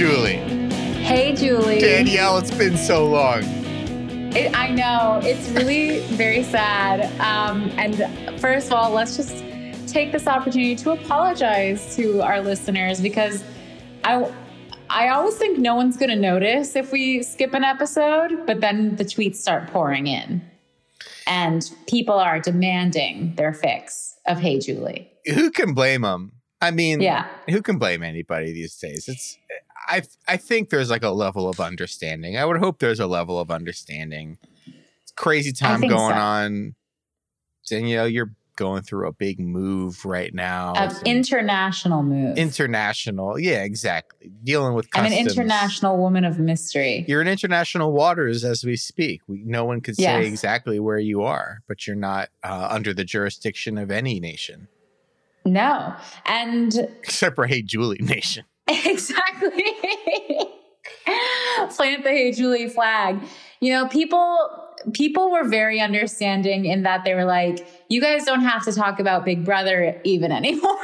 Julie. 0.00 0.36
Hey, 1.02 1.34
Julie. 1.34 1.78
Danielle, 1.78 2.38
it's 2.38 2.50
been 2.50 2.78
so 2.78 3.06
long. 3.06 3.42
It, 4.34 4.56
I 4.56 4.70
know. 4.70 5.20
It's 5.22 5.50
really 5.50 6.00
very 6.16 6.42
sad. 6.42 7.02
Um, 7.20 7.70
and 7.76 8.40
first 8.40 8.68
of 8.68 8.72
all, 8.72 8.92
let's 8.92 9.14
just 9.14 9.44
take 9.86 10.10
this 10.10 10.26
opportunity 10.26 10.74
to 10.76 10.92
apologize 10.92 11.94
to 11.96 12.22
our 12.22 12.40
listeners 12.40 12.98
because 13.02 13.44
I. 14.02 14.32
I 14.88 15.08
always 15.10 15.36
think 15.36 15.58
no 15.58 15.74
one's 15.74 15.98
going 15.98 16.08
to 16.10 16.16
notice 16.16 16.74
if 16.76 16.90
we 16.92 17.22
skip 17.22 17.52
an 17.52 17.62
episode, 17.62 18.46
but 18.46 18.62
then 18.62 18.96
the 18.96 19.04
tweets 19.04 19.36
start 19.36 19.68
pouring 19.68 20.06
in 20.06 20.42
and 21.28 21.70
people 21.86 22.14
are 22.14 22.40
demanding 22.40 23.34
their 23.36 23.52
fix 23.52 24.16
of 24.26 24.38
Hey 24.38 24.58
Julie. 24.60 25.08
Who 25.26 25.50
can 25.52 25.74
blame 25.74 26.02
them? 26.02 26.32
I 26.60 26.70
mean, 26.72 27.00
Yeah. 27.00 27.26
who 27.48 27.62
can 27.62 27.78
blame 27.78 28.02
anybody 28.02 28.52
these 28.52 28.76
days? 28.78 29.06
It's 29.06 29.38
I 29.90 30.02
I 30.28 30.36
think 30.36 30.70
there's 30.70 30.90
like 30.90 31.02
a 31.02 31.10
level 31.10 31.48
of 31.48 31.60
understanding. 31.60 32.38
I 32.38 32.44
would 32.44 32.58
hope 32.58 32.78
there's 32.78 33.00
a 33.00 33.06
level 33.06 33.38
of 33.40 33.50
understanding. 33.50 34.38
It's 35.02 35.12
crazy 35.12 35.52
time 35.52 35.80
going 35.80 35.90
so. 35.90 36.20
on. 36.20 36.74
Danielle, 37.68 38.08
you're 38.08 38.32
going 38.60 38.82
through 38.82 39.08
a 39.08 39.12
big 39.12 39.40
move 39.40 40.04
right 40.04 40.34
now. 40.34 40.74
Of 40.74 41.02
international 41.04 42.02
move. 42.02 42.36
international. 42.36 43.38
Yeah, 43.38 43.62
exactly. 43.62 44.30
Dealing 44.44 44.74
with 44.74 44.86
I'm 44.92 45.06
an 45.06 45.14
international 45.14 45.96
woman 45.96 46.24
of 46.26 46.38
mystery. 46.38 47.04
You're 47.08 47.22
in 47.22 47.28
international 47.28 47.92
waters 47.92 48.44
as 48.44 48.62
we 48.62 48.76
speak. 48.76 49.22
We, 49.26 49.42
no 49.44 49.64
one 49.64 49.82
say 49.82 49.94
Yes. 49.96 50.26
exactly 50.26 50.78
where 50.78 50.98
you 50.98 51.22
are, 51.22 51.62
but 51.66 51.86
you're 51.86 51.96
not 51.96 52.28
uh, 52.44 52.68
under 52.70 52.92
the 52.92 53.04
jurisdiction 53.04 53.78
of 53.78 53.90
any 53.90 54.20
nation, 54.20 54.68
No. 55.46 55.96
And 56.26 56.74
except 57.02 57.36
for 57.36 57.46
Hey 57.46 57.62
Julie 57.62 57.98
Nation. 58.02 58.44
Exactly. 58.84 59.64
Plant 61.74 62.04
the 62.04 62.10
Hey 62.10 62.32
Julie 62.32 62.68
flag. 62.68 63.20
You 63.60 63.72
know, 63.72 63.88
people 63.88 64.38
people 64.94 65.30
were 65.30 65.44
very 65.44 65.80
understanding 65.80 66.64
in 66.64 66.84
that 66.84 67.04
they 67.04 67.14
were 67.14 67.24
like, 67.24 67.66
you 67.88 68.00
guys 68.00 68.24
don't 68.24 68.42
have 68.42 68.64
to 68.64 68.72
talk 68.72 68.98
about 69.00 69.24
Big 69.24 69.44
Brother 69.44 70.00
even 70.04 70.32
anymore. 70.32 70.78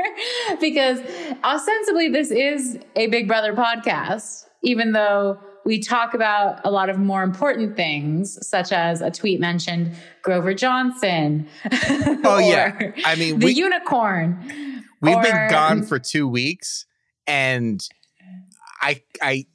because 0.60 1.00
ostensibly 1.44 2.08
this 2.08 2.30
is 2.30 2.78
a 2.96 3.06
Big 3.08 3.28
Brother 3.28 3.52
podcast, 3.54 4.46
even 4.62 4.92
though 4.92 5.38
we 5.64 5.80
talk 5.80 6.14
about 6.14 6.60
a 6.64 6.70
lot 6.70 6.88
of 6.88 6.98
more 6.98 7.22
important 7.24 7.76
things, 7.76 8.38
such 8.46 8.70
as 8.72 9.00
a 9.00 9.10
tweet 9.10 9.40
mentioned 9.40 9.96
Grover 10.22 10.54
Johnson. 10.54 11.48
Oh, 12.24 12.38
yeah. 12.38 12.92
I 13.04 13.16
mean, 13.16 13.40
the 13.40 13.46
we, 13.46 13.52
unicorn. 13.52 14.84
we've 15.00 15.16
or- 15.16 15.22
been 15.22 15.50
gone 15.50 15.82
for 15.82 15.98
two 15.98 16.28
weeks, 16.28 16.86
and 17.26 17.80
I, 18.80 19.02
I, 19.20 19.46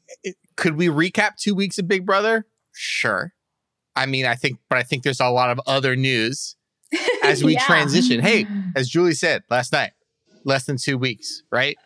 could 0.56 0.76
we 0.76 0.88
recap 0.88 1.36
two 1.38 1.56
weeks 1.56 1.78
of 1.78 1.88
Big 1.88 2.06
Brother? 2.06 2.46
Sure. 2.74 3.34
I 3.96 4.06
mean, 4.06 4.26
I 4.26 4.36
think, 4.36 4.60
but 4.70 4.78
I 4.78 4.84
think 4.84 5.04
there's 5.04 5.20
a 5.20 5.30
lot 5.30 5.50
of 5.50 5.60
other 5.68 5.96
news 5.96 6.56
as 7.24 7.44
we 7.44 7.54
Yeah. 7.56 7.66
transition. 7.66 8.20
Hey, 8.22 8.48
as 8.76 8.90
Julie 8.90 9.14
said 9.14 9.44
last 9.50 9.72
night, 9.74 9.92
less 10.44 10.66
than 10.66 10.78
two 10.78 10.98
weeks, 10.98 11.44
right? 11.52 11.78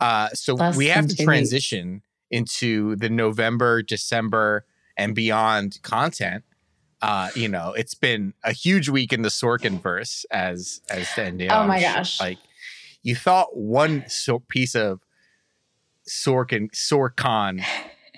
Uh, 0.00 0.28
so 0.30 0.54
Less 0.54 0.76
we 0.76 0.86
have 0.88 1.06
to 1.06 1.16
transition 1.16 2.02
into 2.30 2.96
the 2.96 3.08
November, 3.08 3.82
December, 3.82 4.64
and 4.96 5.14
beyond 5.14 5.78
content. 5.82 6.44
Uh, 7.00 7.30
you 7.34 7.48
know, 7.48 7.72
it's 7.72 7.94
been 7.94 8.34
a 8.44 8.52
huge 8.52 8.88
week 8.88 9.12
in 9.12 9.22
the 9.22 9.28
Sorkin 9.28 9.80
verse, 9.80 10.24
as 10.30 10.80
as 10.90 11.08
Danielle. 11.14 11.62
Oh 11.62 11.66
my 11.66 11.80
gosh. 11.80 12.20
Like, 12.20 12.38
you 13.02 13.14
thought 13.16 13.56
one 13.56 14.04
so- 14.08 14.40
piece 14.48 14.74
of 14.74 15.00
Sorkin 16.08 16.70
Sorcon 16.72 17.64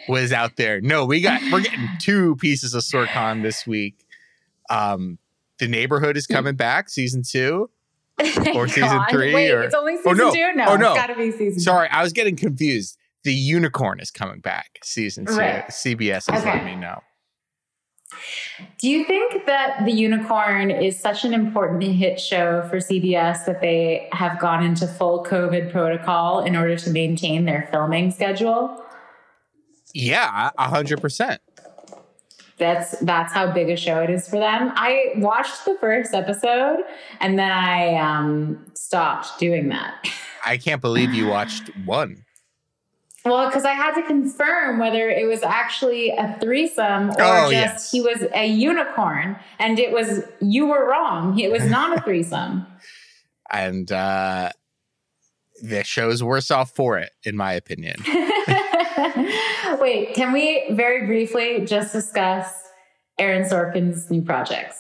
was 0.09 0.33
out 0.33 0.56
there. 0.56 0.81
No, 0.81 1.05
we 1.05 1.21
got 1.21 1.41
we're 1.53 1.61
getting 1.62 1.89
two 2.00 2.37
pieces 2.37 2.75
of 2.75 2.83
Sorcon 2.83 3.43
this 3.43 3.67
week. 3.67 4.05
Um, 4.71 5.19
the 5.59 5.69
neighborhood 5.69 6.17
is 6.17 6.27
coming 6.27 6.56
back, 6.56 6.89
season 6.89 7.22
two. 7.22 7.71
Thank 8.21 8.55
Or 8.56 8.69
season 8.69 8.91
God. 8.91 9.11
three, 9.11 9.34
Wait, 9.34 9.50
or- 9.50 9.62
it's 9.62 9.75
only 9.75 9.95
Oh, 9.95 10.12
season 10.12 10.17
no. 10.19 10.33
two? 10.33 10.53
No, 10.55 10.65
Oh, 10.69 10.77
no. 10.77 10.93
it's 10.93 11.00
got 11.00 11.06
to 11.09 11.17
be 11.17 11.31
season 11.33 11.59
Sorry, 11.61 11.89
I 11.89 12.03
was 12.03 12.12
getting 12.12 12.37
confused. 12.37 12.97
The 13.25 13.33
unicorn 13.34 13.99
is 14.01 14.11
coming 14.11 14.41
back, 14.41 14.78
season 14.84 15.27
two. 15.27 15.37
Right. 15.37 15.66
CBS 15.69 16.31
has 16.31 16.43
Okay. 16.43 16.53
let 16.55 16.65
me 16.65 16.77
know. 16.77 17.01
Do 18.79 18.89
you 18.89 19.05
think 19.05 19.47
that 19.47 19.85
The 19.85 19.93
Unicorn 19.93 20.71
is 20.71 20.99
such 20.99 21.25
an 21.25 21.35
important 21.35 21.83
hit 21.83 22.21
show 22.21 22.67
for 22.69 22.77
CBS 22.77 23.45
that 23.47 23.61
they 23.61 24.09
have 24.13 24.39
gone 24.39 24.63
into 24.63 24.87
full 24.87 25.25
COVID 25.25 25.73
protocol 25.73 26.41
in 26.45 26.55
order 26.55 26.77
to 26.77 26.91
maintain 26.91 27.45
their 27.45 27.69
filming 27.71 28.11
schedule? 28.11 28.85
Yeah, 29.93 30.51
a 30.59 30.69
hundred 30.69 31.01
percent. 31.01 31.41
That's 32.59 32.99
that's 33.01 33.33
how 33.33 33.53
big 33.53 33.69
a 33.71 33.77
show 33.77 34.01
it 34.03 34.11
is 34.11 34.29
for 34.29 34.39
them. 34.39 34.73
I 34.75 35.13
watched 35.17 35.65
the 35.65 35.77
first 35.81 36.15
episode 36.15 36.79
and 37.21 37.39
then 37.39 37.51
I 37.51 37.97
um, 37.97 38.65
stopped 38.75 39.39
doing 39.39 39.69
that. 39.71 40.09
I 40.47 40.59
can't 40.59 40.81
believe 40.81 41.15
you 41.15 41.27
watched 41.27 41.71
one. 41.85 42.24
Well, 43.25 43.47
because 43.49 43.65
I 43.65 43.73
had 43.73 43.95
to 43.95 44.03
confirm 44.03 44.79
whether 44.79 45.09
it 45.09 45.27
was 45.27 45.43
actually 45.43 46.11
a 46.11 46.37
threesome 46.41 47.11
or 47.11 47.15
Oh, 47.23 47.51
just 47.51 47.53
yes. 47.53 47.91
he 47.91 48.01
was 48.03 48.25
a 48.35 48.47
unicorn. 48.47 49.37
And 49.59 49.79
it 49.79 49.93
was, 49.93 50.23
you 50.43 50.67
were 50.67 50.87
wrong. 50.89 51.39
It 51.39 51.51
was 51.51 51.65
not 51.65 51.97
a 51.97 52.01
threesome. 52.05 52.67
And 53.51 53.91
uh 53.93 54.51
the 55.63 55.84
show's 55.84 56.23
worse 56.23 56.51
off 56.51 56.73
for 56.75 56.99
it, 56.99 57.13
in 57.25 57.37
my 57.37 57.53
opinion. 57.55 57.97
Wait, 59.81 60.15
can 60.15 60.33
we 60.33 60.67
very 60.71 61.07
briefly 61.07 61.65
just 61.65 61.93
discuss 61.93 62.53
Aaron 63.19 63.49
Sorkin's 63.49 64.11
new 64.11 64.23
projects? 64.23 64.79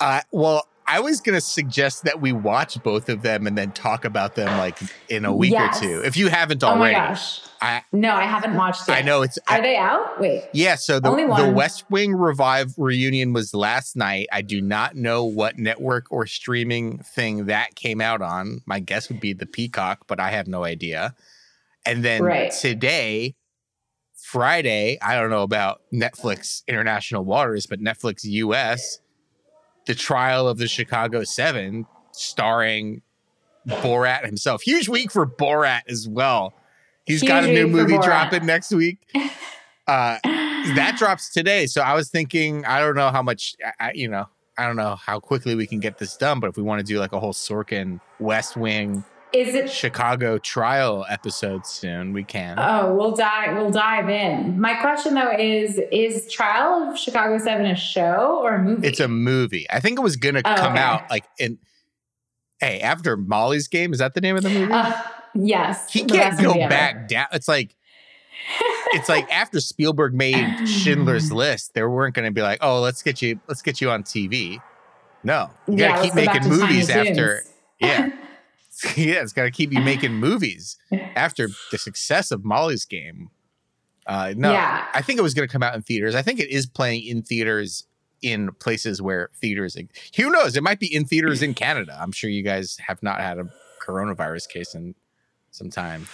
Uh 0.00 0.20
well, 0.32 0.66
I 0.86 1.00
was 1.00 1.20
gonna 1.20 1.40
suggest 1.40 2.04
that 2.04 2.20
we 2.20 2.32
watch 2.32 2.80
both 2.82 3.08
of 3.08 3.22
them 3.22 3.46
and 3.46 3.56
then 3.58 3.72
talk 3.72 4.04
about 4.04 4.34
them 4.34 4.56
like 4.58 4.78
in 5.08 5.24
a 5.24 5.34
week 5.34 5.52
Yes. 5.52 5.78
or 5.78 5.82
two. 5.82 6.00
If 6.04 6.16
you 6.16 6.28
haven't 6.28 6.62
Oh 6.62 6.74
my 6.76 6.94
already. 6.94 6.94
gosh. 6.94 7.40
I 7.60 7.82
No, 7.92 8.14
I 8.14 8.24
haven't 8.24 8.54
watched 8.54 8.88
it. 8.88 8.92
I 8.92 9.02
know 9.02 9.22
it's 9.22 9.38
Are 9.48 9.60
they 9.60 9.76
out? 9.76 10.20
Wait. 10.20 10.44
Yeah, 10.52 10.76
so 10.76 11.00
the, 11.00 11.10
the. 11.10 11.52
West 11.52 11.84
Wing 11.90 12.14
Revive 12.14 12.74
reunion 12.76 13.32
was 13.32 13.54
last 13.54 13.96
night. 13.96 14.28
I 14.32 14.42
do 14.42 14.60
not 14.60 14.94
know 14.96 15.24
what 15.24 15.58
network 15.58 16.06
or 16.10 16.26
streaming 16.26 16.98
thing 16.98 17.46
that 17.46 17.74
came 17.74 18.00
out 18.00 18.22
on. 18.22 18.60
My 18.66 18.80
guess 18.80 19.08
would 19.08 19.20
be 19.20 19.32
the 19.32 19.46
Peacock, 19.46 20.06
but 20.06 20.20
I 20.20 20.30
have 20.30 20.46
no 20.46 20.64
idea. 20.64 21.14
And 21.84 22.04
then 22.04 22.22
Right. 22.22 22.50
today, 22.50 23.34
Friday, 24.14 24.98
I 25.00 25.18
don't 25.18 25.30
know 25.30 25.42
about 25.42 25.80
Netflix 25.92 26.62
International 26.68 27.24
Waters, 27.24 27.66
but 27.66 27.80
Netflix 27.80 28.24
US, 28.24 29.00
the 29.86 29.94
trial 29.94 30.46
of 30.48 30.58
the 30.58 30.68
Chicago 30.68 31.24
Seven, 31.24 31.86
starring 32.12 33.02
Borat 33.66 34.24
himself. 34.24 34.62
Huge 34.62 34.88
week 34.88 35.10
for 35.10 35.26
Borat 35.26 35.82
as 35.88 36.08
well. 36.08 36.52
He's 37.08 37.22
got 37.24 37.42
a 37.44 37.48
new 37.48 37.66
movie 37.66 37.98
dropping 37.98 38.46
next 38.46 38.70
week. 38.72 38.98
Uh, 39.86 40.18
that 40.74 40.96
drops 40.98 41.30
today. 41.32 41.64
So 41.64 41.80
I 41.80 41.94
was 41.94 42.10
thinking, 42.10 42.62
I 42.66 42.80
don't 42.80 42.94
know 42.94 43.08
how 43.08 43.22
much, 43.22 43.56
I, 43.80 43.92
you 43.94 44.06
know, 44.06 44.26
I 44.58 44.66
don't 44.66 44.76
know 44.76 44.96
how 44.96 45.18
quickly 45.18 45.54
we 45.54 45.66
can 45.66 45.80
get 45.80 45.96
this 45.96 46.14
done, 46.14 46.40
but 46.40 46.50
if 46.50 46.58
we 46.58 46.62
want 46.62 46.80
to 46.80 46.84
do 46.84 46.98
like 46.98 47.12
a 47.14 47.18
whole 47.18 47.32
Sorkin 47.32 47.98
West 48.18 48.54
Wing 48.54 49.02
Is 49.32 49.54
it 49.54 49.70
Chicago 49.70 50.36
trial 50.36 51.06
episode 51.08 51.64
soon, 51.64 52.12
we 52.12 52.22
can. 52.22 52.58
Oh, 52.58 52.94
we'll 52.94 53.16
dive 53.16 53.56
we'll 53.56 53.70
dive 53.70 54.10
in. 54.10 54.60
My 54.60 54.74
question 54.74 55.14
though 55.14 55.32
is 55.38 55.80
is 55.90 56.30
Trial 56.30 56.90
of 56.90 56.98
Chicago 56.98 57.38
7 57.38 57.64
a 57.64 57.74
show 57.74 58.40
or 58.42 58.56
a 58.56 58.62
movie? 58.62 58.86
it's 58.86 59.00
a 59.00 59.08
movie. 59.08 59.66
I 59.70 59.80
think 59.80 59.98
it 59.98 60.02
was 60.02 60.16
gonna 60.16 60.42
Oh, 60.44 60.54
come 60.54 60.74
okay. 60.74 60.82
out 60.82 61.08
like 61.08 61.24
in. 61.38 61.56
Hey, 62.60 62.80
after 62.80 63.16
Molly's 63.16 63.68
game, 63.68 63.94
is 63.94 64.00
that 64.00 64.12
the 64.12 64.20
name 64.20 64.36
of 64.36 64.42
the 64.42 64.50
movie? 64.50 64.70
Uh, 64.70 65.00
yes. 65.46 65.92
he 65.92 66.04
can't 66.04 66.40
go 66.40 66.54
back 66.68 67.08
down. 67.08 67.26
It's 67.32 67.48
like 67.48 67.74
it's 68.92 69.08
like 69.08 69.30
after 69.32 69.60
Spielberg 69.60 70.14
made 70.14 70.66
Schindler's 70.68 71.32
List, 71.32 71.74
they 71.74 71.82
weren't 71.82 72.14
going 72.14 72.26
to 72.26 72.32
be 72.32 72.42
like, 72.42 72.58
"Oh, 72.62 72.80
let's 72.80 73.02
get 73.02 73.22
you, 73.22 73.40
let's 73.48 73.62
get 73.62 73.80
you 73.80 73.90
on 73.90 74.02
TV." 74.02 74.60
No, 75.24 75.50
you 75.66 75.76
got 75.76 75.96
to 75.96 76.02
let's 76.02 76.02
keep 76.02 76.14
go 76.14 76.24
back 76.24 76.34
making 76.42 76.50
to 76.50 76.56
movies 76.56 76.90
after. 76.90 77.42
Yeah, 77.80 78.08
yeah, 78.96 79.22
it's 79.22 79.32
got 79.32 79.44
to 79.44 79.52
keep 79.52 79.72
you 79.72 79.80
making 79.80 80.12
movies 80.12 80.76
after 81.14 81.48
the 81.70 81.78
success 81.78 82.32
of 82.32 82.44
Molly's 82.44 82.84
Game. 82.84 83.30
Uh, 84.04 84.34
no, 84.36 84.50
Yeah. 84.50 84.84
I 84.92 85.00
think 85.00 85.16
it 85.20 85.22
was 85.22 85.32
going 85.32 85.46
to 85.46 85.52
come 85.52 85.62
out 85.62 85.76
in 85.76 85.82
theaters. 85.82 86.16
I 86.16 86.22
think 86.22 86.40
it 86.40 86.50
is 86.50 86.66
playing 86.66 87.06
in 87.06 87.22
theaters 87.22 87.86
in 88.20 88.50
places 88.54 89.00
where 89.00 89.30
theaters. 89.40 89.76
Who 90.16 90.30
knows? 90.30 90.56
It 90.56 90.64
might 90.64 90.80
be 90.80 90.92
in 90.92 91.04
theaters 91.04 91.40
in 91.40 91.54
Canada. 91.54 91.96
I'm 92.00 92.10
sure 92.10 92.30
you 92.30 92.42
guys 92.42 92.78
have 92.84 93.00
not 93.00 93.20
had 93.20 93.38
a 93.38 93.48
coronavirus 93.80 94.48
case 94.48 94.74
in 94.74 94.96
some 95.50 95.70
time. 95.70 96.06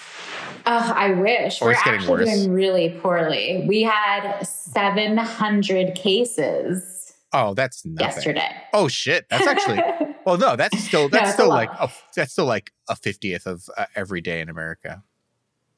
Ugh, 0.66 0.92
I 0.96 1.10
wish. 1.12 1.60
Or 1.60 1.66
We're 1.66 1.72
it's 1.72 1.82
getting 1.82 2.00
actually 2.00 2.24
worse. 2.24 2.34
doing 2.34 2.52
really 2.52 2.98
poorly. 3.02 3.64
We 3.68 3.82
had 3.82 4.42
700 4.42 5.94
cases 5.94 6.90
Oh, 7.36 7.52
that's 7.52 7.84
nothing. 7.84 8.06
yesterday. 8.06 8.48
Oh 8.72 8.86
shit, 8.88 9.26
that's 9.28 9.46
actually. 9.46 9.80
Well, 10.24 10.38
no, 10.38 10.56
that's 10.56 10.82
still 10.82 11.10
that's 11.10 11.28
a 11.28 11.32
still 11.34 11.50
like 11.50 11.68
a, 11.78 11.90
that's 12.16 12.32
still 12.32 12.46
like 12.46 12.72
a 12.88 12.96
fiftieth 12.96 13.46
of 13.46 13.68
uh, 13.76 13.84
every 13.94 14.22
day 14.22 14.40
in 14.40 14.48
America. 14.48 15.02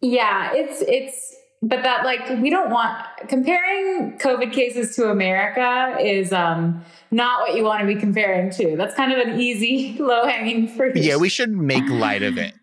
Yeah, 0.00 0.52
it's 0.54 0.82
it's 0.86 1.34
but 1.62 1.82
that 1.82 2.04
like 2.04 2.28
we 2.40 2.48
don't 2.48 2.70
want 2.70 3.04
comparing 3.26 4.16
COVID 4.18 4.52
cases 4.52 4.94
to 4.94 5.10
America 5.10 5.96
is 6.00 6.32
um 6.32 6.80
not 7.10 7.40
what 7.40 7.56
you 7.56 7.64
want 7.64 7.80
to 7.80 7.86
be 7.92 7.96
comparing 7.96 8.50
to. 8.50 8.76
That's 8.76 8.94
kind 8.94 9.10
of 9.12 9.18
an 9.26 9.40
easy 9.40 9.96
low 9.98 10.26
hanging 10.26 10.68
fruit. 10.68 10.96
Yeah, 10.96 11.16
we 11.16 11.28
shouldn't 11.28 11.58
make 11.58 11.88
light 11.88 12.22
of 12.22 12.38
it. 12.38 12.54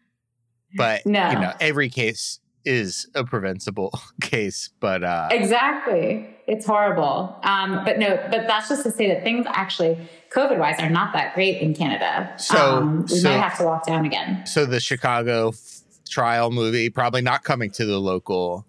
But 0.75 1.05
No. 1.05 1.29
you 1.29 1.39
know, 1.39 1.53
every 1.59 1.89
case 1.89 2.39
is 2.65 3.07
a 3.15 3.23
preventable 3.23 3.91
case. 4.21 4.69
But 4.79 5.03
uh 5.03 5.29
Exactly. 5.31 6.29
It's 6.45 6.65
horrible. 6.65 7.37
Um, 7.43 7.85
but 7.85 7.97
no, 7.99 8.17
but 8.29 8.47
that's 8.47 8.67
just 8.67 8.83
to 8.83 8.91
say 8.91 9.07
that 9.07 9.23
things 9.23 9.45
actually, 9.47 9.97
COVID 10.35 10.57
wise, 10.59 10.77
are 10.79 10.89
not 10.89 11.13
that 11.13 11.33
great 11.35 11.61
in 11.61 11.73
Canada. 11.73 12.33
So- 12.37 12.57
um, 12.77 13.01
we 13.03 13.07
so- 13.17 13.29
might 13.29 13.37
have 13.37 13.57
to 13.57 13.63
lock 13.63 13.85
down 13.85 14.05
again. 14.05 14.45
so 14.45 14.65
the 14.65 14.79
Chicago 14.81 15.49
f- 15.49 15.81
trial 16.09 16.51
movie 16.51 16.89
probably 16.89 17.21
not 17.21 17.43
coming 17.43 17.71
to 17.71 17.85
the 17.85 17.97
local 17.99 18.65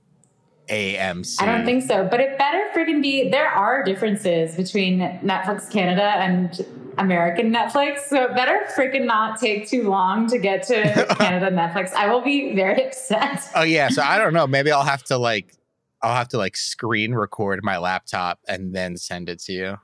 AMC. 0.69 1.43
I 1.43 1.47
don't 1.47 1.65
think 1.67 1.83
so. 1.83 2.06
But 2.11 2.21
it 2.21 2.39
better 2.39 2.62
friggin' 2.75 3.03
be. 3.03 3.29
There 3.29 3.49
are 3.49 3.83
differences 3.85 4.55
between 4.56 5.01
Netflix 5.23 5.71
Canada 5.71 6.03
and 6.05 6.65
American 6.99 7.52
Netflix. 7.52 8.00
So 8.08 8.25
it 8.25 8.35
better 8.35 8.61
freaking 8.76 9.05
not 9.05 9.41
take 9.41 9.69
too 9.69 9.88
long 9.88 10.26
to 10.29 10.38
get 10.38 10.62
to 10.69 11.06
Canada 11.19 11.50
Netflix. 11.55 11.93
I 11.93 12.12
will 12.12 12.20
be 12.23 12.55
very 12.55 12.85
upset. 12.87 13.49
Oh 13.55 13.62
yeah, 13.62 13.88
so 13.88 14.02
I 14.02 14.19
don't 14.19 14.32
know. 14.32 14.46
Maybe 14.46 14.70
I'll 14.70 14.82
have 14.85 15.02
to 15.05 15.19
like 15.19 15.55
I'll 16.02 16.14
have 16.14 16.29
to 16.31 16.38
like 16.38 16.56
screen 16.56 17.14
record 17.14 17.62
my 17.62 17.79
laptop 17.79 18.38
and 18.49 18.75
then 18.75 18.96
send 18.96 19.29
it 19.29 19.38
to 19.41 19.52
you. 19.52 19.79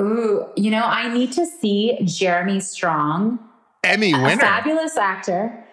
Ooh, 0.00 0.46
you 0.56 0.70
know, 0.70 0.84
I 0.84 1.12
need 1.12 1.32
to 1.32 1.44
see 1.44 1.98
Jeremy 2.04 2.60
Strong. 2.60 3.38
Emmy 3.84 4.12
a 4.12 4.16
winner. 4.22 4.40
fabulous 4.40 4.96
actor, 4.96 5.64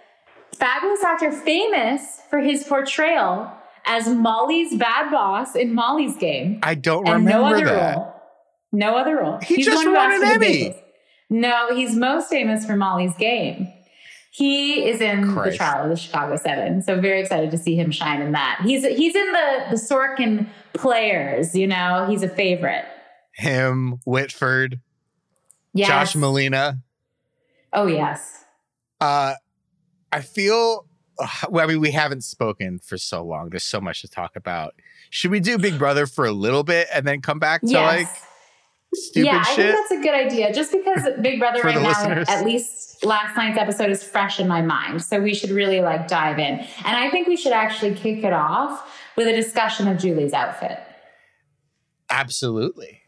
fabulous 0.53 1.03
actor, 1.03 1.31
famous 1.31 2.21
for 2.29 2.39
his 2.39 2.63
portrayal 2.63 3.51
as 3.87 4.07
Molly's 4.09 4.75
bad 4.75 5.09
boss 5.09 5.55
in 5.55 5.73
Molly's 5.73 6.15
Game, 6.17 6.59
I 6.61 6.75
don't 6.75 7.09
remember 7.09 7.59
no 7.59 7.65
that. 7.65 7.95
role. 7.95 8.16
No 8.77 8.95
other 8.95 9.17
role. 9.17 9.39
He 9.39 9.55
the 9.55 9.63
just 9.63 9.87
won 9.87 10.13
an 10.13 10.23
Emmy. 10.23 10.75
No, 11.31 11.75
he's 11.75 11.95
most 11.95 12.29
famous 12.29 12.63
for 12.63 12.75
Molly's 12.75 13.15
Game. 13.17 13.73
He 14.29 14.87
is 14.87 15.01
in 15.01 15.33
Christ. 15.33 15.53
the 15.53 15.57
trial 15.57 15.83
of 15.85 15.89
the 15.89 15.95
Chicago 15.95 16.37
Seven, 16.37 16.83
so 16.83 17.01
very 17.01 17.19
excited 17.21 17.49
to 17.49 17.57
see 17.57 17.75
him 17.75 17.89
shine 17.89 18.21
in 18.21 18.33
that. 18.33 18.59
He's 18.63 18.85
he's 18.85 19.15
in 19.15 19.31
the 19.31 19.65
the 19.71 19.75
Sorkin 19.77 20.47
players. 20.73 21.55
You 21.55 21.65
know, 21.65 22.05
he's 22.07 22.21
a 22.21 22.29
favorite. 22.29 22.85
Him, 23.33 23.99
Whitford, 24.05 24.79
Yes. 25.73 25.87
Josh 25.87 26.13
Malina. 26.15 26.79
Oh 27.73 27.87
yes. 27.87 28.45
Uh 29.01 29.33
I 30.11 30.21
feel 30.21 30.85
well, 31.49 31.65
I 31.65 31.67
mean, 31.67 31.81
we 31.81 31.89
haven't 31.89 32.23
spoken 32.23 32.77
for 32.77 32.99
so 32.99 33.23
long. 33.23 33.49
There's 33.49 33.63
so 33.63 33.81
much 33.81 34.01
to 34.01 34.07
talk 34.07 34.35
about. 34.35 34.75
Should 35.09 35.31
we 35.31 35.39
do 35.39 35.57
Big 35.57 35.79
Brother 35.79 36.05
for 36.05 36.25
a 36.25 36.31
little 36.31 36.63
bit 36.63 36.87
and 36.93 37.07
then 37.07 37.21
come 37.21 37.39
back 37.39 37.61
to 37.61 37.69
yes. 37.69 37.97
like 37.97 38.07
stupid 39.05 39.25
yeah, 39.25 39.43
I 39.45 39.55
think 39.55 39.75
that's 39.75 39.91
a 39.91 40.01
good 40.01 40.13
idea. 40.13 40.53
Just 40.53 40.71
because 40.71 41.07
Big 41.21 41.39
Brother 41.39 41.61
right 41.61 41.75
now, 41.75 41.87
listeners. 41.89 42.27
at 42.29 42.45
least 42.45 43.03
last 43.05 43.35
night's 43.35 43.57
episode 43.57 43.89
is 43.89 44.03
fresh 44.03 44.39
in 44.39 44.47
my 44.47 44.61
mind. 44.61 45.03
So 45.03 45.19
we 45.19 45.33
should 45.33 45.51
really 45.51 45.81
like 45.81 46.07
dive 46.07 46.39
in. 46.39 46.59
And 46.59 46.97
I 46.97 47.09
think 47.09 47.27
we 47.27 47.37
should 47.37 47.53
actually 47.53 47.95
kick 47.95 48.23
it 48.23 48.33
off 48.33 48.89
with 49.15 49.27
a 49.27 49.33
discussion 49.33 49.87
of 49.87 49.97
Julie's 49.97 50.33
outfit. 50.33 50.79
Absolutely. 52.09 53.01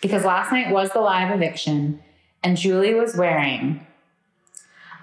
Because 0.00 0.24
last 0.24 0.52
night 0.52 0.72
was 0.72 0.90
the 0.90 1.00
live 1.00 1.34
eviction, 1.34 2.00
and 2.42 2.56
Julie 2.56 2.94
was 2.94 3.16
wearing 3.16 3.84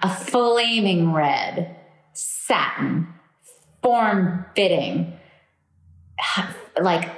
a 0.02 0.14
flaming 0.14 1.12
red 1.12 1.76
satin, 2.14 3.06
form 3.82 4.46
fitting, 4.54 5.12
like 6.80 7.10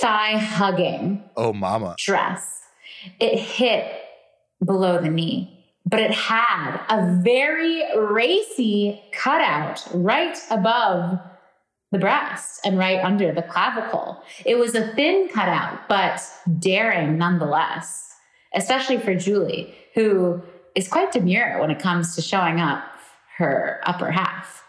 thigh 0.00 0.36
hugging 0.36 1.22
Oh 1.36 1.52
mama. 1.52 1.94
dress. 1.98 2.62
It 3.20 3.38
hit 3.38 3.92
below 4.64 5.00
the 5.00 5.08
knee, 5.10 5.64
but 5.84 6.00
it 6.00 6.10
had 6.12 6.80
a 6.88 7.20
very 7.22 7.84
racy 7.96 9.02
cutout 9.12 9.86
right 9.94 10.36
above 10.50 11.18
the 11.92 11.98
breast 11.98 12.60
and 12.64 12.78
right 12.78 13.02
under 13.04 13.32
the 13.32 13.42
clavicle. 13.42 14.20
It 14.44 14.58
was 14.58 14.74
a 14.74 14.92
thin 14.94 15.28
cutout, 15.28 15.88
but 15.88 16.20
daring 16.58 17.16
nonetheless, 17.16 18.14
especially 18.54 18.98
for 18.98 19.14
Julie, 19.14 19.74
who 19.94 20.42
is 20.74 20.88
quite 20.88 21.12
demure 21.12 21.60
when 21.60 21.70
it 21.70 21.78
comes 21.78 22.14
to 22.16 22.22
showing 22.22 22.60
up 22.60 22.82
her 23.38 23.80
upper 23.84 24.10
half. 24.10 24.64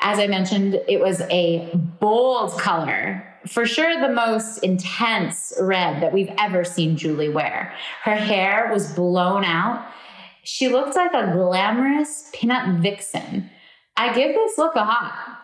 As 0.00 0.18
I 0.18 0.26
mentioned, 0.28 0.80
it 0.88 0.98
was 1.00 1.20
a 1.30 1.70
bold 2.00 2.52
color. 2.58 3.26
For 3.46 3.66
sure, 3.66 4.00
the 4.00 4.12
most 4.12 4.58
intense 4.58 5.52
red 5.60 6.02
that 6.02 6.12
we've 6.12 6.32
ever 6.38 6.62
seen 6.64 6.96
Julie 6.96 7.28
wear. 7.28 7.74
Her 8.02 8.16
hair 8.16 8.68
was 8.72 8.92
blown 8.92 9.44
out. 9.44 9.86
She 10.42 10.68
looked 10.68 10.96
like 10.96 11.12
a 11.14 11.32
glamorous 11.32 12.30
pinup 12.34 12.80
vixen. 12.82 13.50
I 13.96 14.12
give 14.14 14.34
this 14.34 14.58
look 14.58 14.76
a 14.76 14.84
hot. 14.84 15.38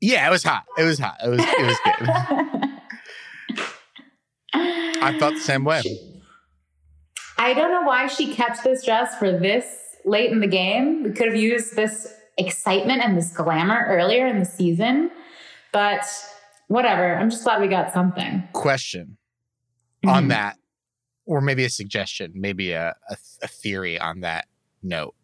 Yeah, 0.00 0.26
it 0.26 0.30
was 0.30 0.42
hot. 0.42 0.64
It 0.78 0.84
was 0.84 0.98
hot. 0.98 1.18
It 1.22 1.28
was 1.28 1.40
it 1.40 1.66
was 1.66 1.78
good. 1.84 2.08
I 5.02 5.18
thought 5.18 5.34
the 5.34 5.40
same 5.40 5.64
way. 5.64 5.82
I 7.38 7.54
don't 7.54 7.70
know 7.70 7.82
why 7.82 8.06
she 8.06 8.34
kept 8.34 8.64
this 8.64 8.84
dress 8.84 9.14
for 9.18 9.32
this 9.32 9.64
late 10.04 10.30
in 10.30 10.40
the 10.40 10.46
game. 10.46 11.02
We 11.02 11.10
could 11.12 11.28
have 11.28 11.36
used 11.36 11.76
this 11.76 12.12
excitement 12.36 13.02
and 13.02 13.16
this 13.16 13.32
glamour 13.32 13.84
earlier 13.88 14.26
in 14.26 14.38
the 14.38 14.44
season, 14.44 15.10
but 15.72 16.04
whatever. 16.68 17.16
I'm 17.16 17.30
just 17.30 17.44
glad 17.44 17.60
we 17.60 17.68
got 17.68 17.92
something. 17.92 18.42
Question 18.52 19.16
on 20.06 20.26
Mhm. 20.26 20.28
that, 20.28 20.56
or 21.26 21.40
maybe 21.40 21.64
a 21.64 21.70
suggestion, 21.70 22.32
maybe 22.34 22.72
a, 22.72 22.94
a, 23.08 23.16
a 23.42 23.48
theory 23.48 23.98
on 23.98 24.20
that 24.20 24.46
note. 24.82 25.14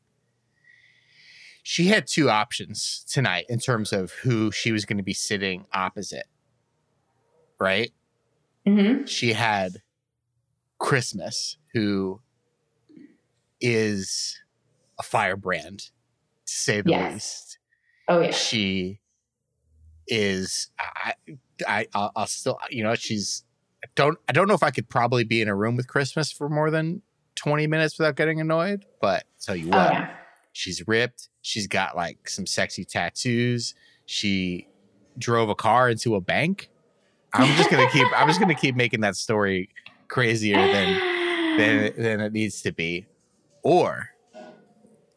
She 1.63 1.87
had 1.87 2.07
two 2.07 2.31
options 2.31 3.05
tonight 3.11 3.47
in 3.49 3.59
terms 3.59 3.93
of 3.93 4.13
who 4.13 4.53
she 4.53 4.71
was 4.73 4.85
going 4.85 4.99
to 4.99 5.03
be 5.03 5.15
sitting 5.15 5.67
opposite. 5.73 6.27
Right? 7.59 7.93
Mhm. 8.67 9.09
She 9.09 9.33
had 9.33 9.83
Christmas, 10.79 11.57
who 11.73 12.21
is 13.61 14.39
a 14.99 15.03
firebrand, 15.03 15.79
to 16.47 16.53
say 16.53 16.81
the 16.83 16.91
Yes. 16.91 17.13
least. 17.15 17.59
Oh, 18.09 18.21
yeah. 18.21 18.31
she 18.31 19.01
is 20.09 20.71
I, 20.79 21.15
I 21.67 21.87
I'll, 21.95 22.13
I'll 22.17 22.27
still 22.27 22.59
you 22.71 22.83
know 22.83 22.95
she's 22.95 23.45
I 23.85 23.89
don't 23.95 24.19
I 24.29 24.33
don't 24.33 24.49
know 24.49 24.55
if 24.55 24.63
I 24.63 24.71
could 24.71 24.89
probably 24.89 25.25
be 25.25 25.41
in 25.43 25.49
a 25.49 25.55
room 25.55 25.77
with 25.77 25.89
Christmas 25.89 26.31
for 26.33 26.49
more 26.49 26.71
than 26.71 27.03
20 27.37 27.67
minutes 27.67 27.99
without 27.99 28.17
getting 28.17 28.41
annoyed 28.41 28.85
but 29.01 29.25
tell 29.41 29.55
you 29.57 29.67
Oh, 29.67 29.77
what 29.77 29.93
yeah. 29.93 30.11
she's 30.53 30.87
ripped 30.89 31.29
she's 31.43 31.67
got 31.67 31.95
like 31.97 32.29
some 32.29 32.47
sexy 32.47 32.85
tattoos 32.85 33.75
she 34.07 34.67
drove 35.19 35.49
a 35.49 35.55
car 35.55 35.91
into 35.91 36.15
a 36.15 36.21
bank 36.21 36.69
I'm 37.35 37.55
just 37.57 37.71
gonna 37.71 37.91
keep 37.91 38.07
I'm 38.17 38.29
just 38.29 38.41
gonna 38.41 38.55
keep 38.55 38.77
making 38.77 39.01
that 39.01 39.17
story 39.17 39.69
crazier 40.09 40.57
than 40.57 41.59
than, 41.59 41.93
than 42.03 42.21
it 42.21 42.33
needs 42.33 42.63
to 42.63 42.73
be. 42.73 43.07
Or 43.63 44.11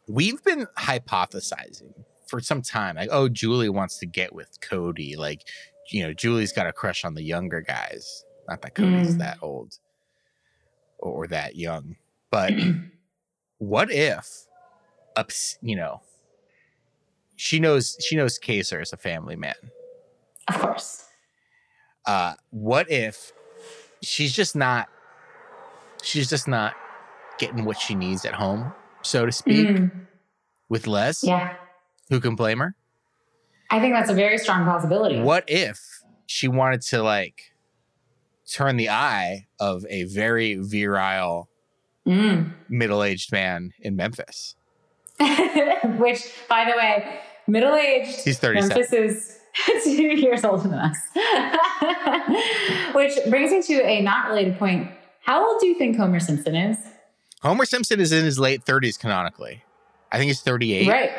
we've 0.08 0.42
been 0.42 0.66
hypothesizing 0.76 1.94
for 2.30 2.40
some 2.40 2.62
time, 2.62 2.94
like, 2.96 3.08
oh, 3.12 3.28
Julie 3.28 3.68
wants 3.68 3.98
to 3.98 4.06
get 4.06 4.32
with 4.32 4.60
Cody. 4.60 5.16
Like, 5.16 5.42
you 5.90 6.02
know, 6.04 6.12
Julie's 6.14 6.52
got 6.52 6.66
a 6.68 6.72
crush 6.72 7.04
on 7.04 7.14
the 7.14 7.22
younger 7.22 7.60
guys. 7.60 8.24
Not 8.48 8.62
that 8.62 8.74
Cody's 8.74 9.16
Mm. 9.16 9.18
that 9.18 9.38
old 9.42 9.78
or, 10.98 11.26
that 11.26 11.56
young, 11.56 11.96
but 12.30 12.52
what 13.58 13.90
if, 13.90 14.46
ups, 15.16 15.58
you 15.60 15.74
know, 15.76 16.02
she 17.36 17.58
knows 17.58 17.96
she 18.00 18.16
knows 18.16 18.38
Kaser 18.38 18.80
is 18.80 18.92
a 18.92 18.96
family 18.98 19.34
man. 19.36 19.54
Of 20.48 20.58
course. 20.60 21.06
uh, 22.06 22.34
what 22.50 22.90
if 22.90 23.32
she's 24.02 24.32
just 24.34 24.54
not 24.54 24.88
she's 26.02 26.28
just 26.28 26.46
not 26.48 26.74
getting 27.38 27.64
what 27.64 27.78
she 27.78 27.94
needs 27.94 28.24
at 28.26 28.34
home, 28.34 28.72
so 29.02 29.24
to 29.26 29.32
speak, 29.32 29.68
Mm, 29.68 30.06
with 30.68 30.86
Les? 30.86 31.24
yeah. 31.24 31.54
Who 32.10 32.20
can 32.20 32.34
blame 32.34 32.58
her? 32.58 32.74
I 33.70 33.80
think 33.80 33.94
that's 33.94 34.10
a 34.10 34.14
very 34.14 34.36
strong 34.38 34.64
possibility. 34.64 35.20
What 35.20 35.44
if 35.48 35.78
she 36.26 36.48
wanted 36.48 36.82
to 36.82 37.02
like 37.02 37.52
turn 38.52 38.76
the 38.76 38.90
eye 38.90 39.46
of 39.58 39.84
a 39.88 40.04
very 40.04 40.56
virile 40.56 41.48
Mm. 42.06 42.52
middle-aged 42.68 43.30
man 43.30 43.72
in 43.80 43.94
Memphis? 43.94 44.56
Which, 45.20 46.32
by 46.48 46.64
the 46.64 46.72
way, 46.76 47.20
middle 47.46 47.74
aged 47.74 48.24
He's 48.24 48.38
37. 48.38 48.68
Memphis 48.68 48.92
is 48.92 49.38
two 49.84 50.02
years 50.18 50.42
older 50.44 50.66
than 50.68 50.78
us. 50.78 50.96
Which 52.94 53.12
brings 53.28 53.50
me 53.52 53.62
to 53.62 53.84
a 53.86 54.00
not 54.02 54.28
related 54.28 54.58
point. 54.58 54.90
How 55.24 55.46
old 55.46 55.60
do 55.60 55.66
you 55.66 55.76
think 55.76 55.96
Homer 55.96 56.20
Simpson 56.20 56.56
is? 56.56 56.78
Homer 57.42 57.64
Simpson 57.66 58.00
is 58.00 58.12
in 58.12 58.24
his 58.24 58.38
late 58.38 58.64
30s 58.64 58.98
canonically. 58.98 59.62
I 60.10 60.18
think 60.18 60.28
he's 60.28 60.40
38. 60.40 60.88
Right. 60.88 61.10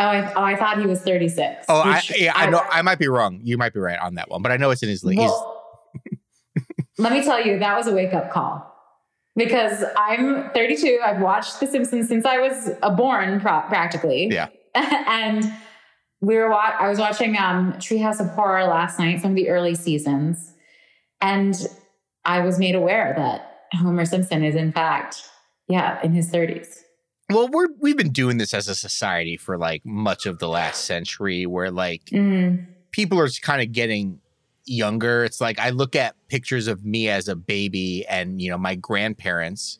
Oh, 0.00 0.04
I, 0.04 0.32
oh, 0.32 0.42
I 0.42 0.56
thought 0.56 0.80
he 0.80 0.86
was 0.86 1.02
36. 1.02 1.66
Oh, 1.68 1.80
I, 1.80 1.96
Which 1.96 2.18
yeah, 2.18 2.32
I 2.34 2.48
know. 2.48 2.62
I 2.70 2.80
might 2.80 2.98
be 2.98 3.06
wrong. 3.06 3.38
You 3.42 3.58
might 3.58 3.74
be 3.74 3.80
right 3.80 3.98
on 3.98 4.14
that 4.14 4.30
one, 4.30 4.40
but 4.40 4.50
I 4.50 4.56
know 4.56 4.70
it's 4.70 4.82
in 4.82 4.88
his 4.88 5.04
league. 5.04 5.18
Well, 5.18 5.62
let 6.96 7.12
me 7.12 7.22
tell 7.22 7.44
you, 7.44 7.58
that 7.58 7.76
was 7.76 7.86
a 7.86 7.92
wake 7.92 8.14
up 8.14 8.30
call 8.30 8.66
because 9.36 9.84
I'm 9.98 10.50
32. 10.52 11.00
I've 11.04 11.20
watched 11.20 11.60
The 11.60 11.66
Simpsons 11.66 12.08
since 12.08 12.24
I 12.24 12.38
was 12.38 12.70
a 12.82 12.90
born, 12.90 13.40
pro- 13.40 13.60
practically. 13.62 14.28
Yeah. 14.30 14.48
and 14.74 15.52
we 16.22 16.36
were 16.36 16.48
wa- 16.48 16.74
I 16.78 16.88
was 16.88 16.98
watching 16.98 17.36
um, 17.36 17.74
Treehouse 17.74 18.20
of 18.20 18.28
Horror 18.30 18.64
last 18.64 18.98
night, 18.98 19.20
some 19.20 19.32
of 19.32 19.36
the 19.36 19.50
early 19.50 19.74
seasons, 19.74 20.54
and 21.20 21.54
I 22.24 22.40
was 22.40 22.58
made 22.58 22.74
aware 22.74 23.12
that 23.16 23.78
Homer 23.78 24.06
Simpson 24.06 24.44
is 24.44 24.54
in 24.54 24.72
fact, 24.72 25.22
yeah, 25.68 26.00
in 26.02 26.14
his 26.14 26.30
30s. 26.30 26.78
Well, 27.30 27.48
we're 27.48 27.68
we've 27.78 27.96
been 27.96 28.12
doing 28.12 28.38
this 28.38 28.52
as 28.54 28.68
a 28.68 28.74
society 28.74 29.36
for 29.36 29.56
like 29.56 29.84
much 29.84 30.26
of 30.26 30.38
the 30.38 30.48
last 30.48 30.84
century, 30.84 31.46
where 31.46 31.70
like 31.70 32.06
Mm. 32.06 32.66
people 32.90 33.18
are 33.20 33.28
kind 33.42 33.62
of 33.62 33.72
getting 33.72 34.20
younger. 34.64 35.24
It's 35.24 35.40
like 35.40 35.58
I 35.58 35.70
look 35.70 35.94
at 35.96 36.14
pictures 36.28 36.66
of 36.68 36.84
me 36.84 37.08
as 37.08 37.28
a 37.28 37.36
baby 37.36 38.04
and, 38.08 38.40
you 38.40 38.50
know, 38.50 38.58
my 38.58 38.74
grandparents 38.74 39.78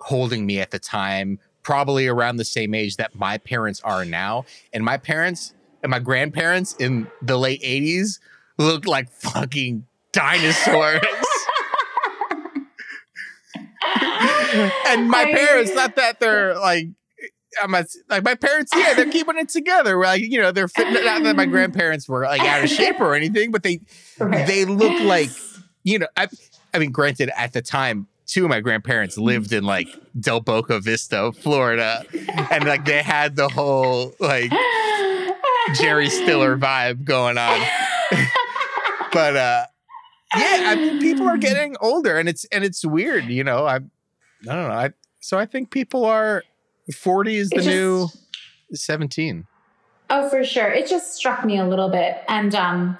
holding 0.00 0.46
me 0.46 0.60
at 0.60 0.70
the 0.70 0.78
time, 0.78 1.38
probably 1.62 2.06
around 2.06 2.36
the 2.36 2.44
same 2.44 2.74
age 2.74 2.96
that 2.96 3.14
my 3.14 3.38
parents 3.38 3.80
are 3.82 4.04
now. 4.04 4.44
And 4.72 4.84
my 4.84 4.96
parents 4.96 5.54
and 5.82 5.90
my 5.90 5.98
grandparents 5.98 6.74
in 6.76 7.08
the 7.22 7.36
late 7.38 7.62
80s 7.62 8.20
looked 8.58 8.86
like 8.86 9.10
fucking 9.10 9.86
dinosaurs. 10.12 11.00
and 14.86 15.08
my 15.08 15.22
I- 15.22 15.32
parents, 15.34 15.74
not 15.74 15.96
that 15.96 16.20
they're 16.20 16.58
like, 16.58 16.88
I'm 17.62 17.70
not, 17.70 17.86
like 18.08 18.22
my 18.24 18.34
parents, 18.34 18.70
yeah, 18.76 18.94
they're 18.94 19.10
keeping 19.10 19.38
it 19.38 19.48
together. 19.48 19.96
We're 19.98 20.04
Like 20.04 20.22
you 20.22 20.40
know, 20.40 20.52
they're 20.52 20.68
fit. 20.68 20.92
Not 21.04 21.22
that 21.22 21.34
my 21.36 21.46
grandparents 21.46 22.08
were 22.08 22.24
like 22.24 22.42
out 22.42 22.62
of 22.62 22.70
shape 22.70 23.00
or 23.00 23.14
anything, 23.14 23.50
but 23.50 23.62
they 23.62 23.80
Right. 24.20 24.46
they 24.46 24.64
look 24.64 25.00
like 25.02 25.30
you 25.82 25.98
know. 26.00 26.06
I 26.16 26.28
I 26.74 26.78
mean, 26.78 26.92
granted, 26.92 27.30
at 27.36 27.54
the 27.54 27.62
time, 27.62 28.06
two 28.26 28.44
of 28.44 28.50
my 28.50 28.60
grandparents 28.60 29.16
lived 29.16 29.52
in 29.54 29.64
like 29.64 29.88
Del 30.20 30.40
Boca 30.40 30.78
Vista, 30.80 31.32
Florida, 31.32 32.04
and 32.50 32.64
like 32.64 32.84
they 32.84 33.02
had 33.02 33.34
the 33.36 33.48
whole 33.48 34.12
like 34.20 34.52
Jerry 35.74 36.10
Stiller 36.10 36.56
vibe 36.58 37.04
going 37.04 37.38
on. 37.38 37.60
But 39.10 39.36
uh, 39.36 39.64
yeah, 40.36 40.60
I 40.66 40.74
mean, 40.74 41.00
people 41.00 41.26
are 41.26 41.38
getting 41.38 41.76
older, 41.80 42.18
and 42.18 42.28
it's 42.28 42.44
and 42.46 42.62
it's 42.62 42.84
weird, 42.84 43.24
you 43.24 43.42
know. 43.42 43.66
I 43.66 43.80
I 44.42 44.54
don't 44.54 44.68
know. 44.68 44.74
I 44.74 44.90
so 45.20 45.38
I 45.38 45.46
think 45.46 45.70
people 45.70 46.04
are 46.04 46.42
forty 46.94 47.36
is 47.36 47.50
the 47.50 47.56
just- 47.56 47.66
new 47.68 48.08
seventeen. 48.72 49.46
Oh, 50.10 50.28
for 50.30 50.42
sure. 50.42 50.68
It 50.70 50.88
just 50.88 51.14
struck 51.16 51.44
me 51.44 51.58
a 51.58 51.66
little 51.66 51.90
bit. 51.90 52.16
And 52.28 52.54
um, 52.54 52.96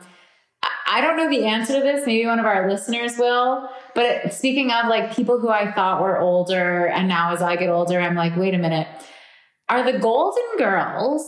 I- 0.86 1.00
don't 1.00 1.16
know 1.16 1.30
the 1.30 1.46
answer 1.46 1.74
to 1.74 1.80
this. 1.80 2.04
Maybe 2.06 2.26
one 2.26 2.38
of 2.38 2.44
our 2.44 2.68
listeners 2.70 3.16
will. 3.16 3.68
But 3.94 4.34
speaking 4.34 4.70
of 4.72 4.88
like 4.88 5.14
people 5.16 5.38
who 5.40 5.48
I 5.48 5.72
thought 5.72 6.02
were 6.02 6.18
older, 6.18 6.86
and 6.88 7.08
now 7.08 7.32
as 7.32 7.40
I 7.40 7.56
get 7.56 7.70
older, 7.70 7.98
I'm 8.00 8.14
like, 8.14 8.36
wait 8.36 8.52
a 8.54 8.58
minute. 8.58 8.86
Are 9.70 9.90
the 9.90 9.98
Golden 9.98 10.44
Girls 10.58 11.22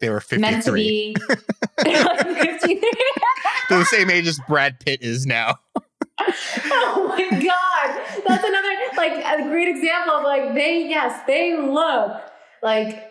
They 0.00 0.08
were 0.10 0.20
fifty 0.20 0.40
meant 0.40 0.64
to 0.64 0.72
be 0.72 1.14
like 1.28 2.26
53? 2.26 2.80
They're 3.68 3.78
the 3.78 3.84
same 3.84 4.10
age 4.10 4.26
as 4.26 4.40
Brad 4.48 4.80
Pitt 4.80 5.02
is 5.02 5.26
now. 5.26 5.56
Oh 6.20 7.06
my 7.08 7.28
God. 7.30 8.22
That's 8.26 8.44
another, 8.44 8.74
like, 8.96 9.12
a 9.24 9.42
great 9.48 9.68
example 9.68 10.14
of 10.16 10.24
like, 10.24 10.54
they, 10.54 10.86
yes, 10.88 11.22
they 11.26 11.56
look 11.56 12.20
like, 12.62 13.10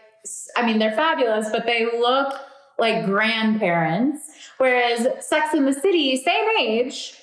I 0.56 0.66
mean, 0.66 0.80
they're 0.80 0.96
fabulous, 0.96 1.50
but 1.52 1.66
they 1.66 1.86
look 1.86 2.34
like 2.78 3.06
grandparents. 3.06 4.30
Whereas 4.58 5.08
Sex 5.26 5.54
in 5.54 5.66
the 5.66 5.74
City, 5.74 6.18
same 6.18 6.46
age, 6.60 7.14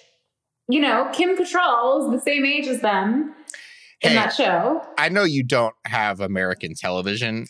you 0.69 0.81
know, 0.81 1.11
Kim 1.13 1.37
Cattrall 1.37 2.05
is 2.07 2.11
the 2.13 2.21
same 2.25 2.45
age 2.47 2.67
as 2.67 2.81
them 2.81 3.35
in 4.01 4.15
that 4.15 4.33
show. 4.35 4.83
I 4.99 5.09
know 5.09 5.25
you 5.25 5.43
don't 5.43 5.75
have 5.85 6.21
American 6.21 6.75
television 6.75 7.47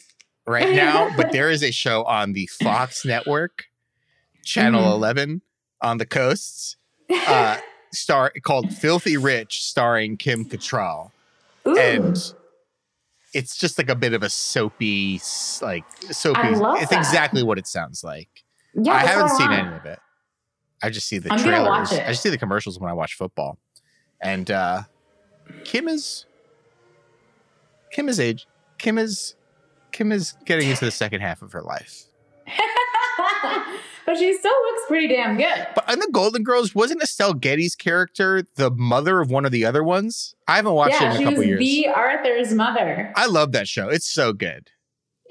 right 0.46 0.74
now, 0.74 1.10
but 1.16 1.30
there 1.32 1.50
is 1.50 1.62
a 1.62 1.70
show 1.70 2.04
on 2.04 2.32
the 2.32 2.46
Fox 2.46 3.04
network, 3.04 3.64
channel 4.44 4.82
Mhm. 4.82 4.92
11 4.94 5.42
on 5.80 5.98
the 5.98 6.06
coasts, 6.06 6.76
uh, 7.26 7.58
star 7.94 8.32
called 8.42 8.72
Filthy 8.74 9.16
Rich, 9.16 9.64
starring 9.64 10.16
Kim 10.16 10.44
Cattrall. 10.44 11.10
Ooh. 11.66 11.78
And 11.78 12.16
it's 13.32 13.56
just 13.56 13.78
like 13.78 13.88
a 13.88 13.94
bit 13.94 14.12
of 14.12 14.22
a 14.22 14.30
soapy, 14.30 15.20
like 15.62 15.84
soapy. 16.10 16.40
I 16.40 16.50
love 16.50 16.80
it's 16.80 16.90
that. 16.90 16.98
exactly 16.98 17.42
what 17.42 17.58
it 17.58 17.66
sounds 17.66 18.04
like. 18.04 18.28
yeah, 18.74 18.94
I 18.94 19.06
haven't 19.06 19.30
seen 19.30 19.52
any 19.52 19.76
of 19.76 19.84
it. 19.86 19.98
I 20.82 20.90
just 20.90 21.08
see 21.08 21.18
the 21.18 21.32
I'm 21.32 21.38
trailers. 21.38 21.92
I 21.92 22.08
just 22.08 22.22
see 22.22 22.30
the 22.30 22.38
commercials 22.38 22.78
when 22.78 22.90
I 22.90 22.92
watch 22.92 23.14
football. 23.14 23.58
And 24.20 24.50
uh 24.50 24.82
Kim 25.64 25.88
is 25.88 26.26
Kim 27.90 28.08
is 28.08 28.20
age 28.20 28.46
Kim 28.78 28.98
is 28.98 29.34
Kim 29.92 30.12
is 30.12 30.34
getting 30.44 30.68
into 30.68 30.84
the 30.84 30.90
second 30.90 31.20
half 31.20 31.42
of 31.42 31.52
her 31.52 31.62
life. 31.62 32.04
but 34.06 34.16
she 34.16 34.32
still 34.34 34.52
looks 34.52 34.82
pretty 34.88 35.08
damn 35.08 35.36
good. 35.36 35.66
But 35.74 35.90
in 35.92 35.98
the 35.98 36.08
Golden 36.12 36.42
Girls, 36.42 36.74
wasn't 36.74 37.02
Estelle 37.02 37.34
Getty's 37.34 37.74
character 37.74 38.42
the 38.56 38.70
mother 38.70 39.20
of 39.20 39.30
one 39.30 39.44
of 39.44 39.52
the 39.52 39.64
other 39.64 39.82
ones? 39.82 40.34
I 40.48 40.56
haven't 40.56 40.74
watched 40.74 41.00
yeah, 41.00 41.08
it 41.08 41.10
in 41.12 41.16
she 41.16 41.22
a 41.22 41.26
couple 41.26 41.38
was 41.38 41.46
years. 41.46 41.58
the 41.60 41.88
Arthur's 41.88 42.54
mother. 42.54 43.12
I 43.16 43.26
love 43.26 43.52
that 43.52 43.68
show. 43.68 43.88
It's 43.88 44.06
so 44.06 44.32
good. 44.32 44.70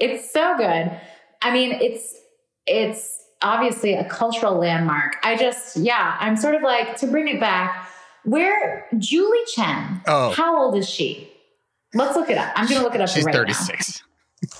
It's 0.00 0.32
so 0.32 0.56
good. 0.56 0.90
I 1.42 1.52
mean, 1.52 1.72
it's 1.80 2.14
it's 2.66 3.20
obviously 3.42 3.94
a 3.94 4.04
cultural 4.08 4.54
landmark. 4.58 5.16
I 5.22 5.36
just, 5.36 5.76
yeah, 5.76 6.16
I'm 6.18 6.36
sort 6.36 6.54
of 6.54 6.62
like 6.62 6.96
to 6.98 7.06
bring 7.06 7.28
it 7.28 7.38
back. 7.38 7.88
Where 8.24 8.86
Julie 8.98 9.44
Chen? 9.54 10.00
Oh. 10.06 10.30
how 10.30 10.58
old 10.58 10.76
is 10.76 10.88
she? 10.88 11.30
Let's 11.92 12.16
look 12.16 12.30
it 12.30 12.38
up. 12.38 12.52
I'm 12.56 12.66
gonna 12.66 12.82
look 12.82 12.94
it 12.94 13.00
up 13.00 13.08
She's 13.08 13.24
right 13.24 13.34
now. 13.34 13.40
36. 13.40 14.02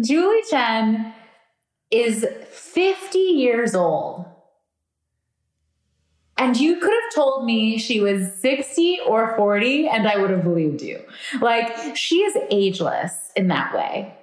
Julie 0.00 0.42
Chen 0.50 1.12
is 1.90 2.26
50 2.50 3.18
years 3.18 3.74
old. 3.74 4.26
And 6.36 6.56
you 6.56 6.80
could 6.80 6.92
have 6.92 7.14
told 7.14 7.44
me 7.44 7.76
she 7.76 8.00
was 8.00 8.32
60 8.36 9.00
or 9.06 9.36
40, 9.36 9.88
and 9.88 10.08
I 10.08 10.16
would 10.16 10.30
have 10.30 10.42
believed 10.42 10.80
you. 10.80 10.98
Like, 11.40 11.94
she 11.94 12.20
is 12.20 12.34
ageless 12.50 13.30
in 13.36 13.48
that 13.48 13.74
way. 13.74 14.14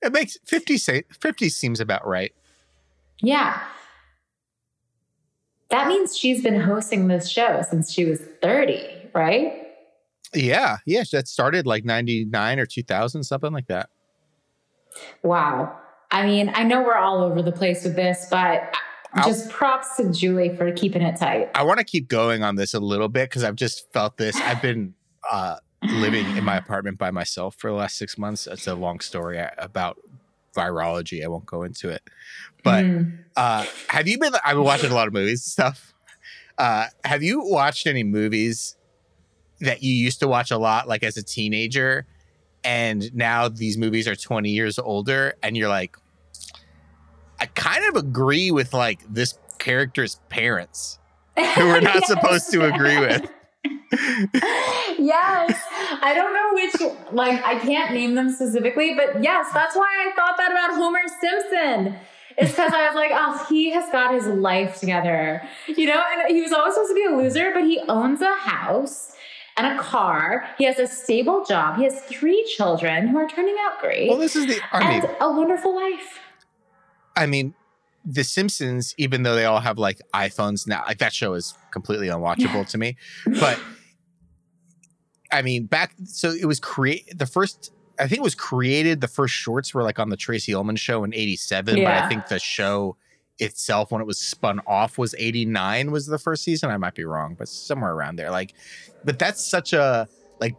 It 0.00 0.12
makes 0.12 0.38
50 0.44 0.78
say 0.78 1.02
50 1.20 1.48
seems 1.48 1.80
about 1.80 2.06
right. 2.06 2.32
Yeah. 3.20 3.60
That 5.70 5.88
means 5.88 6.16
she's 6.16 6.44
been 6.44 6.60
hosting 6.60 7.08
this 7.08 7.28
show 7.28 7.62
since 7.68 7.92
she 7.92 8.04
was 8.04 8.20
30, 8.40 9.10
right? 9.12 9.66
Yeah, 10.32 10.76
yeah, 10.86 11.02
that 11.10 11.26
started 11.26 11.66
like 11.66 11.84
99 11.84 12.58
or 12.60 12.66
2000 12.66 13.24
something 13.24 13.52
like 13.52 13.66
that. 13.66 13.90
Wow. 15.22 15.76
I 16.10 16.24
mean, 16.26 16.50
I 16.54 16.62
know 16.64 16.82
we're 16.82 16.96
all 16.96 17.22
over 17.22 17.42
the 17.42 17.52
place 17.52 17.84
with 17.84 17.94
this, 17.96 18.26
but 18.30 18.74
just 19.24 19.50
props 19.50 19.96
to 19.96 20.10
Julie 20.12 20.54
for 20.56 20.70
keeping 20.72 21.02
it 21.02 21.16
tight. 21.18 21.50
I 21.54 21.62
want 21.64 21.78
to 21.78 21.84
keep 21.84 22.08
going 22.08 22.42
on 22.42 22.56
this 22.56 22.74
a 22.74 22.80
little 22.80 23.08
bit 23.08 23.28
because 23.28 23.44
I've 23.44 23.56
just 23.56 23.92
felt 23.92 24.16
this. 24.16 24.36
I've 24.40 24.62
been 24.62 24.94
uh, 25.30 25.56
living 25.82 26.26
in 26.36 26.44
my 26.44 26.56
apartment 26.56 26.98
by 26.98 27.10
myself 27.10 27.56
for 27.56 27.70
the 27.70 27.76
last 27.76 27.96
six 27.98 28.16
months. 28.18 28.46
It's 28.46 28.66
a 28.66 28.74
long 28.74 29.00
story 29.00 29.38
about 29.58 29.98
virology. 30.56 31.22
I 31.24 31.28
won't 31.28 31.46
go 31.46 31.62
into 31.62 31.88
it. 31.90 32.02
But 32.64 32.84
Mm. 32.84 33.18
uh, 33.36 33.64
have 33.88 34.08
you 34.08 34.18
been? 34.18 34.32
I've 34.44 34.56
been 34.56 34.64
watching 34.64 34.90
a 34.90 34.94
lot 34.94 35.06
of 35.06 35.12
movies 35.14 35.40
and 35.44 35.52
stuff. 35.52 35.94
Uh, 36.56 36.86
have 37.04 37.22
you 37.22 37.42
watched 37.44 37.86
any 37.86 38.02
movies 38.02 38.76
that 39.60 39.82
you 39.82 39.92
used 39.92 40.20
to 40.20 40.28
watch 40.28 40.50
a 40.50 40.58
lot, 40.58 40.88
like 40.88 41.02
as 41.02 41.16
a 41.16 41.22
teenager, 41.22 42.06
and 42.64 43.14
now 43.14 43.48
these 43.48 43.76
movies 43.78 44.06
are 44.08 44.16
twenty 44.16 44.50
years 44.50 44.78
older, 44.78 45.34
and 45.42 45.56
you're 45.56 45.68
like, 45.68 45.96
I 47.40 47.46
kind 47.46 47.84
of 47.88 47.96
agree 47.96 48.50
with 48.50 48.72
like 48.74 49.00
this 49.08 49.38
character's 49.58 50.20
parents, 50.28 50.98
who 51.36 51.66
we're 51.66 51.80
not 51.80 51.96
Yes. 51.96 52.06
supposed 52.08 52.50
to 52.52 52.64
agree 52.72 52.98
with. 52.98 53.30
yes. 54.98 55.60
I 56.00 56.12
don't 56.14 56.32
know 56.32 56.54
which, 56.54 56.92
like, 57.12 57.44
I 57.44 57.58
can't 57.58 57.92
name 57.92 58.14
them 58.14 58.30
specifically, 58.30 58.94
but 58.94 59.22
yes, 59.22 59.46
that's 59.52 59.74
why 59.76 59.86
I 60.08 60.14
thought 60.14 60.36
that 60.36 60.50
about 60.52 60.74
Homer 60.76 61.00
Simpson. 61.20 61.96
It's 62.36 62.52
because 62.52 62.72
I 62.72 62.86
was 62.86 62.94
like, 62.94 63.10
oh, 63.12 63.44
he 63.48 63.70
has 63.70 63.90
got 63.90 64.14
his 64.14 64.26
life 64.26 64.78
together. 64.78 65.42
You 65.66 65.86
know, 65.86 66.00
and 66.12 66.28
he 66.34 66.40
was 66.40 66.52
always 66.52 66.74
supposed 66.74 66.90
to 66.90 66.94
be 66.94 67.04
a 67.04 67.10
loser, 67.16 67.50
but 67.52 67.64
he 67.64 67.80
owns 67.88 68.20
a 68.20 68.32
house 68.34 69.12
and 69.58 69.78
a 69.78 69.82
car. 69.82 70.48
He 70.56 70.64
has 70.64 70.78
a 70.78 70.86
stable 70.86 71.44
job. 71.44 71.76
He 71.76 71.84
has 71.84 72.00
three 72.02 72.44
children 72.56 73.08
who 73.08 73.18
are 73.18 73.28
turning 73.28 73.56
out 73.60 73.80
great. 73.80 74.08
Well, 74.08 74.18
this 74.18 74.36
is 74.36 74.46
the. 74.46 74.60
I 74.72 74.88
mean, 74.88 75.04
and 75.04 75.16
a 75.20 75.30
wonderful 75.30 75.74
life. 75.74 76.20
I 77.16 77.26
mean, 77.26 77.54
The 78.04 78.22
Simpsons, 78.22 78.94
even 78.96 79.24
though 79.24 79.34
they 79.34 79.44
all 79.44 79.60
have 79.60 79.76
like 79.76 80.00
iPhones 80.14 80.66
now, 80.66 80.84
like 80.86 80.98
that 80.98 81.12
show 81.12 81.34
is 81.34 81.54
completely 81.72 82.08
unwatchable 82.08 82.68
to 82.68 82.78
me. 82.78 82.96
But 83.40 83.58
I 85.32 85.42
mean, 85.42 85.66
back 85.66 85.94
so 86.04 86.30
it 86.30 86.46
was 86.46 86.60
create 86.60 87.18
the 87.18 87.26
first 87.26 87.72
I 87.98 88.06
think 88.06 88.20
it 88.20 88.22
was 88.22 88.34
created. 88.34 89.00
The 89.00 89.08
first 89.08 89.34
shorts 89.34 89.74
were 89.74 89.82
like 89.82 89.98
on 89.98 90.08
the 90.08 90.16
Tracey 90.16 90.54
Ullman 90.54 90.76
show 90.76 91.04
in 91.04 91.12
'87, 91.12 91.76
but 91.76 91.86
I 91.86 92.08
think 92.08 92.28
the 92.28 92.38
show 92.38 92.96
itself, 93.38 93.90
when 93.92 94.00
it 94.00 94.06
was 94.06 94.18
spun 94.18 94.60
off, 94.66 94.98
was 94.98 95.14
'89. 95.18 95.90
Was 95.90 96.06
the 96.06 96.18
first 96.18 96.44
season? 96.44 96.70
I 96.70 96.76
might 96.76 96.94
be 96.94 97.04
wrong, 97.04 97.34
but 97.38 97.48
somewhere 97.48 97.92
around 97.92 98.16
there. 98.16 98.30
Like, 98.30 98.54
but 99.04 99.18
that's 99.18 99.44
such 99.48 99.72
a 99.72 100.08
like 100.40 100.56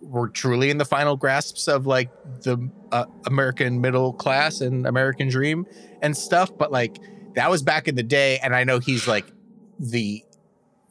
we're 0.00 0.28
truly 0.28 0.70
in 0.70 0.78
the 0.78 0.84
final 0.84 1.16
grasps 1.16 1.68
of 1.68 1.86
like 1.86 2.12
the 2.24 2.70
uh, 2.92 3.06
American 3.26 3.80
middle 3.80 4.14
class 4.14 4.60
and 4.60 4.86
American 4.86 5.28
dream 5.28 5.66
and 6.02 6.16
stuff. 6.16 6.50
But 6.58 6.72
like 6.72 7.00
that 7.34 7.50
was 7.50 7.62
back 7.62 7.88
in 7.88 7.96
the 7.96 8.02
day, 8.02 8.38
and 8.42 8.54
I 8.54 8.64
know 8.64 8.78
he's 8.78 9.06
like 9.08 9.32
the 9.78 10.24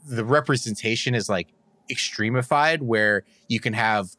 the 0.06 0.26
representation 0.26 1.16
is 1.16 1.30
like 1.30 1.54
extremified, 1.92 2.82
where 2.82 3.24
you 3.48 3.60
can 3.60 3.74
have 3.74 4.10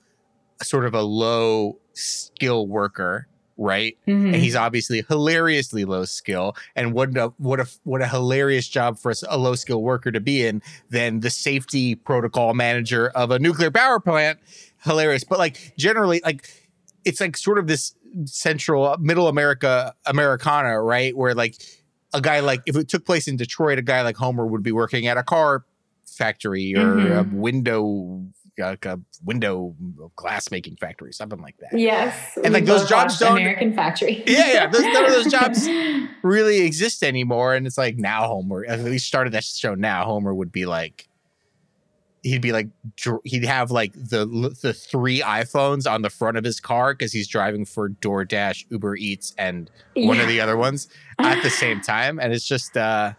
sort 0.63 0.87
of 0.87 0.95
a 0.95 1.03
low 1.03 1.81
skill 1.95 2.69
worker, 2.69 3.29
right? 3.61 3.97
Mhm. 4.09 4.33
And 4.33 4.37
he's 4.37 4.57
obviously 4.57 5.05
hilariously 5.09 5.85
low 5.85 6.05
skill. 6.07 6.57
And 6.75 6.93
what 6.95 7.17
a 7.17 7.29
what 7.37 7.61
a 7.61 7.69
what 7.85 8.01
a 8.01 8.09
hilarious 8.09 8.67
job 8.67 8.99
for 8.99 9.13
a 9.29 9.39
low 9.39 9.55
skill 9.55 9.83
worker 9.83 10.11
to 10.11 10.19
be 10.19 10.45
in 10.45 10.63
than 10.89 11.21
the 11.21 11.31
safety 11.31 11.95
protocol 11.95 12.55
manager 12.55 13.11
of 13.11 13.31
a 13.31 13.39
nuclear 13.39 13.71
power 13.71 14.01
plant. 14.01 14.39
Hilarious. 14.83 15.25
But 15.25 15.39
like 15.39 15.75
generally, 15.77 16.21
like 16.25 16.49
it's 17.05 17.21
like 17.21 17.37
sort 17.37 17.59
of 17.59 17.67
this 17.67 17.95
central 18.25 18.97
middle 18.99 19.29
America 19.29 19.95
Americana, 20.07 20.81
right? 20.83 21.17
Where 21.17 21.35
like 21.35 21.57
a 22.15 22.21
guy 22.21 22.41
like 22.41 22.63
if 22.67 22.77
it 22.77 22.89
took 22.89 23.05
place 23.05 23.29
in 23.29 23.37
Detroit, 23.37 23.79
a 23.79 23.83
guy 23.83 24.01
like 24.03 24.17
Homer 24.17 24.47
would 24.47 24.63
be 24.63 24.73
working 24.73 25.07
at 25.07 25.19
a 25.19 25.23
car 25.23 25.65
factory 26.07 26.75
or 26.77 27.19
a 27.19 27.23
window 27.25 28.23
like 28.59 28.85
a 28.87 29.01
window 29.25 29.75
glass 30.17 30.51
making 30.51 30.77
factory, 30.77 31.13
something 31.13 31.41
like 31.41 31.57
that. 31.59 31.79
Yes. 31.79 32.39
And, 32.43 32.53
like, 32.55 32.65
those 32.65 32.89
jobs 32.89 33.19
don't- 33.19 33.33
American 33.39 33.75
Factory. 33.75 34.23
Yeah, 34.27 34.53
yeah, 34.53 34.67
those- 34.67 34.83
none 34.83 35.05
of 35.05 35.13
those 35.13 35.31
jobs- 35.31 35.69
really 36.23 36.61
exist 36.61 37.03
anymore. 37.03 37.55
And 37.55 37.67
it's 37.67 37.79
like 37.79 37.97
now 37.97 38.27
Homer, 38.27 38.65
at 38.67 38.81
least 38.81 39.07
started 39.07 39.33
that 39.35 39.45
show 39.45 39.75
now, 39.75 40.05
Homer 40.05 40.35
would 40.35 40.53
be 40.53 40.67
like, 40.67 41.09
he'd 42.23 42.43
be 42.43 42.53
like, 42.53 42.69
he'd 43.25 43.45
have 43.45 43.71
like 43.71 43.93
the 43.95 44.27
the 44.61 44.75
three 44.75 45.21
iPhones 45.23 45.91
on 45.91 46.03
the 46.03 46.11
front 46.11 46.37
of 46.37 46.45
his 46.45 46.61
car 46.61 46.93
because 46.93 47.13
he's 47.13 47.27
driving 47.27 47.65
for 47.65 47.89
DoorDash, 47.89 48.67
Uber 48.71 48.97
Eats, 48.97 49.35
and 49.39 49.71
one 49.97 50.21
of 50.21 50.29
the 50.29 50.39
other 50.41 50.57
ones 50.59 50.89
at 51.19 51.43
the 51.43 51.49
same 51.51 51.81
time. 51.95 52.19
And 52.21 52.33
it's 52.35 52.45
just, 52.47 52.77
uh, 52.77 53.15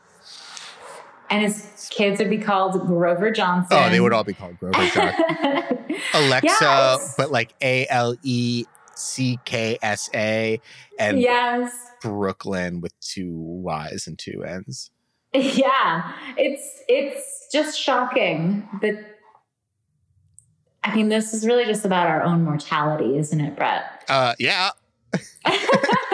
And 1.32 1.42
his 1.42 1.88
kids 1.92 2.20
would 2.20 2.30
be 2.30 2.38
called 2.38 2.86
Grover 2.86 3.32
Johnson. 3.32 3.78
oh, 3.80 3.90
they 3.90 4.00
would 4.02 4.12
all 4.14 4.24
be 4.26 4.34
called 4.34 4.60
Grover 4.60 4.86
Johnson. 4.90 5.96
Alexa, 6.14 6.58
Yes. 6.62 7.16
but 7.18 7.32
like 7.32 7.54
A 7.62 7.88
L 7.90 8.16
E 8.22 8.66
C 8.96 9.40
K 9.46 9.78
S 9.82 10.10
A, 10.14 10.60
and 11.00 11.20
yes. 11.20 11.74
Brooklyn 12.02 12.82
with 12.82 12.94
two 13.00 13.32
Y's 13.32 14.08
and 14.08 14.20
two 14.20 14.44
N's. 14.46 14.92
Yeah. 15.34 16.12
It's 16.38 16.82
it's 16.90 17.48
just 17.54 17.80
shocking 17.80 18.68
that 18.82 19.18
I 20.84 20.94
mean, 20.96 21.08
this 21.10 21.34
is 21.34 21.46
really 21.48 21.64
just 21.66 21.86
about 21.86 22.08
our 22.08 22.22
own 22.24 22.44
mortality, 22.44 23.18
isn't 23.18 23.40
it, 23.40 23.56
Brett? 23.56 24.04
Uh, 24.10 24.34
yeah, 24.40 24.72
I 25.46 25.58
don't 25.58 25.84
know 25.84 26.11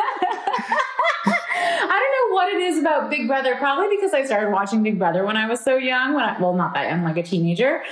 what 2.48 2.62
it 2.62 2.66
is 2.66 2.80
about 2.80 3.10
Big 3.10 3.28
Brother. 3.28 3.56
Probably 3.56 3.96
because 3.96 4.14
I 4.14 4.26
started 4.26 4.52
watching 4.52 4.84
Big 4.84 4.98
Brother 4.98 5.26
when 5.26 5.38
I 5.38 5.48
was 5.48 5.60
so 5.60 5.76
young. 5.76 6.14
When 6.14 6.24
I, 6.24 6.40
well, 6.40 6.54
not 6.54 6.74
that 6.74 6.90
young, 6.90 7.04
like 7.04 7.18
a 7.18 7.24
teenager. 7.24 7.84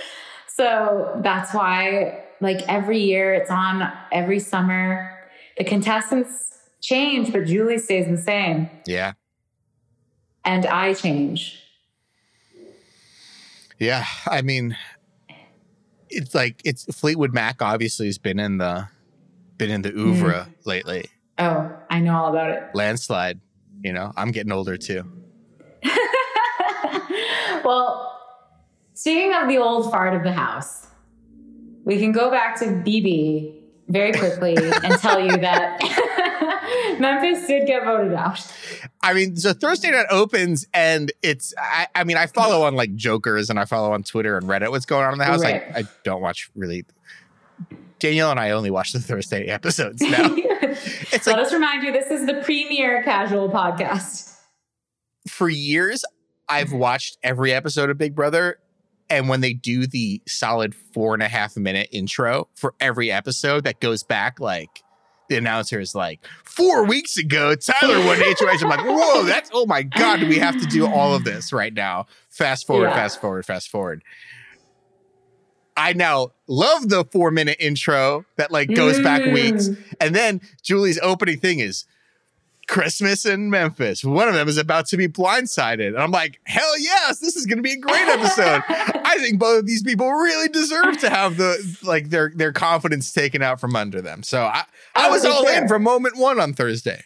So 0.48 1.20
that's 1.22 1.54
why, 1.54 2.24
like 2.40 2.62
every 2.70 3.00
year, 3.00 3.34
it's 3.34 3.52
on 3.52 3.92
every 4.12 4.40
summer. 4.40 5.12
The 5.58 5.66
contestants 5.66 6.54
change, 6.82 7.32
but 7.34 7.46
Julie 7.46 7.78
stays 7.78 8.08
the 8.08 8.18
same, 8.18 8.70
yeah, 8.86 9.14
and 10.44 10.66
I 10.66 10.94
change. 10.94 11.62
yeah. 13.80 14.06
I 14.28 14.42
mean, 14.42 14.78
it's 16.10 16.34
like 16.34 16.62
it's 16.64 16.86
Fleetwood 16.96 17.34
Mac. 17.34 17.62
Obviously, 17.62 18.06
has 18.06 18.18
been 18.18 18.40
in 18.40 18.58
the 18.58 18.88
been 19.58 19.70
in 19.70 19.82
the 19.82 19.92
oeuvre 19.92 20.48
mm. 20.50 20.66
lately. 20.66 21.10
Oh, 21.38 21.72
I 21.90 22.00
know 22.00 22.16
all 22.16 22.30
about 22.30 22.52
it. 22.52 22.64
Landslide. 22.74 23.42
You 23.84 23.94
know, 23.94 24.12
I'm 24.16 24.32
getting 24.32 24.52
older 24.52 24.78
too. 24.78 25.04
well, 27.64 28.20
speaking 28.94 29.34
of 29.34 29.48
the 29.48 29.58
old 29.58 29.92
fart 29.92 30.16
of 30.16 30.24
the 30.24 30.32
house, 30.32 30.88
we 31.84 32.00
can 32.00 32.12
go 32.12 32.32
back 32.32 32.58
to 32.60 32.66
BB 32.66 33.62
very 33.88 34.12
quickly 34.14 34.56
and 34.58 34.96
tell 35.00 35.20
you 35.20 35.38
that 35.38 35.80
Memphis 37.00 37.48
did 37.48 37.68
get 37.68 37.84
voted 37.84 38.14
out. 38.14 38.52
I 39.02 39.14
mean, 39.14 39.36
so 39.38 39.54
Thursday 39.54 39.92
night 39.92 40.08
opens, 40.10 40.66
and 40.74 41.12
it's. 41.22 41.54
I, 41.58 41.88
I 41.94 42.04
mean, 42.04 42.18
I 42.18 42.26
follow 42.26 42.66
on 42.66 42.76
like 42.76 42.96
Jokers, 42.96 43.50
and 43.50 43.60
I 43.60 43.66
follow 43.66 43.92
on 43.94 44.04
Twitter 44.04 44.38
and 44.38 44.48
Reddit. 44.48 44.72
What's 44.72 44.86
going 44.86 45.06
on 45.06 45.14
in 45.14 45.20
the 45.20 45.26
house? 45.26 45.42
Right. 45.42 45.64
I, 45.74 45.80
I 45.80 45.84
don't 46.04 46.22
watch 46.22 46.50
really. 46.56 46.86
Danielle 48.00 48.32
and 48.32 48.40
I 48.40 48.52
only 48.52 48.72
watch 48.72 48.94
the 48.94 49.00
Thursday 49.00 49.46
episodes 49.46 50.02
now. 50.02 50.36
It's 51.12 51.26
Let 51.26 51.40
us 51.40 51.54
remind 51.54 51.84
you 51.84 51.94
this 51.94 52.12
is 52.12 52.26
the 52.26 52.42
premier 52.44 53.02
casual 53.04 53.50
podcast. 53.50 54.38
for 55.30 55.48
years, 55.48 56.04
I've 56.50 56.68
mm-hmm. 56.68 56.80
watched 56.80 57.18
every 57.24 57.54
episode 57.54 57.90
of 57.90 57.98
Big 57.98 58.14
Brother. 58.14 58.60
And 59.10 59.30
when 59.30 59.40
they 59.42 59.54
do 59.54 59.88
the 59.88 60.22
solid 60.28 60.76
four 60.76 61.14
and 61.14 61.24
a 61.24 61.28
half 61.28 61.56
minute 61.56 61.88
intro 61.92 62.50
for 62.56 62.74
every 62.80 63.12
episode 63.12 63.64
that 63.64 63.80
goes 63.80 64.04
back, 64.04 64.40
like 64.40 64.84
the 65.30 65.38
announcer 65.38 65.80
is 65.80 65.96
like, 65.96 66.20
four 66.44 66.86
weeks 66.86 67.18
ago, 67.18 67.56
Tyler 67.56 68.06
won 68.06 68.18
HOH. 68.20 68.58
I'm 68.62 68.70
like, 68.70 68.80
whoa, 68.86 69.24
that's, 69.24 69.50
oh 69.54 69.66
my 69.66 69.84
God, 69.84 70.20
do 70.20 70.28
we 70.28 70.40
have 70.40 70.60
to 70.60 70.66
do 70.66 70.88
all 70.88 71.16
of 71.16 71.24
this 71.24 71.54
right 71.54 71.74
now? 71.74 72.08
Fast 72.30 72.68
forward, 72.68 72.88
Yeah. 72.90 72.96
fast 72.96 73.22
forward, 73.22 73.46
fast 73.46 73.70
forward. 73.70 74.04
I 75.78 75.94
now 75.94 76.32
love 76.48 76.90
the 76.90 77.04
four 77.12 77.32
minute 77.32 77.58
intro 77.60 78.26
that 78.38 78.52
like 78.52 78.74
goes 78.74 79.00
back 79.02 79.22
Mm. 79.22 79.34
weeks. 79.34 79.70
And 80.00 80.16
then 80.16 80.42
Julie's 80.64 81.00
opening 81.02 81.40
thing 81.40 81.60
is 81.60 81.86
Christmas 82.68 83.26
in 83.26 83.50
Memphis. 83.52 84.04
One 84.04 84.28
of 84.28 84.34
them 84.34 84.48
is 84.48 84.58
about 84.58 84.88
to 84.88 84.98
be 84.98 85.08
blindsided. 85.08 85.88
And 85.90 85.98
I'm 85.98 86.12
like, 86.12 86.40
hell 86.46 86.80
yes, 86.80 87.20
this 87.20 87.36
is 87.36 87.46
going 87.46 87.58
to 87.58 87.62
be 87.64 87.74
a 87.74 87.78
great 87.78 88.08
episode. 88.08 88.64
I 88.70 89.18
think 89.20 89.38
both 89.38 89.60
of 89.60 89.66
these 89.68 89.84
people 89.84 90.10
really 90.12 90.50
deserve 90.50 90.98
to 91.00 91.10
have 91.10 91.38
the 91.38 91.78
like 91.84 92.10
their 92.10 92.32
their 92.36 92.52
confidence 92.54 93.12
taken 93.14 93.42
out 93.44 93.60
from 93.60 93.76
under 93.76 94.02
them. 94.02 94.24
So 94.24 94.44
I, 94.44 94.64
I 94.96 95.10
Oh, 95.10 95.12
was 95.12 95.26
all 95.26 95.48
in 95.48 95.56
sure. 95.60 95.68
from 95.68 95.84
moment 95.84 96.18
one 96.18 96.40
on 96.40 96.54
Thursday. 96.54 97.04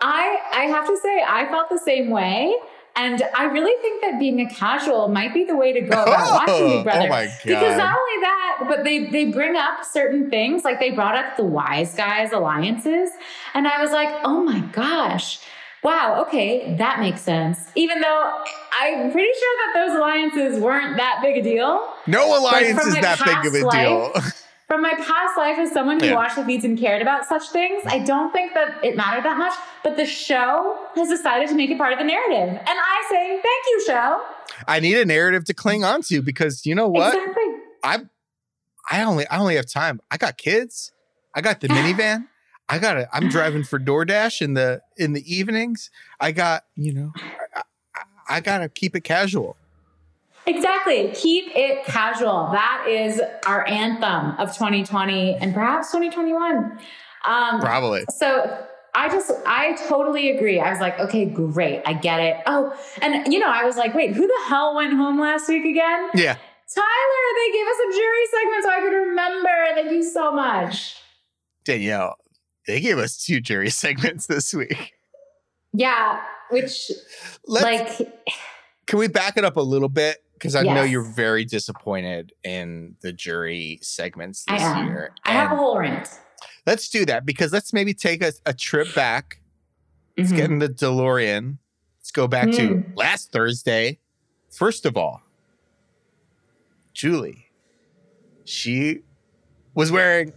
I 0.00 0.36
I 0.52 0.64
have 0.64 0.86
to 0.88 0.96
say 1.00 1.22
I 1.26 1.46
felt 1.46 1.68
the 1.68 1.78
same 1.78 2.10
way. 2.10 2.52
And 2.96 3.22
I 3.34 3.44
really 3.44 3.74
think 3.82 4.00
that 4.00 4.18
being 4.18 4.40
a 4.40 4.48
casual 4.48 5.08
might 5.08 5.34
be 5.34 5.44
the 5.44 5.54
way 5.54 5.72
to 5.74 5.82
go 5.82 6.02
about 6.02 6.06
oh, 6.08 6.34
watching 6.34 6.68
Big 6.68 6.84
Brother. 6.84 7.06
oh 7.06 7.08
my 7.08 7.26
Because 7.44 7.76
not 7.76 7.94
only 7.98 8.20
that, 8.22 8.64
but 8.68 8.84
they 8.84 9.06
they 9.10 9.26
bring 9.26 9.54
up 9.54 9.84
certain 9.84 10.30
things, 10.30 10.64
like 10.64 10.80
they 10.80 10.90
brought 10.90 11.14
up 11.14 11.36
the 11.36 11.44
wise 11.44 11.94
guys 11.94 12.32
alliances, 12.32 13.10
and 13.52 13.68
I 13.68 13.82
was 13.82 13.90
like, 13.90 14.08
oh 14.24 14.42
my 14.42 14.60
gosh, 14.72 15.40
wow, 15.82 16.22
okay, 16.26 16.74
that 16.78 16.98
makes 17.00 17.20
sense. 17.20 17.58
Even 17.74 18.00
though 18.00 18.44
I'm 18.80 19.12
pretty 19.12 19.30
sure 19.38 19.56
that 19.66 19.86
those 19.86 19.96
alliances 19.96 20.60
weren't 20.60 20.96
that 20.96 21.20
big 21.22 21.36
a 21.36 21.42
deal. 21.42 21.86
No 22.06 22.38
alliance 22.38 22.82
is 22.84 22.94
that 22.94 23.18
big 23.24 23.46
of 23.46 23.54
a 23.54 23.70
past 23.70 23.76
deal. 23.76 24.32
From 24.68 24.82
my 24.82 24.94
past 24.94 25.36
life 25.36 25.58
as 25.58 25.70
someone 25.70 26.00
who 26.00 26.06
Yeah. 26.06 26.14
watched 26.14 26.34
the 26.36 26.44
feeds 26.44 26.64
and 26.64 26.76
cared 26.76 27.00
about 27.00 27.24
such 27.24 27.50
things, 27.50 27.84
I 27.86 28.00
don't 28.00 28.32
think 28.32 28.52
that 28.54 28.84
it 28.84 28.96
mattered 28.96 29.24
that 29.24 29.38
much. 29.38 29.52
But 29.84 29.96
the 29.96 30.06
show 30.06 30.76
has 30.96 31.08
decided 31.08 31.48
to 31.50 31.54
make 31.54 31.70
it 31.70 31.78
part 31.78 31.92
of 31.92 31.98
the 32.00 32.04
narrative, 32.04 32.48
and 32.48 32.68
I 32.68 33.06
say 33.08 33.40
thank 33.40 33.64
you, 33.68 33.84
show. 33.86 34.22
I 34.66 34.80
need 34.80 34.96
a 34.96 35.04
narrative 35.04 35.44
to 35.44 35.54
cling 35.54 35.84
on 35.84 36.02
to 36.02 36.20
because 36.20 36.66
you 36.66 36.74
know 36.74 36.88
what? 36.88 37.14
Exactly. 37.14 37.44
I 37.84 37.98
I 38.90 39.02
only 39.04 39.26
I 39.28 39.38
only 39.38 39.54
have 39.56 39.66
time. 39.66 40.00
I 40.10 40.16
got 40.16 40.36
kids. 40.36 40.90
I 41.34 41.42
got 41.42 41.60
the 41.60 41.68
minivan. 41.76 42.26
I 42.68 42.78
got 42.80 42.96
it. 42.96 43.06
I'm 43.12 43.28
driving 43.28 43.62
for 43.62 43.78
DoorDash 43.78 44.42
in 44.42 44.54
the 44.54 44.80
in 44.96 45.12
the 45.12 45.22
evenings. 45.32 45.90
I 46.20 46.32
got, 46.32 46.64
you 46.74 46.92
know, 46.92 47.12
I, 47.54 47.62
I, 47.94 48.02
I 48.28 48.40
got 48.40 48.58
to 48.58 48.68
keep 48.68 48.96
it 48.96 49.04
casual. 49.04 49.56
Exactly. 50.46 51.10
Keep 51.14 51.56
it 51.56 51.84
casual. 51.84 52.50
That 52.52 52.86
is 52.88 53.20
our 53.46 53.66
anthem 53.66 54.38
of 54.38 54.52
2020 54.54 55.34
and 55.36 55.52
perhaps 55.52 55.88
2021. 55.90 56.78
Um, 57.24 57.60
Probably. 57.60 58.04
so 58.10 58.64
I 58.94 59.08
just, 59.08 59.32
I 59.44 59.76
totally 59.88 60.30
agree. 60.30 60.60
I 60.60 60.70
was 60.70 60.80
like, 60.80 60.98
okay, 61.00 61.24
great. 61.24 61.82
I 61.84 61.94
get 61.94 62.20
it. 62.20 62.36
Oh, 62.46 62.72
and 63.02 63.32
you 63.32 63.38
know, 63.40 63.50
I 63.50 63.64
was 63.64 63.76
like, 63.76 63.94
wait, 63.94 64.14
who 64.14 64.26
the 64.26 64.40
hell 64.46 64.74
went 64.76 64.94
home 64.94 65.20
last 65.20 65.48
week 65.48 65.64
again? 65.64 66.10
Yeah. 66.14 66.36
Tyler, 66.74 67.26
they 67.36 67.52
gave 67.52 67.66
us 67.66 67.76
a 67.76 67.92
jury 67.92 68.26
segment 68.30 68.64
so 68.64 68.70
I 68.70 68.80
could 68.80 68.96
remember. 69.08 69.48
Thank 69.74 69.92
you 69.92 70.02
so 70.02 70.32
much. 70.32 70.96
Danielle, 71.64 72.16
they 72.66 72.80
gave 72.80 72.98
us 72.98 73.22
two 73.22 73.40
jury 73.40 73.70
segments 73.70 74.26
this 74.26 74.54
week. 74.54 74.92
Yeah, 75.72 76.20
which, 76.50 76.90
Let's 77.46 78.00
like, 78.00 78.12
can 78.86 78.98
we 78.98 79.08
back 79.08 79.36
it 79.36 79.44
up 79.44 79.56
a 79.56 79.60
little 79.60 79.88
bit 79.88 80.18
because 80.38 80.54
I 80.54 80.62
know 80.62 80.82
you're 80.82 81.02
very 81.14 81.44
disappointed 81.44 82.32
in 82.44 82.94
the 83.02 83.12
jury 83.12 83.78
segments 83.82 84.44
this 84.44 84.60
am. 84.62 84.86
year. 84.86 85.10
I 85.24 85.32
have 85.32 85.52
a 85.52 85.56
whole 85.56 85.78
rant. 85.78 86.08
let's 86.66 86.88
do 86.88 87.04
that 87.06 87.24
because 87.24 87.52
let's 87.52 87.72
maybe 87.72 87.94
take 87.94 88.22
a, 88.22 88.32
a 88.44 88.52
trip 88.54 88.94
back. 88.94 89.40
Let's 90.18 90.32
Mhm. 90.32 90.36
get 90.36 90.50
in 90.50 90.58
the 90.58 90.68
DeLorean. 90.68 91.58
Let's 92.00 92.10
go 92.10 92.26
back 92.28 92.50
to 92.52 92.68
Mm. 92.76 92.92
last 92.96 93.32
Thursday. 93.32 93.98
First 94.50 94.86
of 94.86 94.96
all, 94.96 95.22
Julie, 96.92 97.46
she 98.44 99.00
was 99.74 99.90
wearing 99.92 100.32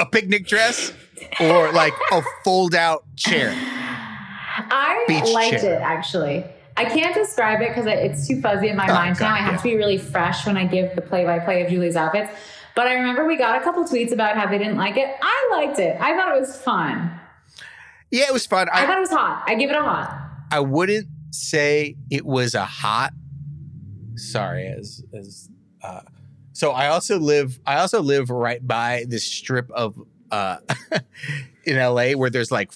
a 0.00 0.06
picnic 0.06 0.46
dress 0.46 0.92
or 1.40 1.72
like 1.72 1.94
a 2.10 2.22
fold 2.44 2.74
out 2.74 3.04
chair. 3.16 3.52
I 3.54 5.04
Beach 5.08 5.24
liked 5.32 5.60
chair. 5.62 5.74
it 5.76 5.80
actually. 5.82 6.44
I 6.86 6.94
can't 6.94 7.14
describe 7.14 7.60
it 7.60 7.68
because 7.68 7.86
it's 7.86 8.26
too 8.26 8.40
fuzzy 8.40 8.68
in 8.68 8.76
my 8.76 8.86
Oh, 8.88 8.94
mind 8.94 9.18
God, 9.18 9.26
now. 9.26 9.34
I 9.34 9.38
have 9.38 9.54
yeah. 9.54 9.58
to 9.58 9.62
be 9.64 9.76
really 9.76 9.98
fresh 9.98 10.46
when 10.46 10.56
I 10.56 10.66
give 10.66 10.94
the 10.94 11.02
play 11.02 11.24
by 11.24 11.38
play 11.38 11.62
of 11.62 11.70
Julie's 11.70 11.96
outfits. 11.96 12.32
But 12.74 12.86
I 12.86 12.94
remember 12.94 13.26
we 13.26 13.36
got 13.36 13.60
a 13.60 13.64
couple 13.64 13.84
tweets 13.84 14.12
about 14.12 14.36
how 14.36 14.46
they 14.46 14.58
didn't 14.58 14.76
like 14.76 14.96
it. 14.96 15.14
I 15.22 15.48
liked 15.52 15.78
it. 15.78 16.00
I 16.00 16.16
thought 16.16 16.34
it 16.34 16.40
was 16.40 16.56
fun. 16.56 17.18
Yeah, 18.10 18.24
it 18.28 18.32
was 18.32 18.46
fun. 18.46 18.68
I, 18.72 18.84
I, 18.84 18.86
thought 18.86 18.98
it 18.98 19.00
was 19.00 19.10
hot. 19.10 19.44
I 19.46 19.54
give 19.54 19.70
it 19.70 19.76
a 19.76 19.82
hot. 19.82 20.30
I 20.50 20.60
wouldn't 20.60 21.08
say 21.30 21.96
it 22.10 22.24
was 22.24 22.54
a 22.54 22.64
hot. 22.64 23.12
Sorry, 24.16 24.66
as 24.66 25.02
as 25.14 25.48
uh, 25.82 26.02
so 26.52 26.72
I 26.72 26.88
also 26.88 27.18
live. 27.18 27.58
I 27.66 27.76
also 27.78 28.02
live 28.02 28.30
right 28.30 28.64
by 28.66 29.04
this 29.08 29.24
strip 29.24 29.70
of 29.70 29.98
uh, 30.30 30.58
in 31.64 31.76
LA 31.76 32.12
where 32.12 32.30
there's 32.30 32.50
like 32.50 32.70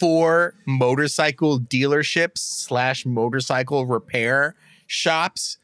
four 0.00 0.54
motorcycle 0.66 1.60
dealerships 1.60 2.38
slash 2.38 3.06
motorcycle 3.06 3.86
repair 3.86 4.56
shops. 4.86 5.58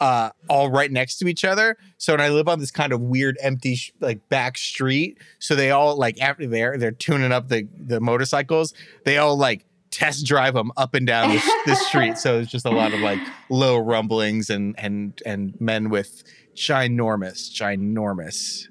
Uh, 0.00 0.30
all 0.48 0.68
right 0.68 0.90
next 0.90 1.18
to 1.18 1.28
each 1.28 1.44
other. 1.44 1.76
So, 1.96 2.12
and 2.12 2.20
I 2.20 2.30
live 2.30 2.48
on 2.48 2.58
this 2.58 2.72
kind 2.72 2.92
of 2.92 3.00
weird, 3.00 3.38
empty, 3.40 3.76
sh- 3.76 3.92
like 4.00 4.28
back 4.28 4.58
street. 4.58 5.16
So 5.38 5.54
they 5.54 5.70
all 5.70 5.96
like 5.96 6.20
after 6.20 6.44
they're 6.48 6.76
they're 6.76 6.90
tuning 6.90 7.30
up 7.30 7.46
the 7.48 7.68
the 7.78 8.00
motorcycles. 8.00 8.74
They 9.04 9.18
all 9.18 9.36
like 9.36 9.64
test 9.92 10.26
drive 10.26 10.54
them 10.54 10.72
up 10.76 10.94
and 10.94 11.06
down 11.06 11.38
the 11.66 11.74
street. 11.76 12.18
So 12.18 12.40
it's 12.40 12.50
just 12.50 12.66
a 12.66 12.70
lot 12.70 12.92
of 12.92 12.98
like 12.98 13.20
low 13.48 13.78
rumblings 13.78 14.50
and 14.50 14.74
and 14.76 15.20
and 15.24 15.54
men 15.60 15.88
with 15.88 16.24
ginormous, 16.56 17.48
ginormous 17.52 18.66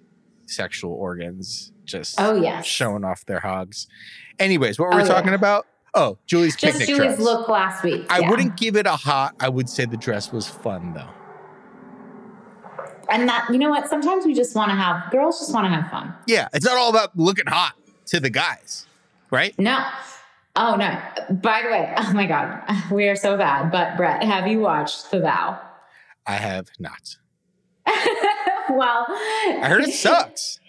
sexual 0.47 0.91
organs 0.93 1.71
just 1.85 2.19
Oh 2.19 2.35
yes. 2.35 2.65
showing 2.65 3.05
off 3.05 3.25
their 3.25 3.39
hogs. 3.39 3.87
Anyways, 4.41 4.79
what 4.79 4.89
were 4.89 4.97
we 4.97 5.03
Oh, 5.03 5.07
talking 5.07 5.29
yeah. 5.29 5.35
about? 5.35 5.67
Oh, 5.93 6.17
Julie's 6.25 6.55
Just 6.55 6.79
picnic 6.79 6.87
Julie's 6.87 7.15
dress. 7.15 7.19
look 7.19 7.47
last 7.49 7.83
week. 7.83 8.05
I 8.09 8.19
yeah. 8.19 8.29
wouldn't 8.29 8.57
give 8.57 8.75
it 8.75 8.85
a 8.87 8.95
hot. 8.95 9.35
I 9.39 9.49
would 9.49 9.69
say 9.69 9.85
the 9.85 9.97
dress 9.97 10.31
was 10.31 10.47
fun 10.47 10.93
though. 10.93 11.09
And 13.09 13.27
that 13.27 13.47
you 13.51 13.57
know 13.57 13.69
what? 13.69 13.89
Sometimes 13.89 14.25
we 14.25 14.33
just 14.33 14.55
want 14.55 14.69
to 14.71 14.75
have 14.75 15.11
girls 15.11 15.39
just 15.39 15.53
want 15.53 15.65
to 15.65 15.69
have 15.69 15.91
fun. 15.91 16.13
Yeah, 16.27 16.47
it's 16.53 16.65
not 16.65 16.77
all 16.77 16.89
about 16.89 17.17
looking 17.17 17.45
hot 17.45 17.73
to 18.07 18.19
the 18.19 18.29
guys, 18.29 18.87
right? 19.31 19.57
No. 19.59 19.85
Oh 20.55 20.75
no. 20.75 20.97
By 21.29 21.61
the 21.63 21.69
way, 21.69 21.93
oh 21.97 22.13
my 22.13 22.25
god, 22.25 22.63
we 22.91 23.07
are 23.09 23.15
so 23.15 23.37
bad. 23.37 23.69
But 23.71 23.97
Brett, 23.97 24.23
have 24.23 24.47
you 24.47 24.59
watched 24.59 25.11
The 25.11 25.19
Vow? 25.19 25.59
I 26.25 26.33
have 26.35 26.67
not. 26.79 27.17
well, 28.69 29.05
I 29.09 29.65
heard 29.67 29.83
it 29.83 29.93
sucks. 29.93 30.59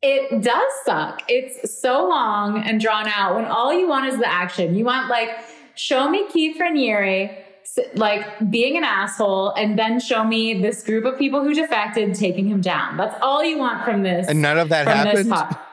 It 0.00 0.42
does 0.42 0.72
suck. 0.84 1.22
It's 1.28 1.80
so 1.80 2.06
long 2.06 2.62
and 2.62 2.80
drawn 2.80 3.08
out 3.08 3.34
when 3.34 3.46
all 3.46 3.72
you 3.72 3.88
want 3.88 4.06
is 4.06 4.18
the 4.18 4.30
action. 4.30 4.74
You 4.76 4.84
want 4.84 5.08
like 5.08 5.30
show 5.74 6.08
me 6.08 6.28
Keith 6.30 6.56
Raniere 6.60 7.44
like 7.94 8.50
being 8.50 8.76
an 8.76 8.84
asshole 8.84 9.50
and 9.50 9.78
then 9.78 10.00
show 10.00 10.24
me 10.24 10.60
this 10.60 10.82
group 10.82 11.04
of 11.04 11.18
people 11.18 11.42
who 11.42 11.54
defected 11.54 12.14
taking 12.14 12.48
him 12.48 12.60
down. 12.60 12.96
That's 12.96 13.16
all 13.20 13.44
you 13.44 13.58
want 13.58 13.84
from 13.84 14.02
this. 14.02 14.26
And 14.28 14.40
none 14.40 14.58
of 14.58 14.68
that 14.70 14.86
happened. 14.86 15.56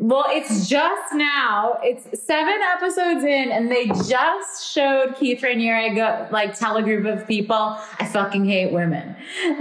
Well, 0.00 0.24
it's 0.28 0.68
just 0.68 1.12
now. 1.12 1.78
It's 1.82 2.24
seven 2.24 2.58
episodes 2.76 3.22
in, 3.22 3.52
and 3.52 3.70
they 3.70 3.86
just 3.86 4.72
showed 4.72 5.14
Keith 5.16 5.42
Raniere 5.42 5.94
go 5.94 6.26
like 6.32 6.58
tell 6.58 6.78
a 6.78 6.82
group 6.82 7.04
of 7.04 7.28
people, 7.28 7.78
"I 8.00 8.06
fucking 8.06 8.44
hate 8.46 8.72
women." 8.72 9.14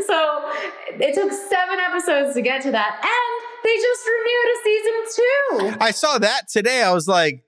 So 0.07 0.51
it 0.91 1.13
took 1.13 1.31
seven 1.33 1.79
episodes 1.79 2.33
to 2.35 2.41
get 2.41 2.61
to 2.63 2.71
that, 2.71 2.99
and 3.03 3.46
they 3.63 3.75
just 3.75 4.07
renewed 4.07 4.47
a 4.49 4.63
season 4.63 5.73
two. 5.73 5.77
I 5.81 5.91
saw 5.91 6.17
that 6.19 6.47
today. 6.49 6.83
I 6.83 6.91
was 6.93 7.07
like, 7.07 7.43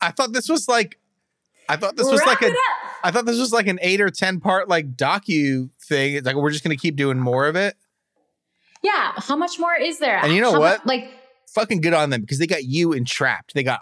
I 0.00 0.10
thought 0.10 0.32
this 0.32 0.48
was 0.48 0.68
like, 0.68 0.98
I 1.68 1.76
thought 1.76 1.96
this 1.96 2.10
was 2.10 2.20
Wrap 2.20 2.40
like 2.40 2.42
a. 2.42 2.54
I 3.02 3.10
thought 3.10 3.26
this 3.26 3.38
was 3.38 3.52
like 3.52 3.66
an 3.66 3.78
eight 3.82 4.00
or 4.00 4.10
ten 4.10 4.40
part 4.40 4.68
like 4.68 4.96
docu 4.96 5.70
thing. 5.82 6.14
It's 6.14 6.26
like 6.26 6.36
we're 6.36 6.50
just 6.50 6.64
gonna 6.64 6.76
keep 6.76 6.96
doing 6.96 7.18
more 7.18 7.46
of 7.46 7.56
it. 7.56 7.76
Yeah, 8.82 9.12
how 9.16 9.36
much 9.36 9.58
more 9.58 9.74
is 9.74 9.98
there? 9.98 10.22
And 10.22 10.32
you 10.32 10.42
know 10.42 10.52
How 10.52 10.58
mu- 10.58 10.62
what? 10.64 10.86
like, 10.86 11.10
Fucking 11.54 11.80
good 11.80 11.94
on 11.94 12.10
them 12.10 12.20
because 12.20 12.38
they 12.38 12.46
got 12.46 12.64
you 12.64 12.92
entrapped. 12.92 13.54
They 13.54 13.62
got 13.62 13.80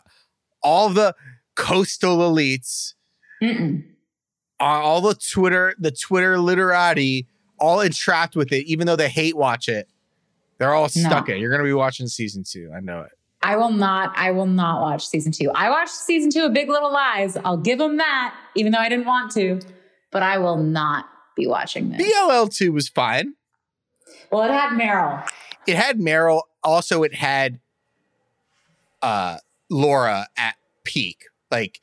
all 0.62 0.90
the 0.90 1.14
coastal 1.56 2.18
elites, 2.18 2.94
mm-mm. 3.42 3.82
all 4.60 5.00
the 5.00 5.14
Twitter, 5.14 5.74
the 5.78 5.90
Twitter 5.90 6.38
literati, 6.38 7.26
all 7.58 7.80
entrapped 7.80 8.36
with 8.36 8.52
it, 8.52 8.66
even 8.66 8.86
though 8.86 8.94
they 8.96 9.08
hate 9.08 9.36
watch 9.36 9.68
it. 9.68 9.88
They're 10.62 10.74
all 10.74 10.88
stuck 10.88 11.26
No. 11.28 11.34
in. 11.34 11.40
You're 11.40 11.50
gonna 11.50 11.64
be 11.64 11.72
watching 11.72 12.06
season 12.06 12.44
two. 12.48 12.70
I 12.74 12.78
know 12.80 13.00
it. 13.00 13.10
I 13.42 13.56
will 13.56 13.72
not. 13.72 14.12
I 14.16 14.30
will 14.30 14.46
not 14.46 14.80
watch 14.80 15.04
season 15.04 15.32
two. 15.32 15.50
I 15.52 15.68
watched 15.70 15.90
season 15.90 16.30
two 16.30 16.44
of 16.44 16.52
Big 16.52 16.68
Little 16.68 16.92
Lies. 16.92 17.36
I'll 17.44 17.56
give 17.56 17.78
them 17.80 17.96
that, 17.96 18.32
even 18.54 18.70
though 18.70 18.78
I 18.78 18.88
didn't 18.88 19.06
want 19.06 19.32
to. 19.32 19.60
But 20.12 20.22
I 20.22 20.38
will 20.38 20.58
not 20.58 21.06
be 21.34 21.48
watching 21.48 21.90
this. 21.90 22.00
BLL 22.00 22.54
two 22.54 22.72
was 22.72 22.88
fine. 22.88 23.34
Well, 24.30 24.42
it 24.44 24.52
had 24.52 24.78
Meryl. 24.78 25.28
it 25.66 25.74
had 25.74 25.98
Meryl. 25.98 26.42
Also, 26.62 27.02
it 27.02 27.14
had 27.14 27.58
uh 29.02 29.38
Laura 29.68 30.28
at 30.36 30.54
peak. 30.84 31.24
Like 31.50 31.80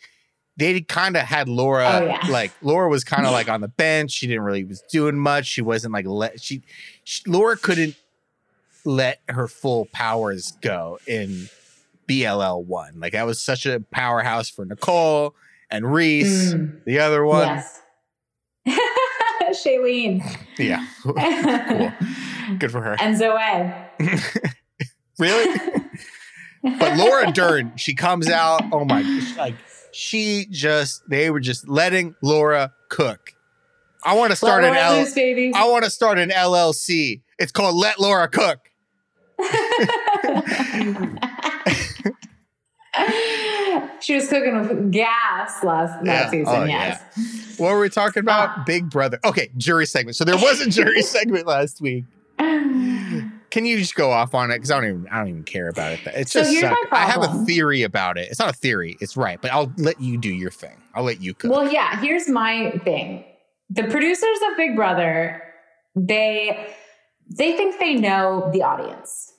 they 0.57 0.79
kind 0.81 1.15
of 1.17 1.23
had 1.23 1.47
Laura. 1.49 1.87
Oh, 2.01 2.05
yeah. 2.05 2.27
Like 2.29 2.51
Laura 2.61 2.89
was 2.89 3.03
kind 3.03 3.25
of 3.25 3.31
like 3.31 3.49
on 3.49 3.61
the 3.61 3.67
bench. 3.67 4.11
She 4.11 4.27
didn't 4.27 4.43
really 4.43 4.63
was 4.63 4.81
doing 4.91 5.17
much. 5.17 5.45
She 5.47 5.61
wasn't 5.61 5.93
like 5.93 6.05
let 6.07 6.41
she, 6.41 6.61
she. 7.03 7.21
Laura 7.27 7.57
couldn't 7.57 7.95
let 8.89 9.21
her 9.30 9.47
full 9.47 9.86
powers 9.93 10.54
go 10.62 10.99
in 11.06 11.47
BLL 12.08 12.63
one. 12.65 12.99
Like 12.99 13.13
that 13.13 13.25
was 13.25 13.41
such 13.41 13.65
a 13.65 13.80
powerhouse 13.91 14.49
for 14.49 14.65
Nicole 14.65 15.36
and 15.69 15.93
Reese, 15.93 16.54
Mm, 16.54 16.84
the 16.86 16.99
other 16.99 17.23
one. 17.23 17.47
yes. 17.47 17.82
Shailene. 19.52 20.23
Yeah, 20.58 20.86
cool. 21.04 22.58
Good 22.58 22.71
for 22.71 22.82
her. 22.82 22.95
And 22.99 23.17
Zoe. 23.17 23.71
Really? 25.19 25.60
but 26.63 26.95
Laura 26.97 27.30
Dern, 27.34 27.73
she 27.75 27.93
comes 27.93 28.30
out. 28.30 28.62
Oh 28.71 28.86
my, 28.86 29.02
gosh. 29.02 29.36
like 29.38 29.56
she 29.91 30.47
just 30.49 31.02
they 31.10 31.30
were 31.30 31.41
just 31.41 31.67
letting 31.67 32.15
Laura 32.23 32.73
cook. 32.88 33.34
I 34.02 34.15
want 34.15 34.32
to 34.32 34.38
start 34.38 34.63
Let 34.63 34.69
an 34.69 34.75
Laura 34.78 34.97
L. 34.99 35.04
loose. 35.04 35.56
I 35.58 35.67
want 35.67 35.84
to 35.84 35.89
start 35.89 36.19
an 36.19 36.30
LLC. 36.30 37.21
It's 37.38 37.52
called 37.52 37.75
Let 37.75 37.99
Laura 37.99 38.30
Cook. 38.30 38.68
she 44.02 44.15
was 44.15 44.28
cooking 44.28 44.60
with 44.60 44.91
gas 44.91 45.63
last 45.63 46.04
Yeah. 46.06 46.23
that 46.23 46.32
season. 46.32 46.54
Oh, 46.56 46.63
yes. 46.65 47.02
What 47.58 47.71
were 47.73 47.80
we 47.80 47.89
talking 47.89 48.21
about? 48.21 48.49
Ah. 48.49 48.63
Big 48.65 48.89
Brother. 48.89 49.19
Okay, 49.23 49.49
jury 49.58 49.86
segment. 49.86 50.15
So 50.15 50.23
there 50.25 50.38
was 50.38 50.62
a 50.62 50.69
jury 50.69 51.02
segment 51.02 51.47
last 51.47 51.82
week. 51.82 52.06
Can 52.39 53.65
you 53.65 53.80
just 53.80 53.95
go 53.95 54.12
off 54.12 54.36
on 54.36 54.52
it? 54.52 54.58
Because 54.58 54.71
I 54.71 54.80
don't 54.80 54.89
even 54.89 55.08
I 55.12 55.17
don't 55.19 55.30
even 55.30 55.43
care 55.43 55.69
about 55.69 55.93
it. 55.93 55.99
It's 56.08 56.32
So 56.32 56.43
just. 56.43 56.63
I 56.91 57.06
have 57.06 57.23
a 57.23 57.45
theory 57.45 57.84
about 57.84 58.17
it. 58.17 58.30
It's 58.30 58.39
not 58.39 58.49
a 58.49 58.54
theory. 58.58 58.95
It's 59.02 59.17
right, 59.17 59.41
but 59.41 59.52
I'll 59.52 59.73
let 59.78 59.99
you 59.99 60.17
do 60.17 60.30
your 60.30 60.52
thing. 60.52 60.78
I'll 60.93 61.04
let 61.04 61.21
you 61.21 61.34
cook. 61.34 61.52
Well, 61.52 61.71
yeah, 61.71 61.99
here's 61.99 62.30
my 62.30 62.71
thing. 62.84 63.25
The 63.71 63.84
producers 63.86 64.38
of 64.52 64.58
Big 64.58 64.75
Brother, 64.75 65.41
they 65.95 66.73
they 67.29 67.55
think 67.55 67.79
they 67.79 67.95
know 67.95 68.49
the 68.51 68.63
audience. 68.63 69.33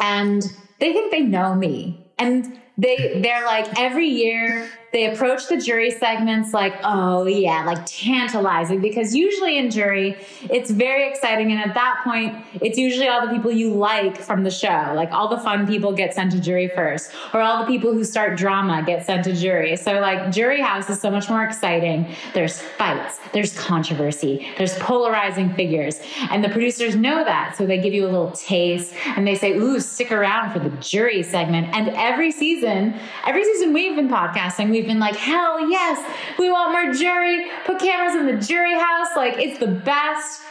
And 0.00 0.42
they 0.80 0.92
think 0.92 1.10
they 1.10 1.22
know 1.22 1.54
me. 1.54 2.12
And 2.18 2.60
they 2.78 3.20
they're 3.22 3.44
like 3.44 3.78
every 3.78 4.08
year 4.08 4.68
they 4.92 5.10
approach 5.10 5.48
the 5.48 5.56
jury 5.56 5.90
segments 5.90 6.52
like, 6.52 6.74
oh 6.84 7.24
yeah, 7.24 7.64
like 7.64 7.84
tantalizing 7.86 8.80
because 8.80 9.14
usually 9.14 9.56
in 9.56 9.70
jury 9.70 10.16
it's 10.50 10.70
very 10.70 11.08
exciting 11.08 11.50
and 11.50 11.60
at 11.60 11.74
that 11.74 12.00
point 12.04 12.36
it's 12.60 12.76
usually 12.76 13.08
all 13.08 13.26
the 13.26 13.32
people 13.32 13.50
you 13.50 13.72
like 13.72 14.18
from 14.18 14.44
the 14.44 14.50
show. 14.50 14.92
Like 14.94 15.10
all 15.12 15.28
the 15.28 15.38
fun 15.38 15.66
people 15.66 15.92
get 15.92 16.14
sent 16.14 16.32
to 16.32 16.40
jury 16.40 16.68
first 16.68 17.10
or 17.32 17.40
all 17.40 17.60
the 17.60 17.66
people 17.66 17.92
who 17.92 18.04
start 18.04 18.36
drama 18.36 18.82
get 18.86 19.06
sent 19.06 19.24
to 19.24 19.34
jury. 19.34 19.76
So 19.76 20.00
like 20.00 20.30
jury 20.30 20.60
house 20.60 20.90
is 20.90 21.00
so 21.00 21.10
much 21.10 21.28
more 21.30 21.42
exciting. 21.42 22.14
There's 22.34 22.60
fights, 22.60 23.18
there's 23.32 23.58
controversy, 23.58 24.46
there's 24.58 24.78
polarizing 24.78 25.54
figures 25.54 26.00
and 26.30 26.44
the 26.44 26.50
producers 26.50 26.96
know 26.96 27.24
that. 27.24 27.56
So 27.56 27.64
they 27.66 27.80
give 27.80 27.94
you 27.94 28.04
a 28.04 28.10
little 28.10 28.32
taste 28.32 28.94
and 29.06 29.26
they 29.26 29.36
say, 29.36 29.52
"Ooh, 29.52 29.80
stick 29.80 30.12
around 30.12 30.52
for 30.52 30.58
the 30.58 30.70
jury 30.76 31.22
segment." 31.22 31.74
And 31.74 31.88
every 31.90 32.30
season, 32.30 32.94
every 33.24 33.44
season 33.44 33.72
we've 33.72 33.96
been 33.96 34.08
podcasting, 34.08 34.70
we've 34.70 34.81
been 34.86 35.00
like, 35.00 35.16
"Hell 35.16 35.68
yes, 35.68 35.98
we 36.38 36.50
want 36.50 36.72
more 36.72 36.92
jury. 36.92 37.50
Put 37.64 37.78
cameras 37.80 38.14
in 38.14 38.26
the 38.26 38.44
jury 38.44 38.74
house. 38.74 39.08
Like 39.16 39.38
it's 39.38 39.58
the 39.58 39.68
best." 39.68 40.42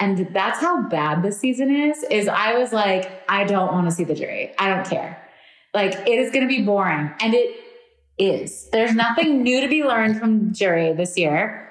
and 0.00 0.28
that's 0.32 0.60
how 0.60 0.88
bad 0.88 1.22
this 1.22 1.38
season 1.38 1.74
is, 1.74 2.02
is 2.10 2.28
I 2.28 2.58
was 2.58 2.72
like, 2.72 3.22
I 3.28 3.44
don't 3.44 3.72
want 3.72 3.88
to 3.88 3.94
see 3.94 4.04
the 4.04 4.14
jury. 4.14 4.52
I 4.58 4.68
don't 4.68 4.84
care. 4.84 5.22
Like 5.74 5.92
it 6.08 6.18
is 6.18 6.32
going 6.32 6.42
to 6.42 6.48
be 6.48 6.62
boring. 6.62 7.12
And 7.20 7.34
it 7.34 7.56
is. 8.18 8.68
There's 8.72 8.94
nothing 8.94 9.42
new 9.42 9.60
to 9.60 9.68
be 9.68 9.84
learned 9.84 10.18
from 10.18 10.52
jury 10.52 10.92
this 10.92 11.16
year. 11.16 11.66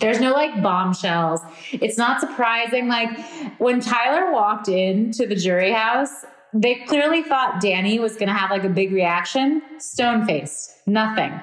There's 0.00 0.20
no 0.20 0.32
like 0.32 0.62
bombshells. 0.62 1.40
It's 1.72 1.98
not 1.98 2.20
surprising. 2.20 2.88
Like 2.88 3.10
when 3.58 3.80
Tyler 3.80 4.32
walked 4.32 4.68
into 4.68 5.26
the 5.26 5.36
jury 5.36 5.72
house, 5.72 6.24
they 6.54 6.76
clearly 6.86 7.22
thought 7.22 7.62
Dani 7.62 7.98
was 7.98 8.14
going 8.14 8.28
to 8.28 8.34
have 8.34 8.50
like 8.50 8.64
a 8.64 8.68
big 8.68 8.92
reaction. 8.92 9.62
Stone 9.78 10.26
faced, 10.26 10.76
nothing. 10.86 11.40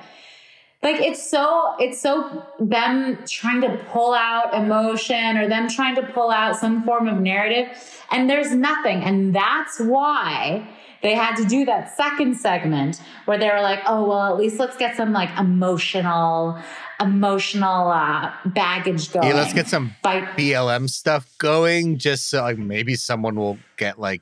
Like 0.82 1.02
it's 1.02 1.30
so, 1.30 1.76
it's 1.80 2.00
so 2.00 2.46
them 2.60 3.18
trying 3.28 3.62
to 3.62 3.78
pull 3.92 4.14
out 4.14 4.54
emotion 4.54 5.38
or 5.38 5.48
them 5.50 5.68
trying 5.68 5.96
to 5.96 6.04
pull 6.04 6.30
out 6.30 6.56
some 6.56 6.84
form 6.84 7.08
of 7.08 7.20
narrative, 7.20 7.68
and 8.12 8.30
there's 8.30 8.54
nothing. 8.56 9.04
And 9.04 9.36
that's 9.36 9.80
why 9.80 10.66
they 11.02 11.16
had 11.16 11.36
to 11.36 11.46
do 11.46 11.66
that 11.66 11.96
second 11.96 12.36
segment 12.38 13.02
where 13.26 13.38
they 13.38 13.50
were 13.50 13.62
like, 13.62 13.80
oh, 13.88 14.08
well, 14.08 14.32
at 14.34 14.38
least 14.38 14.60
let's 14.60 14.78
get 14.78 14.96
some 14.96 15.12
like 15.12 15.30
emotional, 15.38 16.58
emotional 17.02 17.90
uh, 17.90 18.32
baggage 18.46 19.12
going. 19.12 19.28
Yeah, 19.28 19.36
let's 19.36 19.54
get 19.54 19.68
some 19.68 19.96
By- 20.02 20.22
BLM 20.38 20.90
stuff 20.90 21.30
going 21.40 21.98
just 21.98 22.30
so 22.30 22.42
like 22.42 22.58
maybe 22.58 22.96
someone 22.96 23.36
will 23.36 23.58
get 23.76 24.00
like 24.00 24.22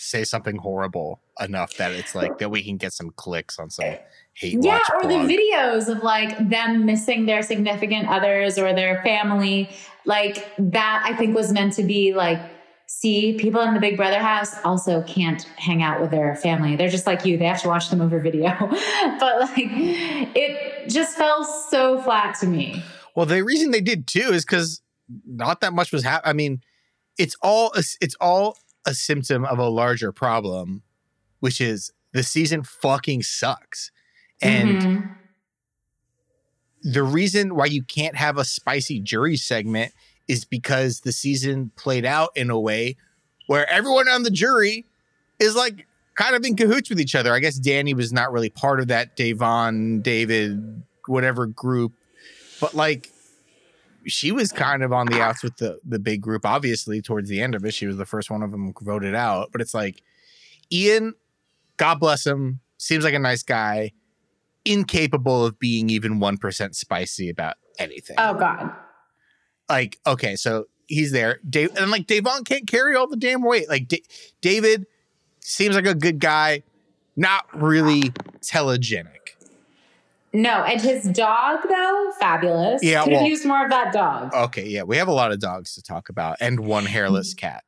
say 0.00 0.24
something 0.24 0.56
horrible 0.56 1.20
enough 1.40 1.74
that 1.76 1.92
it's 1.92 2.14
like 2.14 2.38
that 2.38 2.50
we 2.50 2.64
can 2.64 2.76
get 2.76 2.92
some 2.92 3.10
clicks 3.16 3.58
on 3.58 3.68
some 3.68 3.96
hate 4.34 4.56
yeah 4.62 4.78
or 4.94 5.08
blog. 5.08 5.28
the 5.28 5.34
videos 5.34 5.88
of 5.88 6.02
like 6.02 6.48
them 6.48 6.86
missing 6.86 7.26
their 7.26 7.42
significant 7.42 8.08
others 8.08 8.58
or 8.58 8.72
their 8.72 9.02
family. 9.02 9.68
Like 10.06 10.50
that 10.58 11.02
i 11.04 11.14
think 11.14 11.36
was 11.36 11.52
meant 11.52 11.74
to 11.74 11.82
be 11.82 12.14
like 12.14 12.40
see 12.86 13.34
people 13.38 13.60
in 13.60 13.74
the 13.74 13.80
big 13.80 13.96
brother 13.96 14.18
house 14.18 14.54
also 14.64 15.02
can't 15.02 15.42
hang 15.56 15.80
out 15.80 16.00
with 16.00 16.10
their 16.10 16.34
family. 16.34 16.74
They're 16.74 16.88
just 16.88 17.06
like 17.06 17.24
you. 17.24 17.36
They 17.38 17.44
have 17.44 17.62
to 17.62 17.68
watch 17.68 17.88
them 17.88 18.00
over 18.00 18.18
video. 18.18 18.50
But 19.20 19.40
like 19.40 19.68
it 20.34 20.88
just 20.88 21.16
fell 21.16 21.44
so 21.44 22.00
flat 22.00 22.36
to 22.40 22.46
me. 22.46 22.82
Well 23.14 23.26
the 23.26 23.44
reason 23.44 23.70
they 23.70 23.80
did 23.80 24.06
too 24.06 24.32
is 24.32 24.44
because 24.44 24.80
not 25.26 25.60
that 25.60 25.72
much 25.72 25.92
was 25.92 26.04
happening 26.04 26.30
i 26.30 26.32
mean 26.32 26.60
it's 27.18 27.36
all 27.42 27.72
it's 27.74 28.14
all 28.20 28.56
a 28.86 28.94
symptom 28.94 29.44
of 29.44 29.58
a 29.58 29.68
larger 29.68 30.12
problem 30.12 30.82
which 31.40 31.60
is 31.60 31.92
the 32.12 32.22
season 32.22 32.62
fucking 32.62 33.22
sucks 33.22 33.90
and 34.42 34.82
mm-hmm. 34.82 35.06
the 36.82 37.02
reason 37.02 37.54
why 37.54 37.66
you 37.66 37.82
can't 37.82 38.16
have 38.16 38.38
a 38.38 38.44
spicy 38.44 39.00
jury 39.00 39.36
segment 39.36 39.92
is 40.28 40.44
because 40.44 41.00
the 41.00 41.12
season 41.12 41.72
played 41.76 42.04
out 42.04 42.30
in 42.36 42.50
a 42.50 42.58
way 42.58 42.96
where 43.46 43.68
everyone 43.68 44.08
on 44.08 44.22
the 44.22 44.30
jury 44.30 44.86
is 45.40 45.56
like 45.56 45.86
kind 46.14 46.36
of 46.36 46.44
in 46.44 46.54
cahoots 46.54 46.88
with 46.88 47.00
each 47.00 47.14
other. 47.16 47.34
I 47.34 47.40
guess 47.40 47.58
Dani 47.58 47.94
was 47.94 48.12
not 48.12 48.30
really 48.30 48.50
part 48.50 48.78
of 48.78 48.88
that 48.88 49.16
Da'Vonne, 49.16 50.02
David, 50.02 50.82
whatever 51.06 51.46
group, 51.46 51.92
but 52.60 52.74
like 52.74 53.10
she 54.06 54.32
was 54.32 54.52
kind 54.52 54.82
of 54.82 54.92
on 54.92 55.06
the 55.06 55.20
outs 55.20 55.42
with 55.42 55.56
the 55.56 55.78
the 55.84 55.98
big 55.98 56.20
group. 56.20 56.44
Obviously, 56.44 57.00
towards 57.00 57.28
the 57.28 57.40
end 57.40 57.54
of 57.54 57.64
it, 57.64 57.74
she 57.74 57.86
was 57.86 57.96
the 57.96 58.06
first 58.06 58.30
one 58.30 58.42
of 58.42 58.50
them 58.50 58.72
voted 58.80 59.14
out. 59.14 59.50
But 59.52 59.60
it's 59.60 59.74
like 59.74 60.02
Ian, 60.72 61.14
God 61.76 62.00
bless 62.00 62.26
him, 62.26 62.60
seems 62.78 63.04
like 63.04 63.14
a 63.14 63.18
nice 63.18 63.42
guy, 63.42 63.92
incapable 64.64 65.44
of 65.46 65.58
being 65.58 65.90
even 65.90 66.20
one 66.20 66.36
percent 66.36 66.76
spicy 66.76 67.28
about 67.28 67.56
anything. 67.78 68.16
Oh 68.18 68.34
God 68.34 68.72
like 69.70 69.98
okay, 70.06 70.36
so 70.36 70.66
he's 70.86 71.12
there. 71.12 71.38
Dave 71.48 71.74
and 71.78 71.90
like 71.90 72.06
Da'Vonne 72.06 72.44
can't 72.44 72.66
carry 72.66 72.96
all 72.96 73.06
the 73.06 73.16
damn 73.16 73.42
weight. 73.42 73.68
Like 73.70 73.88
D- 73.88 74.04
David 74.42 74.86
seems 75.40 75.76
like 75.76 75.86
a 75.86 75.94
good 75.94 76.18
guy, 76.18 76.64
not 77.16 77.46
really 77.54 78.12
telegenic. 78.42 79.19
No, 80.32 80.62
and 80.62 80.80
his 80.80 81.04
dog 81.04 81.60
though, 81.68 82.12
fabulous. 82.20 82.82
Yeah, 82.82 83.02
could 83.02 83.12
well, 83.12 83.20
have 83.20 83.28
used 83.28 83.44
more 83.44 83.64
of 83.64 83.70
that 83.70 83.92
dog. 83.92 84.32
Okay, 84.32 84.66
yeah, 84.66 84.84
we 84.84 84.96
have 84.96 85.08
a 85.08 85.12
lot 85.12 85.32
of 85.32 85.40
dogs 85.40 85.74
to 85.74 85.82
talk 85.82 86.08
about, 86.08 86.36
and 86.40 86.60
one 86.60 86.86
hairless 86.86 87.34
cat. 87.34 87.64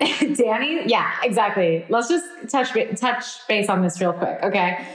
Dani, 0.00 0.82
yeah, 0.86 1.12
exactly. 1.22 1.84
Let's 1.88 2.08
just 2.08 2.26
touch 2.48 2.72
touch 3.00 3.46
base 3.48 3.68
on 3.68 3.82
this 3.82 4.00
real 4.00 4.12
quick, 4.12 4.38
okay? 4.42 4.86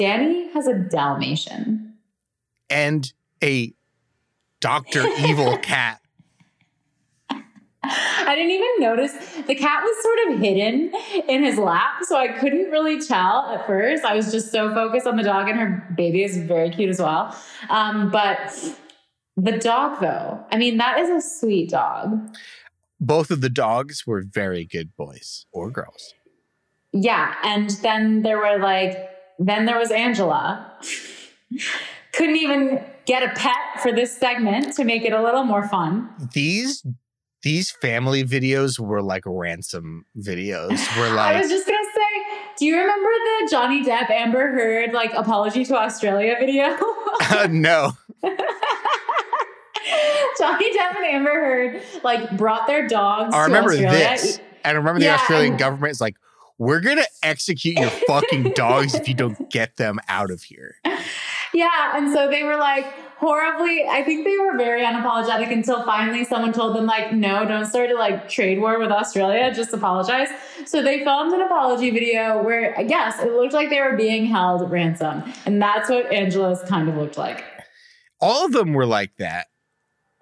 Dani 0.00 0.52
has 0.52 0.66
a 0.66 0.74
Dalmatian 0.74 1.94
and 2.70 3.12
a 3.42 3.72
Dr. 4.60 5.06
Evil 5.18 5.58
cat. 5.62 6.00
I 7.88 8.34
didn't 8.34 8.50
even 8.50 8.68
notice. 8.78 9.12
The 9.46 9.54
cat 9.54 9.82
was 9.82 10.02
sort 10.02 10.34
of 10.34 10.40
hidden 10.40 10.92
in 11.28 11.42
his 11.42 11.58
lap, 11.58 12.02
so 12.02 12.16
I 12.16 12.28
couldn't 12.28 12.70
really 12.70 13.00
tell 13.00 13.48
at 13.48 13.66
first. 13.66 14.04
I 14.04 14.14
was 14.14 14.30
just 14.32 14.52
so 14.52 14.72
focused 14.72 15.06
on 15.06 15.16
the 15.16 15.22
dog, 15.22 15.48
and 15.48 15.58
her 15.58 15.94
baby 15.96 16.22
is 16.22 16.36
very 16.36 16.70
cute 16.70 16.90
as 16.90 17.00
well. 17.00 17.36
Um, 17.68 18.10
but 18.10 18.54
the 19.36 19.58
dog, 19.58 20.00
though, 20.00 20.44
I 20.50 20.56
mean, 20.56 20.78
that 20.78 20.98
is 20.98 21.10
a 21.10 21.20
sweet 21.26 21.70
dog. 21.70 22.34
Both 22.98 23.30
of 23.30 23.40
the 23.42 23.50
dogs 23.50 24.06
were 24.06 24.22
very 24.22 24.64
good 24.64 24.96
boys 24.96 25.46
or 25.52 25.70
girls. 25.70 26.14
Yeah. 26.92 27.34
And 27.42 27.70
then 27.82 28.22
there 28.22 28.38
were 28.38 28.58
like, 28.58 29.10
then 29.38 29.66
there 29.66 29.78
was 29.78 29.90
Angela. 29.90 30.72
Couldn't 32.12 32.36
even 32.36 32.82
get 33.04 33.22
a 33.22 33.28
pet 33.38 33.80
for 33.82 33.92
this 33.92 34.16
segment 34.16 34.74
to 34.74 34.84
make 34.84 35.04
it 35.04 35.12
a 35.12 35.22
little 35.22 35.44
more 35.44 35.68
fun. 35.68 36.08
These 36.32 36.82
these 37.46 37.70
family 37.70 38.24
videos 38.24 38.76
were 38.76 39.00
like 39.00 39.22
ransom 39.24 40.04
videos. 40.18 40.70
Were 40.98 41.14
like 41.14 41.36
I 41.36 41.40
was 41.40 41.48
just 41.48 41.64
gonna 41.64 41.78
say, 41.94 42.40
do 42.58 42.66
you 42.66 42.76
remember 42.76 43.08
the 43.08 43.48
Johnny 43.48 43.84
Depp 43.84 44.10
Amber 44.10 44.48
Heard 44.48 44.92
like 44.92 45.12
apology 45.14 45.64
to 45.66 45.76
Australia 45.76 46.34
video? 46.40 46.76
uh, 47.20 47.46
no. 47.50 47.92
Johnny 50.36 50.76
Depp 50.76 50.96
and 50.96 51.04
Amber 51.04 51.30
Heard 51.30 51.82
like 52.02 52.36
brought 52.36 52.66
their 52.66 52.88
dogs. 52.88 53.32
I 53.32 53.44
remember 53.44 53.76
this. 53.76 54.40
I 54.64 54.72
remember 54.72 54.98
the 54.98 55.04
yeah, 55.04 55.14
Australian 55.14 55.52
and- 55.52 55.60
government 55.60 55.92
is 55.92 56.00
like, 56.00 56.16
we're 56.58 56.80
gonna 56.80 57.06
execute 57.22 57.78
your 57.78 57.90
fucking 58.08 58.54
dogs 58.56 58.96
if 58.96 59.06
you 59.06 59.14
don't 59.14 59.50
get 59.50 59.76
them 59.76 60.00
out 60.08 60.32
of 60.32 60.42
here. 60.42 60.74
Yeah. 61.54 61.96
And 61.96 62.12
so 62.12 62.28
they 62.28 62.42
were 62.42 62.56
like 62.56 62.86
horribly, 63.18 63.86
I 63.88 64.02
think 64.02 64.24
they 64.24 64.36
were 64.36 64.56
very 64.56 64.84
unapologetic 64.84 65.50
until 65.50 65.84
finally 65.84 66.24
someone 66.24 66.52
told 66.52 66.76
them, 66.76 66.86
like, 66.86 67.12
no, 67.12 67.46
don't 67.46 67.64
start 67.64 67.90
a 67.90 67.94
like 67.94 68.28
trade 68.28 68.60
war 68.60 68.78
with 68.78 68.90
Australia, 68.90 69.52
just 69.54 69.72
apologize. 69.72 70.28
So 70.66 70.82
they 70.82 71.02
filmed 71.02 71.32
an 71.32 71.40
apology 71.40 71.90
video 71.90 72.42
where, 72.42 72.78
yes, 72.82 73.18
it 73.20 73.32
looked 73.32 73.54
like 73.54 73.70
they 73.70 73.80
were 73.80 73.96
being 73.96 74.26
held 74.26 74.70
ransom. 74.70 75.24
And 75.46 75.60
that's 75.60 75.88
what 75.88 76.12
Angela's 76.12 76.62
kind 76.68 76.88
of 76.88 76.96
looked 76.96 77.16
like. 77.16 77.44
All 78.20 78.44
of 78.44 78.52
them 78.52 78.74
were 78.74 78.86
like 78.86 79.16
that. 79.16 79.46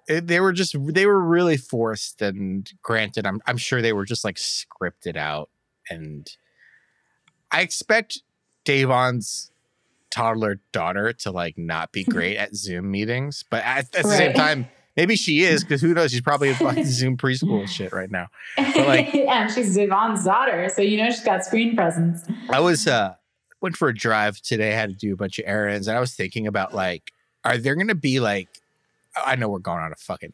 They 0.07 0.39
were 0.39 0.53
just, 0.53 0.75
they 0.79 1.05
were 1.05 1.19
really 1.21 1.57
forced. 1.57 2.21
And 2.21 2.71
granted, 2.81 3.25
I'm, 3.25 3.41
I'm 3.45 3.57
sure 3.57 3.81
they 3.81 3.93
were 3.93 4.05
just 4.05 4.23
like 4.23 4.35
scripted 4.35 5.17
out. 5.17 5.49
And 5.89 6.29
I 7.51 7.61
expect 7.61 8.21
Da'Vonne's 8.65 9.51
toddler 10.11 10.59
daughter 10.71 11.13
to 11.13 11.31
like 11.31 11.57
not 11.57 11.91
be 11.91 12.03
great 12.03 12.37
at 12.37 12.55
Zoom 12.55 12.91
meetings, 12.91 13.43
but 13.49 13.63
at, 13.63 13.95
at 13.95 14.03
the 14.03 14.09
right. 14.09 14.17
same 14.17 14.33
time, 14.33 14.67
maybe 14.95 15.15
she 15.15 15.43
is 15.43 15.63
because 15.63 15.81
who 15.81 15.93
knows? 15.93 16.11
She's 16.11 16.21
probably 16.21 16.49
in 16.59 16.59
like 16.59 16.85
Zoom 16.85 17.17
preschool 17.17 17.67
shit 17.67 17.93
right 17.93 18.11
now. 18.11 18.27
But 18.57 18.87
like, 18.87 19.09
yeah, 19.13 19.47
she's 19.47 19.77
Da'Vonne's 19.77 20.23
daughter, 20.23 20.69
so 20.73 20.81
you 20.81 20.97
know 20.97 21.09
she's 21.09 21.23
got 21.23 21.43
screen 21.43 21.75
presence. 21.75 22.23
I 22.49 22.59
was 22.59 22.87
uh 22.87 23.15
went 23.61 23.77
for 23.77 23.89
a 23.89 23.95
drive 23.95 24.39
today. 24.41 24.73
I 24.73 24.75
had 24.75 24.89
to 24.89 24.95
do 24.95 25.13
a 25.13 25.17
bunch 25.17 25.39
of 25.39 25.45
errands, 25.47 25.87
and 25.87 25.97
I 25.97 25.99
was 25.99 26.13
thinking 26.13 26.47
about 26.47 26.73
like, 26.73 27.11
are 27.43 27.57
there 27.57 27.75
going 27.75 27.87
to 27.87 27.95
be 27.95 28.19
like, 28.19 28.49
I 29.25 29.35
know 29.35 29.49
we're 29.49 29.59
going 29.59 29.83
on 29.83 29.91
a 29.91 29.95
fucking 29.95 30.33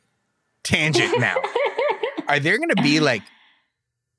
tangent 0.64 1.20
now. 1.20 1.36
are 2.28 2.40
there 2.40 2.58
going 2.58 2.70
to 2.70 2.82
be 2.82 3.00
like 3.00 3.24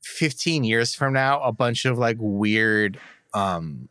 15 0.02 0.64
years 0.64 0.94
from 0.94 1.12
now 1.12 1.40
a 1.42 1.52
bunch 1.52 1.84
of 1.84 1.96
like 1.98 2.16
weird 2.18 2.98
um 3.34 3.88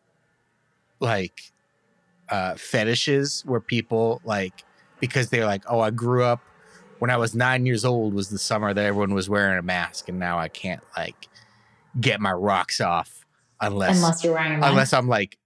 like 1.00 1.51
uh, 2.32 2.56
fetishes 2.56 3.44
where 3.46 3.60
people 3.60 4.22
like 4.24 4.64
because 5.00 5.30
they're 5.30 5.46
like, 5.46 5.64
oh, 5.68 5.80
I 5.80 5.92
grew 5.92 6.24
up 6.24 6.42
when 7.00 7.10
I 7.10 7.18
was 7.18 7.36
nine 7.36 7.66
years 7.66 7.84
old 7.84 8.14
was 8.14 8.30
the 8.30 8.38
summer 8.38 8.74
that 8.74 8.86
everyone 8.86 9.14
was 9.14 9.30
wearing 9.30 9.58
a 9.58 9.64
mask, 9.64 10.10
and 10.10 10.20
now 10.20 10.40
I 10.40 10.48
can't 10.48 10.82
like 10.96 11.28
get 12.00 12.22
my 12.22 12.32
rocks 12.32 12.80
off 12.80 13.26
unless 13.60 13.98
unless 13.98 14.24
you're 14.24 14.34
wearing 14.34 14.64
unless 14.64 14.94
I'm 14.94 15.08
like 15.08 15.38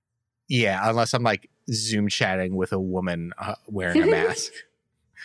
yeah 0.47 0.79
unless 0.87 1.13
I'm 1.13 1.23
like 1.23 1.49
Zoom 1.71 2.07
chatting 2.07 2.55
with 2.55 2.71
a 2.71 2.79
woman 2.79 3.33
uh, 3.37 3.55
wearing 3.67 4.03
a 4.03 4.05
mask. 4.05 4.51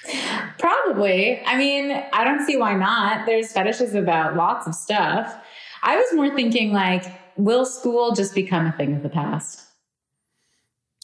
Probably. 0.59 1.43
I 1.45 1.59
mean, 1.59 1.91
I 2.13 2.25
don't 2.25 2.47
see 2.47 2.57
why 2.57 2.75
not. 2.75 3.27
There's 3.27 3.53
fetishes 3.53 3.95
about 3.95 4.37
lots 4.37 4.67
of 4.67 4.75
stuff. 4.75 5.37
I 5.83 5.97
was 5.97 6.07
more 6.15 6.35
thinking 6.35 6.73
like, 6.73 7.05
will 7.37 7.67
school 7.67 8.15
just 8.15 8.35
become 8.35 8.67
a 8.67 8.73
thing 8.73 8.97
of 8.97 9.03
the 9.03 9.09
past? 9.09 9.67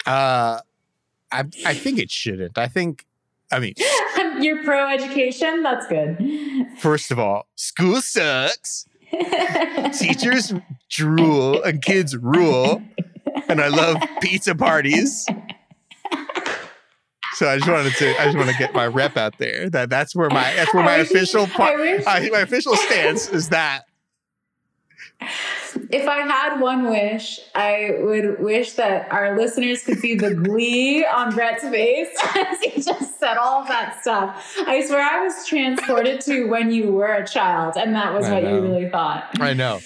Uh, 0.06 0.60
I 1.32 1.44
I 1.64 1.74
think 1.74 1.98
it 1.98 2.10
shouldn't. 2.10 2.56
I 2.56 2.68
think 2.68 3.06
I 3.50 3.58
mean, 3.58 3.74
You're 4.40 4.62
pro 4.64 4.88
education. 4.88 5.62
That's 5.62 5.86
good. 5.86 6.18
first 6.78 7.10
of 7.10 7.18
all, 7.18 7.46
school 7.54 8.00
sucks. 8.00 8.86
Teachers 9.98 10.52
drool 10.90 11.62
and 11.62 11.80
kids 11.80 12.16
rule. 12.16 12.82
And 13.48 13.60
I 13.60 13.68
love 13.68 13.96
pizza 14.20 14.54
parties. 14.54 15.26
So 17.34 17.48
I 17.48 17.58
just 17.58 17.70
wanted 17.70 17.92
to 17.94 18.20
I 18.20 18.24
just 18.24 18.36
want 18.36 18.48
to 18.48 18.56
get 18.56 18.74
my 18.74 18.86
rep 18.86 19.16
out 19.16 19.36
there. 19.38 19.68
That 19.68 19.90
that's 19.90 20.16
where 20.16 20.30
my 20.30 20.54
that's 20.54 20.72
where 20.72 20.82
my 20.84 20.96
official 20.96 21.46
part 21.46 21.78
I, 22.06 22.28
my 22.32 22.40
official 22.40 22.74
stance 22.76 23.28
is 23.28 23.50
that. 23.50 23.82
If 25.90 26.08
I 26.08 26.18
had 26.20 26.60
one 26.60 26.88
wish, 26.90 27.40
I 27.54 27.96
would 28.00 28.40
wish 28.40 28.72
that 28.72 29.10
our 29.12 29.36
listeners 29.36 29.82
could 29.82 29.98
see 29.98 30.14
the 30.14 30.34
glee 30.34 31.04
on 31.04 31.34
Brett's 31.34 31.62
face 31.64 32.08
as 32.36 32.60
he 32.60 32.80
just 32.82 33.18
said 33.20 33.36
all 33.36 33.62
of 33.62 33.68
that 33.68 34.00
stuff. 34.00 34.54
I 34.66 34.84
swear 34.84 35.00
I 35.02 35.22
was 35.24 35.46
transported 35.46 36.20
to 36.22 36.46
when 36.48 36.70
you 36.72 36.92
were 36.92 37.12
a 37.12 37.26
child, 37.26 37.74
and 37.76 37.94
that 37.94 38.12
was 38.14 38.26
I 38.26 38.34
what 38.34 38.42
know. 38.44 38.54
you 38.56 38.62
really 38.62 38.90
thought. 38.90 39.28
I 39.40 39.52
know. 39.54 39.80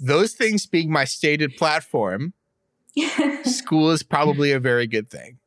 Those 0.00 0.32
things 0.34 0.66
being 0.66 0.90
my 0.92 1.04
stated 1.04 1.56
platform, 1.56 2.32
school 3.44 3.90
is 3.90 4.02
probably 4.02 4.52
a 4.52 4.60
very 4.60 4.86
good 4.86 5.10
thing. 5.10 5.38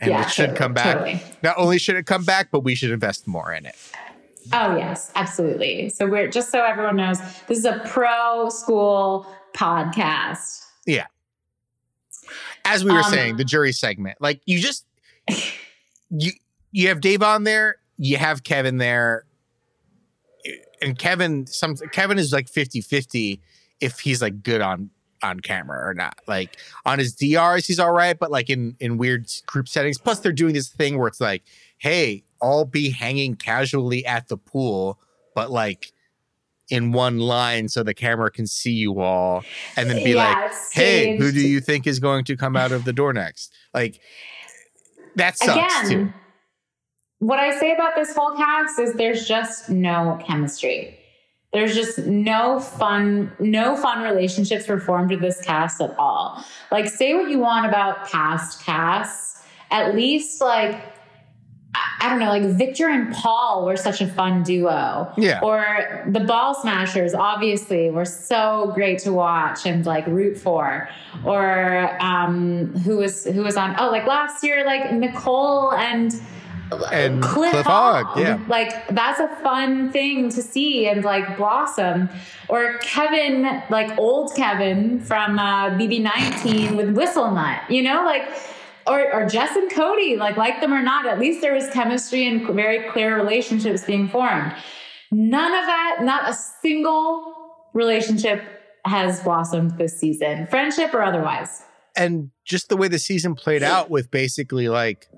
And 0.00 0.10
Yeah, 0.10 0.22
it 0.22 0.30
should 0.30 0.42
totally, 0.50 0.58
come 0.58 0.74
back. 0.74 0.98
totally. 0.98 1.22
Not 1.42 1.58
only 1.58 1.78
should 1.78 1.96
it 1.96 2.06
come 2.06 2.24
back, 2.24 2.50
but 2.50 2.60
we 2.60 2.74
should 2.74 2.90
invest 2.90 3.26
more 3.26 3.52
in 3.52 3.66
it. 3.66 3.76
Oh 4.52 4.76
yes, 4.76 5.12
absolutely. 5.14 5.88
So 5.88 6.06
we're 6.06 6.28
just 6.28 6.50
so 6.50 6.62
everyone 6.64 6.96
knows, 6.96 7.18
this 7.46 7.58
is 7.58 7.64
a 7.64 7.80
pro 7.86 8.48
school 8.48 9.26
podcast. 9.54 10.64
Yeah. 10.86 11.06
As 12.64 12.84
we 12.84 12.92
were 12.92 12.98
Um, 12.98 13.10
saying, 13.12 13.36
the 13.36 13.44
jury 13.44 13.72
segment. 13.72 14.18
Like 14.20 14.40
you 14.46 14.58
just 14.60 14.86
you 16.10 16.32
you 16.70 16.88
have 16.88 17.00
Dave 17.00 17.22
on 17.22 17.44
there, 17.44 17.76
you 17.98 18.16
have 18.16 18.42
Kevin 18.44 18.78
there. 18.78 19.24
And 20.80 20.98
Kevin 20.98 21.46
some 21.46 21.76
Kevin 21.76 22.18
is 22.18 22.32
like 22.32 22.46
50-50 22.50 23.40
if 23.80 24.00
he's 24.00 24.20
like 24.20 24.42
good 24.42 24.60
on 24.60 24.90
on 25.22 25.38
camera 25.38 25.88
or 25.88 25.94
not. 25.94 26.18
Like 26.26 26.56
on 26.84 26.98
his 26.98 27.14
DRs, 27.14 27.66
he's 27.66 27.78
all 27.78 27.92
right, 27.92 28.18
but 28.18 28.30
like 28.32 28.50
in 28.50 28.76
in 28.80 28.96
weird 28.98 29.30
group 29.46 29.68
settings. 29.68 29.98
Plus, 29.98 30.18
they're 30.20 30.32
doing 30.32 30.54
this 30.54 30.68
thing 30.68 30.98
where 30.98 31.06
it's 31.06 31.20
like, 31.20 31.44
hey, 31.78 32.24
I'll 32.42 32.64
be 32.64 32.90
hanging 32.90 33.36
casually 33.36 34.04
at 34.04 34.28
the 34.28 34.36
pool, 34.36 34.98
but 35.34 35.50
like 35.50 35.92
in 36.68 36.92
one 36.92 37.18
line 37.18 37.68
so 37.68 37.82
the 37.82 37.94
camera 37.94 38.30
can 38.30 38.46
see 38.46 38.72
you 38.72 39.00
all, 39.00 39.44
and 39.76 39.88
then 39.88 40.02
be 40.02 40.10
Yeah, 40.10 40.34
like, 40.34 40.52
hey, 40.72 41.16
who 41.16 41.30
do 41.30 41.40
you 41.40 41.60
think 41.60 41.86
is 41.86 42.00
going 42.00 42.24
to 42.24 42.36
come 42.36 42.56
out 42.56 42.72
of 42.72 42.84
the 42.84 42.92
door 42.92 43.12
next? 43.12 43.52
Like 43.72 44.00
that 45.16 45.38
sucks 45.38 45.88
too. 45.88 45.94
Again, 45.94 46.14
what 47.18 47.38
I 47.38 47.58
say 47.58 47.72
about 47.72 47.94
this 47.94 48.14
whole 48.16 48.34
cast 48.36 48.80
is 48.80 48.94
there's 48.94 49.28
just 49.28 49.70
no 49.70 50.18
chemistry. 50.26 50.98
There's 51.52 51.74
just 51.74 51.98
no 51.98 52.58
fun, 52.58 53.30
no 53.38 53.76
fun 53.76 54.02
relationships 54.02 54.66
were 54.66 54.80
formed 54.80 55.10
with 55.10 55.20
this 55.20 55.40
cast 55.42 55.80
at 55.82 55.94
all. 55.98 56.42
Like, 56.70 56.88
say 56.88 57.14
what 57.14 57.28
you 57.28 57.38
want 57.38 57.66
about 57.66 58.08
past 58.08 58.64
casts, 58.64 59.42
at 59.70 59.94
least 59.94 60.40
like 60.40 60.82
I- 62.02 62.10
don't 62.10 62.18
know, 62.18 62.28
like 62.28 62.44
Victor 62.58 62.88
and 62.88 63.12
Paul 63.14 63.64
were 63.64 63.76
such 63.76 64.00
a 64.00 64.06
fun 64.06 64.42
duo. 64.42 65.10
Yeah. 65.16 65.40
Or 65.42 66.04
the 66.06 66.20
Ball 66.20 66.54
Smashers, 66.54 67.14
obviously, 67.14 67.90
were 67.90 68.04
so 68.04 68.70
great 68.74 68.98
to 69.00 69.12
watch 69.12 69.64
and 69.66 69.86
like 69.86 70.06
root 70.06 70.36
for. 70.36 70.88
Or 71.24 71.96
um, 72.02 72.74
who 72.84 72.98
was 72.98 73.24
who 73.24 73.42
was 73.42 73.56
on? 73.56 73.76
Oh, 73.78 73.90
like 73.90 74.06
last 74.06 74.42
year, 74.44 74.64
like 74.66 74.92
Nicole 74.92 75.72
and 75.72 76.12
And 76.90 77.22
Cliff, 77.22 77.52
Cliff 77.52 77.66
Hogg. 77.66 78.06
Hogg, 78.06 78.18
yeah. 78.18 78.38
Like 78.48 78.88
that's 78.88 79.20
a 79.20 79.28
fun 79.42 79.90
thing 79.92 80.28
to 80.30 80.42
see 80.42 80.86
and 80.88 81.04
like 81.04 81.36
blossom. 81.36 82.08
Or 82.48 82.78
Kevin, 82.78 83.62
like 83.70 83.96
old 83.98 84.34
Kevin 84.34 85.00
from 85.00 85.38
uh, 85.38 85.70
BB19 85.70 86.76
with 86.76 86.90
Whistle 86.96 87.30
Nut, 87.30 87.60
you 87.70 87.82
know, 87.82 88.04
like. 88.04 88.24
Or, 88.86 89.12
or 89.12 89.26
Jess 89.28 89.54
and 89.56 89.70
Cody, 89.70 90.16
like 90.16 90.36
like 90.36 90.60
them 90.60 90.72
or 90.72 90.82
not, 90.82 91.06
at 91.06 91.18
least 91.18 91.40
there 91.40 91.54
was 91.54 91.68
chemistry 91.70 92.26
and 92.26 92.46
very 92.48 92.90
clear 92.90 93.16
relationships 93.16 93.84
being 93.84 94.08
formed. 94.08 94.54
None 95.10 95.52
of 95.52 95.66
that, 95.66 95.98
not 96.02 96.28
a 96.28 96.34
single 96.34 97.34
relationship 97.74 98.42
has 98.84 99.20
blossomed 99.22 99.78
this 99.78 99.98
season, 99.98 100.46
friendship 100.48 100.92
or 100.94 101.02
otherwise. 101.02 101.62
and 101.94 102.30
just 102.44 102.68
the 102.68 102.76
way 102.76 102.88
the 102.88 102.98
season 102.98 103.34
played 103.34 103.62
out 103.62 103.90
with 103.90 104.10
basically 104.10 104.68
like 104.68 105.08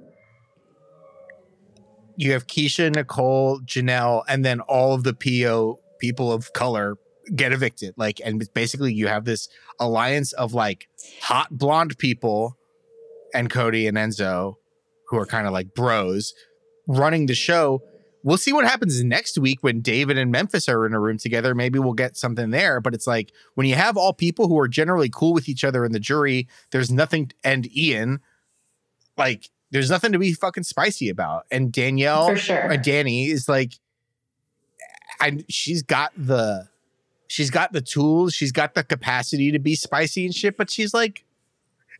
you 2.16 2.32
have 2.32 2.46
Keesha, 2.46 2.94
Nicole, 2.94 3.60
Janelle, 3.60 4.24
and 4.28 4.44
then 4.44 4.60
all 4.60 4.94
of 4.94 5.02
the 5.04 5.14
PO 5.14 5.80
people 5.98 6.32
of 6.32 6.52
color 6.52 6.96
get 7.34 7.52
evicted. 7.52 7.94
Like, 7.96 8.20
and 8.24 8.46
basically 8.54 8.92
you 8.92 9.08
have 9.08 9.24
this 9.24 9.48
alliance 9.80 10.32
of 10.34 10.54
like 10.54 10.88
hot 11.20 11.48
blonde 11.50 11.96
people 11.98 12.56
and 13.34 13.50
Cody 13.50 13.86
and 13.86 13.96
Enzo, 13.96 14.54
who 15.08 15.18
are 15.18 15.26
kind 15.26 15.46
of 15.46 15.52
like 15.52 15.74
bros, 15.74 16.32
running 16.86 17.26
the 17.26 17.34
show. 17.34 17.82
We'll 18.22 18.38
see 18.38 18.54
what 18.54 18.64
happens 18.64 19.04
next 19.04 19.36
week 19.36 19.58
when 19.62 19.82
David 19.82 20.16
and 20.16 20.32
Memphis 20.32 20.66
are 20.66 20.86
in 20.86 20.94
a 20.94 21.00
room 21.00 21.18
together. 21.18 21.54
Maybe 21.54 21.78
we'll 21.78 21.92
get 21.92 22.16
something 22.16 22.50
there. 22.50 22.80
But 22.80 22.94
it's 22.94 23.06
like 23.06 23.32
when 23.54 23.66
you 23.66 23.74
have 23.74 23.98
all 23.98 24.14
people 24.14 24.48
who 24.48 24.58
are 24.58 24.68
generally 24.68 25.10
cool 25.10 25.34
with 25.34 25.46
each 25.46 25.62
other 25.62 25.84
in 25.84 25.92
the 25.92 26.00
jury, 26.00 26.48
there's 26.70 26.90
nothing, 26.90 27.32
and 27.42 27.70
Ian, 27.76 28.20
like, 29.18 29.50
there's 29.72 29.90
nothing 29.90 30.12
to 30.12 30.18
be 30.18 30.32
fucking 30.32 30.62
spicy 30.62 31.10
about. 31.10 31.44
And 31.50 31.70
Danielle 31.70 32.28
For 32.28 32.36
sure. 32.36 32.68
Dani 32.70 33.28
is 33.28 33.46
like, 33.46 33.74
and 35.20 35.44
she's 35.50 35.82
got 35.82 36.12
the, 36.16 36.68
she's 37.26 37.50
got 37.50 37.72
the 37.72 37.82
tools, 37.82 38.32
she's 38.32 38.52
got 38.52 38.74
the 38.74 38.84
capacity 38.84 39.52
to 39.52 39.58
be 39.58 39.74
spicy 39.74 40.24
and 40.24 40.34
shit, 40.34 40.56
but 40.56 40.70
she's 40.70 40.94
like 40.94 41.24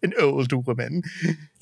an 0.04 0.12
old 0.20 0.52
woman. 0.66 1.02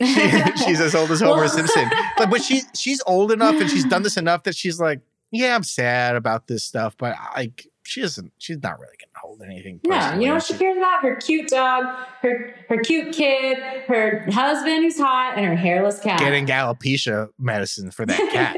She- 0.02 0.56
she's 0.64 0.80
as 0.80 0.94
old 0.96 1.10
as 1.12 1.20
Homer 1.20 1.46
Simpson. 1.48 1.88
But 2.18 2.28
but 2.30 2.42
she 2.42 2.62
she's 2.74 3.00
old 3.06 3.30
enough 3.32 3.54
and 3.60 3.70
she's 3.70 3.84
done 3.84 4.02
this 4.02 4.16
enough 4.16 4.42
that 4.44 4.56
she's 4.56 4.80
like, 4.80 5.00
yeah, 5.30 5.54
I'm 5.54 5.62
sad 5.62 6.16
about 6.16 6.48
this 6.48 6.64
stuff, 6.64 6.96
but 6.98 7.16
like 7.36 7.66
she 7.84 8.00
doesn't. 8.00 8.32
She's 8.38 8.62
not 8.62 8.78
really 8.80 8.96
gonna 8.98 9.20
hold 9.20 9.42
anything. 9.42 9.80
No, 9.86 10.14
you 10.14 10.26
know 10.26 10.34
what 10.34 10.44
she 10.44 10.54
cares 10.54 10.76
about? 10.76 11.02
Her 11.02 11.16
cute 11.16 11.48
dog, 11.48 11.84
her 12.20 12.54
her 12.68 12.78
cute 12.78 13.14
kid, 13.14 13.58
her 13.88 14.26
husband 14.30 14.84
who's 14.84 14.98
hot, 14.98 15.34
and 15.36 15.46
her 15.46 15.56
hairless 15.56 16.00
cat. 16.00 16.18
getting 16.18 16.46
alopecia 16.46 17.28
medicine 17.38 17.90
for 17.90 18.04
that 18.06 18.30
cat. 18.32 18.56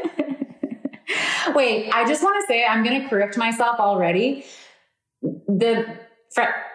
Wait, 1.54 1.90
I 1.92 2.06
just 2.08 2.22
want 2.22 2.36
to 2.42 2.46
say 2.52 2.64
I'm 2.64 2.82
going 2.82 3.02
to 3.02 3.08
correct 3.08 3.36
myself 3.36 3.78
already. 3.78 4.44
The 5.22 5.86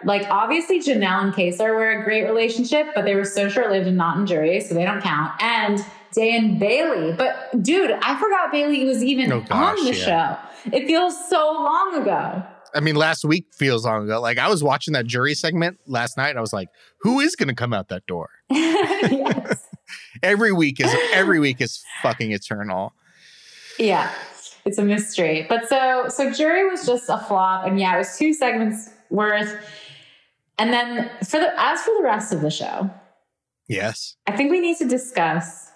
like 0.04 0.26
obviously 0.30 0.80
Janelle 0.80 1.22
and 1.22 1.32
Kaysar 1.34 1.74
were 1.74 1.90
a 1.90 2.04
great 2.04 2.24
relationship, 2.24 2.88
but 2.94 3.04
they 3.04 3.14
were 3.14 3.24
so 3.24 3.48
short 3.48 3.70
lived 3.70 3.86
and 3.86 3.96
not 3.96 4.16
in 4.18 4.26
jury, 4.26 4.60
so 4.60 4.74
they 4.74 4.84
don't 4.84 5.02
count. 5.02 5.32
And 5.42 5.84
Day 6.12 6.36
and 6.36 6.60
Bayleigh, 6.60 7.16
but 7.16 7.62
dude, 7.62 7.90
I 7.92 8.18
forgot 8.18 8.52
Bayleigh 8.52 8.84
was 8.86 9.02
even 9.04 9.30
Oh, 9.32 9.40
gosh, 9.40 9.78
on 9.78 9.84
the 9.84 9.94
yeah. 9.94 10.36
show. 10.36 10.70
It 10.76 10.86
feels 10.86 11.14
so 11.28 11.52
long 11.52 12.02
ago. 12.02 12.42
I 12.74 12.80
mean, 12.80 12.94
last 12.94 13.24
week 13.24 13.46
feels 13.52 13.84
long 13.84 14.04
ago. 14.04 14.20
Like 14.20 14.38
I 14.38 14.48
was 14.48 14.62
watching 14.62 14.94
that 14.94 15.06
jury 15.06 15.34
segment 15.34 15.78
last 15.86 16.16
night, 16.16 16.30
and 16.30 16.38
I 16.38 16.40
was 16.40 16.52
like, 16.52 16.68
who 17.00 17.20
is 17.20 17.36
gonna 17.36 17.54
come 17.54 17.72
out 17.72 17.88
that 17.88 18.06
door? 18.06 18.30
yes. 18.50 19.66
Every 20.22 20.52
week 20.52 20.80
is 20.80 20.94
every 21.12 21.40
week 21.40 21.60
is 21.60 21.82
fucking 22.02 22.30
eternal. 22.30 22.92
Yeah, 23.78 24.12
it's 24.64 24.78
a 24.78 24.84
mystery. 24.84 25.46
But 25.48 25.68
so 25.68 26.06
so 26.08 26.30
jury 26.32 26.68
was 26.68 26.86
just 26.86 27.08
a 27.08 27.18
flop, 27.18 27.66
and 27.66 27.78
yeah, 27.80 27.94
it 27.96 27.98
was 27.98 28.16
two 28.16 28.32
segments 28.32 28.90
worth. 29.10 29.54
And 30.58 30.72
then 30.72 31.10
for 31.24 31.40
the 31.40 31.52
as 31.58 31.80
for 31.82 31.94
the 31.96 32.02
rest 32.04 32.32
of 32.32 32.40
the 32.40 32.50
show, 32.50 32.90
Yes. 33.68 34.16
I 34.26 34.36
think 34.36 34.50
we 34.50 34.58
need 34.60 34.78
to 34.78 34.88
discuss. 34.88 35.68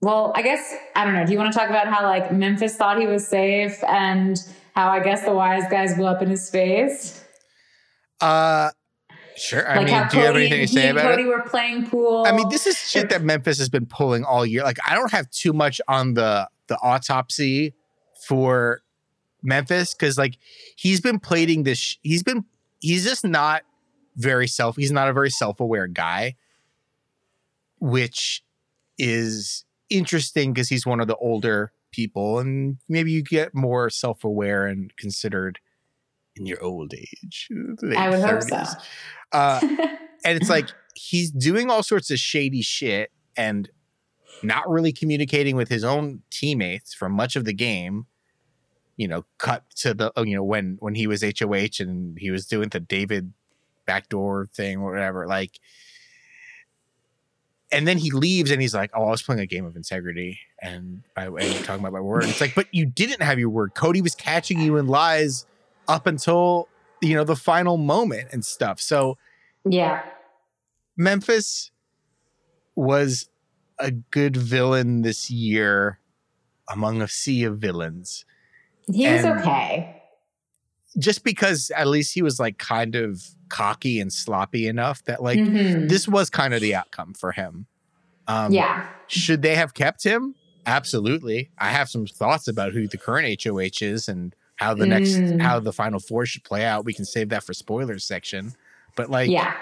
Well, 0.00 0.32
I 0.34 0.42
guess 0.42 0.74
I 0.96 1.04
don't 1.04 1.14
know. 1.14 1.24
Do 1.24 1.32
you 1.32 1.38
want 1.38 1.52
to 1.52 1.58
talk 1.58 1.70
about 1.70 1.86
how 1.86 2.02
like 2.02 2.32
Memphis 2.32 2.76
thought 2.76 2.98
he 3.00 3.06
was 3.06 3.26
safe, 3.26 3.82
and 3.84 4.36
how 4.74 4.88
I 4.90 5.00
guess 5.00 5.24
the 5.24 5.32
wise 5.32 5.62
guys 5.70 5.94
blew 5.94 6.06
up 6.06 6.20
in 6.20 6.28
his 6.28 6.50
face? 6.50 7.24
Uh 8.20 8.70
sure. 9.36 9.68
I 9.68 9.76
like 9.76 9.86
mean, 9.86 10.08
do 10.10 10.18
you 10.18 10.24
have 10.24 10.36
anything 10.36 10.66
to 10.66 10.68
say 10.68 10.88
about 10.90 11.04
Cody 11.04 11.22
it? 11.22 11.26
were 11.26 11.42
playing 11.48 11.88
pool. 11.88 12.24
I 12.26 12.32
mean, 12.32 12.48
this 12.48 12.66
is 12.66 12.76
shit 12.76 13.08
that 13.10 13.22
Memphis 13.22 13.58
has 13.58 13.68
been 13.68 13.86
pulling 13.86 14.24
all 14.24 14.44
year. 14.44 14.62
Like, 14.62 14.78
I 14.86 14.94
don't 14.94 15.10
have 15.12 15.30
too 15.30 15.52
much 15.52 15.80
on 15.88 16.14
the 16.14 16.48
the 16.66 16.76
autopsy 16.82 17.74
for 18.26 18.82
Memphis 19.44 19.94
because, 19.94 20.18
like, 20.18 20.38
he's 20.76 21.00
been 21.00 21.20
plating 21.20 21.62
this. 21.62 21.78
sh- 21.78 21.96
He's 22.02 22.22
been. 22.22 22.44
He's 22.80 23.04
just 23.04 23.24
not 23.24 23.62
very 24.16 24.48
self. 24.48 24.76
He's 24.76 24.92
not 24.92 25.08
a 25.08 25.12
very 25.12 25.30
self 25.30 25.60
aware 25.60 25.86
guy, 25.86 26.34
which 27.78 28.42
is 28.98 29.64
interesting 29.90 30.52
because 30.52 30.68
he's 30.68 30.86
one 30.86 31.00
of 31.00 31.06
the 31.06 31.16
older 31.16 31.72
people, 31.92 32.38
and 32.38 32.78
maybe 32.88 33.12
you 33.12 33.22
get 33.22 33.54
more 33.54 33.90
self 33.90 34.24
aware 34.24 34.66
and 34.66 34.96
considered 34.96 35.58
in 36.36 36.46
your 36.46 36.62
old 36.62 36.92
age. 36.94 37.48
I 37.96 38.10
would 38.10 38.20
hope 38.20 38.42
so. 38.42 38.56
Uh, 39.32 39.60
and 40.24 40.40
it's 40.40 40.50
like 40.50 40.68
he's 40.94 41.30
doing 41.30 41.70
all 41.70 41.82
sorts 41.82 42.10
of 42.10 42.18
shady 42.18 42.62
shit 42.62 43.10
and 43.36 43.70
not 44.42 44.68
really 44.68 44.92
communicating 44.92 45.54
with 45.56 45.68
his 45.68 45.84
own 45.84 46.22
teammates 46.30 46.92
for 46.92 47.08
much 47.08 47.36
of 47.36 47.44
the 47.44 47.52
game. 47.54 48.06
You 48.96 49.08
know, 49.08 49.24
cut 49.38 49.64
to 49.76 49.94
the 49.94 50.12
oh, 50.16 50.22
you 50.22 50.36
know 50.36 50.44
when 50.44 50.76
when 50.80 50.94
he 50.94 51.06
was 51.06 51.22
HOH 51.22 51.80
and 51.80 52.18
he 52.18 52.30
was 52.30 52.46
doing 52.46 52.68
the 52.68 52.80
David 52.80 53.32
backdoor 53.86 54.46
thing 54.54 54.78
or 54.78 54.92
whatever. 54.92 55.26
Like, 55.26 55.58
and 57.72 57.88
then 57.88 57.98
he 57.98 58.10
leaves 58.10 58.50
and 58.50 58.60
he's 58.60 58.74
like, 58.74 58.90
"Oh, 58.94 59.04
I 59.04 59.10
was 59.10 59.22
playing 59.22 59.40
a 59.40 59.46
game 59.46 59.64
of 59.64 59.76
integrity," 59.76 60.38
and 60.62 61.02
I 61.16 61.26
and 61.26 61.64
talking 61.64 61.80
about 61.80 61.92
my 61.92 62.00
word. 62.00 62.24
It's 62.24 62.40
like, 62.40 62.54
but 62.54 62.68
you 62.72 62.86
didn't 62.86 63.22
have 63.22 63.38
your 63.38 63.50
word. 63.50 63.74
Cody 63.74 64.00
was 64.00 64.14
catching 64.14 64.60
you 64.60 64.76
in 64.76 64.86
lies 64.86 65.46
up 65.88 66.06
until 66.06 66.68
you 67.00 67.14
know 67.14 67.24
the 67.24 67.36
final 67.36 67.76
moment 67.76 68.28
and 68.32 68.44
stuff. 68.44 68.80
So 68.80 69.18
yeah, 69.64 70.02
Memphis 70.96 71.70
was 72.76 73.28
a 73.78 73.90
good 73.90 74.36
villain 74.36 75.02
this 75.02 75.30
year 75.30 75.98
among 76.68 77.02
a 77.02 77.08
sea 77.08 77.44
of 77.44 77.58
villains. 77.58 78.24
He 78.92 79.08
was 79.08 79.24
and 79.24 79.40
okay. 79.40 80.02
Just 80.98 81.24
because 81.24 81.70
at 81.76 81.88
least 81.88 82.14
he 82.14 82.22
was 82.22 82.38
like 82.38 82.58
kind 82.58 82.94
of 82.94 83.22
cocky 83.48 84.00
and 84.00 84.12
sloppy 84.12 84.66
enough 84.66 85.04
that 85.04 85.22
like 85.22 85.38
mm-hmm. 85.38 85.88
this 85.88 86.06
was 86.06 86.30
kind 86.30 86.54
of 86.54 86.60
the 86.60 86.74
outcome 86.74 87.14
for 87.14 87.32
him. 87.32 87.66
Um, 88.26 88.52
yeah. 88.52 88.88
Should 89.08 89.42
they 89.42 89.54
have 89.54 89.74
kept 89.74 90.04
him? 90.04 90.34
Absolutely. 90.66 91.50
I 91.58 91.70
have 91.70 91.88
some 91.88 92.06
thoughts 92.06 92.48
about 92.48 92.72
who 92.72 92.88
the 92.88 92.96
current 92.96 93.42
HOH 93.42 93.84
is 93.84 94.08
and 94.08 94.34
how 94.56 94.72
the 94.72 94.86
next 94.86 95.10
mm. 95.10 95.40
how 95.40 95.58
the 95.58 95.72
final 95.72 95.98
four 95.98 96.26
should 96.26 96.44
play 96.44 96.64
out. 96.64 96.84
We 96.84 96.94
can 96.94 97.04
save 97.04 97.30
that 97.30 97.42
for 97.42 97.52
spoilers 97.52 98.04
section. 98.04 98.54
But 98.96 99.10
like 99.10 99.28
yeah 99.28 99.54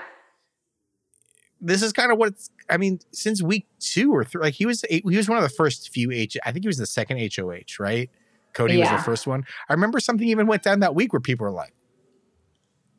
this 1.63 1.81
is 1.81 1.93
kind 1.93 2.13
of 2.13 2.19
what 2.19 2.31
it's. 2.31 2.51
I 2.69 2.77
mean, 2.77 2.99
since 3.13 3.41
week 3.41 3.67
two 3.79 4.13
or 4.13 4.25
three, 4.25 4.43
like 4.43 4.55
he 4.55 4.67
was, 4.67 4.85
he 4.91 5.03
was 5.05 5.29
one 5.29 5.39
of 5.39 5.45
the 5.45 5.55
first 5.55 5.91
few 5.91 6.11
H. 6.11 6.37
I 6.45 6.53
think 6.53 6.65
he 6.65 6.69
was 6.69 6.79
the 6.79 6.87
second 6.87 7.19
HOH, 7.35 7.79
right? 7.79 8.11
Cody 8.55 8.75
yeah. 8.75 8.93
was 8.93 9.01
the 9.01 9.05
first 9.05 9.27
one. 9.27 9.45
I 9.69 9.73
remember 9.73 10.01
something 10.01 10.29
even 10.29 10.47
went 10.47 10.63
down 10.63 10.81
that 10.81 10.95
week 10.95 11.13
where 11.13 11.21
people 11.21 11.45
were 11.45 11.53
like, 11.53 11.75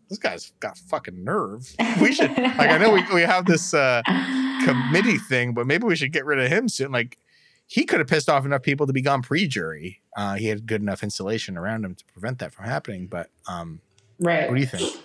"This 0.10 0.18
guy's 0.18 0.52
got 0.60 0.78
fucking 0.78 1.24
nerve. 1.24 1.76
We 2.02 2.14
should 2.14 2.32
like. 2.38 2.60
I 2.60 2.78
know 2.78 2.92
we 2.92 3.04
we 3.14 3.22
have 3.22 3.46
this 3.46 3.74
uh 3.74 4.02
committee 4.66 5.18
thing, 5.18 5.54
but 5.54 5.68
maybe 5.68 5.86
we 5.86 5.96
should 5.96 6.12
get 6.12 6.26
rid 6.26 6.40
of 6.40 6.50
him 6.50 6.70
soon. 6.70 6.92
Like, 6.92 7.18
he 7.68 7.86
could 7.86 8.00
have 8.00 8.08
pissed 8.08 8.30
off 8.30 8.46
enough 8.46 8.62
people 8.62 8.88
to 8.88 8.94
be 8.94 9.02
gone 9.02 9.22
pre-jury. 9.22 10.02
Uh, 10.16 10.36
he 10.36 10.48
had 10.48 10.66
good 10.66 10.82
enough 10.82 11.04
insulation 11.04 11.58
around 11.58 11.86
him 11.86 11.96
to 11.96 12.06
prevent 12.06 12.40
that 12.40 12.54
from 12.54 12.66
happening. 12.66 13.08
But 13.08 13.30
um, 13.48 13.82
right, 14.20 14.48
what 14.48 14.56
do 14.56 14.62
you 14.62 14.68
think? 14.68 14.98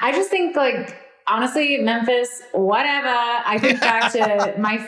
I 0.00 0.12
just 0.12 0.30
think 0.30 0.56
like 0.56 0.96
honestly, 1.26 1.78
Memphis, 1.78 2.42
whatever. 2.52 3.08
I 3.08 3.58
think 3.58 3.80
back 3.80 4.12
to 4.12 4.54
my. 4.58 4.78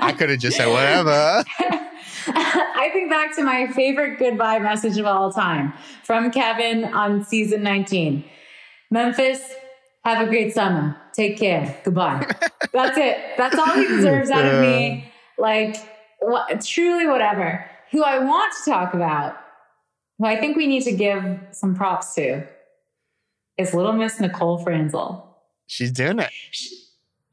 I 0.00 0.12
could 0.16 0.30
have 0.30 0.38
just 0.38 0.56
said 0.56 0.68
whatever. 0.68 1.44
I 2.34 2.90
think 2.92 3.10
back 3.10 3.34
to 3.36 3.42
my 3.42 3.68
favorite 3.68 4.18
goodbye 4.18 4.58
message 4.58 4.98
of 4.98 5.06
all 5.06 5.32
time 5.32 5.72
from 6.02 6.30
Kevin 6.30 6.84
on 6.84 7.24
season 7.24 7.62
19. 7.62 8.24
Memphis, 8.90 9.54
have 10.04 10.26
a 10.26 10.30
great 10.30 10.54
summer. 10.54 10.96
Take 11.12 11.38
care. 11.38 11.80
Goodbye. 11.84 12.26
That's 12.72 12.96
it. 12.98 13.18
That's 13.36 13.58
all 13.58 13.74
he 13.74 13.86
deserves 13.86 14.30
out 14.30 14.44
of 14.44 14.60
me. 14.60 15.12
Like, 15.38 15.76
what, 16.20 16.64
truly, 16.64 17.06
whatever. 17.06 17.68
Who 17.92 18.02
I 18.02 18.18
want 18.20 18.52
to 18.64 18.70
talk 18.70 18.94
about, 18.94 19.36
who 20.18 20.26
I 20.26 20.36
think 20.36 20.56
we 20.56 20.66
need 20.66 20.82
to 20.82 20.92
give 20.92 21.40
some 21.52 21.74
props 21.74 22.14
to, 22.14 22.46
is 23.58 23.74
Little 23.74 23.92
Miss 23.92 24.20
Nicole 24.20 24.58
Franzel. 24.58 25.36
She's 25.66 25.90
doing 25.90 26.20
it. 26.20 26.30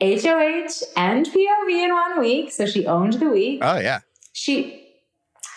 HOH 0.02 0.86
and 0.98 1.26
POV 1.26 1.70
in 1.70 1.94
one 1.94 2.20
week. 2.20 2.52
So 2.52 2.66
she 2.66 2.86
owned 2.86 3.14
the 3.14 3.30
week. 3.30 3.60
Oh, 3.62 3.80
yeah. 3.80 4.00
She, 4.34 4.83